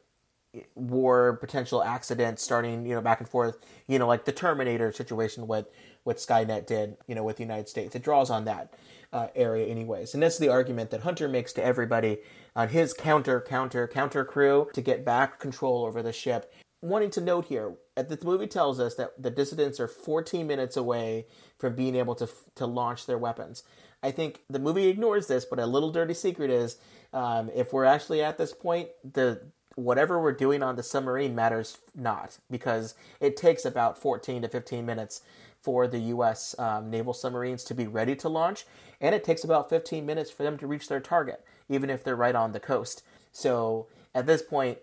war 0.75 1.37
potential 1.37 1.81
accidents 1.81 2.43
starting 2.43 2.85
you 2.85 2.93
know 2.93 2.99
back 2.99 3.21
and 3.21 3.29
forth 3.29 3.57
you 3.87 3.97
know 3.97 4.05
like 4.05 4.25
the 4.25 4.33
terminator 4.33 4.91
situation 4.91 5.47
what 5.47 5.71
what 6.03 6.17
skynet 6.17 6.67
did 6.67 6.97
you 7.07 7.15
know 7.15 7.23
with 7.23 7.37
the 7.37 7.43
united 7.43 7.69
states 7.69 7.95
it 7.95 8.03
draws 8.03 8.29
on 8.29 8.43
that 8.43 8.73
uh, 9.13 9.27
area 9.33 9.65
anyways 9.67 10.13
and 10.13 10.21
that's 10.21 10.37
the 10.39 10.49
argument 10.49 10.89
that 10.89 10.99
hunter 11.01 11.29
makes 11.29 11.53
to 11.53 11.63
everybody 11.63 12.17
on 12.55 12.69
his 12.69 12.93
counter 12.93 13.41
counter 13.41 13.87
counter 13.87 14.25
crew 14.25 14.69
to 14.73 14.81
get 14.81 15.05
back 15.05 15.39
control 15.39 15.85
over 15.85 16.01
the 16.01 16.13
ship 16.13 16.53
wanting 16.81 17.11
to 17.11 17.21
note 17.21 17.45
here 17.45 17.75
the 17.95 18.17
movie 18.23 18.47
tells 18.47 18.79
us 18.79 18.95
that 18.95 19.21
the 19.21 19.29
dissidents 19.29 19.79
are 19.79 19.87
14 19.87 20.47
minutes 20.47 20.77
away 20.77 21.25
from 21.57 21.75
being 21.75 21.95
able 21.95 22.15
to 22.15 22.27
to 22.55 22.65
launch 22.65 23.05
their 23.05 23.17
weapons. 23.17 23.63
I 24.03 24.11
think 24.11 24.41
the 24.49 24.59
movie 24.59 24.87
ignores 24.87 25.27
this, 25.27 25.45
but 25.45 25.59
a 25.59 25.65
little 25.65 25.91
dirty 25.91 26.13
secret 26.13 26.49
is 26.49 26.77
um, 27.13 27.49
if 27.53 27.71
we're 27.73 27.85
actually 27.85 28.23
at 28.23 28.37
this 28.37 28.53
point, 28.53 28.89
the 29.03 29.41
whatever 29.75 30.21
we're 30.21 30.33
doing 30.33 30.63
on 30.63 30.75
the 30.75 30.83
submarine 30.83 31.35
matters 31.35 31.77
not 31.95 32.37
because 32.49 32.95
it 33.19 33.37
takes 33.37 33.63
about 33.63 33.97
14 33.97 34.41
to 34.41 34.49
15 34.49 34.85
minutes 34.85 35.21
for 35.61 35.87
the 35.87 35.99
U.S. 35.99 36.55
Um, 36.57 36.89
naval 36.89 37.13
submarines 37.13 37.63
to 37.65 37.75
be 37.75 37.87
ready 37.87 38.15
to 38.17 38.29
launch, 38.29 38.65
and 38.99 39.13
it 39.13 39.23
takes 39.23 39.43
about 39.43 39.69
15 39.69 40.05
minutes 40.05 40.31
for 40.31 40.43
them 40.43 40.57
to 40.57 40.67
reach 40.67 40.87
their 40.87 40.99
target, 40.99 41.45
even 41.71 41.89
if 41.89 42.03
they're 42.03 42.15
right 42.15 42.35
on 42.35 42.51
the 42.51 42.59
coast. 42.59 43.03
So 43.31 43.87
at 44.13 44.25
this 44.25 44.41
point, 44.41 44.79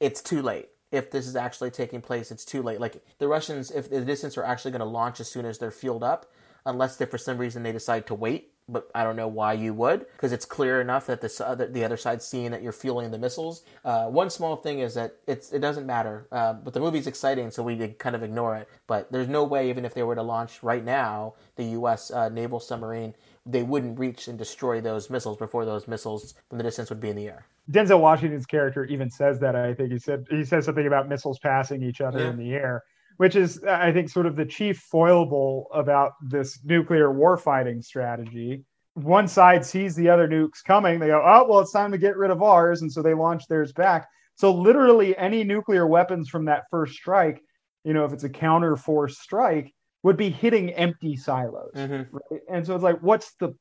it's 0.00 0.22
too 0.22 0.42
late 0.42 0.70
if 0.92 1.10
this 1.10 1.26
is 1.26 1.36
actually 1.36 1.70
taking 1.70 2.00
place, 2.00 2.30
it's 2.30 2.44
too 2.44 2.62
late. 2.62 2.80
Like 2.80 3.02
the 3.18 3.28
Russians, 3.28 3.70
if 3.70 3.88
the 3.90 4.00
distance 4.00 4.36
are 4.36 4.44
actually 4.44 4.72
going 4.72 4.80
to 4.80 4.86
launch 4.86 5.20
as 5.20 5.30
soon 5.30 5.46
as 5.46 5.58
they're 5.58 5.70
fueled 5.70 6.02
up, 6.02 6.30
unless 6.66 6.96
they 6.96 7.06
for 7.06 7.18
some 7.18 7.38
reason 7.38 7.62
they 7.62 7.72
decide 7.72 8.06
to 8.08 8.14
wait. 8.14 8.52
But 8.68 8.88
I 8.94 9.02
don't 9.02 9.16
know 9.16 9.26
why 9.26 9.54
you 9.54 9.74
would, 9.74 10.06
because 10.12 10.32
it's 10.32 10.44
clear 10.44 10.80
enough 10.80 11.06
that 11.06 11.20
this 11.20 11.40
other, 11.40 11.66
the 11.66 11.84
other 11.84 11.96
side's 11.96 12.24
seeing 12.24 12.52
that 12.52 12.62
you're 12.62 12.70
fueling 12.70 13.10
the 13.10 13.18
missiles. 13.18 13.64
Uh, 13.84 14.06
one 14.06 14.30
small 14.30 14.54
thing 14.54 14.78
is 14.78 14.94
that 14.94 15.16
it's 15.26 15.52
it 15.52 15.58
doesn't 15.58 15.86
matter, 15.86 16.28
uh, 16.30 16.52
but 16.52 16.72
the 16.72 16.78
movie's 16.78 17.08
exciting, 17.08 17.50
so 17.50 17.64
we 17.64 17.88
kind 17.98 18.14
of 18.14 18.22
ignore 18.22 18.56
it. 18.56 18.68
But 18.86 19.10
there's 19.10 19.26
no 19.26 19.42
way, 19.42 19.70
even 19.70 19.84
if 19.84 19.94
they 19.94 20.04
were 20.04 20.14
to 20.14 20.22
launch 20.22 20.62
right 20.62 20.84
now, 20.84 21.34
the 21.56 21.64
U.S. 21.64 22.12
Uh, 22.12 22.28
naval 22.28 22.60
submarine, 22.60 23.14
they 23.46 23.62
wouldn't 23.62 23.98
reach 23.98 24.28
and 24.28 24.38
destroy 24.38 24.80
those 24.80 25.10
missiles 25.10 25.36
before 25.36 25.64
those 25.64 25.88
missiles 25.88 26.34
from 26.48 26.58
the 26.58 26.64
distance 26.64 26.90
would 26.90 27.00
be 27.00 27.10
in 27.10 27.16
the 27.16 27.28
air. 27.28 27.46
Denzel 27.70 28.00
Washington's 28.00 28.46
character 28.46 28.84
even 28.84 29.10
says 29.10 29.38
that. 29.40 29.56
I 29.56 29.74
think 29.74 29.92
he 29.92 29.98
said 29.98 30.26
he 30.30 30.44
says 30.44 30.64
something 30.64 30.86
about 30.86 31.08
missiles 31.08 31.38
passing 31.38 31.82
each 31.82 32.00
other 32.00 32.20
yeah. 32.20 32.30
in 32.30 32.36
the 32.36 32.52
air, 32.52 32.84
which 33.16 33.36
is 33.36 33.62
I 33.64 33.92
think 33.92 34.08
sort 34.08 34.26
of 34.26 34.36
the 34.36 34.44
chief 34.44 34.78
foible 34.78 35.68
about 35.72 36.12
this 36.22 36.58
nuclear 36.64 37.08
warfighting 37.08 37.82
strategy. 37.84 38.64
One 38.94 39.28
side 39.28 39.64
sees 39.64 39.94
the 39.94 40.10
other 40.10 40.28
nukes 40.28 40.64
coming, 40.64 40.98
they 40.98 41.06
go, 41.08 41.22
"Oh, 41.24 41.46
well, 41.48 41.60
it's 41.60 41.72
time 41.72 41.92
to 41.92 41.98
get 41.98 42.16
rid 42.16 42.30
of 42.30 42.42
ours," 42.42 42.82
and 42.82 42.92
so 42.92 43.02
they 43.02 43.14
launch 43.14 43.46
theirs 43.46 43.72
back. 43.72 44.08
So 44.34 44.52
literally, 44.52 45.16
any 45.16 45.44
nuclear 45.44 45.86
weapons 45.86 46.28
from 46.28 46.46
that 46.46 46.64
first 46.70 46.94
strike, 46.94 47.42
you 47.84 47.94
know, 47.94 48.04
if 48.04 48.12
it's 48.12 48.24
a 48.24 48.28
counter 48.28 48.76
force 48.76 49.18
strike, 49.18 49.72
would 50.02 50.16
be 50.16 50.30
hitting 50.30 50.70
empty 50.70 51.16
silos. 51.16 51.72
Mm-hmm. 51.74 52.16
Right? 52.16 52.40
And 52.50 52.66
so 52.66 52.74
it's 52.74 52.84
like, 52.84 53.00
what's 53.00 53.32
the 53.34 53.54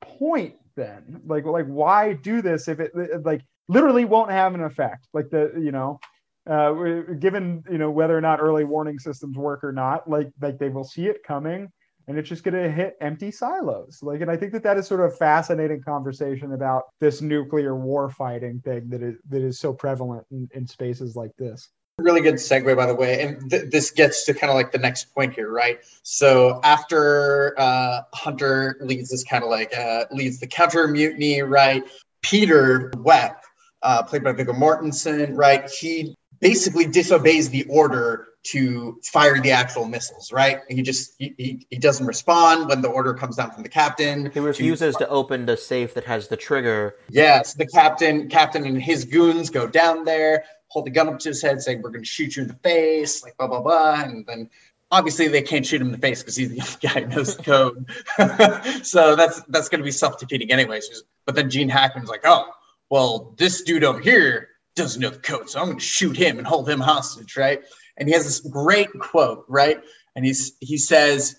point 0.00 0.54
then? 0.76 1.20
Like, 1.26 1.44
like 1.44 1.66
why 1.66 2.14
do 2.14 2.42
this 2.42 2.68
if 2.68 2.80
it 2.80 2.92
like 3.24 3.42
literally 3.68 4.04
won't 4.04 4.30
have 4.30 4.54
an 4.54 4.62
effect? 4.62 5.08
Like 5.12 5.30
the 5.30 5.52
you 5.56 5.72
know, 5.72 6.00
uh, 6.48 6.72
given 7.18 7.62
you 7.70 7.78
know 7.78 7.90
whether 7.90 8.16
or 8.16 8.20
not 8.20 8.40
early 8.40 8.64
warning 8.64 8.98
systems 8.98 9.36
work 9.36 9.62
or 9.64 9.72
not, 9.72 10.08
like 10.08 10.30
like 10.40 10.58
they 10.58 10.68
will 10.68 10.84
see 10.84 11.06
it 11.06 11.22
coming. 11.24 11.68
And 12.08 12.18
it's 12.18 12.28
just 12.28 12.42
going 12.42 12.60
to 12.60 12.68
hit 12.68 12.96
empty 13.00 13.30
silos. 13.30 14.00
Like, 14.02 14.22
and 14.22 14.30
I 14.30 14.36
think 14.36 14.50
that 14.54 14.64
that 14.64 14.76
is 14.76 14.88
sort 14.88 15.02
of 15.02 15.12
a 15.12 15.16
fascinating 15.16 15.82
conversation 15.82 16.52
about 16.52 16.82
this 16.98 17.22
nuclear 17.22 17.76
war 17.76 18.10
fighting 18.10 18.60
thing 18.64 18.88
that 18.88 19.04
is 19.04 19.14
that 19.28 19.40
is 19.40 19.60
so 19.60 19.72
prevalent 19.72 20.26
in, 20.32 20.48
in 20.52 20.66
spaces 20.66 21.14
like 21.14 21.30
this 21.38 21.68
really 22.02 22.20
good 22.20 22.34
segue 22.34 22.76
by 22.76 22.86
the 22.86 22.94
way 22.94 23.22
and 23.22 23.50
th- 23.50 23.70
this 23.70 23.90
gets 23.90 24.24
to 24.24 24.34
kind 24.34 24.50
of 24.50 24.56
like 24.56 24.72
the 24.72 24.78
next 24.78 25.14
point 25.14 25.34
here 25.34 25.50
right? 25.50 25.80
So 26.02 26.60
after 26.64 27.54
uh, 27.58 28.02
hunter 28.12 28.76
leads 28.80 29.10
this 29.10 29.24
kind 29.24 29.44
of 29.44 29.50
like 29.50 29.76
uh, 29.76 30.04
leads 30.10 30.40
the 30.40 30.46
counter 30.46 30.86
mutiny 30.88 31.42
right? 31.42 31.84
Peter 32.22 32.90
Wepp, 32.96 33.36
uh, 33.82 34.02
played 34.04 34.24
by 34.24 34.32
viggo 34.32 34.52
mortensen 34.52 35.36
right? 35.36 35.68
He 35.70 36.16
basically 36.40 36.86
disobeys 36.86 37.50
the 37.50 37.64
order 37.64 38.28
to 38.44 38.98
fire 39.04 39.40
the 39.40 39.52
actual 39.52 39.86
missiles 39.86 40.32
right? 40.32 40.60
He 40.68 40.82
just 40.82 41.14
he, 41.18 41.34
he, 41.38 41.66
he 41.70 41.78
doesn't 41.78 42.06
respond 42.06 42.68
when 42.68 42.82
the 42.82 42.88
order 42.88 43.14
comes 43.14 43.36
down 43.36 43.52
from 43.52 43.62
the 43.62 43.68
captain 43.68 44.30
he 44.32 44.40
refuses 44.40 44.96
to, 44.96 45.04
to 45.04 45.08
open 45.08 45.46
the 45.46 45.56
safe 45.56 45.94
that 45.94 46.04
has 46.04 46.28
the 46.28 46.36
trigger. 46.36 46.96
Yes 47.10 47.54
the 47.54 47.66
captain 47.66 48.28
captain 48.28 48.66
and 48.66 48.82
his 48.82 49.04
goons 49.04 49.50
go 49.50 49.66
down 49.66 50.04
there 50.04 50.44
hold 50.72 50.86
the 50.86 50.90
gun 50.90 51.08
up 51.08 51.18
to 51.18 51.28
his 51.28 51.42
head, 51.42 51.60
saying, 51.60 51.82
"We're 51.82 51.90
going 51.90 52.02
to 52.02 52.08
shoot 52.08 52.34
you 52.34 52.42
in 52.42 52.48
the 52.48 52.54
face," 52.54 53.22
like 53.22 53.36
blah 53.36 53.46
blah 53.46 53.60
blah, 53.60 54.02
and 54.02 54.24
then 54.26 54.48
obviously 54.90 55.28
they 55.28 55.42
can't 55.42 55.66
shoot 55.66 55.80
him 55.80 55.88
in 55.88 55.92
the 55.92 55.98
face 55.98 56.22
because 56.22 56.34
he's 56.34 56.50
the 56.50 56.60
only 56.62 56.76
guy 56.80 57.00
who 57.02 57.16
knows 57.16 57.36
the 57.36 57.42
code. 57.42 58.84
so 58.86 59.14
that's 59.14 59.42
that's 59.48 59.68
going 59.68 59.80
to 59.80 59.84
be 59.84 59.90
self 59.90 60.18
defeating 60.18 60.50
anyways. 60.50 61.04
But 61.26 61.34
then 61.34 61.50
Gene 61.50 61.68
Hackman's 61.68 62.08
like, 62.08 62.22
"Oh, 62.24 62.50
well, 62.90 63.34
this 63.36 63.62
dude 63.62 63.84
over 63.84 64.00
here 64.00 64.48
doesn't 64.74 65.00
know 65.00 65.10
the 65.10 65.18
code, 65.18 65.50
so 65.50 65.60
I'm 65.60 65.66
going 65.66 65.78
to 65.78 65.84
shoot 65.84 66.16
him 66.16 66.38
and 66.38 66.46
hold 66.46 66.68
him 66.68 66.80
hostage, 66.80 67.36
right?" 67.36 67.62
And 67.98 68.08
he 68.08 68.14
has 68.14 68.24
this 68.24 68.40
great 68.40 68.88
quote, 68.98 69.44
right? 69.48 69.78
And 70.16 70.24
he's 70.24 70.54
he 70.60 70.78
says, 70.78 71.36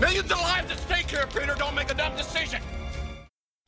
"Millions 0.00 0.30
of 0.30 0.38
lives 0.38 0.70
at 0.70 0.78
stake 0.78 1.10
here, 1.10 1.26
Peter. 1.26 1.56
Don't 1.58 1.74
make 1.74 1.90
a 1.90 1.94
dumb 1.94 2.16
decision." 2.16 2.60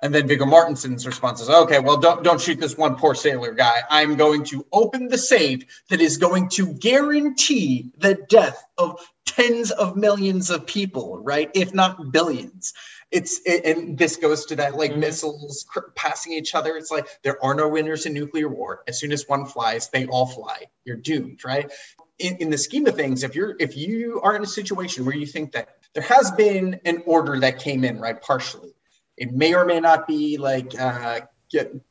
And 0.03 0.13
then 0.13 0.27
Viggo 0.27 0.45
Mortensen's 0.45 1.07
response 1.07 1.41
is, 1.41 1.49
okay, 1.49 1.79
well, 1.79 1.97
don't 1.97 2.25
don't 2.25 2.41
shoot 2.41 2.59
this 2.59 2.77
one 2.77 2.97
poor 2.97 3.15
sailor 3.15 3.53
guy. 3.53 3.83
I'm 3.89 4.17
going 4.17 4.43
to 4.47 4.67
open 4.73 5.07
the 5.07 5.17
safe 5.17 5.63
that 5.91 6.01
is 6.01 6.17
going 6.17 6.49
to 6.51 6.75
guarantee 6.75 7.93
the 7.99 8.15
death 8.29 8.65
of 8.77 8.99
tens 9.27 9.71
of 9.71 9.97
millions 9.97 10.51
of 10.51 10.67
people, 10.67 11.19
right? 11.23 11.51
If 11.55 11.73
not 11.73 12.11
billions. 12.11 12.75
It's 13.13 13.41
it, 13.45 13.65
and 13.65 13.97
this 13.97 14.17
goes 14.17 14.45
to 14.47 14.57
that 14.57 14.75
like 14.75 14.91
mm-hmm. 14.91 15.01
missiles 15.01 15.65
cr- 15.69 15.91
passing 15.95 16.33
each 16.33 16.57
other. 16.57 16.77
It's 16.77 16.91
like 16.91 17.07
there 17.23 17.43
are 17.45 17.55
no 17.55 17.69
winners 17.69 18.05
in 18.05 18.13
nuclear 18.13 18.49
war. 18.49 18.83
As 18.89 18.99
soon 18.99 19.13
as 19.13 19.29
one 19.29 19.47
flies, 19.47 19.89
they 19.91 20.07
all 20.07 20.27
fly. 20.27 20.67
You're 20.85 20.97
doomed, 20.97 21.45
right? 21.45 21.71
In, 22.19 22.37
in 22.39 22.51
the 22.51 22.59
scheme 22.59 22.87
of 22.87 22.97
things, 22.97 23.23
if 23.23 23.37
you're 23.37 23.55
if 23.61 23.77
you 23.77 24.21
are 24.25 24.35
in 24.35 24.43
a 24.43 24.47
situation 24.47 25.05
where 25.05 25.15
you 25.15 25.27
think 25.27 25.53
that 25.53 25.77
there 25.95 26.03
has 26.03 26.33
been 26.33 26.81
an 26.85 27.05
order 27.07 27.39
that 27.39 27.61
came 27.61 27.85
in, 27.85 28.01
right, 28.01 28.21
partially 28.21 28.72
it 29.17 29.33
may 29.33 29.55
or 29.55 29.65
may 29.65 29.81
not 29.81 30.07
be 30.07 30.37
like 30.37 30.79
uh, 30.79 31.21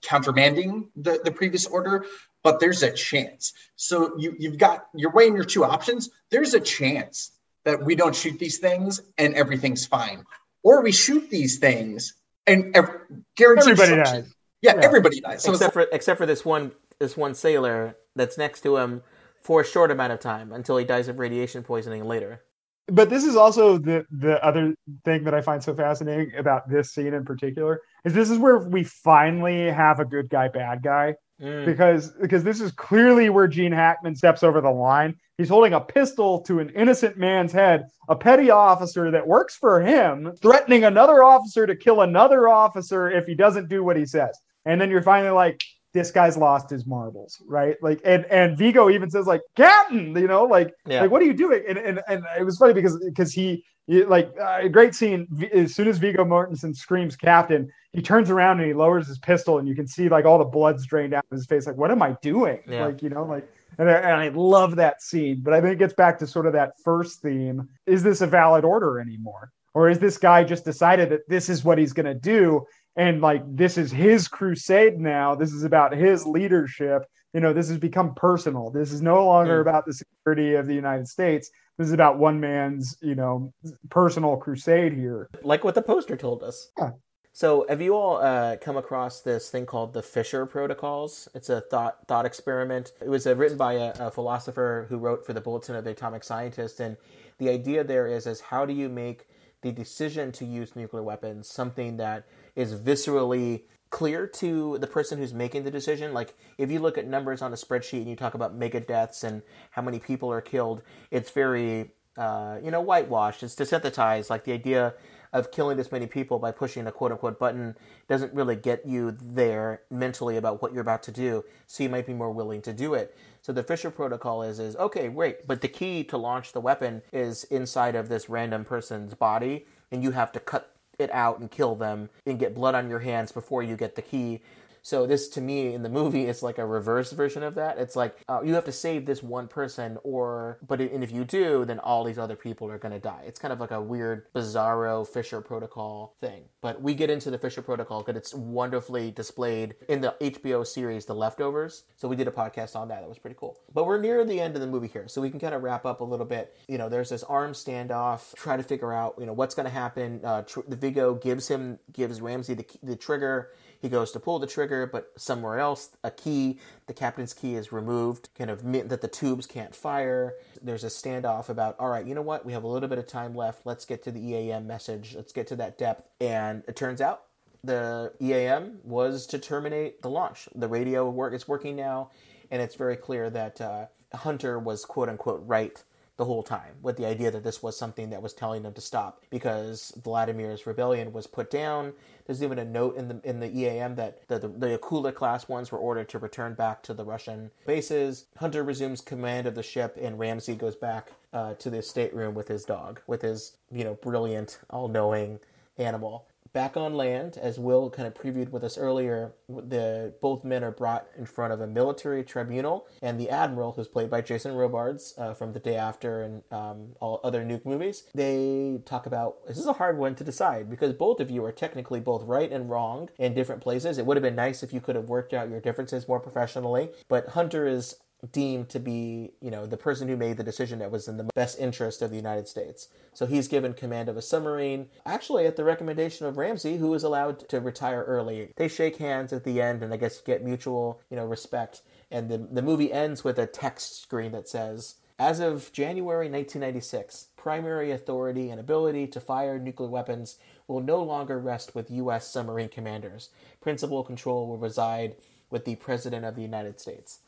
countermanding 0.01 0.89
the, 0.95 1.19
the 1.23 1.31
previous 1.31 1.65
order, 1.65 2.05
but 2.43 2.59
there's 2.59 2.83
a 2.83 2.91
chance. 2.91 3.53
So 3.75 4.13
you, 4.17 4.35
you've 4.39 4.57
got, 4.57 4.87
you're 4.95 5.11
weighing 5.11 5.35
your 5.35 5.43
two 5.43 5.63
options. 5.63 6.09
There's 6.29 6.53
a 6.53 6.59
chance 6.59 7.31
that 7.65 7.83
we 7.83 7.95
don't 7.95 8.15
shoot 8.15 8.39
these 8.39 8.57
things 8.57 9.01
and 9.17 9.35
everything's 9.35 9.85
fine, 9.85 10.23
or 10.63 10.81
we 10.81 10.91
shoot 10.91 11.29
these 11.29 11.59
things 11.59 12.15
and 12.47 12.75
ev- 12.75 12.89
guaranteed 13.35 13.79
Everybody 13.79 13.95
dies. 14.03 14.33
Yeah, 14.61 14.75
Yeah. 14.75 14.81
everybody 14.83 15.21
dies. 15.21 15.43
So 15.43 15.51
except 15.51 15.73
for 15.73 15.81
except 15.91 16.17
for 16.17 16.25
this 16.25 16.43
one 16.43 16.71
this 16.99 17.17
one 17.17 17.33
sailor 17.33 17.95
that's 18.15 18.37
next 18.37 18.61
to 18.61 18.77
him 18.77 19.01
for 19.43 19.61
a 19.61 19.65
short 19.65 19.89
amount 19.91 20.13
of 20.13 20.19
time 20.19 20.51
until 20.51 20.77
he 20.77 20.85
dies 20.85 21.07
of 21.07 21.17
radiation 21.19 21.63
poisoning 21.63 22.05
later. 22.05 22.43
But 22.87 23.09
this 23.09 23.23
is 23.23 23.35
also 23.35 23.77
the 23.77 24.05
the 24.11 24.43
other 24.43 24.75
thing 25.05 25.23
that 25.23 25.33
I 25.33 25.41
find 25.41 25.63
so 25.63 25.73
fascinating 25.73 26.35
about 26.35 26.69
this 26.69 26.93
scene 26.93 27.13
in 27.13 27.25
particular 27.25 27.81
is 28.05 28.13
this 28.13 28.29
is 28.29 28.37
where 28.37 28.59
we 28.59 28.83
finally 28.83 29.69
have 29.69 29.99
a 29.99 30.05
good 30.05 30.29
guy 30.29 30.47
bad 30.47 30.83
guy 30.83 31.15
Mm. 31.41 31.65
because 31.65 32.11
because 32.21 32.43
this 32.43 32.61
is 32.61 32.71
clearly 32.71 33.29
where 33.29 33.47
Gene 33.47 33.71
Hackman 33.71 34.15
steps 34.15 34.43
over 34.43 34.61
the 34.61 34.69
line. 34.69 35.15
He's 35.39 35.49
holding 35.49 35.73
a 35.73 35.81
pistol 35.81 36.41
to 36.41 36.59
an 36.59 36.69
innocent 36.75 37.17
man's 37.17 37.51
head, 37.51 37.87
a 38.07 38.15
petty 38.15 38.51
officer 38.51 39.09
that 39.09 39.25
works 39.25 39.55
for 39.55 39.81
him, 39.81 40.33
threatening 40.39 40.83
another 40.83 41.23
officer 41.23 41.65
to 41.65 41.75
kill 41.75 42.01
another 42.01 42.47
officer 42.47 43.09
if 43.09 43.25
he 43.25 43.33
doesn't 43.33 43.69
do 43.69 43.83
what 43.83 43.97
he 43.97 44.05
says. 44.05 44.37
And 44.65 44.79
then 44.79 44.91
you're 44.91 45.01
finally 45.01 45.31
like, 45.31 45.63
this 45.93 46.11
guy's 46.11 46.37
lost 46.37 46.69
his 46.69 46.85
marbles, 46.85 47.41
right? 47.47 47.75
Like, 47.81 48.01
and 48.05 48.25
and 48.25 48.57
Viggo 48.57 48.89
even 48.89 49.09
says 49.09 49.27
like, 49.27 49.41
Captain, 49.55 50.15
you 50.15 50.27
know, 50.27 50.43
like, 50.45 50.73
Yeah. 50.85 51.01
like 51.01 51.11
what 51.11 51.21
are 51.21 51.25
you 51.25 51.33
doing? 51.33 51.63
And 51.67 51.77
and 51.77 52.01
and 52.07 52.23
it 52.39 52.43
was 52.43 52.57
funny 52.57 52.73
because 52.73 52.97
because 53.03 53.33
he. 53.33 53.63
he- 53.87 54.05
Like 54.05 54.31
uh, 54.39 54.59
a 54.61 54.69
great 54.69 54.93
scene. 54.95 55.27
As 55.53 55.75
soon 55.75 55.87
as 55.89 55.97
Viggo 55.97 56.23
Mortensen 56.23 56.73
screams 56.73 57.15
"Captain," 57.17 57.67
he 57.91 58.01
turns 58.01 58.29
around 58.29 58.59
and 58.59 58.67
he 58.67 58.73
lowers 58.73 59.05
his 59.07 59.19
pistol, 59.19 59.57
and 59.59 59.67
you 59.67 59.75
can 59.75 59.85
see 59.87 60.07
like 60.07 60.23
all 60.23 60.37
the 60.37 60.45
blood's 60.45 60.85
drained 60.85 61.13
out 61.13 61.25
of 61.29 61.35
his 61.37 61.45
face. 61.45 61.67
Like, 61.67 61.75
what 61.77 61.91
am 61.91 62.01
I 62.01 62.15
doing? 62.21 62.59
Yeah. 62.67 62.85
Like, 62.85 63.01
you 63.01 63.09
know, 63.09 63.25
like, 63.25 63.45
and 63.79 63.89
I, 63.89 63.93
and 63.93 64.21
I 64.21 64.29
love 64.29 64.75
that 64.77 65.01
scene. 65.01 65.41
But 65.43 65.53
I 65.55 65.59
think 65.59 65.73
it 65.73 65.79
gets 65.79 65.93
back 65.95 66.19
to 66.19 66.27
sort 66.27 66.45
of 66.45 66.53
that 66.53 66.71
first 66.85 67.21
theme: 67.21 67.67
is 67.85 68.01
this 68.03 68.21
a 68.21 68.27
valid 68.27 68.63
order 68.63 68.99
anymore, 68.99 69.51
or 69.73 69.89
is 69.89 69.99
this 69.99 70.17
guy 70.17 70.43
just 70.45 70.63
decided 70.63 71.09
that 71.09 71.27
this 71.27 71.49
is 71.49 71.65
what 71.65 71.77
he's 71.77 71.91
going 71.91 72.05
to 72.05 72.13
do, 72.35 72.65
and 72.95 73.21
like 73.21 73.43
this 73.55 73.77
is 73.77 73.91
his 73.91 74.27
crusade 74.27 74.99
now? 74.99 75.35
This 75.35 75.51
is 75.53 75.63
about 75.63 75.93
his 75.93 76.25
leadership. 76.25 77.05
You 77.33 77.39
know, 77.39 77.53
this 77.53 77.69
has 77.69 77.77
become 77.77 78.13
personal. 78.15 78.69
This 78.71 78.91
is 78.91 79.01
no 79.01 79.25
longer 79.25 79.59
Mm. 79.59 79.61
about 79.61 79.85
the 79.85 79.93
security 79.93 80.55
of 80.55 80.67
the 80.67 80.75
United 80.75 81.07
States. 81.07 81.49
This 81.77 81.87
is 81.87 81.93
about 81.93 82.19
one 82.19 82.39
man's, 82.39 82.97
you 83.01 83.15
know, 83.15 83.53
personal 83.89 84.35
crusade 84.37 84.93
here. 84.93 85.29
Like 85.41 85.63
what 85.63 85.73
the 85.75 85.81
poster 85.81 86.17
told 86.17 86.43
us. 86.43 86.69
Yeah. 86.77 86.91
So, 87.33 87.65
have 87.69 87.81
you 87.81 87.95
all 87.95 88.17
uh, 88.17 88.57
come 88.57 88.75
across 88.75 89.21
this 89.21 89.49
thing 89.49 89.65
called 89.65 89.93
the 89.93 90.03
Fisher 90.03 90.45
Protocols? 90.45 91.29
It's 91.33 91.47
a 91.49 91.61
thought 91.61 92.05
thought 92.09 92.25
experiment. 92.25 92.91
It 93.01 93.07
was 93.07 93.25
uh, 93.25 93.33
written 93.37 93.57
by 93.57 93.73
a, 93.75 93.93
a 93.99 94.11
philosopher 94.11 94.85
who 94.89 94.97
wrote 94.97 95.25
for 95.25 95.31
the 95.31 95.39
Bulletin 95.39 95.77
of 95.77 95.85
the 95.85 95.91
Atomic 95.91 96.25
Scientist, 96.25 96.81
and 96.81 96.97
the 97.37 97.49
idea 97.49 97.85
there 97.85 98.05
is 98.05 98.27
is 98.27 98.41
how 98.41 98.65
do 98.65 98.73
you 98.73 98.89
make 98.89 99.27
the 99.61 99.71
decision 99.71 100.33
to 100.33 100.43
use 100.45 100.75
nuclear 100.75 101.03
weapons 101.03 101.47
something 101.47 101.95
that 101.97 102.25
is 102.55 102.75
viscerally 102.75 103.61
clear 103.89 104.25
to 104.25 104.77
the 104.79 104.87
person 104.87 105.19
who's 105.19 105.33
making 105.33 105.63
the 105.63 105.71
decision. 105.71 106.13
Like 106.13 106.33
if 106.57 106.71
you 106.71 106.79
look 106.79 106.97
at 106.97 107.05
numbers 107.07 107.41
on 107.41 107.53
a 107.53 107.55
spreadsheet 107.55 107.99
and 107.99 108.09
you 108.09 108.15
talk 108.15 108.33
about 108.33 108.55
mega 108.55 108.79
deaths 108.79 109.23
and 109.23 109.41
how 109.71 109.81
many 109.81 109.99
people 109.99 110.31
are 110.31 110.41
killed, 110.41 110.81
it's 111.11 111.29
very 111.31 111.91
uh, 112.17 112.57
you 112.63 112.71
know 112.71 112.81
whitewashed. 112.81 113.43
It's 113.43 113.55
desensitized. 113.55 114.29
Like 114.29 114.45
the 114.45 114.53
idea 114.53 114.95
of 115.33 115.51
killing 115.51 115.77
this 115.77 115.91
many 115.91 116.07
people 116.07 116.39
by 116.39 116.51
pushing 116.51 116.87
a 116.87 116.91
quote 116.91 117.11
unquote 117.11 117.39
button 117.39 117.75
doesn't 118.07 118.33
really 118.33 118.55
get 118.55 118.85
you 118.85 119.15
there 119.21 119.81
mentally 119.89 120.37
about 120.37 120.61
what 120.61 120.73
you're 120.73 120.81
about 120.81 121.03
to 121.03 121.11
do. 121.11 121.43
So 121.67 121.83
you 121.83 121.89
might 121.89 122.05
be 122.05 122.13
more 122.13 122.31
willing 122.31 122.61
to 122.63 122.73
do 122.73 122.93
it. 122.95 123.15
So 123.41 123.53
the 123.53 123.63
Fisher 123.63 123.91
protocol 123.91 124.43
is 124.43 124.59
is 124.59 124.75
okay, 124.75 125.07
great, 125.09 125.47
but 125.47 125.61
the 125.61 125.67
key 125.67 126.03
to 126.05 126.17
launch 126.17 126.53
the 126.53 126.61
weapon 126.61 127.01
is 127.11 127.43
inside 127.45 127.95
of 127.95 128.09
this 128.09 128.29
random 128.29 128.65
person's 128.65 129.13
body, 129.13 129.65
and 129.91 130.03
you 130.03 130.11
have 130.11 130.31
to 130.33 130.39
cut 130.39 130.75
it 131.01 131.11
out 131.13 131.39
and 131.39 131.51
kill 131.51 131.75
them 131.75 132.09
and 132.25 132.39
get 132.39 132.55
blood 132.55 132.75
on 132.75 132.89
your 132.89 132.99
hands 132.99 133.31
before 133.31 133.63
you 133.63 133.75
get 133.75 133.95
the 133.95 134.01
key. 134.01 134.41
So 134.81 135.05
this 135.05 135.27
to 135.29 135.41
me 135.41 135.73
in 135.73 135.83
the 135.83 135.89
movie 135.89 136.25
is 136.25 136.41
like 136.41 136.57
a 136.57 136.65
reverse 136.65 137.11
version 137.11 137.43
of 137.43 137.55
that. 137.55 137.77
It's 137.77 137.95
like 137.95 138.23
uh, 138.27 138.41
you 138.43 138.53
have 138.55 138.65
to 138.65 138.71
save 138.71 139.05
this 139.05 139.21
one 139.21 139.47
person, 139.47 139.97
or 140.03 140.59
but 140.67 140.81
it, 140.81 140.91
and 140.91 141.03
if 141.03 141.11
you 141.11 141.23
do, 141.23 141.65
then 141.65 141.79
all 141.79 142.03
these 142.03 142.17
other 142.17 142.35
people 142.35 142.69
are 142.69 142.77
going 142.77 142.93
to 142.93 142.99
die. 142.99 143.23
It's 143.25 143.39
kind 143.39 143.53
of 143.53 143.59
like 143.59 143.71
a 143.71 143.81
weird, 143.81 144.31
bizarro 144.33 145.07
Fisher 145.07 145.41
Protocol 145.41 146.15
thing. 146.19 146.43
But 146.61 146.81
we 146.81 146.93
get 146.93 147.09
into 147.09 147.29
the 147.31 147.37
Fisher 147.37 147.61
Protocol 147.61 148.01
because 148.01 148.17
it's 148.17 148.33
wonderfully 148.33 149.11
displayed 149.11 149.75
in 149.87 150.01
the 150.01 150.15
HBO 150.21 150.65
series 150.65 151.05
The 151.05 151.15
Leftovers. 151.15 151.83
So 151.95 152.07
we 152.07 152.15
did 152.15 152.27
a 152.27 152.31
podcast 152.31 152.75
on 152.75 152.87
that. 152.87 153.01
That 153.01 153.09
was 153.09 153.19
pretty 153.19 153.37
cool. 153.39 153.57
But 153.73 153.85
we're 153.85 153.99
near 154.01 154.25
the 154.25 154.39
end 154.39 154.55
of 154.55 154.61
the 154.61 154.67
movie 154.67 154.87
here, 154.87 155.07
so 155.07 155.21
we 155.21 155.29
can 155.29 155.39
kind 155.39 155.53
of 155.53 155.61
wrap 155.61 155.85
up 155.85 156.01
a 156.01 156.03
little 156.03 156.25
bit. 156.25 156.55
You 156.67 156.77
know, 156.77 156.89
there's 156.89 157.09
this 157.09 157.23
arms 157.23 157.63
standoff. 157.63 158.35
Try 158.35 158.57
to 158.57 158.63
figure 158.63 158.93
out 158.93 159.15
you 159.19 159.25
know 159.25 159.33
what's 159.33 159.53
going 159.53 159.65
to 159.67 159.71
happen. 159.71 160.21
Uh, 160.23 160.41
tr- 160.41 160.61
the 160.67 160.75
Viggo 160.75 161.13
gives 161.15 161.47
him 161.47 161.77
gives 161.93 162.19
Ramsey 162.19 162.55
the 162.55 162.65
the 162.81 162.95
trigger. 162.95 163.51
He 163.81 163.89
goes 163.89 164.11
to 164.11 164.19
pull 164.19 164.37
the 164.39 164.47
trigger, 164.47 164.85
but 164.85 165.11
somewhere 165.17 165.59
else, 165.59 165.89
a 166.03 166.11
key, 166.11 166.59
the 166.85 166.93
captain's 166.93 167.33
key 167.33 167.55
is 167.55 167.71
removed, 167.71 168.29
kind 168.37 168.49
of 168.49 168.63
meant 168.63 168.89
that 168.89 169.01
the 169.01 169.07
tubes 169.07 169.47
can't 169.47 169.75
fire. 169.75 170.35
There's 170.61 170.83
a 170.83 170.87
standoff 170.87 171.49
about, 171.49 171.75
all 171.79 171.89
right, 171.89 172.05
you 172.05 172.13
know 172.13 172.21
what? 172.21 172.45
We 172.45 172.53
have 172.53 172.63
a 172.63 172.67
little 172.67 172.87
bit 172.87 172.99
of 172.99 173.07
time 173.07 173.33
left. 173.33 173.65
Let's 173.65 173.85
get 173.85 174.03
to 174.03 174.11
the 174.11 174.19
EAM 174.19 174.67
message. 174.67 175.15
Let's 175.15 175.33
get 175.33 175.47
to 175.47 175.55
that 175.57 175.79
depth. 175.79 176.07
And 176.19 176.63
it 176.67 176.75
turns 176.75 177.01
out 177.01 177.23
the 177.63 178.13
EAM 178.21 178.79
was 178.83 179.25
to 179.27 179.39
terminate 179.39 180.01
the 180.01 180.09
launch. 180.09 180.47
The 180.53 180.67
radio 180.67 181.09
work 181.09 181.33
is 181.33 181.47
working 181.47 181.75
now, 181.75 182.11
and 182.49 182.61
it's 182.61 182.75
very 182.75 182.95
clear 182.95 183.29
that 183.31 183.61
uh, 183.61 183.85
Hunter 184.13 184.59
was 184.59 184.85
quote 184.85 185.09
unquote 185.09 185.41
right 185.45 185.83
the 186.17 186.25
whole 186.25 186.43
time 186.43 186.75
with 186.83 186.97
the 186.97 187.05
idea 187.05 187.31
that 187.31 187.43
this 187.43 187.63
was 187.63 187.77
something 187.77 188.11
that 188.11 188.21
was 188.21 188.33
telling 188.33 188.61
them 188.61 188.73
to 188.73 188.81
stop 188.81 189.23
because 189.31 189.91
Vladimir's 190.03 190.67
rebellion 190.67 191.11
was 191.13 191.25
put 191.25 191.49
down. 191.49 191.93
There's 192.25 192.43
even 192.43 192.59
a 192.59 192.65
note 192.65 192.97
in 192.97 193.07
the 193.07 193.19
in 193.23 193.39
the 193.39 193.49
EAM 193.49 193.95
that 193.95 194.27
the, 194.27 194.39
the, 194.39 194.47
the 194.47 194.77
Akula 194.77 195.13
class 195.13 195.47
ones 195.47 195.71
were 195.71 195.77
ordered 195.77 196.09
to 196.09 196.19
return 196.19 196.53
back 196.53 196.83
to 196.83 196.93
the 196.93 197.03
Russian 197.03 197.51
bases. 197.65 198.25
Hunter 198.37 198.63
resumes 198.63 199.01
command 199.01 199.47
of 199.47 199.55
the 199.55 199.63
ship, 199.63 199.97
and 199.99 200.19
Ramsey 200.19 200.55
goes 200.55 200.75
back 200.75 201.11
uh, 201.33 201.53
to 201.55 201.69
the 201.69 201.81
stateroom 201.81 202.33
with 202.33 202.47
his 202.47 202.65
dog, 202.65 203.01
with 203.07 203.21
his 203.21 203.57
you 203.71 203.83
know 203.83 203.95
brilliant, 203.95 204.59
all-knowing 204.69 205.39
animal. 205.77 206.27
Back 206.53 206.75
on 206.75 206.95
land, 206.95 207.37
as 207.37 207.57
Will 207.57 207.89
kind 207.89 208.05
of 208.05 208.13
previewed 208.13 208.49
with 208.49 208.65
us 208.65 208.77
earlier, 208.77 209.35
the 209.47 210.13
both 210.21 210.43
men 210.43 210.65
are 210.65 210.71
brought 210.71 211.07
in 211.17 211.25
front 211.25 211.53
of 211.53 211.61
a 211.61 211.67
military 211.67 212.25
tribunal, 212.25 212.87
and 213.01 213.17
the 213.17 213.29
admiral, 213.29 213.71
who's 213.71 213.87
played 213.87 214.09
by 214.09 214.19
Jason 214.19 214.53
Robards 214.55 215.13
uh, 215.17 215.33
from 215.33 215.53
The 215.53 215.61
Day 215.61 215.77
After 215.77 216.23
and 216.23 216.43
um, 216.51 216.89
all 216.99 217.21
other 217.23 217.45
nuke 217.45 217.65
movies, 217.65 218.03
they 218.13 218.81
talk 218.83 219.05
about 219.05 219.47
this 219.47 219.57
is 219.57 219.65
a 219.65 219.71
hard 219.71 219.97
one 219.97 220.13
to 220.15 220.25
decide 220.25 220.69
because 220.69 220.91
both 220.91 221.21
of 221.21 221.31
you 221.31 221.45
are 221.45 221.53
technically 221.53 222.01
both 222.01 222.23
right 222.23 222.51
and 222.51 222.69
wrong 222.69 223.09
in 223.17 223.33
different 223.33 223.61
places. 223.61 223.97
It 223.97 224.05
would 224.05 224.17
have 224.17 224.23
been 224.23 224.35
nice 224.35 224.61
if 224.61 224.73
you 224.73 224.81
could 224.81 224.97
have 224.97 225.07
worked 225.07 225.33
out 225.33 225.49
your 225.49 225.61
differences 225.61 226.05
more 226.05 226.19
professionally, 226.19 226.89
but 227.07 227.29
Hunter 227.29 227.65
is 227.65 227.95
deemed 228.31 228.69
to 228.69 228.79
be, 228.79 229.31
you 229.41 229.49
know, 229.49 229.65
the 229.65 229.77
person 229.77 230.07
who 230.07 230.15
made 230.15 230.37
the 230.37 230.43
decision 230.43 230.79
that 230.79 230.91
was 230.91 231.07
in 231.07 231.17
the 231.17 231.27
best 231.35 231.59
interest 231.59 232.01
of 232.01 232.11
the 232.11 232.15
United 232.15 232.47
States. 232.47 232.87
So 233.13 233.25
he's 233.25 233.47
given 233.47 233.73
command 233.73 234.09
of 234.09 234.17
a 234.17 234.21
submarine, 234.21 234.87
actually 235.05 235.47
at 235.47 235.55
the 235.55 235.63
recommendation 235.63 236.27
of 236.27 236.37
Ramsey, 236.37 236.77
who 236.77 236.93
is 236.93 237.03
allowed 237.03 237.49
to 237.49 237.59
retire 237.59 238.03
early. 238.03 238.51
They 238.55 238.67
shake 238.67 238.97
hands 238.97 239.33
at 239.33 239.43
the 239.43 239.61
end 239.61 239.81
and 239.81 239.93
I 239.93 239.97
guess 239.97 240.21
get 240.21 240.43
mutual, 240.43 241.01
you 241.09 241.17
know, 241.17 241.25
respect. 241.25 241.81
And 242.11 242.29
the, 242.29 242.37
the 242.37 242.61
movie 242.61 242.93
ends 242.93 243.23
with 243.23 243.39
a 243.39 243.47
text 243.47 244.01
screen 244.01 244.33
that 244.33 244.47
says, 244.47 244.95
as 245.17 245.39
of 245.39 245.71
January 245.71 246.29
1996, 246.29 247.27
primary 247.37 247.91
authority 247.91 248.49
and 248.49 248.59
ability 248.59 249.05
to 249.07 249.19
fire 249.19 249.59
nuclear 249.59 249.89
weapons 249.89 250.37
will 250.67 250.81
no 250.81 251.03
longer 251.03 251.39
rest 251.39 251.75
with 251.75 251.91
U.S. 251.91 252.27
submarine 252.27 252.69
commanders. 252.69 253.29
Principal 253.61 254.03
control 254.03 254.47
will 254.47 254.57
reside 254.57 255.15
with 255.51 255.65
the 255.65 255.75
President 255.75 256.25
of 256.25 256.35
the 256.35 256.41
United 256.41 256.79
States 256.79 257.19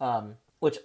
um, 0.00 0.36
which 0.60 0.78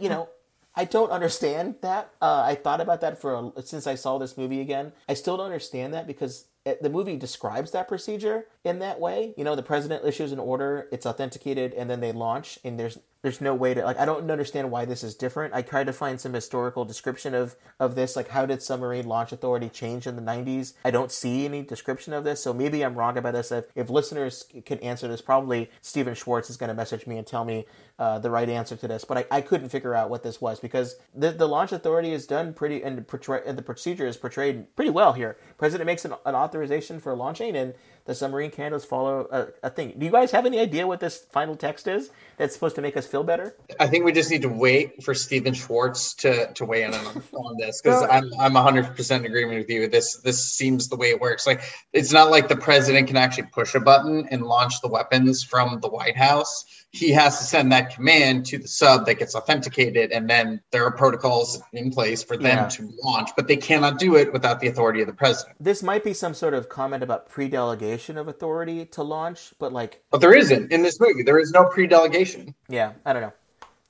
you 0.00 0.08
know 0.08 0.28
I 0.74 0.84
don't 0.84 1.10
understand 1.10 1.76
that. 1.82 2.12
Uh, 2.22 2.42
I 2.44 2.54
thought 2.54 2.80
about 2.80 3.00
that 3.00 3.20
for 3.20 3.52
a, 3.56 3.62
since 3.62 3.86
I 3.86 3.94
saw 3.94 4.18
this 4.18 4.36
movie 4.36 4.60
again. 4.60 4.92
I 5.08 5.14
still 5.14 5.36
don't 5.36 5.46
understand 5.46 5.92
that 5.94 6.06
because 6.06 6.46
it, 6.64 6.82
the 6.82 6.90
movie 6.90 7.16
describes 7.16 7.72
that 7.72 7.88
procedure 7.88 8.46
in 8.64 8.78
that 8.78 9.00
way. 9.00 9.34
You 9.36 9.44
know, 9.44 9.56
the 9.56 9.62
president 9.62 10.04
issues 10.04 10.32
an 10.32 10.38
order, 10.38 10.88
it's 10.92 11.06
authenticated, 11.06 11.74
and 11.74 11.90
then 11.90 12.00
they 12.00 12.12
launch, 12.12 12.58
and 12.64 12.78
there's 12.78 12.98
there's 13.22 13.40
no 13.40 13.54
way 13.54 13.74
to 13.74 13.84
like 13.84 13.98
I 13.98 14.04
don't 14.04 14.30
understand 14.30 14.70
why 14.70 14.84
this 14.84 15.04
is 15.04 15.14
different. 15.14 15.52
I 15.52 15.62
tried 15.62 15.86
to 15.86 15.92
find 15.92 16.20
some 16.20 16.32
historical 16.32 16.84
description 16.84 17.34
of 17.34 17.56
of 17.78 17.94
this, 17.94 18.16
like 18.16 18.28
how 18.28 18.46
did 18.46 18.62
submarine 18.62 19.06
launch 19.06 19.32
authority 19.32 19.68
change 19.68 20.06
in 20.06 20.16
the 20.16 20.22
90s? 20.22 20.74
I 20.84 20.90
don't 20.90 21.12
see 21.12 21.44
any 21.44 21.62
description 21.62 22.12
of 22.12 22.24
this, 22.24 22.42
so 22.42 22.54
maybe 22.54 22.82
I'm 22.84 22.94
wrong 22.94 23.18
about 23.18 23.34
this. 23.34 23.52
If, 23.52 23.66
if 23.74 23.90
listeners 23.90 24.46
can 24.64 24.78
answer 24.78 25.06
this, 25.08 25.20
probably 25.20 25.70
Stephen 25.82 26.14
Schwartz 26.14 26.48
is 26.48 26.56
going 26.56 26.68
to 26.68 26.74
message 26.74 27.06
me 27.06 27.18
and 27.18 27.26
tell 27.26 27.44
me 27.44 27.66
uh, 27.98 28.18
the 28.18 28.30
right 28.30 28.48
answer 28.48 28.76
to 28.76 28.88
this. 28.88 29.04
But 29.04 29.18
I, 29.18 29.38
I 29.38 29.40
couldn't 29.42 29.68
figure 29.68 29.94
out 29.94 30.08
what 30.08 30.22
this 30.22 30.40
was 30.40 30.58
because 30.58 30.96
the 31.14 31.30
the 31.30 31.46
launch 31.48 31.72
authority 31.72 32.12
is 32.12 32.26
done 32.26 32.54
pretty 32.54 32.82
and, 32.82 33.06
portray, 33.06 33.42
and 33.44 33.58
the 33.58 33.62
procedure 33.62 34.06
is 34.06 34.16
portrayed 34.16 34.74
pretty 34.76 34.90
well 34.90 35.12
here. 35.12 35.36
President 35.58 35.86
makes 35.86 36.04
an, 36.06 36.14
an 36.24 36.34
authorization 36.34 37.00
for 37.00 37.14
launching, 37.14 37.54
and 37.54 37.74
the 38.06 38.14
submarine 38.14 38.50
cannons 38.50 38.84
follow 38.84 39.28
a, 39.30 39.66
a 39.66 39.70
thing. 39.70 39.94
Do 39.98 40.06
you 40.06 40.12
guys 40.12 40.30
have 40.30 40.46
any 40.46 40.58
idea 40.58 40.86
what 40.86 41.00
this 41.00 41.26
final 41.30 41.54
text 41.54 41.86
is 41.86 42.10
that's 42.38 42.54
supposed 42.54 42.74
to 42.76 42.82
make 42.82 42.96
us 42.96 43.06
feel 43.10 43.24
better? 43.24 43.56
I 43.78 43.86
think 43.86 44.04
we 44.04 44.12
just 44.12 44.30
need 44.30 44.42
to 44.42 44.48
wait 44.48 45.02
for 45.02 45.14
Stephen 45.14 45.52
Schwartz 45.52 46.14
to, 46.14 46.52
to 46.54 46.64
weigh 46.64 46.84
in 46.84 46.94
on, 46.94 47.22
on 47.32 47.56
this 47.58 47.80
because 47.82 48.02
I'm 48.04 48.30
I'm 48.38 48.54
100 48.54 48.96
percent 48.96 49.24
in 49.24 49.30
agreement 49.30 49.58
with 49.58 49.70
you. 49.70 49.88
This 49.88 50.16
this 50.18 50.52
seems 50.52 50.88
the 50.88 50.96
way 50.96 51.10
it 51.10 51.20
works. 51.20 51.46
Like 51.46 51.62
it's 51.92 52.12
not 52.12 52.30
like 52.30 52.48
the 52.48 52.56
president 52.56 53.08
can 53.08 53.16
actually 53.16 53.48
push 53.52 53.74
a 53.74 53.80
button 53.80 54.28
and 54.30 54.42
launch 54.42 54.80
the 54.80 54.88
weapons 54.88 55.42
from 55.42 55.80
the 55.80 55.88
White 55.88 56.16
House. 56.16 56.64
He 56.92 57.10
has 57.12 57.38
to 57.38 57.44
send 57.44 57.70
that 57.70 57.94
command 57.94 58.44
to 58.46 58.58
the 58.58 58.66
sub 58.66 59.06
that 59.06 59.14
gets 59.14 59.36
authenticated, 59.36 60.10
and 60.10 60.28
then 60.28 60.60
there 60.72 60.84
are 60.84 60.90
protocols 60.90 61.62
in 61.72 61.90
place 61.92 62.22
for 62.22 62.36
them 62.36 62.56
Yeah. 62.58 62.68
to 62.68 62.90
launch. 63.04 63.30
But 63.36 63.46
they 63.46 63.56
cannot 63.56 63.98
do 64.00 64.16
it 64.16 64.32
without 64.32 64.58
the 64.58 64.66
authority 64.66 65.00
of 65.00 65.06
the 65.06 65.12
president. 65.12 65.56
This 65.60 65.82
might 65.84 66.02
be 66.02 66.12
some 66.12 66.34
sort 66.34 66.52
of 66.52 66.68
comment 66.68 67.04
about 67.04 67.28
pre-delegation 67.28 68.18
of 68.18 68.26
authority 68.26 68.86
to 68.86 69.02
launch, 69.04 69.54
but 69.60 69.72
like, 69.72 70.02
But 70.10 70.20
there 70.20 70.34
isn't 70.34 70.72
in 70.72 70.82
this 70.82 70.98
movie. 70.98 71.22
There 71.22 71.38
is 71.38 71.52
no 71.52 71.64
pre-delegation. 71.66 72.54
yeah, 72.68 72.92
I 73.06 73.12
don't 73.12 73.22
know. 73.22 73.32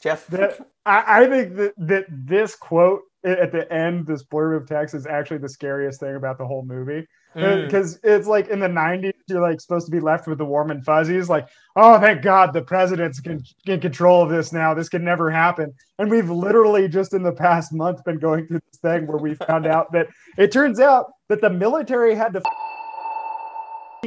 Jeff, 0.03 0.27
That, 0.29 0.59
I, 0.85 1.25
I 1.25 1.27
think 1.29 1.57
that, 1.57 1.73
that 1.79 2.05
this 2.09 2.55
quote 2.55 3.03
at 3.25 3.53
the 3.53 3.71
end, 3.73 4.07
this 4.07 4.25
blurb 4.25 4.57
of 4.57 4.67
text, 4.67 4.95
is 4.95 5.07
actually 5.07 5.39
the 5.39 5.49
scariest 5.49 6.01
thing 6.01 6.17
about 6.17 6.39
the 6.39 6.47
whole 6.47 6.65
movie. 6.65 7.07
Mm. 7.37 7.67
Because 7.67 8.01
it's 8.03 8.27
like 8.27 8.49
in 8.49 8.59
the 8.59 8.69
90s, 8.69 9.13
you're 9.29 9.41
like 9.41 9.61
supposed 9.61 9.87
to 9.87 9.93
be 9.93 10.01
left 10.01 10.27
with 10.27 10.39
the 10.39 10.45
warm 10.45 10.71
and 10.71 10.85
fuzzies, 10.85 11.29
like, 11.29 11.49
oh, 11.77 12.01
thank 12.01 12.23
God 12.23 12.53
the 12.53 12.63
president's 12.63 13.21
in, 13.21 13.43
in 13.67 13.81
control 13.81 14.23
of 14.23 14.31
this 14.31 14.53
now. 14.53 14.75
This 14.75 14.89
can 14.89 15.05
never 15.05 15.31
happen. 15.31 15.73
And 15.99 16.11
we've 16.11 16.31
literally 16.31 16.89
just 16.89 17.15
in 17.15 17.23
the 17.23 17.33
past 17.33 17.73
month 17.73 18.03
been 18.05 18.19
going 18.19 18.47
through 18.47 18.61
this 18.71 18.81
thing 18.81 19.07
where 19.07 19.19
we 19.19 19.35
found 19.35 19.67
out 19.67 19.93
that 19.93 20.09
it 20.39 20.51
turns 20.51 20.81
out 20.81 21.13
that 21.29 21.41
the 21.41 21.51
military 21.51 22.15
had 22.15 22.33
to 22.33 22.43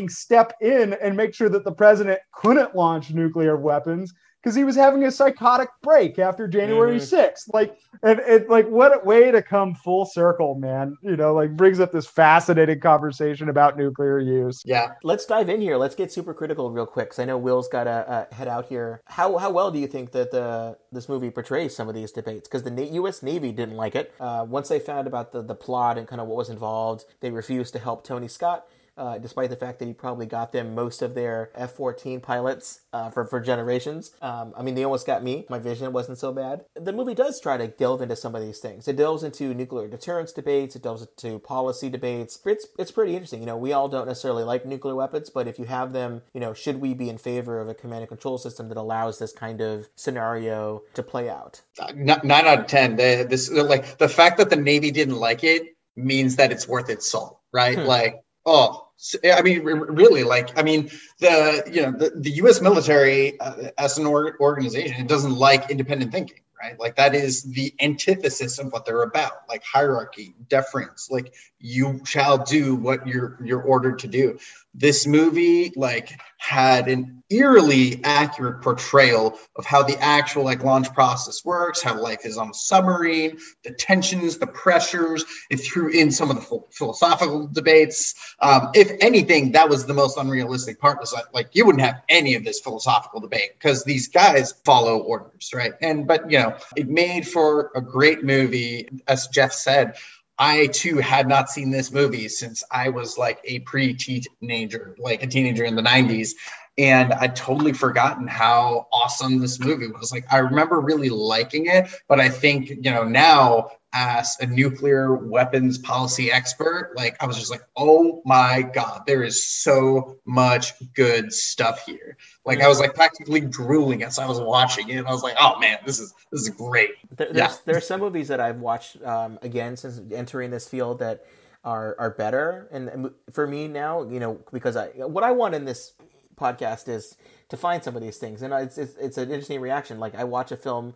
step 0.08 0.54
in 0.60 0.94
and 0.94 1.16
make 1.16 1.36
sure 1.36 1.50
that 1.50 1.64
the 1.64 1.72
president 1.72 2.20
couldn't 2.32 2.76
launch 2.76 3.12
nuclear 3.12 3.56
weapons 3.56 4.12
because 4.44 4.56
he 4.56 4.66
was 4.66 4.76
having 4.76 5.06
a 5.06 5.12
psychotic 5.12 5.70
break 5.82 6.20
after 6.20 6.48
January 6.50 6.98
Mhm. 6.98 7.02
6th. 7.02 7.54
Like, 7.54 7.78
and 8.02 8.20
it 8.20 8.50
like 8.50 8.68
what 8.68 8.94
a 8.94 9.06
way 9.06 9.32
to 9.32 9.42
come 9.42 9.74
full 9.76 10.06
circle, 10.06 10.56
man. 10.56 10.98
You 11.02 11.16
know, 11.16 11.34
like 11.34 11.56
brings 11.56 11.80
up 11.80 11.92
this 11.94 12.06
fascinating 12.08 12.82
conversation 12.82 13.48
about 13.48 13.78
nuclear 13.78 14.20
use. 14.20 14.62
Yeah. 14.66 14.94
let's 15.04 15.26
dive 15.26 15.48
in 15.50 15.62
here. 15.62 15.78
Let's 15.78 15.96
get 15.96 16.12
super 16.12 16.34
critical 16.34 16.72
real 16.72 16.86
quick 16.86 17.08
because 17.08 17.20
I 17.20 17.26
know 17.26 17.38
Will's 17.38 17.68
got 17.70 17.86
to 17.86 17.92
uh, 17.92 18.26
head 18.36 18.48
out 18.48 18.66
here. 18.66 19.02
How 19.06 19.38
how 19.38 19.50
well 19.52 19.72
do 19.72 19.80
you 19.80 19.88
think 19.88 20.12
that 20.12 20.32
the 20.32 20.78
this 20.92 21.08
movie 21.08 21.30
portrays 21.30 21.76
some 21.76 21.88
of 21.88 21.96
these 21.96 22.12
debates? 22.12 22.48
Because 22.50 22.64
the 22.64 22.72
Na- 22.72 22.92
U.S. 23.02 23.24
Navy 23.24 23.52
didn't 23.52 23.78
like 23.78 23.96
it. 23.96 24.12
Uh, 24.20 24.46
once 24.48 24.68
they 24.70 24.80
found 24.80 25.08
about 25.08 25.32
the 25.32 25.42
the 25.42 25.56
plot 25.56 25.98
and 25.98 26.08
kind 26.08 26.20
of 26.20 26.28
what 26.28 26.36
was 26.38 26.50
involved, 26.50 27.06
they 27.22 27.32
refused 27.32 27.72
to 27.74 27.80
help 27.80 28.04
Tony 28.04 28.28
Scott. 28.28 28.66
Uh, 28.96 29.18
despite 29.18 29.50
the 29.50 29.56
fact 29.56 29.80
that 29.80 29.86
he 29.86 29.94
probably 29.94 30.26
got 30.26 30.52
them 30.52 30.76
most 30.76 31.02
of 31.02 31.16
their 31.16 31.52
F-14 31.56 32.22
pilots 32.22 32.82
uh, 32.94 33.10
for 33.10 33.26
for 33.26 33.40
generations, 33.40 34.12
um, 34.22 34.54
I 34.56 34.62
mean 34.62 34.76
they 34.76 34.84
almost 34.84 35.08
got 35.08 35.24
me. 35.24 35.46
My 35.50 35.60
vision 35.60 35.92
wasn't 35.94 36.20
so 36.20 36.32
bad. 36.32 36.66
The 36.76 36.94
movie 36.94 37.16
does 37.16 37.40
try 37.42 37.58
to 37.58 37.68
delve 37.68 38.02
into 38.02 38.16
some 38.16 38.36
of 38.36 38.42
these 38.42 38.60
things. 38.60 38.88
It 38.88 38.96
delves 38.96 39.24
into 39.24 39.54
nuclear 39.54 39.88
deterrence 39.88 40.32
debates. 40.32 40.76
It 40.76 40.84
delves 40.84 41.02
into 41.02 41.40
policy 41.40 41.90
debates. 41.90 42.40
It's 42.46 42.68
it's 42.78 42.92
pretty 42.92 43.14
interesting. 43.14 43.40
You 43.40 43.48
know, 43.48 43.58
we 43.58 43.74
all 43.74 43.90
don't 43.90 44.08
necessarily 44.08 44.44
like 44.44 44.66
nuclear 44.66 44.96
weapons, 44.96 45.30
but 45.30 45.48
if 45.48 45.58
you 45.58 45.66
have 45.66 45.94
them, 45.94 46.22
you 46.34 46.40
know, 46.40 46.54
should 46.54 46.80
we 46.80 46.94
be 46.94 47.10
in 47.10 47.18
favor 47.18 47.60
of 47.60 47.70
a 47.70 47.74
command 47.74 48.02
and 48.02 48.10
control 48.10 48.38
system 48.38 48.70
that 48.70 48.78
allows 48.78 49.18
this 49.20 49.32
kind 49.32 49.62
of 49.62 49.88
scenario 49.96 50.82
to 50.94 51.04
play 51.04 51.30
out? 51.30 51.62
Nine 51.96 52.32
out 52.32 52.60
of 52.60 52.68
ten. 52.68 52.96
The, 52.96 53.26
this 53.28 53.52
like 53.52 53.98
the 53.98 54.10
fact 54.10 54.38
that 54.38 54.50
the 54.50 54.56
Navy 54.56 54.92
didn't 54.92 55.18
like 55.18 55.44
it 55.44 55.76
means 55.96 56.38
that 56.38 56.52
it's 56.52 56.68
worth 56.68 56.90
its 56.90 57.10
salt, 57.10 57.40
right? 57.52 57.78
Hmm. 57.78 57.86
Like, 57.86 58.23
oh, 58.46 58.88
I 59.34 59.42
mean, 59.42 59.64
really, 59.64 60.24
like, 60.24 60.58
I 60.58 60.64
mean, 60.64 60.90
the 61.20 61.64
you 61.72 61.82
know 61.82 61.92
the, 61.92 62.12
the 62.16 62.32
U.S. 62.32 62.62
military 62.62 63.40
uh, 63.40 63.70
as 63.78 63.98
an 63.98 64.06
or- 64.06 64.38
organization, 64.40 65.02
it 65.02 65.08
doesn't 65.08 65.36
like 65.36 65.70
independent 65.70 66.12
thinking, 66.12 66.40
right? 66.62 66.80
Like 66.80 66.96
that 66.96 67.14
is 67.14 67.44
the 67.44 67.74
antithesis 67.82 68.60
of 68.60 68.72
what 68.72 68.86
they're 68.86 69.04
about, 69.04 69.34
like 69.50 69.64
hierarchy, 69.64 70.36
deference, 70.48 71.10
like 71.12 71.34
you 71.60 72.02
shall 72.06 72.38
do 72.38 72.76
what 72.76 73.06
you're 73.06 73.38
you're 73.44 73.62
ordered 73.62 74.00
to 74.00 74.08
do. 74.08 74.38
This 74.74 75.06
movie 75.06 75.74
like 75.76 76.18
had 76.44 76.90
an 76.90 77.24
eerily 77.30 78.04
accurate 78.04 78.62
portrayal 78.62 79.40
of 79.56 79.66
how 79.66 79.82
the 79.82 79.98
actual 80.00 80.44
like 80.44 80.62
launch 80.62 80.94
process 80.94 81.46
works, 81.46 81.82
how 81.82 81.98
life 81.98 82.26
is 82.26 82.38
on 82.38 82.50
a 82.50 82.54
submarine, 82.54 83.38
the 83.64 83.72
tensions, 83.72 84.38
the 84.38 84.48
pressures. 84.48 85.24
It 85.50 85.58
threw 85.58 85.90
in 85.90 86.12
some 86.12 86.30
of 86.30 86.36
the 86.36 86.42
ph- 86.42 86.62
philosophical 86.72 87.48
debates. 87.48 88.36
Um, 88.42 88.72
if 88.76 88.92
anything, 89.00 89.54
that 89.54 89.70
was 89.70 89.86
the 89.86 89.94
most 89.94 90.18
unrealistic 90.18 90.82
part. 90.82 91.00
Was 91.00 91.14
like, 91.14 91.34
like 91.34 91.50
you 91.54 91.66
wouldn't 91.66 91.84
have 91.84 92.02
any 92.10 92.36
of 92.36 92.44
this 92.44 92.60
philosophical 92.60 93.22
debate 93.22 93.52
because 93.58 93.86
these 93.86 94.10
guys 94.10 94.54
follow 94.66 95.00
orders, 95.00 95.52
right? 95.56 95.72
And 95.82 96.06
but 96.06 96.30
you 96.30 96.40
know, 96.40 96.58
it 96.76 96.90
made 96.90 97.26
for 97.26 97.72
a 97.74 97.80
great 97.80 98.26
movie, 98.26 98.90
as 99.08 99.28
Jeff 99.28 99.54
said. 99.54 99.96
I 100.38 100.68
too 100.68 100.98
had 100.98 101.28
not 101.28 101.50
seen 101.50 101.70
this 101.70 101.92
movie 101.92 102.28
since 102.28 102.64
I 102.72 102.90
was 102.90 103.18
like 103.18 103.40
a 103.44 103.60
pre-teenager, 103.60 104.96
like 105.00 105.24
a 105.24 105.28
teenager 105.28 105.64
in 105.64 105.76
the 105.76 105.82
90s. 105.82 106.32
And 106.78 107.14
I'd 107.14 107.36
totally 107.36 107.74
forgotten 107.74 108.28
how 108.28 108.88
awesome 108.92 109.40
this 109.40 109.60
movie 109.60 109.88
was. 109.88 110.12
Like 110.12 110.26
I 110.32 110.38
remember 110.38 110.80
really 110.80 111.10
liking 111.10 111.68
it, 111.68 111.88
but 112.08 112.20
I 112.20 112.30
think, 112.30 112.70
you 112.70 112.92
know, 112.92 113.04
now 113.04 113.70
as 113.94 114.36
a 114.42 114.46
nuclear 114.48 115.14
weapons 115.16 115.78
policy 115.78 116.32
expert, 116.32 116.94
like 116.96 117.16
I 117.22 117.28
was 117.28 117.38
just 117.38 117.52
like, 117.52 117.62
oh 117.78 118.22
my 118.26 118.64
God, 118.74 119.04
there 119.06 119.24
is 119.24 119.44
so 119.44 120.18
much 120.26 120.74
good 120.94 121.32
stuff 121.32 121.86
here. 121.86 122.18
Like 122.46 122.62
I 122.62 122.68
was 122.68 122.80
like 122.80 122.96
practically 122.96 123.42
drooling 123.42 124.04
as 124.04 124.20
I 124.20 124.26
was 124.26 124.42
watching 124.42 124.90
it. 124.90 125.06
I 125.06 125.12
was 125.12 125.24
like, 125.24 125.36
oh 125.40 125.60
man, 125.60 125.78
this 125.86 126.00
is 126.00 126.14
this 126.32 126.42
is 126.42 126.50
great. 126.50 126.92
There, 127.16 127.28
there's 127.32 127.38
Yeah. 127.38 127.56
there 127.66 127.78
are 127.78 127.82
some 127.82 128.02
movies 128.02 128.28
that 128.30 128.40
I've 128.40 128.60
watched 128.60 129.02
um, 129.04 129.38
again 129.42 129.78
since 129.78 130.02
entering 130.12 130.50
this 130.52 130.68
field 130.68 131.00
that 131.00 131.26
are 131.64 131.96
are 132.00 132.10
better, 132.10 132.68
and 132.72 132.90
and 132.90 133.12
for 133.32 133.48
me 133.48 133.68
now, 133.68 134.04
you 134.04 134.20
know, 134.20 134.40
because 134.52 134.76
I 134.76 134.88
what 134.88 135.24
I 135.24 135.32
want 135.32 135.56
in 135.56 135.66
this 135.66 135.94
podcast 136.36 136.90
is 136.90 137.16
to 137.50 137.58
find 137.58 137.84
some 137.84 137.96
of 137.96 138.02
these 138.02 138.18
things, 138.18 138.42
and 138.42 138.54
it's 138.54 138.78
it's, 138.78 138.96
it's 138.98 139.18
an 139.18 139.30
interesting 139.30 139.62
reaction. 139.62 140.00
Like 140.00 140.16
I 140.16 140.24
watch 140.24 140.52
a 140.52 140.58
film, 140.58 140.94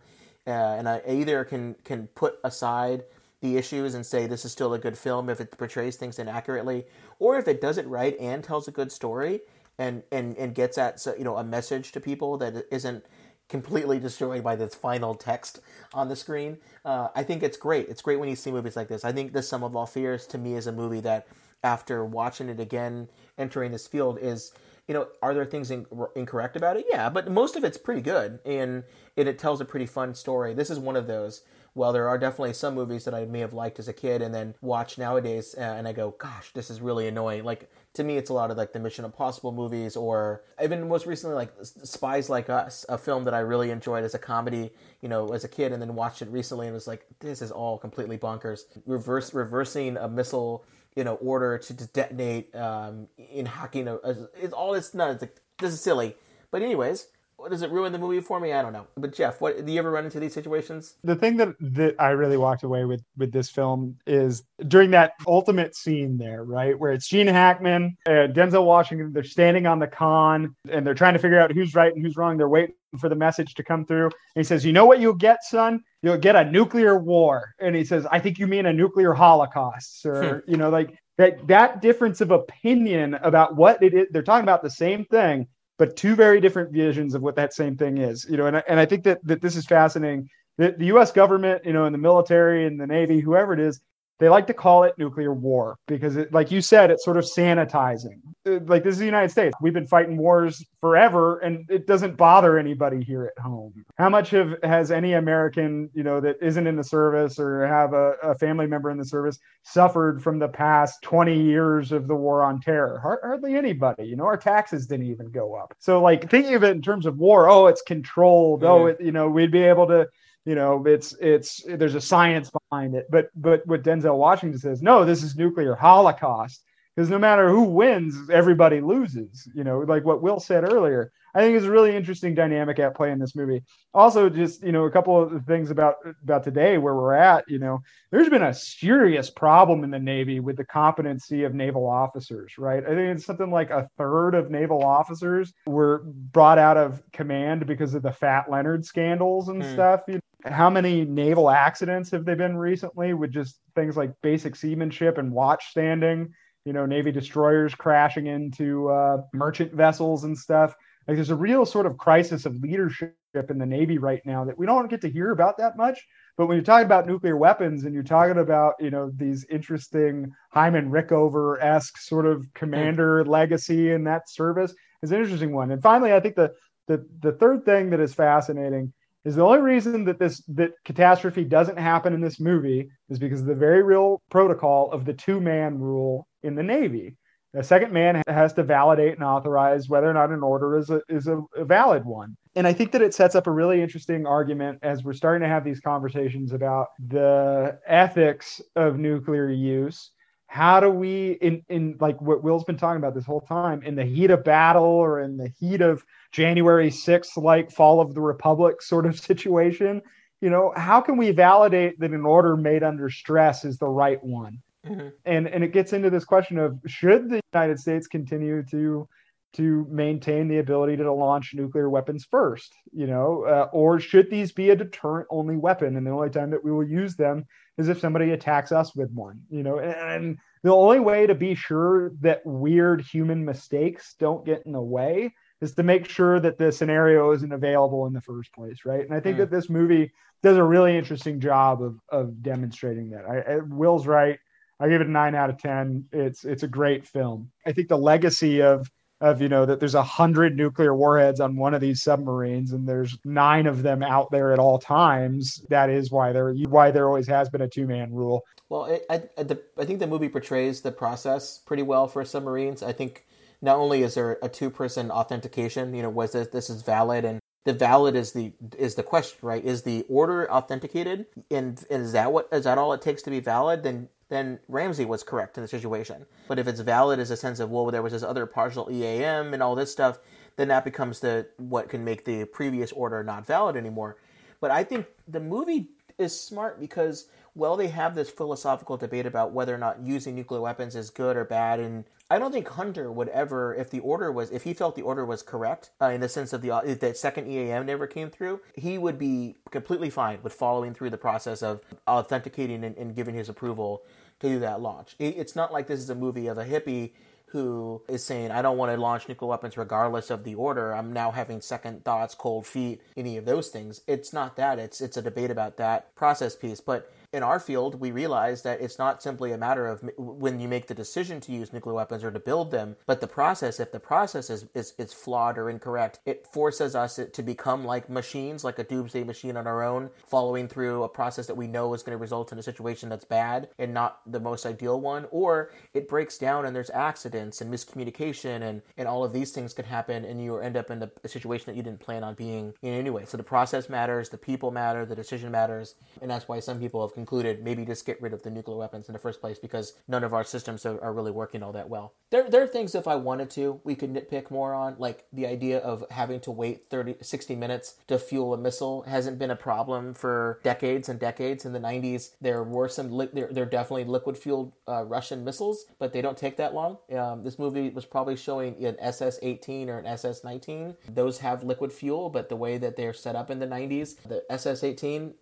uh, 0.48 0.76
and 0.78 0.88
I 0.88 1.02
either 1.06 1.44
can 1.44 1.76
can 1.84 2.08
put 2.14 2.38
aside 2.42 3.04
the 3.40 3.56
issues 3.56 3.94
and 3.94 4.04
say 4.04 4.26
this 4.26 4.44
is 4.44 4.52
still 4.52 4.74
a 4.74 4.78
good 4.78 4.98
film 4.98 5.28
if 5.28 5.40
it 5.40 5.56
portrays 5.56 5.96
things 5.96 6.18
inaccurately, 6.18 6.86
or 7.20 7.38
if 7.38 7.46
it 7.46 7.60
does 7.60 7.78
it 7.78 7.86
right 7.86 8.16
and 8.18 8.42
tells 8.42 8.66
a 8.66 8.72
good 8.72 8.90
story 8.90 9.42
and 9.78 10.02
and 10.10 10.36
and 10.36 10.54
gets 10.54 10.78
at 10.78 11.04
you 11.18 11.24
know 11.24 11.36
a 11.36 11.44
message 11.44 11.92
to 11.92 12.00
people 12.00 12.36
that 12.38 12.66
isn't 12.72 13.04
completely 13.48 13.98
destroyed 13.98 14.44
by 14.44 14.56
this 14.56 14.74
final 14.74 15.14
text 15.14 15.60
on 15.94 16.08
the 16.08 16.16
screen. 16.16 16.58
Uh, 16.84 17.08
I 17.14 17.22
think 17.22 17.42
it's 17.42 17.56
great. 17.56 17.88
It's 17.88 18.02
great 18.02 18.20
when 18.20 18.28
you 18.28 18.36
see 18.36 18.50
movies 18.50 18.76
like 18.76 18.88
this. 18.88 19.04
I 19.04 19.12
think 19.12 19.32
The 19.32 19.42
Sum 19.42 19.62
of 19.62 19.74
All 19.74 19.86
Fears 19.86 20.26
to 20.28 20.38
me 20.38 20.54
is 20.54 20.66
a 20.66 20.72
movie 20.72 21.00
that, 21.00 21.26
after 21.64 22.04
watching 22.04 22.48
it 22.50 22.60
again, 22.60 23.08
entering 23.38 23.72
this 23.72 23.86
field, 23.86 24.18
is 24.20 24.52
you 24.88 24.94
know, 24.94 25.06
are 25.22 25.34
there 25.34 25.44
things 25.44 25.70
in, 25.70 25.86
incorrect 26.16 26.56
about 26.56 26.78
it? 26.78 26.86
Yeah, 26.90 27.10
but 27.10 27.30
most 27.30 27.56
of 27.56 27.62
it's 27.62 27.76
pretty 27.76 28.00
good, 28.00 28.40
and 28.44 28.84
it, 29.16 29.28
it 29.28 29.38
tells 29.38 29.60
a 29.60 29.64
pretty 29.66 29.86
fun 29.86 30.14
story. 30.14 30.54
This 30.54 30.70
is 30.70 30.78
one 30.78 30.96
of 30.96 31.06
those. 31.06 31.42
Well, 31.74 31.92
there 31.92 32.08
are 32.08 32.18
definitely 32.18 32.54
some 32.54 32.74
movies 32.74 33.04
that 33.04 33.14
I 33.14 33.26
may 33.26 33.40
have 33.40 33.52
liked 33.52 33.78
as 33.78 33.86
a 33.86 33.92
kid 33.92 34.20
and 34.20 34.34
then 34.34 34.54
watch 34.60 34.98
nowadays, 34.98 35.54
uh, 35.56 35.60
and 35.60 35.86
I 35.86 35.92
go, 35.92 36.12
"Gosh, 36.18 36.52
this 36.52 36.70
is 36.70 36.80
really 36.80 37.06
annoying." 37.06 37.44
Like 37.44 37.70
to 37.94 38.02
me, 38.02 38.16
it's 38.16 38.30
a 38.30 38.32
lot 38.32 38.50
of 38.50 38.56
like 38.56 38.72
the 38.72 38.80
Mission 38.80 39.04
Impossible 39.04 39.52
movies, 39.52 39.94
or 39.94 40.42
even 40.60 40.88
most 40.88 41.06
recently, 41.06 41.36
like 41.36 41.52
Spies 41.62 42.30
Like 42.30 42.48
Us, 42.48 42.86
a 42.88 42.96
film 42.96 43.24
that 43.24 43.34
I 43.34 43.40
really 43.40 43.70
enjoyed 43.70 44.02
as 44.02 44.14
a 44.14 44.18
comedy, 44.18 44.70
you 45.02 45.08
know, 45.08 45.28
as 45.28 45.44
a 45.44 45.48
kid, 45.48 45.72
and 45.72 45.80
then 45.80 45.94
watched 45.94 46.22
it 46.22 46.28
recently 46.30 46.66
and 46.66 46.74
was 46.74 46.88
like, 46.88 47.06
"This 47.20 47.42
is 47.42 47.52
all 47.52 47.78
completely 47.78 48.18
bonkers." 48.18 48.62
Reverse 48.86 49.34
reversing 49.34 49.98
a 49.98 50.08
missile 50.08 50.64
you 50.98 51.04
know, 51.04 51.14
order 51.14 51.58
to, 51.58 51.76
to 51.76 51.86
detonate 51.86 52.52
um, 52.56 53.06
in 53.16 53.46
hacking. 53.46 53.86
A, 53.86 53.94
a, 53.94 54.16
it's 54.34 54.52
all 54.52 54.72
not. 54.72 55.10
It's 55.12 55.22
like, 55.22 55.40
this 55.60 55.72
is 55.72 55.80
silly. 55.80 56.16
But 56.50 56.62
anyways, 56.62 57.06
does 57.48 57.62
it 57.62 57.70
ruin 57.70 57.92
the 57.92 58.00
movie 58.00 58.20
for 58.20 58.40
me? 58.40 58.52
I 58.52 58.62
don't 58.62 58.72
know. 58.72 58.88
But 58.96 59.14
Jeff, 59.14 59.40
what 59.40 59.64
do 59.64 59.72
you 59.72 59.78
ever 59.78 59.92
run 59.92 60.06
into 60.06 60.18
these 60.18 60.34
situations? 60.34 60.94
The 61.04 61.14
thing 61.14 61.36
that 61.36 61.54
that 61.60 61.94
I 62.00 62.08
really 62.10 62.36
walked 62.36 62.64
away 62.64 62.84
with 62.84 63.04
with 63.16 63.30
this 63.30 63.48
film 63.48 63.96
is 64.08 64.42
during 64.66 64.90
that 64.90 65.12
ultimate 65.24 65.76
scene 65.76 66.18
there, 66.18 66.42
right, 66.42 66.76
where 66.76 66.90
it's 66.90 67.08
Gene 67.08 67.28
Hackman 67.28 67.96
and 68.06 68.34
Denzel 68.34 68.64
Washington. 68.64 69.12
They're 69.12 69.22
standing 69.22 69.66
on 69.66 69.78
the 69.78 69.86
con 69.86 70.56
and 70.68 70.84
they're 70.84 70.94
trying 70.94 71.14
to 71.14 71.20
figure 71.20 71.38
out 71.38 71.52
who's 71.52 71.76
right 71.76 71.94
and 71.94 72.04
who's 72.04 72.16
wrong. 72.16 72.38
They're 72.38 72.48
waiting 72.48 72.74
for 72.98 73.08
the 73.08 73.14
message 73.14 73.54
to 73.54 73.62
come 73.62 73.86
through. 73.86 74.06
And 74.06 74.12
he 74.34 74.44
says, 74.44 74.66
"You 74.66 74.72
know 74.72 74.86
what 74.86 74.98
you'll 74.98 75.14
get, 75.14 75.44
son? 75.44 75.84
You'll 76.02 76.18
get 76.18 76.36
a 76.36 76.50
nuclear 76.50 76.96
war." 76.96 77.54
And 77.58 77.74
he 77.74 77.84
says, 77.84 78.06
"I 78.10 78.18
think 78.18 78.38
you 78.38 78.46
mean 78.46 78.66
a 78.66 78.72
nuclear 78.72 79.12
holocaust, 79.12 80.02
hmm. 80.04 80.08
or 80.08 80.44
you 80.46 80.56
know, 80.56 80.70
like." 80.70 80.98
That, 81.18 81.48
that 81.48 81.82
difference 81.82 82.20
of 82.20 82.30
opinion 82.30 83.14
about 83.14 83.56
what 83.56 83.82
it 83.82 83.92
is, 83.92 84.06
they're 84.12 84.22
talking 84.22 84.44
about 84.44 84.62
the 84.62 84.70
same 84.70 85.04
thing, 85.04 85.48
but 85.78 85.96
two 85.96 86.14
very 86.14 86.40
different 86.40 86.72
visions 86.72 87.14
of 87.14 87.22
what 87.22 87.36
that 87.36 87.54
same 87.54 87.76
thing 87.76 87.98
is 87.98 88.26
you 88.28 88.36
know 88.36 88.46
and 88.46 88.58
I, 88.58 88.62
and 88.68 88.78
I 88.78 88.84
think 88.84 89.04
that 89.04 89.24
that 89.24 89.40
this 89.40 89.56
is 89.56 89.64
fascinating 89.64 90.28
that 90.58 90.78
the 90.78 90.86
US 90.86 91.12
government 91.12 91.64
you 91.64 91.72
know 91.72 91.84
and 91.84 91.94
the 91.94 91.98
military 91.98 92.66
and 92.66 92.78
the 92.78 92.86
navy 92.86 93.20
whoever 93.20 93.54
it 93.54 93.60
is 93.60 93.80
they 94.18 94.28
like 94.28 94.46
to 94.48 94.54
call 94.54 94.84
it 94.84 94.94
nuclear 94.98 95.32
war 95.32 95.76
because 95.86 96.16
it, 96.16 96.32
like 96.32 96.50
you 96.50 96.60
said 96.60 96.90
it's 96.90 97.04
sort 97.04 97.16
of 97.16 97.24
sanitizing. 97.24 98.20
Uh, 98.46 98.58
like 98.66 98.82
this 98.84 98.92
is 98.92 98.98
the 98.98 99.04
united 99.04 99.30
states. 99.30 99.54
We've 99.60 99.72
been 99.72 99.86
fighting 99.86 100.16
wars 100.16 100.64
forever 100.80 101.38
and 101.40 101.64
it 101.70 101.86
doesn't 101.86 102.16
bother 102.16 102.58
anybody 102.58 103.02
here 103.02 103.30
at 103.36 103.42
home. 103.42 103.72
How 103.96 104.08
much 104.08 104.32
of 104.32 104.54
has 104.62 104.90
any 104.90 105.12
american 105.14 105.90
you 105.94 106.02
know 106.02 106.20
that 106.20 106.36
isn't 106.42 106.66
in 106.66 106.76
the 106.76 106.84
service 106.84 107.38
or 107.38 107.66
have 107.66 107.92
a, 107.92 108.12
a 108.22 108.34
family 108.36 108.66
member 108.66 108.90
in 108.90 108.98
the 108.98 109.04
service 109.04 109.38
suffered 109.64 110.22
from 110.22 110.38
the 110.38 110.48
past 110.48 111.02
20 111.02 111.40
years 111.40 111.92
of 111.92 112.06
the 112.08 112.14
war 112.16 112.42
on 112.42 112.60
terror? 112.60 112.98
Har- 113.00 113.20
hardly 113.22 113.54
anybody 113.56 114.04
you 114.04 114.16
know 114.16 114.24
our 114.24 114.36
taxes 114.36 114.86
didn't 114.86 115.06
even 115.06 115.30
go 115.30 115.54
up. 115.54 115.74
So 115.78 116.02
like 116.02 116.30
thinking 116.30 116.54
of 116.54 116.64
it 116.64 116.70
in 116.72 116.82
terms 116.82 117.06
of 117.06 117.18
war 117.18 117.48
oh 117.48 117.66
it's 117.66 117.82
controlled. 117.82 118.64
Oh 118.64 118.80
Mhm. 118.84 118.90
it, 118.92 119.00
you 119.00 119.12
know 119.12 119.28
we'd 119.28 119.52
be 119.52 119.62
able 119.62 119.86
to 119.88 120.08
you 120.48 120.54
know 120.54 120.82
it's 120.86 121.14
it's 121.20 121.62
there's 121.66 121.94
a 121.94 122.00
science 122.00 122.50
behind 122.50 122.94
it. 122.94 123.06
But 123.10 123.28
but 123.36 123.66
what 123.66 123.82
denzel 123.82 124.16
washington 124.16 124.58
says 124.58 124.80
no 124.80 125.04
this 125.04 125.22
is 125.22 125.36
nuclear 125.36 125.74
holocaust. 125.74 126.62
Because 126.96 127.10
no 127.10 127.18
matter 127.18 127.50
who 127.50 127.64
wins 127.64 128.30
everybody 128.30 128.80
loses 128.80 129.46
you 129.54 129.62
know 129.62 129.80
like 129.80 130.06
what 130.06 130.22
will 130.22 130.40
said 130.40 130.64
earlier 130.64 131.12
i 131.34 131.40
think 131.40 131.56
is 131.56 131.64
a 131.64 131.70
really 131.70 131.94
interesting 131.94 132.34
dynamic 132.34 132.78
at 132.78 132.94
play 132.96 133.10
in 133.10 133.18
this 133.18 133.34
movie. 133.36 133.62
Also 133.94 134.28
just 134.28 134.62
you 134.62 134.72
know 134.72 134.84
a 134.84 134.90
couple 134.90 135.20
of 135.20 135.44
things 135.46 135.70
about 135.70 135.96
about 136.22 136.44
today 136.44 136.78
where 136.78 136.94
we're 136.94 137.14
at 137.14 137.44
you 137.48 137.58
know 137.58 137.80
there's 138.10 138.28
been 138.28 138.42
a 138.42 138.54
serious 138.54 139.30
problem 139.30 139.84
in 139.84 139.90
the 139.90 139.98
navy 139.98 140.40
with 140.40 140.56
the 140.56 140.64
competency 140.64 141.44
of 141.44 141.54
naval 141.54 141.86
officers 141.88 142.56
right? 142.58 142.82
I 142.84 142.88
think 142.88 143.16
it's 143.16 143.26
something 143.26 143.50
like 143.50 143.70
a 143.70 143.88
third 143.98 144.34
of 144.34 144.50
naval 144.50 144.82
officers 144.84 145.52
were 145.66 146.02
brought 146.06 146.58
out 146.58 146.76
of 146.76 147.02
command 147.12 147.66
because 147.66 147.94
of 147.94 148.02
the 148.02 148.12
fat 148.12 148.50
leonard 148.50 148.84
scandals 148.84 149.48
and 149.48 149.64
Hmm. 149.64 149.70
stuff 149.72 150.02
you 150.08 150.14
know, 150.14 150.20
how 150.52 150.70
many 150.70 151.04
naval 151.04 151.50
accidents 151.50 152.10
have 152.10 152.24
they 152.24 152.34
been 152.34 152.56
recently 152.56 153.12
with 153.14 153.32
just 153.32 153.60
things 153.74 153.96
like 153.96 154.12
basic 154.22 154.54
seamanship 154.56 155.18
and 155.18 155.32
watch 155.32 155.66
standing 155.70 156.32
you 156.64 156.72
know 156.72 156.86
navy 156.86 157.10
destroyers 157.12 157.74
crashing 157.74 158.26
into 158.26 158.88
uh, 158.88 159.18
merchant 159.32 159.72
vessels 159.72 160.24
and 160.24 160.36
stuff 160.36 160.74
like 161.08 161.16
there's 161.16 161.30
a 161.30 161.36
real 161.36 161.64
sort 161.64 161.86
of 161.86 161.96
crisis 161.96 162.44
of 162.44 162.54
leadership 162.60 163.14
in 163.34 163.58
the 163.58 163.66
navy 163.66 163.96
right 163.96 164.20
now 164.26 164.44
that 164.44 164.58
we 164.58 164.66
don't 164.66 164.90
get 164.90 165.00
to 165.00 165.10
hear 165.10 165.30
about 165.32 165.56
that 165.56 165.76
much. 165.76 166.06
But 166.36 166.46
when 166.46 166.56
you're 166.56 166.64
talking 166.64 166.84
about 166.84 167.06
nuclear 167.06 167.36
weapons 167.36 167.84
and 167.84 167.94
you're 167.94 168.02
talking 168.02 168.38
about 168.38 168.74
you 168.78 168.90
know 168.90 169.10
these 169.16 169.46
interesting 169.50 170.30
hyman 170.52 170.90
rickover-esque 170.90 171.98
sort 171.98 172.26
of 172.26 172.46
commander 172.54 173.24
mm. 173.24 173.28
legacy 173.28 173.90
in 173.92 174.04
that 174.04 174.28
service 174.28 174.74
is 175.02 175.10
an 175.10 175.20
interesting 175.20 175.54
one. 175.54 175.70
And 175.70 175.82
finally 175.82 176.12
i 176.12 176.20
think 176.20 176.36
the 176.36 176.52
the, 176.86 177.06
the 177.20 177.32
third 177.32 177.64
thing 177.64 177.90
that 177.90 178.00
is 178.00 178.14
fascinating 178.14 178.92
is 179.24 179.36
the 179.36 179.44
only 179.44 179.60
reason 179.60 180.04
that 180.04 180.18
this 180.18 180.42
that 180.48 180.72
catastrophe 180.84 181.44
doesn't 181.44 181.78
happen 181.78 182.14
in 182.14 182.20
this 182.20 182.40
movie 182.40 182.88
is 183.08 183.18
because 183.18 183.40
of 183.40 183.46
the 183.46 183.54
very 183.54 183.82
real 183.82 184.22
protocol 184.30 184.90
of 184.92 185.04
the 185.04 185.12
two 185.12 185.40
man 185.40 185.78
rule 185.78 186.26
in 186.42 186.54
the 186.54 186.62
navy 186.62 187.16
the 187.54 187.62
second 187.62 187.92
man 187.92 188.22
has 188.26 188.52
to 188.54 188.62
validate 188.62 189.14
and 189.14 189.24
authorize 189.24 189.88
whether 189.88 190.08
or 190.08 190.12
not 190.12 190.30
an 190.30 190.42
order 190.42 190.76
is 190.76 190.90
a 190.90 191.00
is 191.08 191.28
a, 191.28 191.40
a 191.56 191.64
valid 191.64 192.04
one. 192.04 192.36
And 192.54 192.66
i 192.66 192.72
think 192.72 192.92
that 192.92 193.02
it 193.02 193.14
sets 193.14 193.34
up 193.34 193.46
a 193.46 193.50
really 193.50 193.82
interesting 193.82 194.26
argument 194.26 194.78
as 194.82 195.02
we're 195.02 195.14
starting 195.14 195.42
to 195.42 195.48
have 195.48 195.64
these 195.64 195.80
conversations 195.80 196.52
about 196.52 196.88
the 197.08 197.78
ethics 197.86 198.60
of 198.76 198.98
nuclear 198.98 199.50
use. 199.50 200.10
How 200.46 200.80
do 200.80 200.90
we 200.90 201.32
in 201.40 201.62
in 201.68 201.96
like 202.00 202.20
what 202.20 202.42
will's 202.42 202.64
been 202.64 202.76
talking 202.76 202.98
about 202.98 203.14
this 203.14 203.26
whole 203.26 203.42
time 203.42 203.82
in 203.82 203.94
the 203.94 204.04
heat 204.04 204.30
of 204.30 204.44
battle 204.44 204.84
or 204.84 205.20
in 205.20 205.36
the 205.36 205.48
heat 205.58 205.80
of 205.82 206.02
january 206.32 206.90
6th 206.90 207.36
like 207.36 207.70
fall 207.70 208.00
of 208.00 208.14
the 208.14 208.20
republic 208.20 208.80
sort 208.80 209.04
of 209.04 209.18
situation 209.30 210.00
you 210.40 210.48
know 210.48 210.72
how 210.74 211.02
can 211.02 211.18
we 211.18 211.32
validate 211.32 211.98
that 212.00 212.12
an 212.12 212.24
order 212.24 212.56
made 212.56 212.82
under 212.82 213.10
stress 213.10 213.64
is 213.64 213.76
the 213.76 213.88
right 213.88 214.22
one 214.24 214.58
Mhm. 214.88 215.12
and 215.24 215.46
and 215.48 215.62
it 215.64 215.72
gets 215.72 215.92
into 215.92 216.10
this 216.10 216.24
question 216.24 216.58
of 216.58 216.78
should 216.86 217.28
the 217.30 217.40
united 217.52 217.78
states 217.78 218.06
continue 218.06 218.62
to 218.70 219.08
to 219.54 219.86
maintain 219.90 220.46
the 220.46 220.58
ability 220.58 220.96
to 220.96 221.12
launch 221.12 221.54
nuclear 221.54 221.88
weapons 221.88 222.26
first 222.30 222.72
you 222.92 223.06
know 223.06 223.44
uh, 223.44 223.68
or 223.72 223.98
should 223.98 224.30
these 224.30 224.52
be 224.52 224.70
a 224.70 224.76
deterrent 224.76 225.26
only 225.30 225.56
weapon 225.56 225.96
and 225.96 226.06
the 226.06 226.10
only 226.10 226.30
time 226.30 226.50
that 226.50 226.62
we 226.64 226.70
will 226.70 226.84
use 226.86 227.16
them 227.16 227.44
is 227.78 227.88
if 227.88 227.98
somebody 228.00 228.30
attacks 228.32 228.72
us 228.72 228.94
with 228.94 229.10
one 229.12 229.40
you 229.48 229.62
know 229.62 229.78
and, 229.78 229.94
and 229.94 230.38
the 230.64 230.74
only 230.74 231.00
way 231.00 231.26
to 231.26 231.34
be 231.34 231.54
sure 231.54 232.10
that 232.20 232.44
weird 232.44 233.00
human 233.00 233.44
mistakes 233.44 234.14
don't 234.18 234.44
get 234.44 234.62
in 234.66 234.72
the 234.72 234.80
way 234.80 235.32
is 235.60 235.74
to 235.74 235.82
make 235.82 236.08
sure 236.08 236.38
that 236.40 236.58
the 236.58 236.70
scenario 236.70 237.32
isn't 237.32 237.52
available 237.52 238.06
in 238.06 238.12
the 238.12 238.20
first 238.20 238.52
place 238.52 238.84
right 238.84 239.04
and 239.06 239.14
i 239.14 239.20
think 239.20 239.36
Mm. 239.36 239.40
that 239.40 239.50
this 239.50 239.70
movie 239.70 240.12
does 240.42 240.56
a 240.58 240.62
really 240.62 240.96
interesting 240.96 241.40
job 241.40 241.82
of 241.82 241.98
of 242.10 242.42
demonstrating 242.42 243.10
that 243.10 243.24
I, 243.24 243.54
I 243.54 243.56
will's 243.66 244.06
right 244.06 244.38
I 244.80 244.88
give 244.88 245.00
it 245.00 245.06
a 245.06 245.10
nine 245.10 245.34
out 245.34 245.50
of 245.50 245.58
ten. 245.58 246.04
It's 246.12 246.44
it's 246.44 246.62
a 246.62 246.68
great 246.68 247.06
film. 247.06 247.50
I 247.66 247.72
think 247.72 247.88
the 247.88 247.98
legacy 247.98 248.62
of 248.62 248.90
of 249.20 249.42
you 249.42 249.48
know 249.48 249.66
that 249.66 249.80
there's 249.80 249.96
a 249.96 250.02
hundred 250.02 250.56
nuclear 250.56 250.94
warheads 250.94 251.40
on 251.40 251.56
one 251.56 251.74
of 251.74 251.80
these 251.80 252.02
submarines 252.02 252.72
and 252.72 252.88
there's 252.88 253.18
nine 253.24 253.66
of 253.66 253.82
them 253.82 254.02
out 254.02 254.30
there 254.30 254.52
at 254.52 254.58
all 254.58 254.78
times. 254.78 255.64
That 255.70 255.90
is 255.90 256.10
why 256.10 256.32
there 256.32 256.52
why 256.68 256.90
there 256.90 257.08
always 257.08 257.26
has 257.26 257.48
been 257.48 257.62
a 257.62 257.68
two 257.68 257.86
man 257.86 258.12
rule. 258.12 258.44
Well, 258.68 258.84
it, 258.84 259.04
I, 259.10 259.22
I, 259.36 259.42
the, 259.42 259.60
I 259.76 259.84
think 259.84 259.98
the 259.98 260.06
movie 260.06 260.28
portrays 260.28 260.82
the 260.82 260.92
process 260.92 261.58
pretty 261.58 261.82
well 261.82 262.06
for 262.06 262.24
submarines. 262.24 262.82
I 262.82 262.92
think 262.92 263.24
not 263.60 263.76
only 263.76 264.02
is 264.02 264.14
there 264.14 264.38
a 264.42 264.48
two 264.48 264.70
person 264.70 265.10
authentication, 265.10 265.94
you 265.94 266.02
know, 266.02 266.10
was 266.10 266.32
this 266.32 266.48
this 266.48 266.70
is 266.70 266.82
valid 266.82 267.24
and 267.24 267.40
the 267.64 267.72
valid 267.72 268.14
is 268.14 268.32
the 268.32 268.52
is 268.78 268.94
the 268.94 269.02
question, 269.02 269.38
right? 269.42 269.64
Is 269.64 269.82
the 269.82 270.06
order 270.08 270.50
authenticated, 270.50 271.26
and, 271.50 271.84
and 271.90 272.02
is 272.02 272.12
that 272.12 272.32
what 272.32 272.48
is 272.52 272.64
that 272.64 272.78
all 272.78 272.92
it 272.92 273.02
takes 273.02 273.22
to 273.22 273.30
be 273.30 273.40
valid? 273.40 273.82
Then 273.82 274.08
then 274.28 274.58
Ramsey 274.68 275.04
was 275.04 275.22
correct 275.22 275.56
in 275.56 275.62
the 275.62 275.68
situation. 275.68 276.26
But 276.46 276.58
if 276.58 276.68
it's 276.68 276.80
valid 276.80 277.18
as 277.18 277.30
a 277.30 277.36
sense 277.36 277.60
of 277.60 277.70
well, 277.70 277.86
there 277.86 278.02
was 278.02 278.12
this 278.12 278.22
other 278.22 278.46
partial 278.46 278.90
EAM 278.90 279.54
and 279.54 279.62
all 279.62 279.74
this 279.74 279.90
stuff, 279.90 280.18
then 280.56 280.68
that 280.68 280.84
becomes 280.84 281.20
the 281.20 281.46
what 281.56 281.88
can 281.88 282.04
make 282.04 282.24
the 282.24 282.44
previous 282.44 282.92
order 282.92 283.22
not 283.22 283.46
valid 283.46 283.76
anymore. 283.76 284.16
But 284.60 284.70
I 284.70 284.84
think 284.84 285.06
the 285.26 285.40
movie 285.40 285.88
is 286.18 286.38
smart 286.38 286.80
because 286.80 287.26
well, 287.58 287.76
they 287.76 287.88
have 287.88 288.14
this 288.14 288.30
philosophical 288.30 288.96
debate 288.96 289.26
about 289.26 289.52
whether 289.52 289.74
or 289.74 289.78
not 289.78 290.00
using 290.00 290.34
nuclear 290.34 290.60
weapons 290.60 290.94
is 290.94 291.10
good 291.10 291.36
or 291.36 291.44
bad, 291.44 291.80
and 291.80 292.04
I 292.30 292.38
don't 292.38 292.52
think 292.52 292.68
Hunter 292.68 293.10
would 293.10 293.28
ever, 293.30 293.74
if 293.74 293.90
the 293.90 294.00
order 294.00 294.30
was, 294.30 294.50
if 294.50 294.62
he 294.62 294.74
felt 294.74 294.94
the 294.94 295.02
order 295.02 295.24
was 295.24 295.42
correct, 295.42 295.90
uh, 296.00 296.06
in 296.06 296.20
the 296.20 296.28
sense 296.28 296.52
of 296.52 296.62
the 296.62 296.80
if 296.84 297.00
that 297.00 297.16
second 297.16 297.48
EAM 297.48 297.86
never 297.86 298.06
came 298.06 298.30
through, 298.30 298.60
he 298.74 298.96
would 298.96 299.18
be 299.18 299.56
completely 299.70 300.08
fine 300.08 300.38
with 300.42 300.52
following 300.52 300.94
through 300.94 301.10
the 301.10 301.18
process 301.18 301.62
of 301.62 301.80
authenticating 302.06 302.84
and, 302.84 302.96
and 302.96 303.16
giving 303.16 303.34
his 303.34 303.48
approval 303.48 304.02
to 304.40 304.48
do 304.48 304.58
that 304.60 304.80
launch. 304.80 305.16
It, 305.18 305.36
it's 305.36 305.56
not 305.56 305.72
like 305.72 305.88
this 305.88 306.00
is 306.00 306.10
a 306.10 306.14
movie 306.14 306.46
of 306.46 306.58
a 306.58 306.64
hippie 306.64 307.10
who 307.46 308.02
is 308.08 308.24
saying, 308.24 308.50
I 308.50 308.60
don't 308.60 308.76
want 308.76 308.92
to 308.92 309.00
launch 309.00 309.26
nuclear 309.26 309.48
weapons 309.48 309.76
regardless 309.76 310.30
of 310.30 310.44
the 310.44 310.54
order. 310.54 310.94
I'm 310.94 311.12
now 311.12 311.30
having 311.30 311.62
second 311.62 312.04
thoughts, 312.04 312.34
cold 312.34 312.66
feet, 312.66 313.00
any 313.16 313.38
of 313.38 313.46
those 313.46 313.68
things. 313.68 314.02
It's 314.06 314.32
not 314.32 314.56
that. 314.56 314.78
It's 314.78 315.00
it's 315.00 315.16
a 315.16 315.22
debate 315.22 315.50
about 315.50 315.78
that 315.78 316.14
process 316.14 316.54
piece. 316.54 316.80
But 316.80 317.10
in 317.32 317.42
our 317.42 317.60
field, 317.60 318.00
we 318.00 318.10
realize 318.10 318.62
that 318.62 318.80
it's 318.80 318.98
not 318.98 319.22
simply 319.22 319.52
a 319.52 319.58
matter 319.58 319.86
of 319.86 320.02
when 320.16 320.58
you 320.58 320.66
make 320.66 320.86
the 320.86 320.94
decision 320.94 321.40
to 321.42 321.52
use 321.52 321.72
nuclear 321.72 321.94
weapons 321.94 322.24
or 322.24 322.30
to 322.30 322.40
build 322.40 322.70
them, 322.70 322.96
but 323.06 323.20
the 323.20 323.26
process, 323.26 323.80
if 323.80 323.92
the 323.92 324.00
process 324.00 324.48
is, 324.48 324.66
is, 324.74 324.94
is 324.96 325.12
flawed 325.12 325.58
or 325.58 325.68
incorrect, 325.68 326.20
it 326.24 326.46
forces 326.46 326.94
us 326.94 327.20
to 327.32 327.42
become 327.42 327.84
like 327.84 328.08
machines, 328.08 328.64
like 328.64 328.78
a 328.78 328.84
doomsday 328.84 329.24
machine 329.24 329.58
on 329.58 329.66
our 329.66 329.82
own, 329.82 330.08
following 330.26 330.68
through 330.68 331.02
a 331.02 331.08
process 331.08 331.46
that 331.46 331.56
we 331.56 331.66
know 331.66 331.92
is 331.92 332.02
going 332.02 332.16
to 332.16 332.20
result 332.20 332.50
in 332.50 332.58
a 332.58 332.62
situation 332.62 333.10
that's 333.10 333.26
bad 333.26 333.68
and 333.78 333.92
not 333.92 334.20
the 334.26 334.40
most 334.40 334.64
ideal 334.64 334.98
one, 334.98 335.26
or 335.30 335.70
it 335.92 336.08
breaks 336.08 336.38
down 336.38 336.64
and 336.64 336.74
there's 336.74 336.90
accidents 336.90 337.60
and 337.60 337.72
miscommunication 337.72 338.62
and, 338.62 338.80
and 338.96 339.06
all 339.06 339.22
of 339.22 339.34
these 339.34 339.50
things 339.50 339.74
could 339.74 339.84
happen 339.84 340.24
and 340.24 340.42
you 340.42 340.56
end 340.58 340.78
up 340.78 340.90
in 340.90 340.98
the, 340.98 341.10
a 341.24 341.28
situation 341.28 341.66
that 341.66 341.76
you 341.76 341.82
didn't 341.82 342.00
plan 342.00 342.24
on 342.24 342.32
being 342.34 342.72
in 342.80 342.94
anyway. 342.94 343.24
So 343.26 343.36
the 343.36 343.42
process 343.42 343.90
matters, 343.90 344.30
the 344.30 344.38
people 344.38 344.70
matter, 344.70 345.04
the 345.04 345.14
decision 345.14 345.50
matters, 345.50 345.94
and 346.22 346.30
that's 346.30 346.48
why 346.48 346.60
some 346.60 346.80
people 346.80 347.06
have 347.06 347.18
maybe 347.32 347.84
just 347.84 348.06
get 348.06 348.20
rid 348.20 348.32
of 348.32 348.42
the 348.42 348.50
nuclear 348.50 348.76
weapons 348.76 349.08
in 349.08 349.12
the 349.12 349.18
first 349.18 349.40
place 349.40 349.58
because 349.58 349.94
none 350.06 350.24
of 350.24 350.32
our 350.32 350.44
systems 350.44 350.84
are, 350.86 351.00
are 351.02 351.12
really 351.12 351.30
working 351.30 351.62
all 351.62 351.72
that 351.72 351.88
well. 351.88 352.14
There, 352.30 352.48
there 352.48 352.62
are 352.62 352.66
things 352.66 352.94
if 352.94 353.08
I 353.08 353.16
wanted 353.16 353.50
to, 353.50 353.80
we 353.84 353.94
could 353.94 354.12
nitpick 354.12 354.50
more 354.50 354.74
on, 354.74 354.96
like 354.98 355.24
the 355.32 355.46
idea 355.46 355.78
of 355.78 356.04
having 356.10 356.40
to 356.40 356.50
wait 356.50 356.88
30, 356.90 357.16
60 357.20 357.56
minutes 357.56 357.94
to 358.06 358.18
fuel 358.18 358.52
a 358.54 358.58
missile 358.58 359.02
hasn't 359.02 359.38
been 359.38 359.50
a 359.50 359.56
problem 359.56 360.14
for 360.14 360.60
decades 360.62 361.08
and 361.08 361.18
decades. 361.18 361.64
In 361.64 361.72
the 361.72 361.80
90s, 361.80 362.32
there 362.40 362.62
were 362.62 362.88
some, 362.88 363.10
li- 363.10 363.28
there, 363.32 363.48
there 363.50 363.66
definitely 363.66 364.04
liquid 364.04 364.36
fueled 364.36 364.72
uh, 364.86 365.04
Russian 365.04 365.44
missiles, 365.44 365.86
but 365.98 366.12
they 366.12 366.20
don't 366.20 366.36
take 366.36 366.56
that 366.56 366.74
long. 366.74 366.98
Um, 367.16 367.44
this 367.44 367.58
movie 367.58 367.88
was 367.90 368.04
probably 368.04 368.36
showing 368.36 368.84
an 368.84 368.96
SS 369.00 369.38
18 369.42 369.88
or 369.88 369.98
an 369.98 370.06
SS 370.06 370.44
19. 370.44 370.96
Those 371.08 371.38
have 371.38 371.64
liquid 371.64 371.92
fuel, 371.92 372.28
but 372.28 372.48
the 372.48 372.56
way 372.56 372.78
that 372.78 372.96
they're 372.96 373.12
set 373.14 373.36
up 373.36 373.50
in 373.50 373.58
the 373.58 373.66
90s, 373.66 374.22
the 374.22 374.44
SS 374.50 374.84
18, 374.84 375.34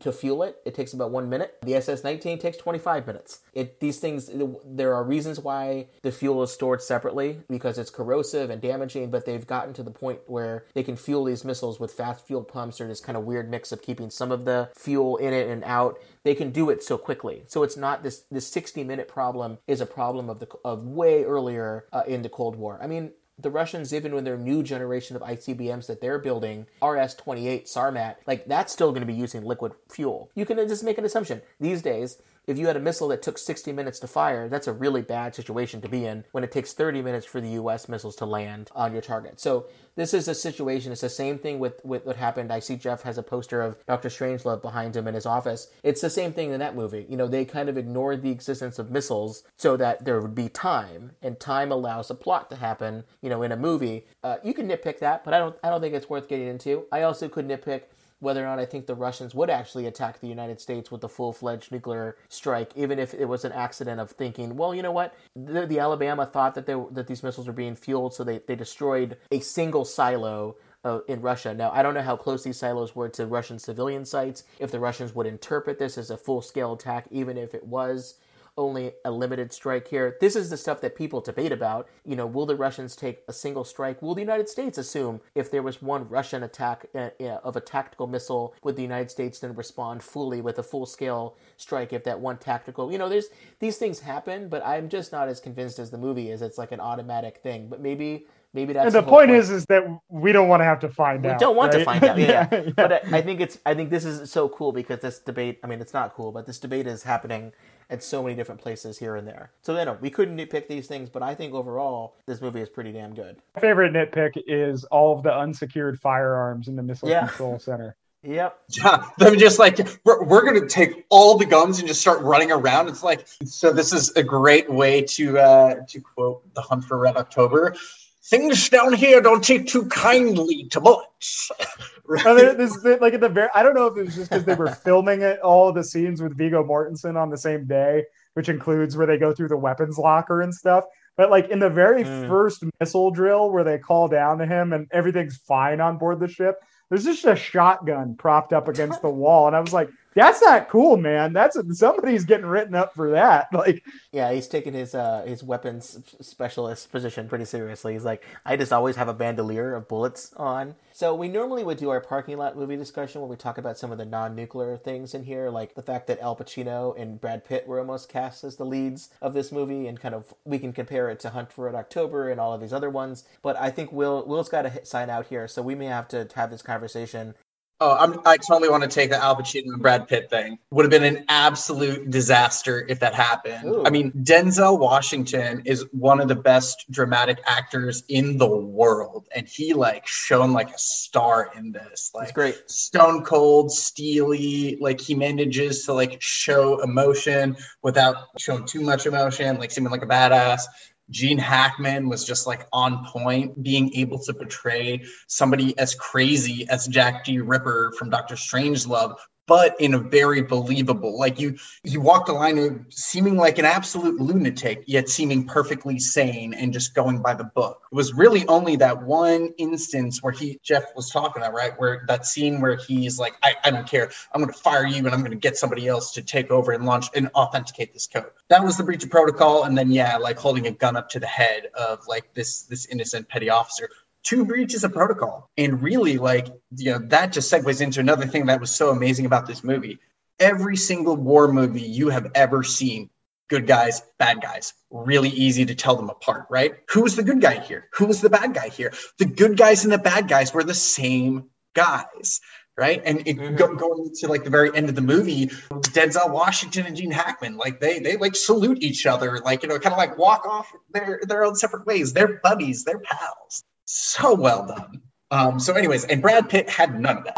to 0.00 0.12
fuel 0.12 0.42
it, 0.42 0.56
it 0.64 0.74
takes 0.74 0.92
about 0.92 1.10
one 1.10 1.23
minute. 1.24 1.58
The 1.62 1.74
SS-19 1.74 2.40
takes 2.40 2.56
25 2.56 3.06
minutes. 3.06 3.40
It 3.52 3.80
these 3.80 3.98
things 3.98 4.30
there 4.64 4.94
are 4.94 5.04
reasons 5.04 5.40
why 5.40 5.86
the 6.02 6.12
fuel 6.12 6.42
is 6.42 6.52
stored 6.52 6.82
separately 6.82 7.40
because 7.48 7.78
it's 7.78 7.90
corrosive 7.90 8.50
and 8.50 8.60
damaging, 8.60 9.10
but 9.10 9.26
they've 9.26 9.46
gotten 9.46 9.74
to 9.74 9.82
the 9.82 9.90
point 9.90 10.20
where 10.26 10.64
they 10.74 10.82
can 10.82 10.96
fuel 10.96 11.24
these 11.24 11.44
missiles 11.44 11.80
with 11.80 11.92
fast 11.92 12.26
fuel 12.26 12.42
pumps 12.42 12.80
or 12.80 12.88
this 12.88 13.00
kind 13.00 13.16
of 13.16 13.24
weird 13.24 13.50
mix 13.50 13.72
of 13.72 13.82
keeping 13.82 14.10
some 14.10 14.32
of 14.32 14.44
the 14.44 14.70
fuel 14.74 15.16
in 15.16 15.32
it 15.32 15.48
and 15.48 15.64
out. 15.64 15.98
They 16.22 16.34
can 16.34 16.50
do 16.50 16.70
it 16.70 16.82
so 16.82 16.96
quickly. 16.96 17.44
So 17.46 17.62
it's 17.62 17.76
not 17.76 18.02
this 18.02 18.24
this 18.30 18.46
60 18.46 18.84
minute 18.84 19.08
problem 19.08 19.58
is 19.66 19.80
a 19.80 19.86
problem 19.86 20.30
of 20.30 20.40
the 20.40 20.48
of 20.64 20.84
way 20.84 21.24
earlier 21.24 21.86
uh, 21.92 22.02
in 22.06 22.22
the 22.22 22.28
Cold 22.28 22.56
War. 22.56 22.78
I 22.82 22.86
mean, 22.86 23.12
the 23.38 23.50
Russians, 23.50 23.92
even 23.92 24.14
with 24.14 24.24
their 24.24 24.38
new 24.38 24.62
generation 24.62 25.16
of 25.16 25.22
ICBMs 25.22 25.86
that 25.86 26.00
they're 26.00 26.18
building, 26.18 26.66
RS 26.82 27.14
28 27.14 27.66
Sarmat, 27.66 28.16
like 28.26 28.46
that's 28.46 28.72
still 28.72 28.90
going 28.90 29.02
to 29.02 29.06
be 29.06 29.14
using 29.14 29.44
liquid 29.44 29.72
fuel. 29.88 30.30
You 30.34 30.46
can 30.46 30.56
just 30.68 30.84
make 30.84 30.98
an 30.98 31.04
assumption. 31.04 31.42
These 31.60 31.82
days, 31.82 32.18
if 32.46 32.58
you 32.58 32.66
had 32.66 32.76
a 32.76 32.80
missile 32.80 33.08
that 33.08 33.22
took 33.22 33.38
60 33.38 33.72
minutes 33.72 33.98
to 34.00 34.06
fire, 34.06 34.48
that's 34.48 34.66
a 34.66 34.72
really 34.72 35.02
bad 35.02 35.34
situation 35.34 35.80
to 35.80 35.88
be 35.88 36.06
in 36.06 36.24
when 36.32 36.44
it 36.44 36.52
takes 36.52 36.72
30 36.72 37.02
minutes 37.02 37.26
for 37.26 37.40
the 37.40 37.50
US 37.50 37.88
missiles 37.88 38.16
to 38.16 38.26
land 38.26 38.70
on 38.74 38.92
your 38.92 39.02
target. 39.02 39.40
So 39.40 39.66
this 39.96 40.12
is 40.12 40.28
a 40.28 40.34
situation. 40.34 40.92
It's 40.92 41.00
the 41.00 41.08
same 41.08 41.38
thing 41.38 41.58
with, 41.58 41.84
with 41.84 42.04
what 42.04 42.16
happened. 42.16 42.52
I 42.52 42.58
see 42.58 42.76
Jeff 42.76 43.02
has 43.02 43.16
a 43.16 43.22
poster 43.22 43.62
of 43.62 43.76
Dr. 43.86 44.08
Strangelove 44.08 44.62
behind 44.62 44.96
him 44.96 45.06
in 45.06 45.14
his 45.14 45.26
office. 45.26 45.68
It's 45.82 46.00
the 46.00 46.10
same 46.10 46.32
thing 46.32 46.50
in 46.50 46.60
that 46.60 46.74
movie. 46.74 47.06
You 47.08 47.16
know, 47.16 47.28
they 47.28 47.44
kind 47.44 47.68
of 47.68 47.78
ignored 47.78 48.22
the 48.22 48.30
existence 48.30 48.78
of 48.78 48.90
missiles 48.90 49.44
so 49.56 49.76
that 49.76 50.04
there 50.04 50.20
would 50.20 50.34
be 50.34 50.48
time, 50.48 51.12
and 51.22 51.38
time 51.38 51.70
allows 51.70 52.10
a 52.10 52.14
plot 52.14 52.50
to 52.50 52.56
happen. 52.56 53.04
You 53.22 53.30
know, 53.30 53.42
in 53.42 53.52
a 53.52 53.56
movie, 53.56 54.06
uh, 54.22 54.36
you 54.42 54.52
can 54.52 54.68
nitpick 54.68 54.98
that, 54.98 55.24
but 55.24 55.32
I 55.32 55.38
don't. 55.38 55.56
I 55.62 55.70
don't 55.70 55.80
think 55.80 55.94
it's 55.94 56.10
worth 56.10 56.28
getting 56.28 56.48
into. 56.48 56.86
I 56.90 57.02
also 57.02 57.28
could 57.28 57.46
nitpick 57.46 57.82
whether 58.24 58.42
or 58.42 58.46
not 58.46 58.58
I 58.58 58.64
think 58.64 58.86
the 58.86 58.94
Russians 58.94 59.34
would 59.34 59.50
actually 59.50 59.86
attack 59.86 60.20
the 60.20 60.26
United 60.26 60.60
States 60.60 60.90
with 60.90 61.04
a 61.04 61.08
full 61.08 61.32
fledged 61.32 61.70
nuclear 61.70 62.16
strike, 62.28 62.72
even 62.74 62.98
if 62.98 63.14
it 63.14 63.26
was 63.26 63.44
an 63.44 63.52
accident 63.52 64.00
of 64.00 64.10
thinking, 64.10 64.56
well, 64.56 64.74
you 64.74 64.82
know 64.82 64.92
what, 64.92 65.14
the, 65.36 65.66
the 65.66 65.78
Alabama 65.78 66.26
thought 66.26 66.54
that 66.56 66.66
they, 66.66 66.74
that 66.90 67.06
these 67.06 67.22
missiles 67.22 67.46
were 67.46 67.52
being 67.52 67.76
fueled, 67.76 68.14
so 68.14 68.24
they, 68.24 68.38
they 68.38 68.56
destroyed 68.56 69.16
a 69.30 69.40
single 69.40 69.84
silo 69.84 70.56
uh, 70.84 71.00
in 71.08 71.20
Russia. 71.20 71.54
Now, 71.54 71.70
I 71.72 71.82
don't 71.82 71.94
know 71.94 72.02
how 72.02 72.16
close 72.16 72.44
these 72.44 72.58
silos 72.58 72.94
were 72.94 73.08
to 73.10 73.26
Russian 73.26 73.58
civilian 73.58 74.04
sites, 74.04 74.44
if 74.58 74.70
the 74.70 74.80
Russians 74.80 75.14
would 75.14 75.26
interpret 75.26 75.78
this 75.78 75.96
as 75.98 76.10
a 76.10 76.16
full 76.16 76.42
scale 76.42 76.72
attack, 76.72 77.06
even 77.10 77.38
if 77.38 77.54
it 77.54 77.66
was 77.66 78.14
only 78.56 78.92
a 79.04 79.10
limited 79.10 79.52
strike 79.52 79.88
here. 79.88 80.16
This 80.20 80.36
is 80.36 80.50
the 80.50 80.56
stuff 80.56 80.80
that 80.80 80.96
people 80.96 81.20
debate 81.20 81.52
about. 81.52 81.88
You 82.04 82.16
know, 82.16 82.26
will 82.26 82.46
the 82.46 82.56
Russians 82.56 82.94
take 82.94 83.22
a 83.28 83.32
single 83.32 83.64
strike? 83.64 84.00
Will 84.00 84.14
the 84.14 84.20
United 84.20 84.48
States 84.48 84.78
assume 84.78 85.20
if 85.34 85.50
there 85.50 85.62
was 85.62 85.82
one 85.82 86.08
Russian 86.08 86.42
attack 86.42 86.86
uh, 86.94 87.10
uh, 87.20 87.40
of 87.42 87.56
a 87.56 87.60
tactical 87.60 88.06
missile, 88.06 88.54
would 88.62 88.76
the 88.76 88.82
United 88.82 89.10
States 89.10 89.40
then 89.40 89.54
respond 89.54 90.02
fully 90.02 90.40
with 90.40 90.58
a 90.58 90.62
full 90.62 90.86
scale 90.86 91.36
strike 91.56 91.92
if 91.92 92.04
that 92.04 92.20
one 92.20 92.38
tactical? 92.38 92.92
You 92.92 92.98
know, 92.98 93.08
there's 93.08 93.28
these 93.58 93.76
things 93.76 94.00
happen, 94.00 94.48
but 94.48 94.64
I'm 94.64 94.88
just 94.88 95.12
not 95.12 95.28
as 95.28 95.40
convinced 95.40 95.78
as 95.78 95.90
the 95.90 95.98
movie 95.98 96.30
is. 96.30 96.42
It's 96.42 96.58
like 96.58 96.72
an 96.72 96.80
automatic 96.80 97.38
thing, 97.38 97.68
but 97.68 97.80
maybe 97.80 98.26
maybe 98.52 98.72
that's 98.72 98.86
and 98.86 98.94
the, 98.94 99.00
the 99.00 99.10
point, 99.10 99.28
point 99.28 99.38
is 99.38 99.50
is 99.50 99.64
that 99.66 99.84
we 100.08 100.30
don't 100.32 100.48
want 100.48 100.60
to 100.60 100.64
have 100.64 100.78
to 100.80 100.88
find 100.88 101.24
we 101.24 101.30
out. 101.30 101.36
We 101.36 101.40
don't 101.40 101.56
want 101.56 101.72
right? 101.72 101.78
to 101.80 101.84
find 101.84 102.04
out. 102.04 102.18
Yeah, 102.18 102.48
yeah, 102.50 102.62
yeah. 102.66 102.70
but 102.76 102.92
I, 102.92 103.18
I 103.18 103.22
think 103.22 103.40
it's 103.40 103.58
I 103.66 103.74
think 103.74 103.90
this 103.90 104.04
is 104.04 104.30
so 104.30 104.48
cool 104.48 104.72
because 104.72 105.00
this 105.00 105.18
debate. 105.18 105.58
I 105.64 105.66
mean, 105.66 105.80
it's 105.80 105.94
not 105.94 106.14
cool, 106.14 106.30
but 106.30 106.46
this 106.46 106.60
debate 106.60 106.86
is 106.86 107.02
happening 107.02 107.52
at 107.90 108.02
so 108.02 108.22
many 108.22 108.34
different 108.34 108.60
places 108.60 108.98
here 108.98 109.16
and 109.16 109.26
there. 109.26 109.50
So 109.62 109.78
you 109.78 109.84
know, 109.84 109.98
we 110.00 110.10
couldn't 110.10 110.36
nitpick 110.36 110.68
these 110.68 110.86
things, 110.86 111.08
but 111.10 111.22
I 111.22 111.34
think 111.34 111.54
overall 111.54 112.16
this 112.26 112.40
movie 112.40 112.60
is 112.60 112.68
pretty 112.68 112.92
damn 112.92 113.14
good. 113.14 113.36
My 113.54 113.60
favorite 113.60 113.92
nitpick 113.92 114.42
is 114.46 114.84
all 114.84 115.16
of 115.16 115.22
the 115.22 115.34
unsecured 115.34 116.00
firearms 116.00 116.68
in 116.68 116.76
the 116.76 116.82
missile 116.82 117.08
Yeah. 117.08 117.26
control 117.28 117.58
center. 117.58 117.96
Yep. 118.26 118.58
Yeah, 118.82 119.06
them 119.18 119.38
just 119.38 119.58
like 119.58 119.78
we're, 120.04 120.24
we're 120.24 120.44
gonna 120.46 120.66
take 120.66 121.04
all 121.10 121.36
the 121.36 121.44
guns 121.44 121.78
and 121.78 121.86
just 121.86 122.00
start 122.00 122.22
running 122.22 122.50
around. 122.50 122.88
It's 122.88 123.02
like 123.02 123.26
so. 123.44 123.70
This 123.70 123.92
is 123.92 124.10
a 124.16 124.22
great 124.22 124.70
way 124.70 125.02
to 125.02 125.38
uh, 125.38 125.74
to 125.88 126.00
quote 126.00 126.54
the 126.54 126.62
Hunt 126.62 126.84
for 126.84 126.96
Red 126.98 127.18
October. 127.18 127.76
Things 128.26 128.68
down 128.70 128.92
here 128.94 129.20
don't 129.20 129.44
take 129.44 129.66
too 129.66 129.86
kindly 129.86 130.64
to 130.70 130.80
bullets. 130.80 131.50
And 132.06 132.38
there- 132.38 132.54
this, 132.54 132.78
this- 132.82 133.00
like 133.00 133.14
at 133.14 133.20
the 133.22 133.30
very, 133.30 133.48
I 133.54 133.62
don't 133.62 133.74
know 133.74 133.86
if 133.86 133.96
it 133.96 134.04
was 134.04 134.14
just 134.14 134.28
because 134.30 134.44
they 134.44 134.54
were 134.54 134.68
filming 134.84 135.22
it, 135.22 135.40
all 135.40 135.72
the 135.72 135.82
scenes 135.82 136.20
with 136.20 136.36
Viggo 136.36 136.62
Mortensen 136.62 137.16
on 137.16 137.30
the 137.30 137.38
same 137.38 137.66
day, 137.66 138.04
which 138.34 138.50
includes 138.50 138.94
where 138.94 139.06
they 139.06 139.16
go 139.16 139.32
through 139.32 139.48
the 139.48 139.56
weapons 139.56 139.96
locker 139.96 140.42
and 140.42 140.54
stuff. 140.54 140.84
But 141.16 141.30
like 141.30 141.48
in 141.48 141.60
the 141.60 141.70
very 141.70 142.04
Mm. 142.04 142.28
first 142.28 142.62
missile 142.78 143.10
drill 143.10 143.50
where 143.50 143.64
they 143.64 143.78
call 143.78 144.08
down 144.08 144.36
to 144.38 144.44
him 144.46 144.74
and 144.74 144.86
everything's 144.90 145.38
fine 145.38 145.80
on 145.80 145.96
board 145.96 146.20
the 146.20 146.28
ship, 146.28 146.56
there's 146.90 147.04
just 147.04 147.24
a 147.24 147.34
shotgun 147.36 148.16
propped 148.16 148.52
up 148.52 148.68
against 148.68 149.00
the 149.00 149.08
wall, 149.08 149.46
and 149.46 149.56
I 149.56 149.60
was 149.60 149.72
like, 149.72 149.88
"That's 150.14 150.42
not 150.42 150.68
cool, 150.68 150.96
man. 150.96 151.32
That's 151.32 151.58
somebody's 151.78 152.24
getting 152.24 152.46
written 152.46 152.74
up 152.74 152.94
for 152.94 153.10
that." 153.10 153.48
Like, 153.54 153.84
Yeah, 154.12 154.32
he's 154.32 154.48
taking 154.48 154.74
his 154.74 154.94
uh, 154.94 155.24
his 155.26 155.42
weapons 155.42 155.98
specialist 156.20 156.90
position 156.90 157.28
pretty 157.28 157.44
seriously. 157.44 157.94
He's 157.94 158.04
like, 158.04 158.22
I 158.44 158.56
just 158.56 158.72
always 158.72 158.96
have 158.96 159.08
a 159.08 159.14
bandolier 159.14 159.74
of 159.74 159.88
bullets 159.88 160.32
on. 160.34 160.74
So 160.92 161.12
we 161.14 161.28
normally 161.28 161.64
would 161.64 161.78
do 161.78 161.90
our 161.90 162.00
parking 162.00 162.36
lot 162.36 162.56
movie 162.56 162.76
discussion 162.76 163.20
where 163.20 163.30
we 163.30 163.36
talk 163.36 163.58
about 163.58 163.78
some 163.78 163.90
of 163.90 163.98
the 163.98 164.04
non-nuclear 164.04 164.76
things 164.76 165.12
in 165.12 165.24
here, 165.24 165.50
like 165.50 165.74
the 165.74 165.82
fact 165.82 166.06
that 166.06 166.20
Al 166.20 166.36
Pacino 166.36 166.96
and 166.96 167.20
Brad 167.20 167.44
Pitt 167.44 167.66
were 167.66 167.80
almost 167.80 168.08
cast 168.08 168.44
as 168.44 168.56
the 168.56 168.64
leads 168.64 169.08
of 169.20 169.34
this 169.34 169.50
movie, 169.50 169.88
and 169.88 169.98
kind 169.98 170.14
of 170.14 170.34
we 170.44 170.58
can 170.58 170.72
compare 170.72 171.10
it 171.10 171.18
to 171.20 171.30
Hunt 171.30 171.52
for 171.52 171.64
Red 171.64 171.74
October 171.74 172.28
and 172.28 172.40
all 172.40 172.52
of 172.52 172.60
these 172.60 172.72
other 172.72 172.90
ones. 172.90 173.24
But 173.42 173.56
I 173.56 173.70
think 173.70 173.90
Will 173.90 174.24
Will's 174.26 174.48
got 174.48 174.62
to 174.62 174.84
sign 174.84 175.10
out 175.10 175.26
here, 175.26 175.48
so 175.48 175.62
we 175.62 175.74
may 175.74 175.86
have 175.86 176.06
to 176.08 176.28
have 176.36 176.50
this 176.50 176.62
conversation 176.62 177.34
Oh, 177.80 177.96
I'm, 177.98 178.20
I 178.24 178.36
totally 178.36 178.68
want 178.68 178.84
to 178.84 178.88
take 178.88 179.10
the 179.10 179.22
Al 179.22 179.36
Pacino 179.36 179.64
and 179.72 179.82
Brad 179.82 180.06
Pitt 180.06 180.30
thing. 180.30 180.58
Would 180.70 180.84
have 180.84 180.90
been 180.90 181.16
an 181.16 181.24
absolute 181.28 182.08
disaster 182.08 182.86
if 182.88 183.00
that 183.00 183.14
happened. 183.14 183.64
Ooh. 183.66 183.84
I 183.84 183.90
mean, 183.90 184.12
Denzel 184.12 184.78
Washington 184.78 185.62
is 185.64 185.84
one 185.90 186.20
of 186.20 186.28
the 186.28 186.36
best 186.36 186.86
dramatic 186.90 187.38
actors 187.46 188.04
in 188.08 188.38
the 188.38 188.46
world, 188.48 189.26
and 189.34 189.48
he 189.48 189.74
like 189.74 190.06
shone 190.06 190.52
like 190.52 190.70
a 190.70 190.78
star 190.78 191.50
in 191.56 191.72
this. 191.72 192.12
Like 192.14 192.24
It's 192.24 192.32
great. 192.32 192.70
stone 192.70 193.24
cold, 193.24 193.72
steely. 193.72 194.78
Like 194.80 195.00
he 195.00 195.14
manages 195.16 195.84
to 195.86 195.92
like 195.94 196.22
show 196.22 196.80
emotion 196.80 197.56
without 197.82 198.16
showing 198.38 198.66
too 198.66 198.82
much 198.82 199.04
emotion, 199.06 199.58
like 199.58 199.72
seeming 199.72 199.90
like 199.90 200.02
a 200.02 200.06
badass. 200.06 200.62
Gene 201.10 201.38
Hackman 201.38 202.08
was 202.08 202.24
just 202.24 202.46
like 202.46 202.66
on 202.72 203.04
point, 203.06 203.62
being 203.62 203.94
able 203.94 204.18
to 204.20 204.32
portray 204.32 205.02
somebody 205.28 205.78
as 205.78 205.94
crazy 205.94 206.66
as 206.68 206.86
Jack 206.86 207.24
D. 207.24 207.40
Ripper 207.40 207.92
from 207.98 208.10
Doctor 208.10 208.34
Strangelove, 208.34 209.16
but 209.46 209.78
in 209.80 209.94
a 209.94 209.98
very 209.98 210.42
believable. 210.42 211.18
Like 211.18 211.38
you, 211.38 211.56
you 211.82 212.00
walked 212.00 212.26
the 212.26 212.32
line 212.32 212.58
of 212.58 212.80
seeming 212.90 213.36
like 213.36 213.58
an 213.58 213.64
absolute 213.64 214.20
lunatic, 214.20 214.84
yet 214.86 215.08
seeming 215.08 215.46
perfectly 215.46 215.98
sane 215.98 216.54
and 216.54 216.72
just 216.72 216.94
going 216.94 217.20
by 217.20 217.34
the 217.34 217.44
book. 217.44 217.82
It 217.92 217.94
was 217.94 218.14
really 218.14 218.46
only 218.48 218.76
that 218.76 219.02
one 219.02 219.52
instance 219.58 220.22
where 220.22 220.32
he, 220.32 220.58
Jeff 220.62 220.84
was 220.96 221.10
talking 221.10 221.42
about, 221.42 221.54
right? 221.54 221.78
Where 221.78 222.04
that 222.08 222.26
scene 222.26 222.60
where 222.60 222.76
he's 222.76 223.18
like, 223.18 223.34
I, 223.42 223.54
I 223.64 223.70
don't 223.70 223.88
care. 223.88 224.10
I'm 224.32 224.40
going 224.40 224.52
to 224.52 224.58
fire 224.58 224.86
you 224.86 224.98
and 224.98 225.08
I'm 225.08 225.20
going 225.20 225.32
to 225.32 225.36
get 225.36 225.56
somebody 225.56 225.88
else 225.88 226.12
to 226.12 226.22
take 226.22 226.50
over 226.50 226.72
and 226.72 226.84
launch 226.84 227.06
and 227.14 227.30
authenticate 227.34 227.92
this 227.92 228.06
code. 228.06 228.30
That 228.48 228.64
was 228.64 228.76
the 228.76 228.84
breach 228.84 229.04
of 229.04 229.10
protocol. 229.10 229.64
And 229.64 229.76
then, 229.76 229.90
yeah, 229.90 230.16
like 230.16 230.38
holding 230.38 230.66
a 230.66 230.70
gun 230.70 230.96
up 230.96 231.08
to 231.10 231.20
the 231.20 231.26
head 231.26 231.68
of 231.74 232.06
like 232.06 232.32
this, 232.34 232.62
this 232.62 232.86
innocent 232.86 233.28
petty 233.28 233.50
officer 233.50 233.88
two 234.24 234.44
breaches 234.44 234.82
of 234.82 234.92
protocol. 234.92 235.50
And 235.56 235.82
really, 235.82 236.18
like, 236.18 236.48
you 236.76 236.92
know, 236.92 236.98
that 237.08 237.32
just 237.32 237.52
segues 237.52 237.80
into 237.80 238.00
another 238.00 238.26
thing 238.26 238.46
that 238.46 238.60
was 238.60 238.70
so 238.70 238.90
amazing 238.90 239.26
about 239.26 239.46
this 239.46 239.62
movie. 239.62 239.98
Every 240.40 240.76
single 240.76 241.16
war 241.16 241.52
movie 241.52 241.82
you 241.82 242.08
have 242.08 242.30
ever 242.34 242.64
seen, 242.64 243.10
good 243.48 243.66
guys, 243.66 244.02
bad 244.18 244.40
guys, 244.40 244.72
really 244.90 245.28
easy 245.28 245.64
to 245.66 245.74
tell 245.74 245.94
them 245.94 246.10
apart, 246.10 246.46
right? 246.50 246.74
Who 246.90 247.02
was 247.02 247.14
the 247.14 247.22
good 247.22 247.40
guy 247.40 247.60
here? 247.60 247.88
Who 247.94 248.06
was 248.06 248.20
the 248.20 248.30
bad 248.30 248.54
guy 248.54 248.70
here? 248.70 248.92
The 249.18 249.26
good 249.26 249.56
guys 249.56 249.84
and 249.84 249.92
the 249.92 249.98
bad 249.98 250.26
guys 250.26 250.52
were 250.52 250.64
the 250.64 250.74
same 250.74 251.50
guys. 251.74 252.40
Right. 252.76 253.00
And 253.04 253.20
it, 253.20 253.36
mm-hmm. 253.36 253.54
go, 253.54 253.72
going 253.76 254.10
to 254.16 254.26
like 254.26 254.42
the 254.42 254.50
very 254.50 254.76
end 254.76 254.88
of 254.88 254.96
the 254.96 255.00
movie, 255.00 255.46
Denzel 255.46 256.32
Washington 256.32 256.86
and 256.86 256.96
Gene 256.96 257.12
Hackman, 257.12 257.56
like 257.56 257.78
they 257.78 258.00
they 258.00 258.16
like 258.16 258.34
salute 258.34 258.82
each 258.82 259.06
other, 259.06 259.38
like 259.44 259.62
you 259.62 259.68
know, 259.68 259.78
kind 259.78 259.92
of 259.92 259.96
like 259.98 260.18
walk 260.18 260.44
off 260.44 260.72
their 260.90 261.20
their 261.22 261.44
own 261.44 261.54
separate 261.54 261.86
ways. 261.86 262.12
They're 262.12 262.40
buddies, 262.42 262.82
they're 262.82 262.98
pals 262.98 263.62
so 263.84 264.34
well 264.34 264.66
done. 264.66 265.00
Um, 265.30 265.58
so, 265.58 265.74
anyways, 265.74 266.04
and 266.04 266.22
Brad 266.22 266.48
Pitt 266.48 266.68
had 266.68 266.98
none 267.00 267.18
of 267.18 267.24
that. 267.24 267.36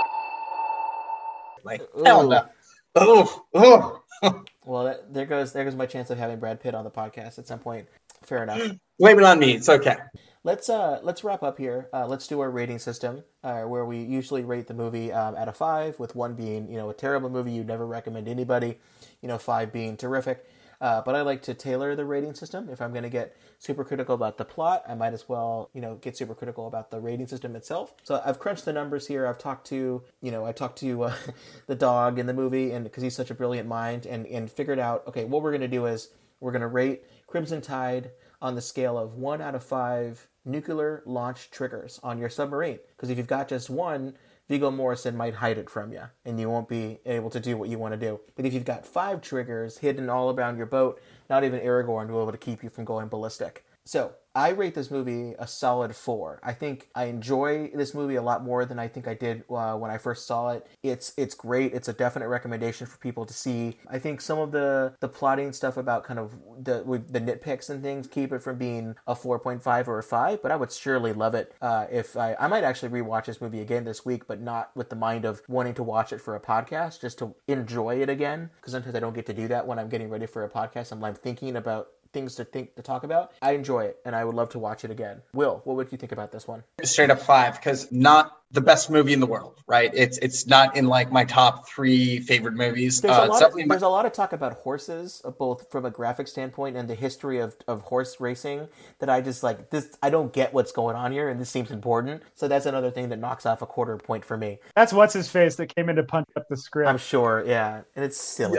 Like 1.65 1.83
hell 2.05 2.29
no. 2.29 2.47
Oh, 2.95 3.45
oh. 3.55 4.03
Well, 4.67 4.83
that, 4.85 5.15
there 5.15 5.27
goes 5.27 5.53
there 5.53 5.65
goes 5.65 5.77
my 5.77 5.87
chance 5.87 6.11
of 6.11 6.19
having 6.19 6.41
Brad 6.41 6.61
Pitt 6.61 6.75
on 6.75 6.83
the 6.83 6.91
podcast 6.91 7.39
at 7.39 7.47
some 7.47 7.61
point. 7.61 7.87
Fair 8.25 8.43
enough. 8.43 8.61
Blame 8.99 9.19
it 9.19 9.25
on 9.25 9.39
me. 9.39 9.53
It's 9.53 9.69
okay. 9.69 9.95
Let's 10.43 10.69
uh 10.69 10.99
let's 11.05 11.23
wrap 11.23 11.45
up 11.45 11.57
here. 11.57 11.89
Uh, 11.93 12.07
let's 12.07 12.27
do 12.27 12.41
our 12.41 12.51
rating 12.51 12.81
system, 12.81 13.23
uh, 13.45 13.63
where 13.63 13.85
we 13.85 14.03
usually 14.03 14.43
rate 14.43 14.67
the 14.67 14.75
movie 14.75 15.13
um, 15.13 15.37
out 15.37 15.47
of 15.49 15.57
five, 15.57 15.99
with 16.01 16.17
one 16.17 16.35
being 16.35 16.69
you 16.69 16.77
know 16.77 16.91
a 16.91 16.95
terrible 16.95 17.31
movie 17.31 17.53
you'd 17.53 17.69
never 17.69 17.87
recommend 17.87 18.27
anybody, 18.27 18.79
you 19.23 19.29
know 19.29 19.39
five 19.39 19.73
being 19.73 19.97
terrific. 19.97 20.45
Uh, 20.81 21.01
but 21.03 21.15
I 21.15 21.23
like 21.23 21.43
to 21.43 21.55
tailor 21.55 21.95
the 21.95 22.05
rating 22.05 22.35
system. 22.35 22.69
If 22.69 22.81
I'm 22.81 22.93
going 22.93 23.03
to 23.03 23.11
get 23.11 23.37
super 23.59 23.85
critical 23.85 24.15
about 24.15 24.39
the 24.39 24.45
plot, 24.45 24.83
I 24.89 24.95
might 24.95 25.13
as 25.13 25.29
well, 25.29 25.71
you 25.73 25.81
know, 25.81 25.97
get 25.97 26.17
super 26.17 26.35
critical 26.35 26.67
about 26.67 26.91
the 26.91 27.01
rating 27.01 27.27
system 27.27 27.57
itself. 27.57 27.95
So 28.03 28.21
I've 28.25 28.39
crunched 28.39 28.65
the 28.65 28.73
numbers 28.73 29.07
here. 29.07 29.27
I've 29.27 29.39
talked 29.39 29.67
to, 29.69 30.03
you 30.21 30.31
know, 30.31 30.45
I 30.45 30.53
talked 30.53 30.79
to 30.81 31.05
uh, 31.05 31.15
the 31.67 31.75
dog 31.75 32.19
in 32.19 32.27
the 32.27 32.35
movie, 32.35 32.73
and 32.73 32.85
because 32.85 33.03
he's 33.03 33.17
such 33.17 33.31
a 33.31 33.35
brilliant 33.35 33.69
mind, 33.69 34.07
and 34.07 34.27
and 34.27 34.51
figured 34.51 34.79
out, 34.79 35.07
okay, 35.07 35.25
what 35.25 35.43
we're 35.43 35.53
going 35.53 35.61
to 35.63 35.69
do 35.69 35.87
is 35.87 36.11
we're 36.41 36.53
going 36.53 36.63
to 36.63 36.69
rate 36.69 37.05
Crimson 37.27 37.61
Tide 37.61 38.11
on 38.43 38.55
the 38.55 38.61
scale 38.61 38.99
of 38.99 39.15
one 39.15 39.41
out 39.41 39.55
of 39.55 39.65
five 39.65 40.29
nuclear 40.45 41.03
launch 41.07 41.51
triggers 41.51 41.99
on 42.03 42.19
your 42.19 42.29
submarine. 42.29 42.79
Because 42.95 43.11
if 43.11 43.19
you've 43.19 43.27
got 43.27 43.49
just 43.49 43.69
one, 43.71 44.15
Viggo 44.49 44.71
Mortensen 44.71 45.17
might 45.17 45.35
hide 45.35 45.59
it 45.59 45.69
from 45.69 45.93
you, 45.93 46.03
and 46.25 46.39
you 46.39 46.49
won't 46.49 46.69
be 46.69 47.01
able 47.05 47.31
to 47.31 47.41
do 47.41 47.57
what 47.57 47.69
you 47.69 47.79
want 47.79 47.95
to 47.95 47.99
do. 47.99 48.21
But 48.37 48.45
if 48.47 48.55
you've 48.55 48.65
got 48.65 48.87
five 48.87 49.21
triggers 49.21 49.79
hidden 49.79 50.09
all 50.09 50.33
around 50.33 50.57
your 50.57 50.67
boat, 50.67 51.01
not 51.29 51.43
even 51.43 51.61
Aragorn 51.61 52.09
will 52.09 52.19
be 52.19 52.23
able 52.23 52.33
to 52.33 52.39
keep 52.39 52.63
you 52.63 52.71
from 52.71 52.85
going 52.85 53.09
ballistic. 53.09 53.65
So 53.85 54.15
I 54.37 54.51
rate 54.51 54.75
this 54.75 54.91
movie 54.91 55.35
a 55.39 55.47
solid 55.47 55.97
four. 55.97 56.41
I 56.43 56.53
think 56.53 56.91
I 56.95 57.07
enjoy 57.07 57.71
this 57.75 57.95
movie 57.95 58.17
a 58.17 58.23
lot 58.23 58.45
more 58.45 58.67
than 58.67 58.79
I 58.79 58.87
think 58.87 59.09
I 59.09 59.15
did 59.15 59.45
uh, 59.49 59.77
when 59.77 59.91
I 59.91 59.97
first 59.97 60.27
saw 60.27 60.51
it. 60.51 60.67
It's 60.83 61.15
it's 61.17 61.35
great. 61.35 61.73
It's 61.73 61.89
a 61.89 61.95
definite 61.95 62.29
recommendation 62.29 62.87
for 62.87 62.99
people 62.99 63.25
to 63.25 63.33
see. 63.33 63.79
I 63.89 63.99
think 63.99 64.21
some 64.21 64.39
of 64.39 64.53
the 64.53 64.93
the 65.01 65.09
plotting 65.09 65.55
stuff 65.55 65.79
about 65.79 66.05
kind 66.05 66.21
of 66.21 66.35
the 66.63 66.85
the 67.11 67.19
nitpicks 67.21 67.71
and 67.71 67.83
things 67.83 68.07
keep 68.07 68.31
it 68.31 68.41
from 68.43 68.59
being 68.59 68.97
a 69.07 69.15
four 69.15 69.39
point 69.39 69.63
five 69.63 69.89
or 69.89 69.99
a 69.99 70.03
five. 70.03 70.43
But 70.43 70.53
I 70.53 70.57
would 70.57 70.71
surely 70.71 71.15
love 71.15 71.35
it 71.35 71.55
uh, 71.63 71.87
if 71.91 72.15
I 72.15 72.37
I 72.39 72.47
might 72.47 72.63
actually 72.63 72.91
rewatch 72.91 73.25
this 73.25 73.41
movie 73.41 73.63
again 73.63 73.85
this 73.85 74.05
week, 74.05 74.27
but 74.27 74.43
not 74.43 74.71
with 74.77 74.91
the 74.91 74.97
mind 74.97 75.25
of 75.25 75.41
wanting 75.49 75.73
to 75.75 75.83
watch 75.83 76.13
it 76.13 76.21
for 76.21 76.37
a 76.37 76.41
podcast, 76.41 77.01
just 77.01 77.19
to 77.21 77.35
enjoy 77.49 78.03
it 78.03 78.11
again. 78.11 78.51
Because 78.57 78.73
sometimes 78.73 78.95
I 78.95 79.01
don't 79.01 79.15
get 79.15 79.25
to 79.27 79.35
do 79.35 79.49
that 79.49 79.67
when 79.67 79.79
I'm 79.79 79.89
getting 79.89 80.11
ready 80.11 80.27
for 80.27 80.45
a 80.45 80.51
podcast. 80.51 80.93
I'm 80.93 81.01
like 81.01 81.17
thinking 81.17 81.57
about 81.57 81.89
things 82.13 82.35
to 82.37 82.45
think 82.45 82.75
to 82.77 82.83
talk 82.83 83.05
about. 83.05 83.33
I 83.43 83.53
enjoy 83.53 83.85
it, 83.85 83.99
and 84.05 84.15
I 84.15 84.25
would 84.25 84.35
love 84.35 84.49
to 84.51 84.59
watch 84.59 84.85
it 84.85 84.91
again. 84.91 85.23
Will, 85.33 85.61
what 85.65 85.77
would 85.77 85.93
you 85.93 85.99
think 85.99 86.13
about 86.13 86.33
this 86.33 86.47
one? 86.47 86.63
Straight 86.83 87.11
up 87.11 87.21
five, 87.21 87.55
because 87.57 87.91
not 87.93 88.33
the 88.53 88.61
best 88.61 88.91
movie 88.91 89.13
in 89.13 89.19
the 89.21 89.27
world, 89.27 89.61
right? 89.67 89.91
It's 89.93 90.19
it's 90.19 90.47
not 90.47 90.77
in 90.77 90.87
like 90.87 91.11
my 91.11 91.25
top 91.25 91.69
three 91.69 92.21
favorite 92.21 92.55
movies. 92.55 93.01
There's, 93.01 93.13
Uh, 93.17 93.17
a, 93.17 93.27
lot 93.27 93.35
of, 93.35 93.41
definitely 93.41 93.65
my- 93.65 93.75
there's 93.75 93.83
a 93.83 93.89
lot 93.89 94.07
of 94.07 94.13
talk 94.13 94.33
about 94.33 94.53
horses, 94.55 95.21
uh, 95.25 95.31
both 95.31 95.71
from 95.71 95.85
a 95.85 95.91
graphic 95.91 96.29
standpoint 96.29 96.77
and 96.77 96.89
the 96.89 96.95
history 96.95 97.39
of, 97.41 97.57
of 97.67 97.83
horse 97.83 98.21
racing. 98.21 98.69
That 99.01 99.11
I 99.11 99.21
just 99.21 99.43
like 99.43 99.71
this. 99.71 99.89
I 100.03 100.11
don't 100.11 100.33
get 100.33 100.55
what's 100.55 100.73
going 100.73 100.97
on 100.97 101.13
here, 101.13 101.29
and 101.29 101.41
this 101.41 101.51
seems 101.51 101.71
important. 101.71 102.23
So 102.35 102.47
that's 102.49 102.67
another 102.67 102.91
thing 102.91 103.09
that 103.09 103.19
knocks 103.19 103.47
off 103.47 103.63
a 103.63 103.67
quarter 103.67 103.97
point 103.97 104.25
for 104.25 104.37
me. 104.37 104.59
That's 104.75 104.93
what's 104.93 105.13
his 105.15 105.29
face 105.29 105.57
that 105.57 105.75
came 105.75 105.89
in 105.89 105.97
to 105.97 106.05
punch 106.05 106.29
up 106.37 106.49
the 106.49 106.57
script. 106.57 106.89
I'm 106.89 106.99
sure, 106.99 107.43
yeah, 107.47 107.83
and 107.97 108.05
it's 108.05 108.17
silly. 108.17 108.59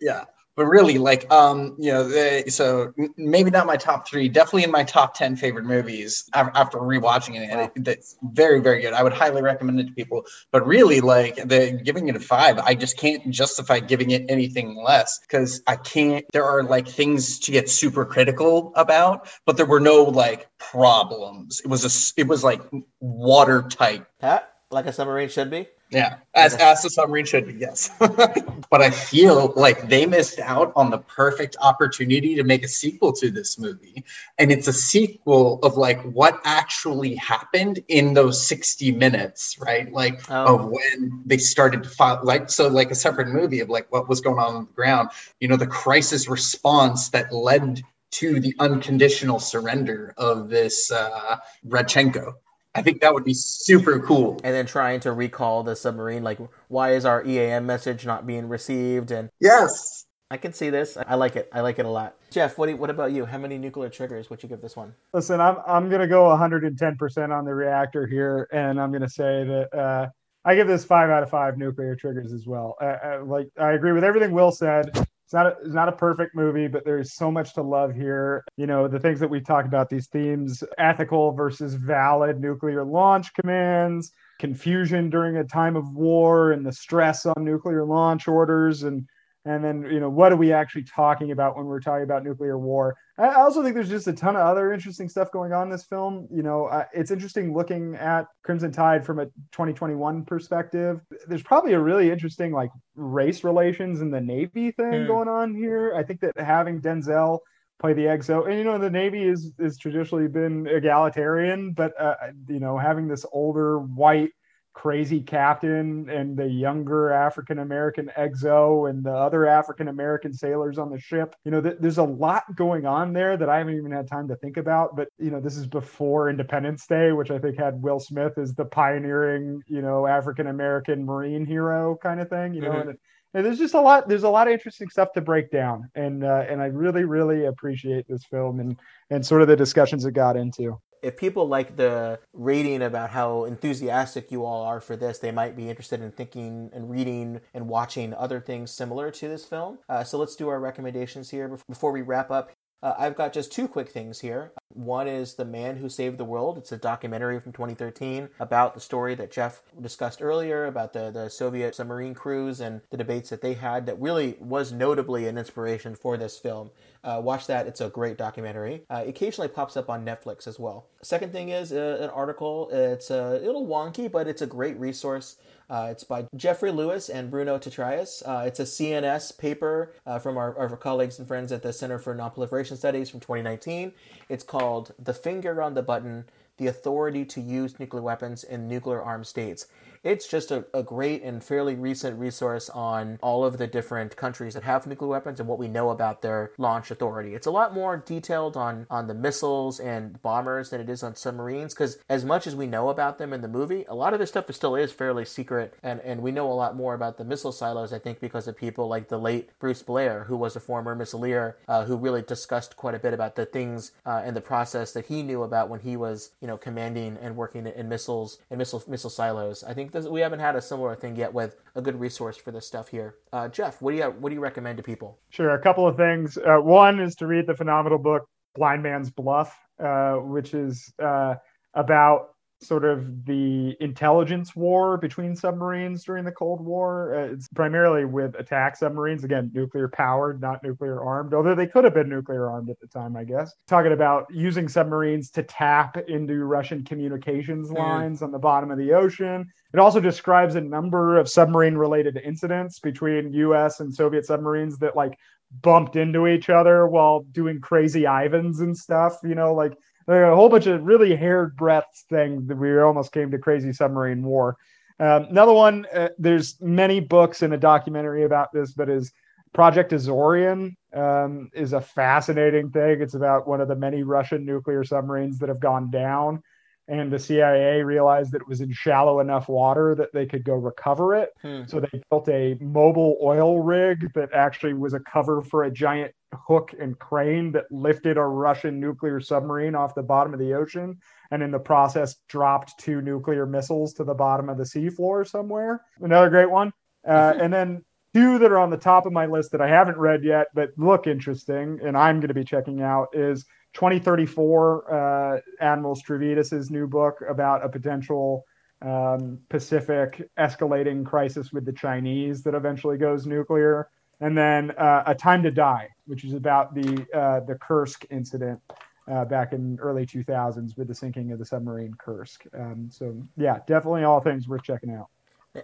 yeah 0.00 0.24
but 0.56 0.66
really 0.66 0.98
like 0.98 1.30
um 1.32 1.76
you 1.78 1.92
know 1.92 2.04
the, 2.08 2.44
so 2.50 2.92
maybe 3.16 3.50
not 3.50 3.66
my 3.66 3.76
top 3.76 4.06
three 4.08 4.28
definitely 4.28 4.64
in 4.64 4.70
my 4.70 4.84
top 4.84 5.14
10 5.14 5.36
favorite 5.36 5.64
movies 5.64 6.28
after 6.34 6.78
rewatching 6.78 7.34
it 7.36 7.72
that's 7.84 8.16
very 8.32 8.60
very 8.60 8.80
good. 8.80 8.92
I 8.92 9.02
would 9.02 9.12
highly 9.12 9.42
recommend 9.42 9.80
it 9.80 9.86
to 9.86 9.92
people. 9.92 10.24
But 10.50 10.66
really 10.66 11.00
like 11.00 11.36
the 11.36 11.80
giving 11.84 12.08
it 12.08 12.16
a 12.16 12.20
five 12.20 12.58
i 12.58 12.74
just 12.74 12.96
can't 12.96 13.30
justify 13.30 13.80
giving 13.80 14.10
it 14.10 14.24
anything 14.28 14.76
less 14.76 15.18
because 15.18 15.62
i 15.66 15.76
can't 15.76 16.24
there 16.32 16.44
are 16.44 16.62
like 16.62 16.88
things 16.88 17.38
to 17.40 17.50
get 17.50 17.68
super 17.68 18.04
critical 18.04 18.72
about 18.76 19.28
but 19.46 19.56
there 19.56 19.66
were 19.66 19.80
no 19.80 20.04
like 20.04 20.48
problems. 20.70 21.60
It 21.60 21.68
was 21.68 21.84
a 21.84 22.20
it 22.20 22.26
was 22.26 22.42
like 22.42 22.60
watertight 23.00 24.06
Huh? 24.20 24.40
Like 24.70 24.86
a 24.86 24.92
submarine 24.92 25.28
should 25.28 25.50
be. 25.50 25.68
yeah, 25.90 26.16
as 26.34 26.54
as 26.56 26.82
the 26.82 26.90
submarine 26.90 27.26
should 27.26 27.46
be, 27.46 27.54
yes. 27.54 27.90
but 27.98 28.82
I 28.82 28.90
feel 28.90 29.52
like 29.54 29.88
they 29.88 30.04
missed 30.06 30.40
out 30.40 30.72
on 30.74 30.90
the 30.90 30.98
perfect 30.98 31.56
opportunity 31.60 32.34
to 32.34 32.42
make 32.42 32.64
a 32.64 32.68
sequel 32.68 33.12
to 33.12 33.30
this 33.30 33.56
movie, 33.58 34.02
and 34.38 34.50
it's 34.50 34.66
a 34.66 34.72
sequel 34.72 35.60
of 35.62 35.76
like 35.76 36.00
what 36.02 36.40
actually 36.44 37.14
happened 37.16 37.78
in 37.88 38.14
those 38.14 38.44
sixty 38.44 38.90
minutes, 38.90 39.56
right? 39.60 39.92
Like 39.92 40.20
Oh. 40.30 40.54
of 40.56 40.64
when 40.70 41.22
they 41.24 41.38
started 41.38 41.84
to 41.84 41.88
file, 41.90 42.18
like 42.24 42.50
so, 42.50 42.66
like 42.66 42.90
a 42.90 42.96
separate 42.96 43.28
movie 43.28 43.60
of 43.60 43.68
like 43.68 43.92
what 43.92 44.08
was 44.08 44.20
going 44.20 44.38
on 44.38 44.54
on 44.56 44.64
the 44.64 44.72
ground. 44.72 45.10
You 45.40 45.48
know, 45.48 45.56
the 45.56 45.66
crisis 45.68 46.26
response 46.28 47.10
that 47.10 47.32
led 47.32 47.82
to 48.12 48.40
the 48.40 48.54
unconditional 48.60 49.38
surrender 49.40 50.14
of 50.16 50.48
this 50.48 50.90
uh, 50.90 51.36
Radchenko. 51.68 52.34
I 52.74 52.82
think 52.82 53.00
that 53.00 53.14
would 53.14 53.24
be 53.24 53.34
super 53.34 54.00
cool. 54.00 54.40
And 54.42 54.54
then 54.54 54.66
trying 54.66 55.00
to 55.00 55.12
recall 55.12 55.62
the 55.62 55.76
submarine, 55.76 56.22
like 56.24 56.38
why 56.68 56.92
is 56.92 57.04
our 57.04 57.24
EAM 57.24 57.66
message 57.66 58.04
not 58.04 58.26
being 58.26 58.48
received? 58.48 59.10
And 59.10 59.30
Yes. 59.40 60.06
I 60.30 60.36
can 60.36 60.52
see 60.52 60.70
this. 60.70 60.96
I 60.96 61.14
like 61.14 61.36
it. 61.36 61.48
I 61.52 61.60
like 61.60 61.78
it 61.78 61.86
a 61.86 61.88
lot. 61.88 62.16
Jeff, 62.30 62.58
what 62.58 62.68
you, 62.68 62.76
what 62.76 62.90
about 62.90 63.12
you? 63.12 63.24
How 63.24 63.38
many 63.38 63.56
nuclear 63.56 63.88
triggers 63.88 64.30
would 64.30 64.42
you 64.42 64.48
give 64.48 64.60
this 64.60 64.74
one? 64.74 64.92
Listen, 65.12 65.40
I'm 65.40 65.58
I'm 65.66 65.88
gonna 65.88 66.08
go 66.08 66.28
110 66.30 66.96
percent 66.96 67.30
on 67.30 67.44
the 67.44 67.54
reactor 67.54 68.06
here, 68.06 68.48
and 68.50 68.80
I'm 68.80 68.90
gonna 68.90 69.08
say 69.08 69.44
that 69.44 69.68
uh, 69.72 70.08
I 70.44 70.56
give 70.56 70.66
this 70.66 70.84
five 70.84 71.10
out 71.10 71.22
of 71.22 71.30
five 71.30 71.56
nuclear 71.56 71.94
triggers 71.94 72.32
as 72.32 72.46
well. 72.46 72.74
Uh, 72.80 72.84
uh, 72.84 73.24
like 73.24 73.48
I 73.60 73.72
agree 73.72 73.92
with 73.92 74.02
everything 74.02 74.32
Will 74.32 74.50
said. 74.50 75.06
It's 75.24 75.32
not 75.32 75.46
a, 75.46 75.54
it's 75.64 75.74
not 75.74 75.88
a 75.88 75.92
perfect 75.92 76.34
movie, 76.34 76.68
but 76.68 76.84
there's 76.84 77.14
so 77.14 77.30
much 77.30 77.54
to 77.54 77.62
love 77.62 77.94
here. 77.94 78.44
You 78.56 78.66
know 78.66 78.88
the 78.88 79.00
things 79.00 79.20
that 79.20 79.30
we 79.30 79.40
talked 79.40 79.66
about, 79.66 79.88
these 79.88 80.08
themes: 80.08 80.62
ethical 80.76 81.32
versus 81.32 81.74
valid 81.74 82.40
nuclear 82.40 82.84
launch 82.84 83.32
commands, 83.32 84.12
confusion 84.38 85.08
during 85.08 85.36
a 85.36 85.44
time 85.44 85.76
of 85.76 85.94
war, 85.94 86.52
and 86.52 86.66
the 86.66 86.72
stress 86.72 87.24
on 87.24 87.34
nuclear 87.38 87.84
launch 87.84 88.28
orders, 88.28 88.82
and 88.82 89.06
and 89.44 89.62
then 89.64 89.82
you 89.90 90.00
know 90.00 90.08
what 90.08 90.32
are 90.32 90.36
we 90.36 90.52
actually 90.52 90.84
talking 90.84 91.30
about 91.30 91.56
when 91.56 91.66
we're 91.66 91.80
talking 91.80 92.04
about 92.04 92.24
nuclear 92.24 92.58
war? 92.58 92.96
I 93.18 93.34
also 93.34 93.62
think 93.62 93.74
there's 93.74 93.88
just 93.88 94.06
a 94.08 94.12
ton 94.12 94.36
of 94.36 94.42
other 94.42 94.72
interesting 94.72 95.08
stuff 95.08 95.30
going 95.30 95.52
on 95.52 95.64
in 95.64 95.70
this 95.70 95.84
film. 95.84 96.26
You 96.32 96.42
know 96.42 96.66
uh, 96.66 96.84
it's 96.92 97.10
interesting 97.10 97.54
looking 97.54 97.94
at 97.96 98.26
crimson 98.42 98.72
tide 98.72 99.04
from 99.04 99.18
a 99.18 99.26
2021 99.52 100.24
perspective. 100.24 101.00
There's 101.26 101.42
probably 101.42 101.72
a 101.74 101.80
really 101.80 102.10
interesting 102.10 102.52
like 102.52 102.70
race 102.94 103.44
relations 103.44 104.00
in 104.00 104.10
the 104.10 104.20
navy 104.20 104.70
thing 104.72 105.02
Hmm. 105.02 105.06
going 105.06 105.28
on 105.28 105.54
here. 105.54 105.94
I 105.96 106.02
think 106.02 106.20
that 106.20 106.38
having 106.38 106.80
denzel 106.80 107.40
play 107.80 107.92
the 107.92 108.02
XO 108.06 108.48
and 108.48 108.56
you 108.56 108.64
know 108.64 108.78
the 108.78 108.88
navy 108.88 109.24
is 109.24 109.52
is 109.58 109.76
traditionally 109.76 110.28
been 110.28 110.64
egalitarian 110.68 111.72
but 111.72 111.92
uh, 112.00 112.14
you 112.48 112.60
know 112.60 112.78
having 112.78 113.08
this 113.08 113.26
older 113.32 113.80
white 113.80 114.30
crazy 114.74 115.20
captain 115.20 116.10
and 116.10 116.36
the 116.36 116.46
younger 116.46 117.10
African 117.10 117.60
American 117.60 118.10
XO 118.18 118.90
and 118.90 119.04
the 119.04 119.12
other 119.12 119.46
African 119.46 119.88
American 119.88 120.32
sailors 120.34 120.78
on 120.78 120.90
the 120.90 120.98
ship. 120.98 121.34
You 121.44 121.52
know, 121.52 121.60
th- 121.60 121.76
there's 121.80 121.98
a 121.98 122.02
lot 122.02 122.42
going 122.56 122.84
on 122.84 123.12
there 123.12 123.36
that 123.36 123.48
I 123.48 123.58
haven't 123.58 123.76
even 123.76 123.92
had 123.92 124.08
time 124.08 124.28
to 124.28 124.36
think 124.36 124.56
about. 124.56 124.96
But, 124.96 125.08
you 125.18 125.30
know, 125.30 125.40
this 125.40 125.56
is 125.56 125.66
before 125.66 126.28
Independence 126.28 126.86
Day, 126.86 127.12
which 127.12 127.30
I 127.30 127.38
think 127.38 127.56
had 127.56 127.80
Will 127.80 128.00
Smith 128.00 128.36
as 128.36 128.52
the 128.54 128.64
pioneering, 128.64 129.62
you 129.68 129.80
know, 129.80 130.06
African 130.06 130.48
American 130.48 131.04
Marine 131.06 131.46
hero 131.46 131.96
kind 132.02 132.20
of 132.20 132.28
thing, 132.28 132.52
you 132.52 132.60
know, 132.62 132.72
Mhm. 132.72 132.80
and, 132.90 132.98
and 133.32 133.46
there's 133.46 133.58
just 133.58 133.74
a 133.74 133.80
lot, 133.80 134.08
there's 134.08 134.22
a 134.24 134.28
lot 134.28 134.48
of 134.48 134.52
interesting 134.52 134.88
stuff 134.90 135.12
to 135.12 135.20
break 135.20 135.50
down. 135.50 135.88
And, 135.94 136.24
uh, 136.24 136.44
and 136.48 136.60
I 136.60 136.66
really, 136.66 137.04
really 137.04 137.46
appreciate 137.46 138.06
this 138.08 138.24
film 138.24 138.60
and, 138.60 138.78
and 139.10 139.24
sort 139.24 139.42
of 139.42 139.48
the 139.48 139.56
discussions 139.56 140.04
it 140.04 140.12
got 140.12 140.36
into. 140.36 140.78
If 141.04 141.16
people 141.16 141.46
like 141.46 141.76
the 141.76 142.18
rating 142.32 142.82
about 142.82 143.10
how 143.10 143.44
enthusiastic 143.44 144.32
you 144.32 144.44
all 144.44 144.62
are 144.62 144.80
for 144.80 144.96
this, 144.96 145.18
they 145.18 145.30
might 145.30 145.54
be 145.54 145.68
interested 145.68 146.00
in 146.00 146.10
thinking 146.10 146.70
and 146.72 146.90
reading 146.90 147.40
and 147.52 147.68
watching 147.68 148.14
other 148.14 148.40
things 148.40 148.70
similar 148.70 149.10
to 149.10 149.28
this 149.28 149.44
film. 149.44 149.78
Uh, 149.88 150.02
so 150.02 150.18
let's 150.18 150.34
do 150.34 150.48
our 150.48 150.58
recommendations 150.58 151.30
here 151.30 151.58
before 151.68 151.92
we 151.92 152.00
wrap 152.00 152.30
up. 152.30 152.52
Uh, 152.82 152.94
I've 152.98 153.16
got 153.16 153.32
just 153.32 153.50
two 153.50 153.66
quick 153.66 153.88
things 153.88 154.20
here. 154.20 154.52
One 154.68 155.08
is 155.08 155.34
The 155.34 155.46
Man 155.46 155.76
Who 155.76 155.88
Saved 155.88 156.18
the 156.18 156.24
World. 156.24 156.58
It's 156.58 156.70
a 156.70 156.76
documentary 156.76 157.40
from 157.40 157.52
2013 157.52 158.28
about 158.38 158.74
the 158.74 158.80
story 158.80 159.14
that 159.14 159.32
Jeff 159.32 159.62
discussed 159.80 160.20
earlier 160.20 160.66
about 160.66 160.92
the, 160.92 161.10
the 161.10 161.30
Soviet 161.30 161.74
submarine 161.74 162.12
crews 162.12 162.60
and 162.60 162.82
the 162.90 162.98
debates 162.98 163.30
that 163.30 163.40
they 163.40 163.54
had 163.54 163.86
that 163.86 163.98
really 163.98 164.36
was 164.38 164.70
notably 164.70 165.26
an 165.26 165.38
inspiration 165.38 165.94
for 165.94 166.18
this 166.18 166.38
film. 166.38 166.72
Uh, 167.04 167.20
watch 167.22 167.46
that. 167.46 167.66
It's 167.66 167.82
a 167.82 167.90
great 167.90 168.16
documentary. 168.16 168.82
Uh, 168.88 169.04
occasionally 169.06 169.48
pops 169.48 169.76
up 169.76 169.90
on 169.90 170.04
Netflix 170.04 170.46
as 170.46 170.58
well. 170.58 170.86
Second 171.02 171.32
thing 171.32 171.50
is 171.50 171.70
uh, 171.70 171.98
an 172.00 172.10
article. 172.10 172.70
It's 172.72 173.10
a 173.10 173.38
little 173.42 173.66
wonky, 173.66 174.10
but 174.10 174.26
it's 174.26 174.40
a 174.40 174.46
great 174.46 174.78
resource. 174.78 175.36
Uh, 175.68 175.88
it's 175.90 176.04
by 176.04 176.26
Jeffrey 176.34 176.70
Lewis 176.70 177.08
and 177.08 177.30
Bruno 177.30 177.58
Tertrais. 177.58 178.22
Uh, 178.26 178.44
it's 178.46 178.60
a 178.60 178.64
CNS 178.64 179.36
paper 179.38 179.92
uh, 180.06 180.18
from 180.18 180.36
our, 180.36 180.56
our 180.58 180.76
colleagues 180.76 181.18
and 181.18 181.28
friends 181.28 181.52
at 181.52 181.62
the 181.62 181.72
Center 181.72 181.98
for 181.98 182.14
Nonproliferation 182.14 182.76
Studies 182.76 183.10
from 183.10 183.20
2019. 183.20 183.92
It's 184.28 184.44
called 184.44 184.92
The 184.98 185.14
Finger 185.14 185.62
on 185.62 185.74
the 185.74 185.82
Button 185.82 186.24
The 186.56 186.66
Authority 186.66 187.24
to 187.26 187.40
Use 187.40 187.78
Nuclear 187.78 188.02
Weapons 188.02 188.44
in 188.44 188.68
Nuclear 188.68 189.02
Armed 189.02 189.26
States. 189.26 189.66
It's 190.04 190.28
just 190.28 190.50
a, 190.50 190.66
a 190.74 190.82
great 190.82 191.22
and 191.22 191.42
fairly 191.42 191.74
recent 191.74 192.18
resource 192.18 192.68
on 192.70 193.18
all 193.22 193.44
of 193.44 193.58
the 193.58 193.66
different 193.66 194.16
countries 194.16 194.54
that 194.54 194.62
have 194.62 194.86
nuclear 194.86 195.08
weapons 195.08 195.40
and 195.40 195.48
what 195.48 195.58
we 195.58 195.66
know 195.66 195.90
about 195.90 196.22
their 196.22 196.52
launch 196.58 196.90
authority. 196.90 197.34
It's 197.34 197.46
a 197.46 197.50
lot 197.50 197.74
more 197.74 197.96
detailed 197.96 198.56
on, 198.56 198.86
on 198.90 199.06
the 199.06 199.14
missiles 199.14 199.80
and 199.80 200.20
bombers 200.20 200.70
than 200.70 200.80
it 200.80 200.90
is 200.90 201.02
on 201.02 201.16
submarines 201.16 201.72
because 201.72 201.98
as 202.08 202.24
much 202.24 202.46
as 202.46 202.54
we 202.54 202.66
know 202.66 202.90
about 202.90 203.18
them 203.18 203.32
in 203.32 203.40
the 203.40 203.48
movie, 203.48 203.84
a 203.88 203.94
lot 203.94 204.12
of 204.12 204.20
this 204.20 204.28
stuff 204.28 204.52
still 204.52 204.76
is 204.76 204.92
fairly 204.92 205.24
secret 205.24 205.74
and, 205.82 206.00
and 206.00 206.20
we 206.20 206.30
know 206.30 206.52
a 206.52 206.54
lot 206.54 206.76
more 206.76 206.94
about 206.94 207.16
the 207.16 207.24
missile 207.24 207.52
silos, 207.52 207.92
I 207.92 207.98
think, 207.98 208.20
because 208.20 208.46
of 208.46 208.56
people 208.56 208.88
like 208.88 209.08
the 209.08 209.18
late 209.18 209.50
Bruce 209.58 209.82
Blair, 209.82 210.24
who 210.24 210.36
was 210.36 210.54
a 210.54 210.60
former 210.60 210.94
missileer, 210.94 211.54
uh, 211.66 211.84
who 211.86 211.96
really 211.96 212.22
discussed 212.22 212.76
quite 212.76 212.94
a 212.94 212.98
bit 212.98 213.14
about 213.14 213.36
the 213.36 213.46
things 213.46 213.92
uh, 214.04 214.20
and 214.22 214.36
the 214.36 214.40
process 214.42 214.92
that 214.92 215.06
he 215.06 215.22
knew 215.22 215.42
about 215.42 215.70
when 215.70 215.80
he 215.80 215.96
was, 215.96 216.32
you 216.42 216.46
know, 216.46 216.58
commanding 216.58 217.16
and 217.22 217.36
working 217.36 217.66
in 217.66 217.88
missiles 217.88 218.38
and 218.50 218.58
missile 218.58 218.82
missile 218.86 219.10
silos. 219.10 219.64
I 219.64 219.72
think 219.72 219.93
this, 219.94 220.06
we 220.06 220.20
haven't 220.20 220.40
had 220.40 220.56
a 220.56 220.60
similar 220.60 220.94
thing 220.94 221.16
yet 221.16 221.32
with 221.32 221.56
a 221.74 221.80
good 221.80 221.98
resource 221.98 222.36
for 222.36 222.50
this 222.50 222.66
stuff 222.66 222.88
here. 222.88 223.16
Uh, 223.32 223.48
Jeff, 223.48 223.80
what 223.80 223.92
do 223.92 223.96
you 223.96 224.04
what 224.04 224.28
do 224.28 224.34
you 224.34 224.40
recommend 224.40 224.76
to 224.76 224.82
people? 224.82 225.18
Sure, 225.30 225.50
a 225.54 225.58
couple 225.58 225.88
of 225.88 225.96
things. 225.96 226.36
Uh, 226.36 226.56
one 226.60 227.00
is 227.00 227.14
to 227.16 227.26
read 227.26 227.46
the 227.46 227.56
phenomenal 227.56 227.98
book 227.98 228.28
Blind 228.54 228.82
Man's 228.82 229.10
Bluff, 229.10 229.58
uh, 229.82 230.16
which 230.16 230.52
is 230.52 230.92
uh, 231.02 231.36
about 231.72 232.33
sort 232.64 232.84
of 232.84 233.24
the 233.26 233.76
intelligence 233.80 234.56
war 234.56 234.96
between 234.96 235.36
submarines 235.36 236.04
during 236.04 236.24
the 236.24 236.32
Cold 236.32 236.64
War. 236.64 237.14
Uh, 237.14 237.32
it's 237.32 237.48
primarily 237.48 238.04
with 238.04 238.34
attack 238.36 238.76
submarines, 238.76 239.24
again, 239.24 239.50
nuclear 239.54 239.88
powered, 239.88 240.40
not 240.40 240.62
nuclear 240.62 241.02
armed, 241.02 241.34
although 241.34 241.54
they 241.54 241.66
could 241.66 241.84
have 241.84 241.94
been 241.94 242.08
nuclear 242.08 242.50
armed 242.50 242.70
at 242.70 242.80
the 242.80 242.86
time, 242.86 243.16
I 243.16 243.24
guess. 243.24 243.52
Talking 243.68 243.92
about 243.92 244.26
using 244.30 244.68
submarines 244.68 245.30
to 245.30 245.42
tap 245.42 245.96
into 246.08 246.44
Russian 246.44 246.84
communications 246.84 247.70
mm. 247.70 247.78
lines 247.78 248.20
mm. 248.20 248.24
on 248.24 248.32
the 248.32 248.38
bottom 248.38 248.70
of 248.70 248.78
the 248.78 248.92
ocean. 248.92 249.46
It 249.72 249.80
also 249.80 250.00
describes 250.00 250.54
a 250.54 250.60
number 250.60 251.18
of 251.18 251.28
submarine 251.28 251.76
related 251.76 252.16
incidents 252.16 252.78
between 252.78 253.32
US 253.32 253.80
and 253.80 253.94
Soviet 253.94 254.24
submarines 254.24 254.78
that 254.78 254.96
like 254.96 255.18
bumped 255.62 255.96
into 255.96 256.26
each 256.26 256.50
other 256.50 256.86
while 256.86 257.20
doing 257.32 257.60
crazy 257.60 258.06
Ivans 258.06 258.60
and 258.60 258.76
stuff, 258.76 259.18
you 259.22 259.34
know, 259.34 259.54
like 259.54 259.72
a 260.06 260.34
whole 260.34 260.48
bunch 260.48 260.66
of 260.66 260.82
really 260.82 261.16
haired 261.16 261.56
breadth 261.56 262.04
thing 262.08 262.46
that 262.46 262.56
we 262.56 262.78
almost 262.78 263.12
came 263.12 263.30
to 263.30 263.38
crazy 263.38 263.72
submarine 263.72 264.22
war. 264.22 264.56
Um, 265.00 265.24
another 265.24 265.52
one, 265.52 265.86
uh, 265.92 266.10
there's 266.18 266.60
many 266.60 267.00
books 267.00 267.42
and 267.42 267.52
a 267.52 267.58
documentary 267.58 268.24
about 268.24 268.52
this, 268.52 268.72
but 268.72 268.88
is 268.88 269.12
Project 269.52 269.92
Azorian 269.92 270.76
um, 270.94 271.50
is 271.52 271.72
a 271.72 271.80
fascinating 271.80 272.70
thing. 272.70 273.00
It's 273.00 273.14
about 273.14 273.48
one 273.48 273.60
of 273.60 273.68
the 273.68 273.76
many 273.76 274.02
Russian 274.02 274.44
nuclear 274.44 274.84
submarines 274.84 275.38
that 275.38 275.48
have 275.48 275.60
gone 275.60 275.90
down 275.90 276.42
and 276.88 277.10
the 277.10 277.18
CIA 277.18 277.82
realized 277.82 278.32
that 278.32 278.42
it 278.42 278.48
was 278.48 278.60
in 278.60 278.72
shallow 278.72 279.20
enough 279.20 279.48
water 279.48 279.94
that 279.94 280.12
they 280.12 280.26
could 280.26 280.44
go 280.44 280.54
recover 280.54 281.14
it. 281.14 281.30
Hmm. 281.40 281.62
So 281.66 281.80
they 281.80 282.02
built 282.10 282.28
a 282.28 282.56
mobile 282.60 283.16
oil 283.22 283.60
rig 283.60 284.12
that 284.14 284.32
actually 284.34 284.74
was 284.74 284.92
a 284.92 285.00
cover 285.00 285.40
for 285.42 285.64
a 285.64 285.70
giant 285.70 286.14
hook 286.34 286.74
and 286.78 286.98
crane 286.98 287.52
that 287.52 287.70
lifted 287.70 288.16
a 288.16 288.22
Russian 288.24 288.80
nuclear 288.80 289.20
submarine 289.20 289.74
off 289.74 289.94
the 289.94 290.02
bottom 290.02 290.32
of 290.32 290.40
the 290.40 290.54
ocean 290.54 290.98
and 291.30 291.42
in 291.42 291.50
the 291.50 291.58
process 291.58 292.16
dropped 292.28 292.78
two 292.78 293.00
nuclear 293.00 293.46
missiles 293.46 293.92
to 293.94 294.04
the 294.04 294.14
bottom 294.14 294.48
of 294.48 294.58
the 294.58 294.64
seafloor 294.64 295.26
somewhere. 295.26 295.82
Another 296.00 296.30
great 296.30 296.50
one. 296.50 296.72
Uh, 297.06 297.34
and 297.40 297.52
then 297.52 297.84
two 298.14 298.38
that 298.38 298.52
are 298.52 298.58
on 298.58 298.70
the 298.70 298.76
top 298.76 299.06
of 299.06 299.12
my 299.12 299.26
list 299.26 299.52
that 299.52 299.60
I 299.60 299.68
haven't 299.68 299.98
read 299.98 300.24
yet 300.24 300.46
but 300.54 300.70
look 300.76 301.06
interesting 301.06 301.80
and 301.82 301.96
I'm 301.96 302.20
going 302.20 302.28
to 302.28 302.34
be 302.34 302.44
checking 302.44 302.80
out 302.82 303.08
is 303.12 303.44
2034, 303.74 304.94
uh, 304.94 305.40
Admiral 305.60 305.96
Stavridis' 305.96 306.70
new 306.70 306.86
book 306.86 307.22
about 307.28 307.64
a 307.64 307.68
potential 307.68 308.44
um, 308.82 309.38
Pacific 309.48 310.28
escalating 310.38 311.04
crisis 311.04 311.52
with 311.52 311.64
the 311.64 311.72
Chinese 311.72 312.42
that 312.42 312.54
eventually 312.54 312.98
goes 312.98 313.26
nuclear, 313.26 313.88
and 314.24 314.36
then 314.36 314.70
uh, 314.72 315.02
A 315.06 315.14
Time 315.14 315.42
to 315.42 315.50
Die, 315.50 315.88
which 316.06 316.24
is 316.24 316.32
about 316.32 316.74
the 316.74 317.06
uh, 317.14 317.40
the 317.40 317.56
Kursk 317.56 318.06
incident 318.10 318.58
uh, 319.06 319.26
back 319.26 319.52
in 319.52 319.78
early 319.80 320.06
2000s 320.06 320.78
with 320.78 320.88
the 320.88 320.94
sinking 320.94 321.30
of 321.32 321.38
the 321.38 321.44
submarine 321.44 321.94
Kursk. 321.98 322.44
Um, 322.58 322.88
so 322.90 323.14
yeah, 323.36 323.58
definitely 323.66 324.04
all 324.04 324.20
things 324.20 324.48
worth 324.48 324.62
checking 324.62 324.90
out. 324.90 325.08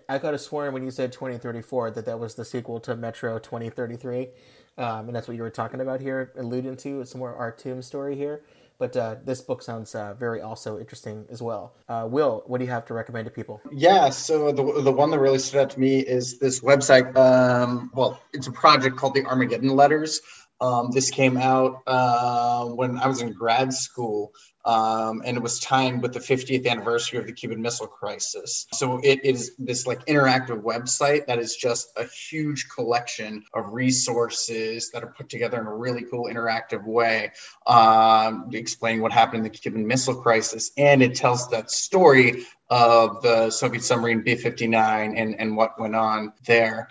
I 0.09 0.19
could 0.19 0.35
have 0.35 0.41
sworn 0.41 0.73
when 0.75 0.85
you 0.85 0.91
said 0.91 1.11
2034 1.11 1.93
that 1.93 2.05
that 2.05 2.21
was 2.21 2.35
the 2.35 2.45
sequel 2.45 2.79
to 2.81 2.95
Metro 2.95 3.39
2033 3.39 4.29
um, 4.79 5.07
and 5.07 5.15
that's 5.15 5.29
what 5.29 5.37
you 5.37 5.43
were 5.43 5.51
talking 5.51 5.81
about 5.81 6.01
here, 6.01 6.33
alluding 6.39 6.77
to 6.79 7.05
some 7.05 7.19
more 7.19 7.35
Artyom 7.35 7.83
story 7.83 8.17
here. 8.17 8.43
But 8.81 8.97
uh, 8.97 9.17
this 9.27 9.43
book 9.43 9.63
sounds 9.63 9.95
uh, 9.95 10.15
very 10.15 10.41
also 10.41 10.79
interesting 10.79 11.27
as 11.31 11.43
well. 11.43 11.75
Uh, 11.87 12.09
Will, 12.11 12.43
what 12.47 12.59
do 12.59 12.65
you 12.65 12.71
have 12.71 12.87
to 12.87 12.95
recommend 12.95 13.27
to 13.27 13.31
people? 13.31 13.61
Yeah, 13.71 14.09
so 14.09 14.51
the, 14.53 14.81
the 14.81 14.91
one 14.91 15.11
that 15.11 15.19
really 15.19 15.39
stood 15.39 15.61
out 15.61 15.71
to 15.71 15.79
me 15.79 16.01
is 16.01 16.39
this 16.39 16.61
website. 16.61 17.15
Um, 17.15 17.91
well, 17.95 18.19
it's 18.33 18.47
a 18.47 18.53
project 18.53 18.97
called 18.97 19.13
the 19.13 19.27
Armageddon 19.27 19.69
Letters. 19.69 20.23
Um, 20.63 20.91
this 20.93 21.11
came 21.11 21.37
out 21.37 21.83
uh, 21.87 22.65
when 22.69 22.99
I 22.99 23.07
was 23.07 23.21
in 23.21 23.33
grad 23.33 23.75
school, 23.75 24.33
um, 24.71 25.21
and 25.25 25.37
it 25.37 25.43
was 25.43 25.59
timed 25.59 26.01
with 26.01 26.13
the 26.13 26.21
50th 26.21 26.65
anniversary 26.65 27.19
of 27.19 27.27
the 27.27 27.33
Cuban 27.33 27.61
Missile 27.61 27.89
Crisis. 27.89 28.69
So 28.73 29.01
it 29.03 29.25
is 29.25 29.57
this 29.59 29.85
like 29.85 30.07
interactive 30.07 30.63
website 30.63 31.27
that 31.27 31.41
is 31.41 31.57
just 31.57 31.91
a 31.97 32.05
huge 32.05 32.69
collection 32.69 33.43
of 33.53 33.73
resources 33.73 34.93
that 34.93 35.03
are 35.03 35.13
put 35.17 35.29
together 35.29 35.61
in 35.61 35.67
a 35.67 35.75
really 35.75 36.05
cool 36.05 36.27
interactive 36.27 36.87
way, 36.87 37.33
um, 37.67 38.49
explaining 38.53 39.03
what 39.03 39.11
happened 39.11 39.45
in 39.45 39.53
the 39.53 39.59
Cuban 39.59 39.85
Missile 39.85 40.15
Crisis, 40.15 40.71
and 40.77 41.03
it 41.03 41.17
tells 41.17 41.49
that 41.51 41.73
story 41.73 42.45
of 42.71 43.21
the 43.23 43.51
Soviet 43.51 43.83
submarine 43.83 44.23
B-59 44.23 45.15
and 45.17 45.35
and 45.41 45.57
what 45.57 45.81
went 45.81 45.97
on 45.97 46.33
there. 46.47 46.89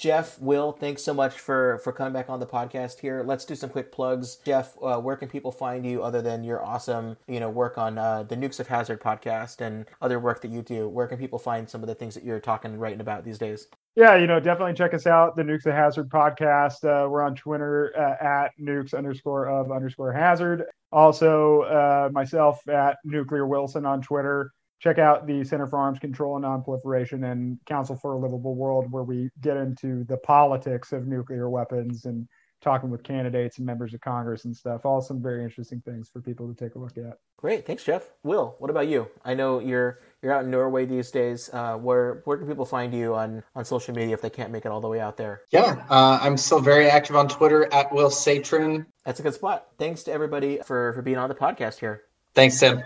Jeff, 0.00 0.40
Will, 0.40 0.72
thanks 0.72 1.02
so 1.02 1.12
much 1.12 1.38
for 1.38 1.76
for 1.84 1.92
coming 1.92 2.14
back 2.14 2.30
on 2.30 2.40
the 2.40 2.46
podcast 2.46 3.00
here. 3.00 3.22
Let's 3.22 3.44
do 3.44 3.54
some 3.54 3.68
quick 3.68 3.92
plugs. 3.92 4.36
Jeff, 4.36 4.74
uh, 4.82 4.98
where 4.98 5.14
can 5.14 5.28
people 5.28 5.52
find 5.52 5.84
you 5.84 6.02
other 6.02 6.22
than 6.22 6.42
your 6.42 6.64
awesome, 6.64 7.18
you 7.28 7.38
know, 7.38 7.50
work 7.50 7.76
on 7.76 7.98
uh, 7.98 8.22
the 8.22 8.34
Nukes 8.34 8.60
of 8.60 8.66
Hazard 8.66 9.02
podcast 9.02 9.60
and 9.60 9.84
other 10.00 10.18
work 10.18 10.40
that 10.40 10.50
you 10.50 10.62
do? 10.62 10.88
Where 10.88 11.06
can 11.06 11.18
people 11.18 11.38
find 11.38 11.68
some 11.68 11.82
of 11.82 11.86
the 11.86 11.94
things 11.94 12.14
that 12.14 12.24
you're 12.24 12.40
talking 12.40 12.70
and 12.70 12.80
writing 12.80 13.02
about 13.02 13.26
these 13.26 13.36
days? 13.36 13.68
Yeah, 13.94 14.16
you 14.16 14.26
know, 14.26 14.40
definitely 14.40 14.72
check 14.72 14.94
us 14.94 15.06
out, 15.06 15.36
the 15.36 15.42
Nukes 15.42 15.66
of 15.66 15.74
Hazard 15.74 16.08
podcast. 16.08 16.82
Uh, 16.82 17.06
we're 17.06 17.20
on 17.20 17.34
Twitter 17.34 17.92
uh, 17.94 18.24
at 18.24 18.52
nukes 18.58 18.94
underscore 18.96 19.50
of 19.50 19.70
underscore 19.70 20.14
hazard. 20.14 20.64
Also, 20.92 21.60
uh, 21.64 22.08
myself 22.10 22.66
at 22.70 22.96
Nuclear 23.04 23.46
Wilson 23.46 23.84
on 23.84 24.00
Twitter 24.00 24.50
check 24.80 24.98
out 24.98 25.26
the 25.26 25.44
Center 25.44 25.66
for 25.66 25.78
Arms 25.78 25.98
Control 25.98 26.36
and 26.36 26.44
Nonproliferation 26.44 27.30
and 27.30 27.58
Council 27.66 27.96
for 27.96 28.14
a 28.14 28.18
Livable 28.18 28.54
World, 28.54 28.90
where 28.90 29.04
we 29.04 29.30
get 29.40 29.56
into 29.56 30.04
the 30.04 30.16
politics 30.16 30.92
of 30.92 31.06
nuclear 31.06 31.48
weapons 31.48 32.06
and 32.06 32.26
talking 32.62 32.90
with 32.90 33.02
candidates 33.02 33.58
and 33.58 33.66
members 33.66 33.94
of 33.94 34.00
Congress 34.00 34.44
and 34.44 34.54
stuff. 34.54 34.84
All 34.84 35.00
some 35.00 35.22
very 35.22 35.42
interesting 35.44 35.80
things 35.84 36.10
for 36.10 36.20
people 36.20 36.52
to 36.52 36.54
take 36.54 36.74
a 36.74 36.78
look 36.78 36.96
at. 36.98 37.18
Great, 37.36 37.66
thanks, 37.66 37.84
Jeff. 37.84 38.10
Will, 38.22 38.56
what 38.58 38.70
about 38.70 38.86
you? 38.88 39.08
I 39.24 39.34
know 39.34 39.60
you're 39.60 40.00
you're 40.22 40.32
out 40.32 40.44
in 40.44 40.50
Norway 40.50 40.84
these 40.84 41.10
days. 41.10 41.48
Uh, 41.52 41.76
where 41.76 42.20
where 42.24 42.36
can 42.36 42.46
people 42.46 42.66
find 42.66 42.92
you 42.92 43.14
on 43.14 43.42
on 43.54 43.64
social 43.64 43.94
media 43.94 44.14
if 44.14 44.20
they 44.20 44.30
can't 44.30 44.52
make 44.52 44.66
it 44.66 44.68
all 44.68 44.80
the 44.80 44.88
way 44.88 45.00
out 45.00 45.16
there? 45.16 45.42
Yeah, 45.50 45.84
uh, 45.88 46.18
I'm 46.20 46.36
still 46.36 46.60
very 46.60 46.88
active 46.88 47.16
on 47.16 47.28
Twitter 47.28 47.72
at 47.72 47.92
Will 47.92 48.10
Saetren. 48.10 48.86
That's 49.04 49.20
a 49.20 49.22
good 49.22 49.34
spot. 49.34 49.66
Thanks 49.78 50.02
to 50.04 50.12
everybody 50.12 50.58
for 50.64 50.92
for 50.92 51.02
being 51.02 51.18
on 51.18 51.28
the 51.28 51.34
podcast 51.34 51.78
here. 51.78 52.02
Thanks, 52.34 52.60
Tim. 52.60 52.82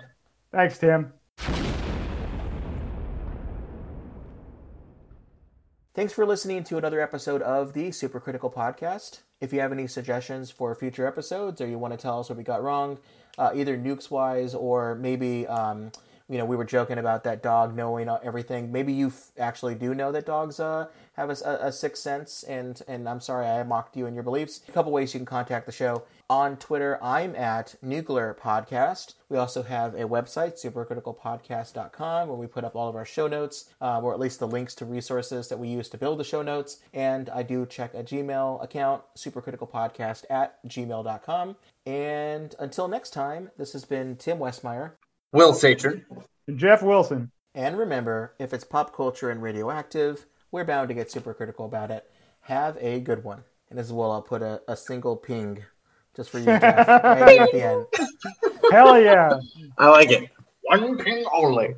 Thanks, 0.53 0.79
Tim. 0.79 1.13
Thanks 5.95 6.13
for 6.13 6.27
listening 6.27 6.65
to 6.65 6.77
another 6.77 7.01
episode 7.01 7.41
of 7.41 7.73
the 7.73 7.91
Supercritical 7.91 8.53
Podcast. 8.53 9.21
If 9.41 9.53
you 9.53 9.61
have 9.61 9.71
any 9.71 9.87
suggestions 9.87 10.51
for 10.51 10.75
future 10.75 11.07
episodes 11.07 11.61
or 11.61 11.69
you 11.69 11.79
want 11.79 11.95
to 11.95 11.97
tell 11.97 12.19
us 12.19 12.29
what 12.29 12.37
we 12.37 12.43
got 12.43 12.65
wrong, 12.65 12.99
uh, 13.39 13.53
either 13.55 13.79
nukes 13.79 14.11
wise 14.11 14.57
or 14.57 14.97
maybe, 14.97 15.47
um, 15.47 15.93
you 16.29 16.37
know, 16.37 16.47
we 16.47 16.57
were 16.57 16.65
joking 16.65 16.99
about 16.99 17.23
that 17.23 17.45
dog 17.45 17.77
knowing 17.77 18.09
everything. 18.25 18.73
Maybe 18.73 18.93
you 18.93 19.07
f- 19.07 19.31
actually 19.39 19.77
do 19.77 19.95
know 19.95 20.11
that 20.11 20.27
dogs 20.27 20.59
uh, 20.59 20.89
have 21.13 21.31
a, 21.31 21.59
a, 21.61 21.71
sixth 21.71 22.03
sense, 22.03 22.43
and, 22.43 22.83
and 22.89 23.09
I'm 23.09 23.21
sorry 23.21 23.47
I 23.47 23.63
mocked 23.63 23.97
you 23.97 24.07
and 24.07 24.17
your 24.17 24.25
beliefs. 24.25 24.63
A 24.69 24.73
couple 24.73 24.91
ways 24.91 25.15
you 25.15 25.21
can 25.21 25.27
contact 25.27 25.65
the 25.65 25.71
show. 25.71 26.03
On 26.31 26.57
Twitter, 26.57 26.99
I'm 27.03 27.37
at 27.37 27.75
Nuclear 27.83 28.35
Podcast. 28.41 29.13
We 29.29 29.37
also 29.37 29.63
have 29.63 29.95
a 29.95 30.09
website, 30.09 30.55
supercriticalpodcast.com, 30.55 32.29
where 32.29 32.37
we 32.39 32.47
put 32.47 32.65
up 32.65 32.75
all 32.75 32.89
of 32.89 32.97
our 32.97 33.05
show 33.05 33.29
notes, 33.29 33.69
uh, 33.83 34.01
or 34.01 34.15
at 34.15 34.19
least 34.19 34.39
the 34.39 34.47
links 34.47 34.75
to 34.77 34.87
resources 34.87 35.49
that 35.49 35.59
we 35.59 35.69
use 35.69 35.91
to 35.91 35.99
build 35.99 36.19
the 36.19 36.25
show 36.25 36.41
notes. 36.41 36.79
And 36.95 37.29
I 37.29 37.43
do 37.43 37.67
check 37.67 37.93
a 37.93 38.03
Gmail 38.03 38.65
account, 38.65 39.03
supercriticalpodcast 39.19 40.25
at 40.31 40.67
gmail.com. 40.67 41.57
And 41.85 42.55
until 42.59 42.89
next 42.89 43.11
time, 43.11 43.51
this 43.59 43.75
has 43.75 43.85
been 43.85 44.17
Tim 44.17 44.39
Westmyer, 44.39 44.93
Will 45.33 45.53
Saetren, 45.53 46.05
and 46.49 46.59
Jeff 46.59 46.83
Wilson. 46.83 47.33
And 47.55 47.77
remember, 47.77 48.33
if 48.39 48.55
it's 48.55 48.65
pop 48.65 48.97
culture 48.97 49.29
and 49.29 49.43
radioactive, 49.43 50.25
we're 50.51 50.65
bound 50.65 50.89
to 50.89 50.95
get 50.95 51.11
supercritical 51.11 51.67
about 51.67 51.91
it. 51.91 52.11
Have 52.41 52.79
a 52.81 52.99
good 53.01 53.25
one. 53.25 53.45
And 53.69 53.79
as 53.79 53.93
well, 53.93 54.11
I'll 54.11 54.23
put 54.23 54.41
a, 54.41 54.63
a 54.67 54.75
single 54.75 55.17
ping 55.17 55.65
just 56.17 56.31
for 56.31 56.39
you, 56.39 56.45
Jeff, 56.47 56.89
right 56.89 57.41
at 57.41 57.53
the 57.53 57.63
end. 57.63 57.87
Hell 58.73 59.01
yeah. 59.01 59.39
I 59.79 59.89
like 59.89 60.11
it. 60.11 60.31
One 60.63 60.97
ping 60.99 61.25
only. 61.33 61.75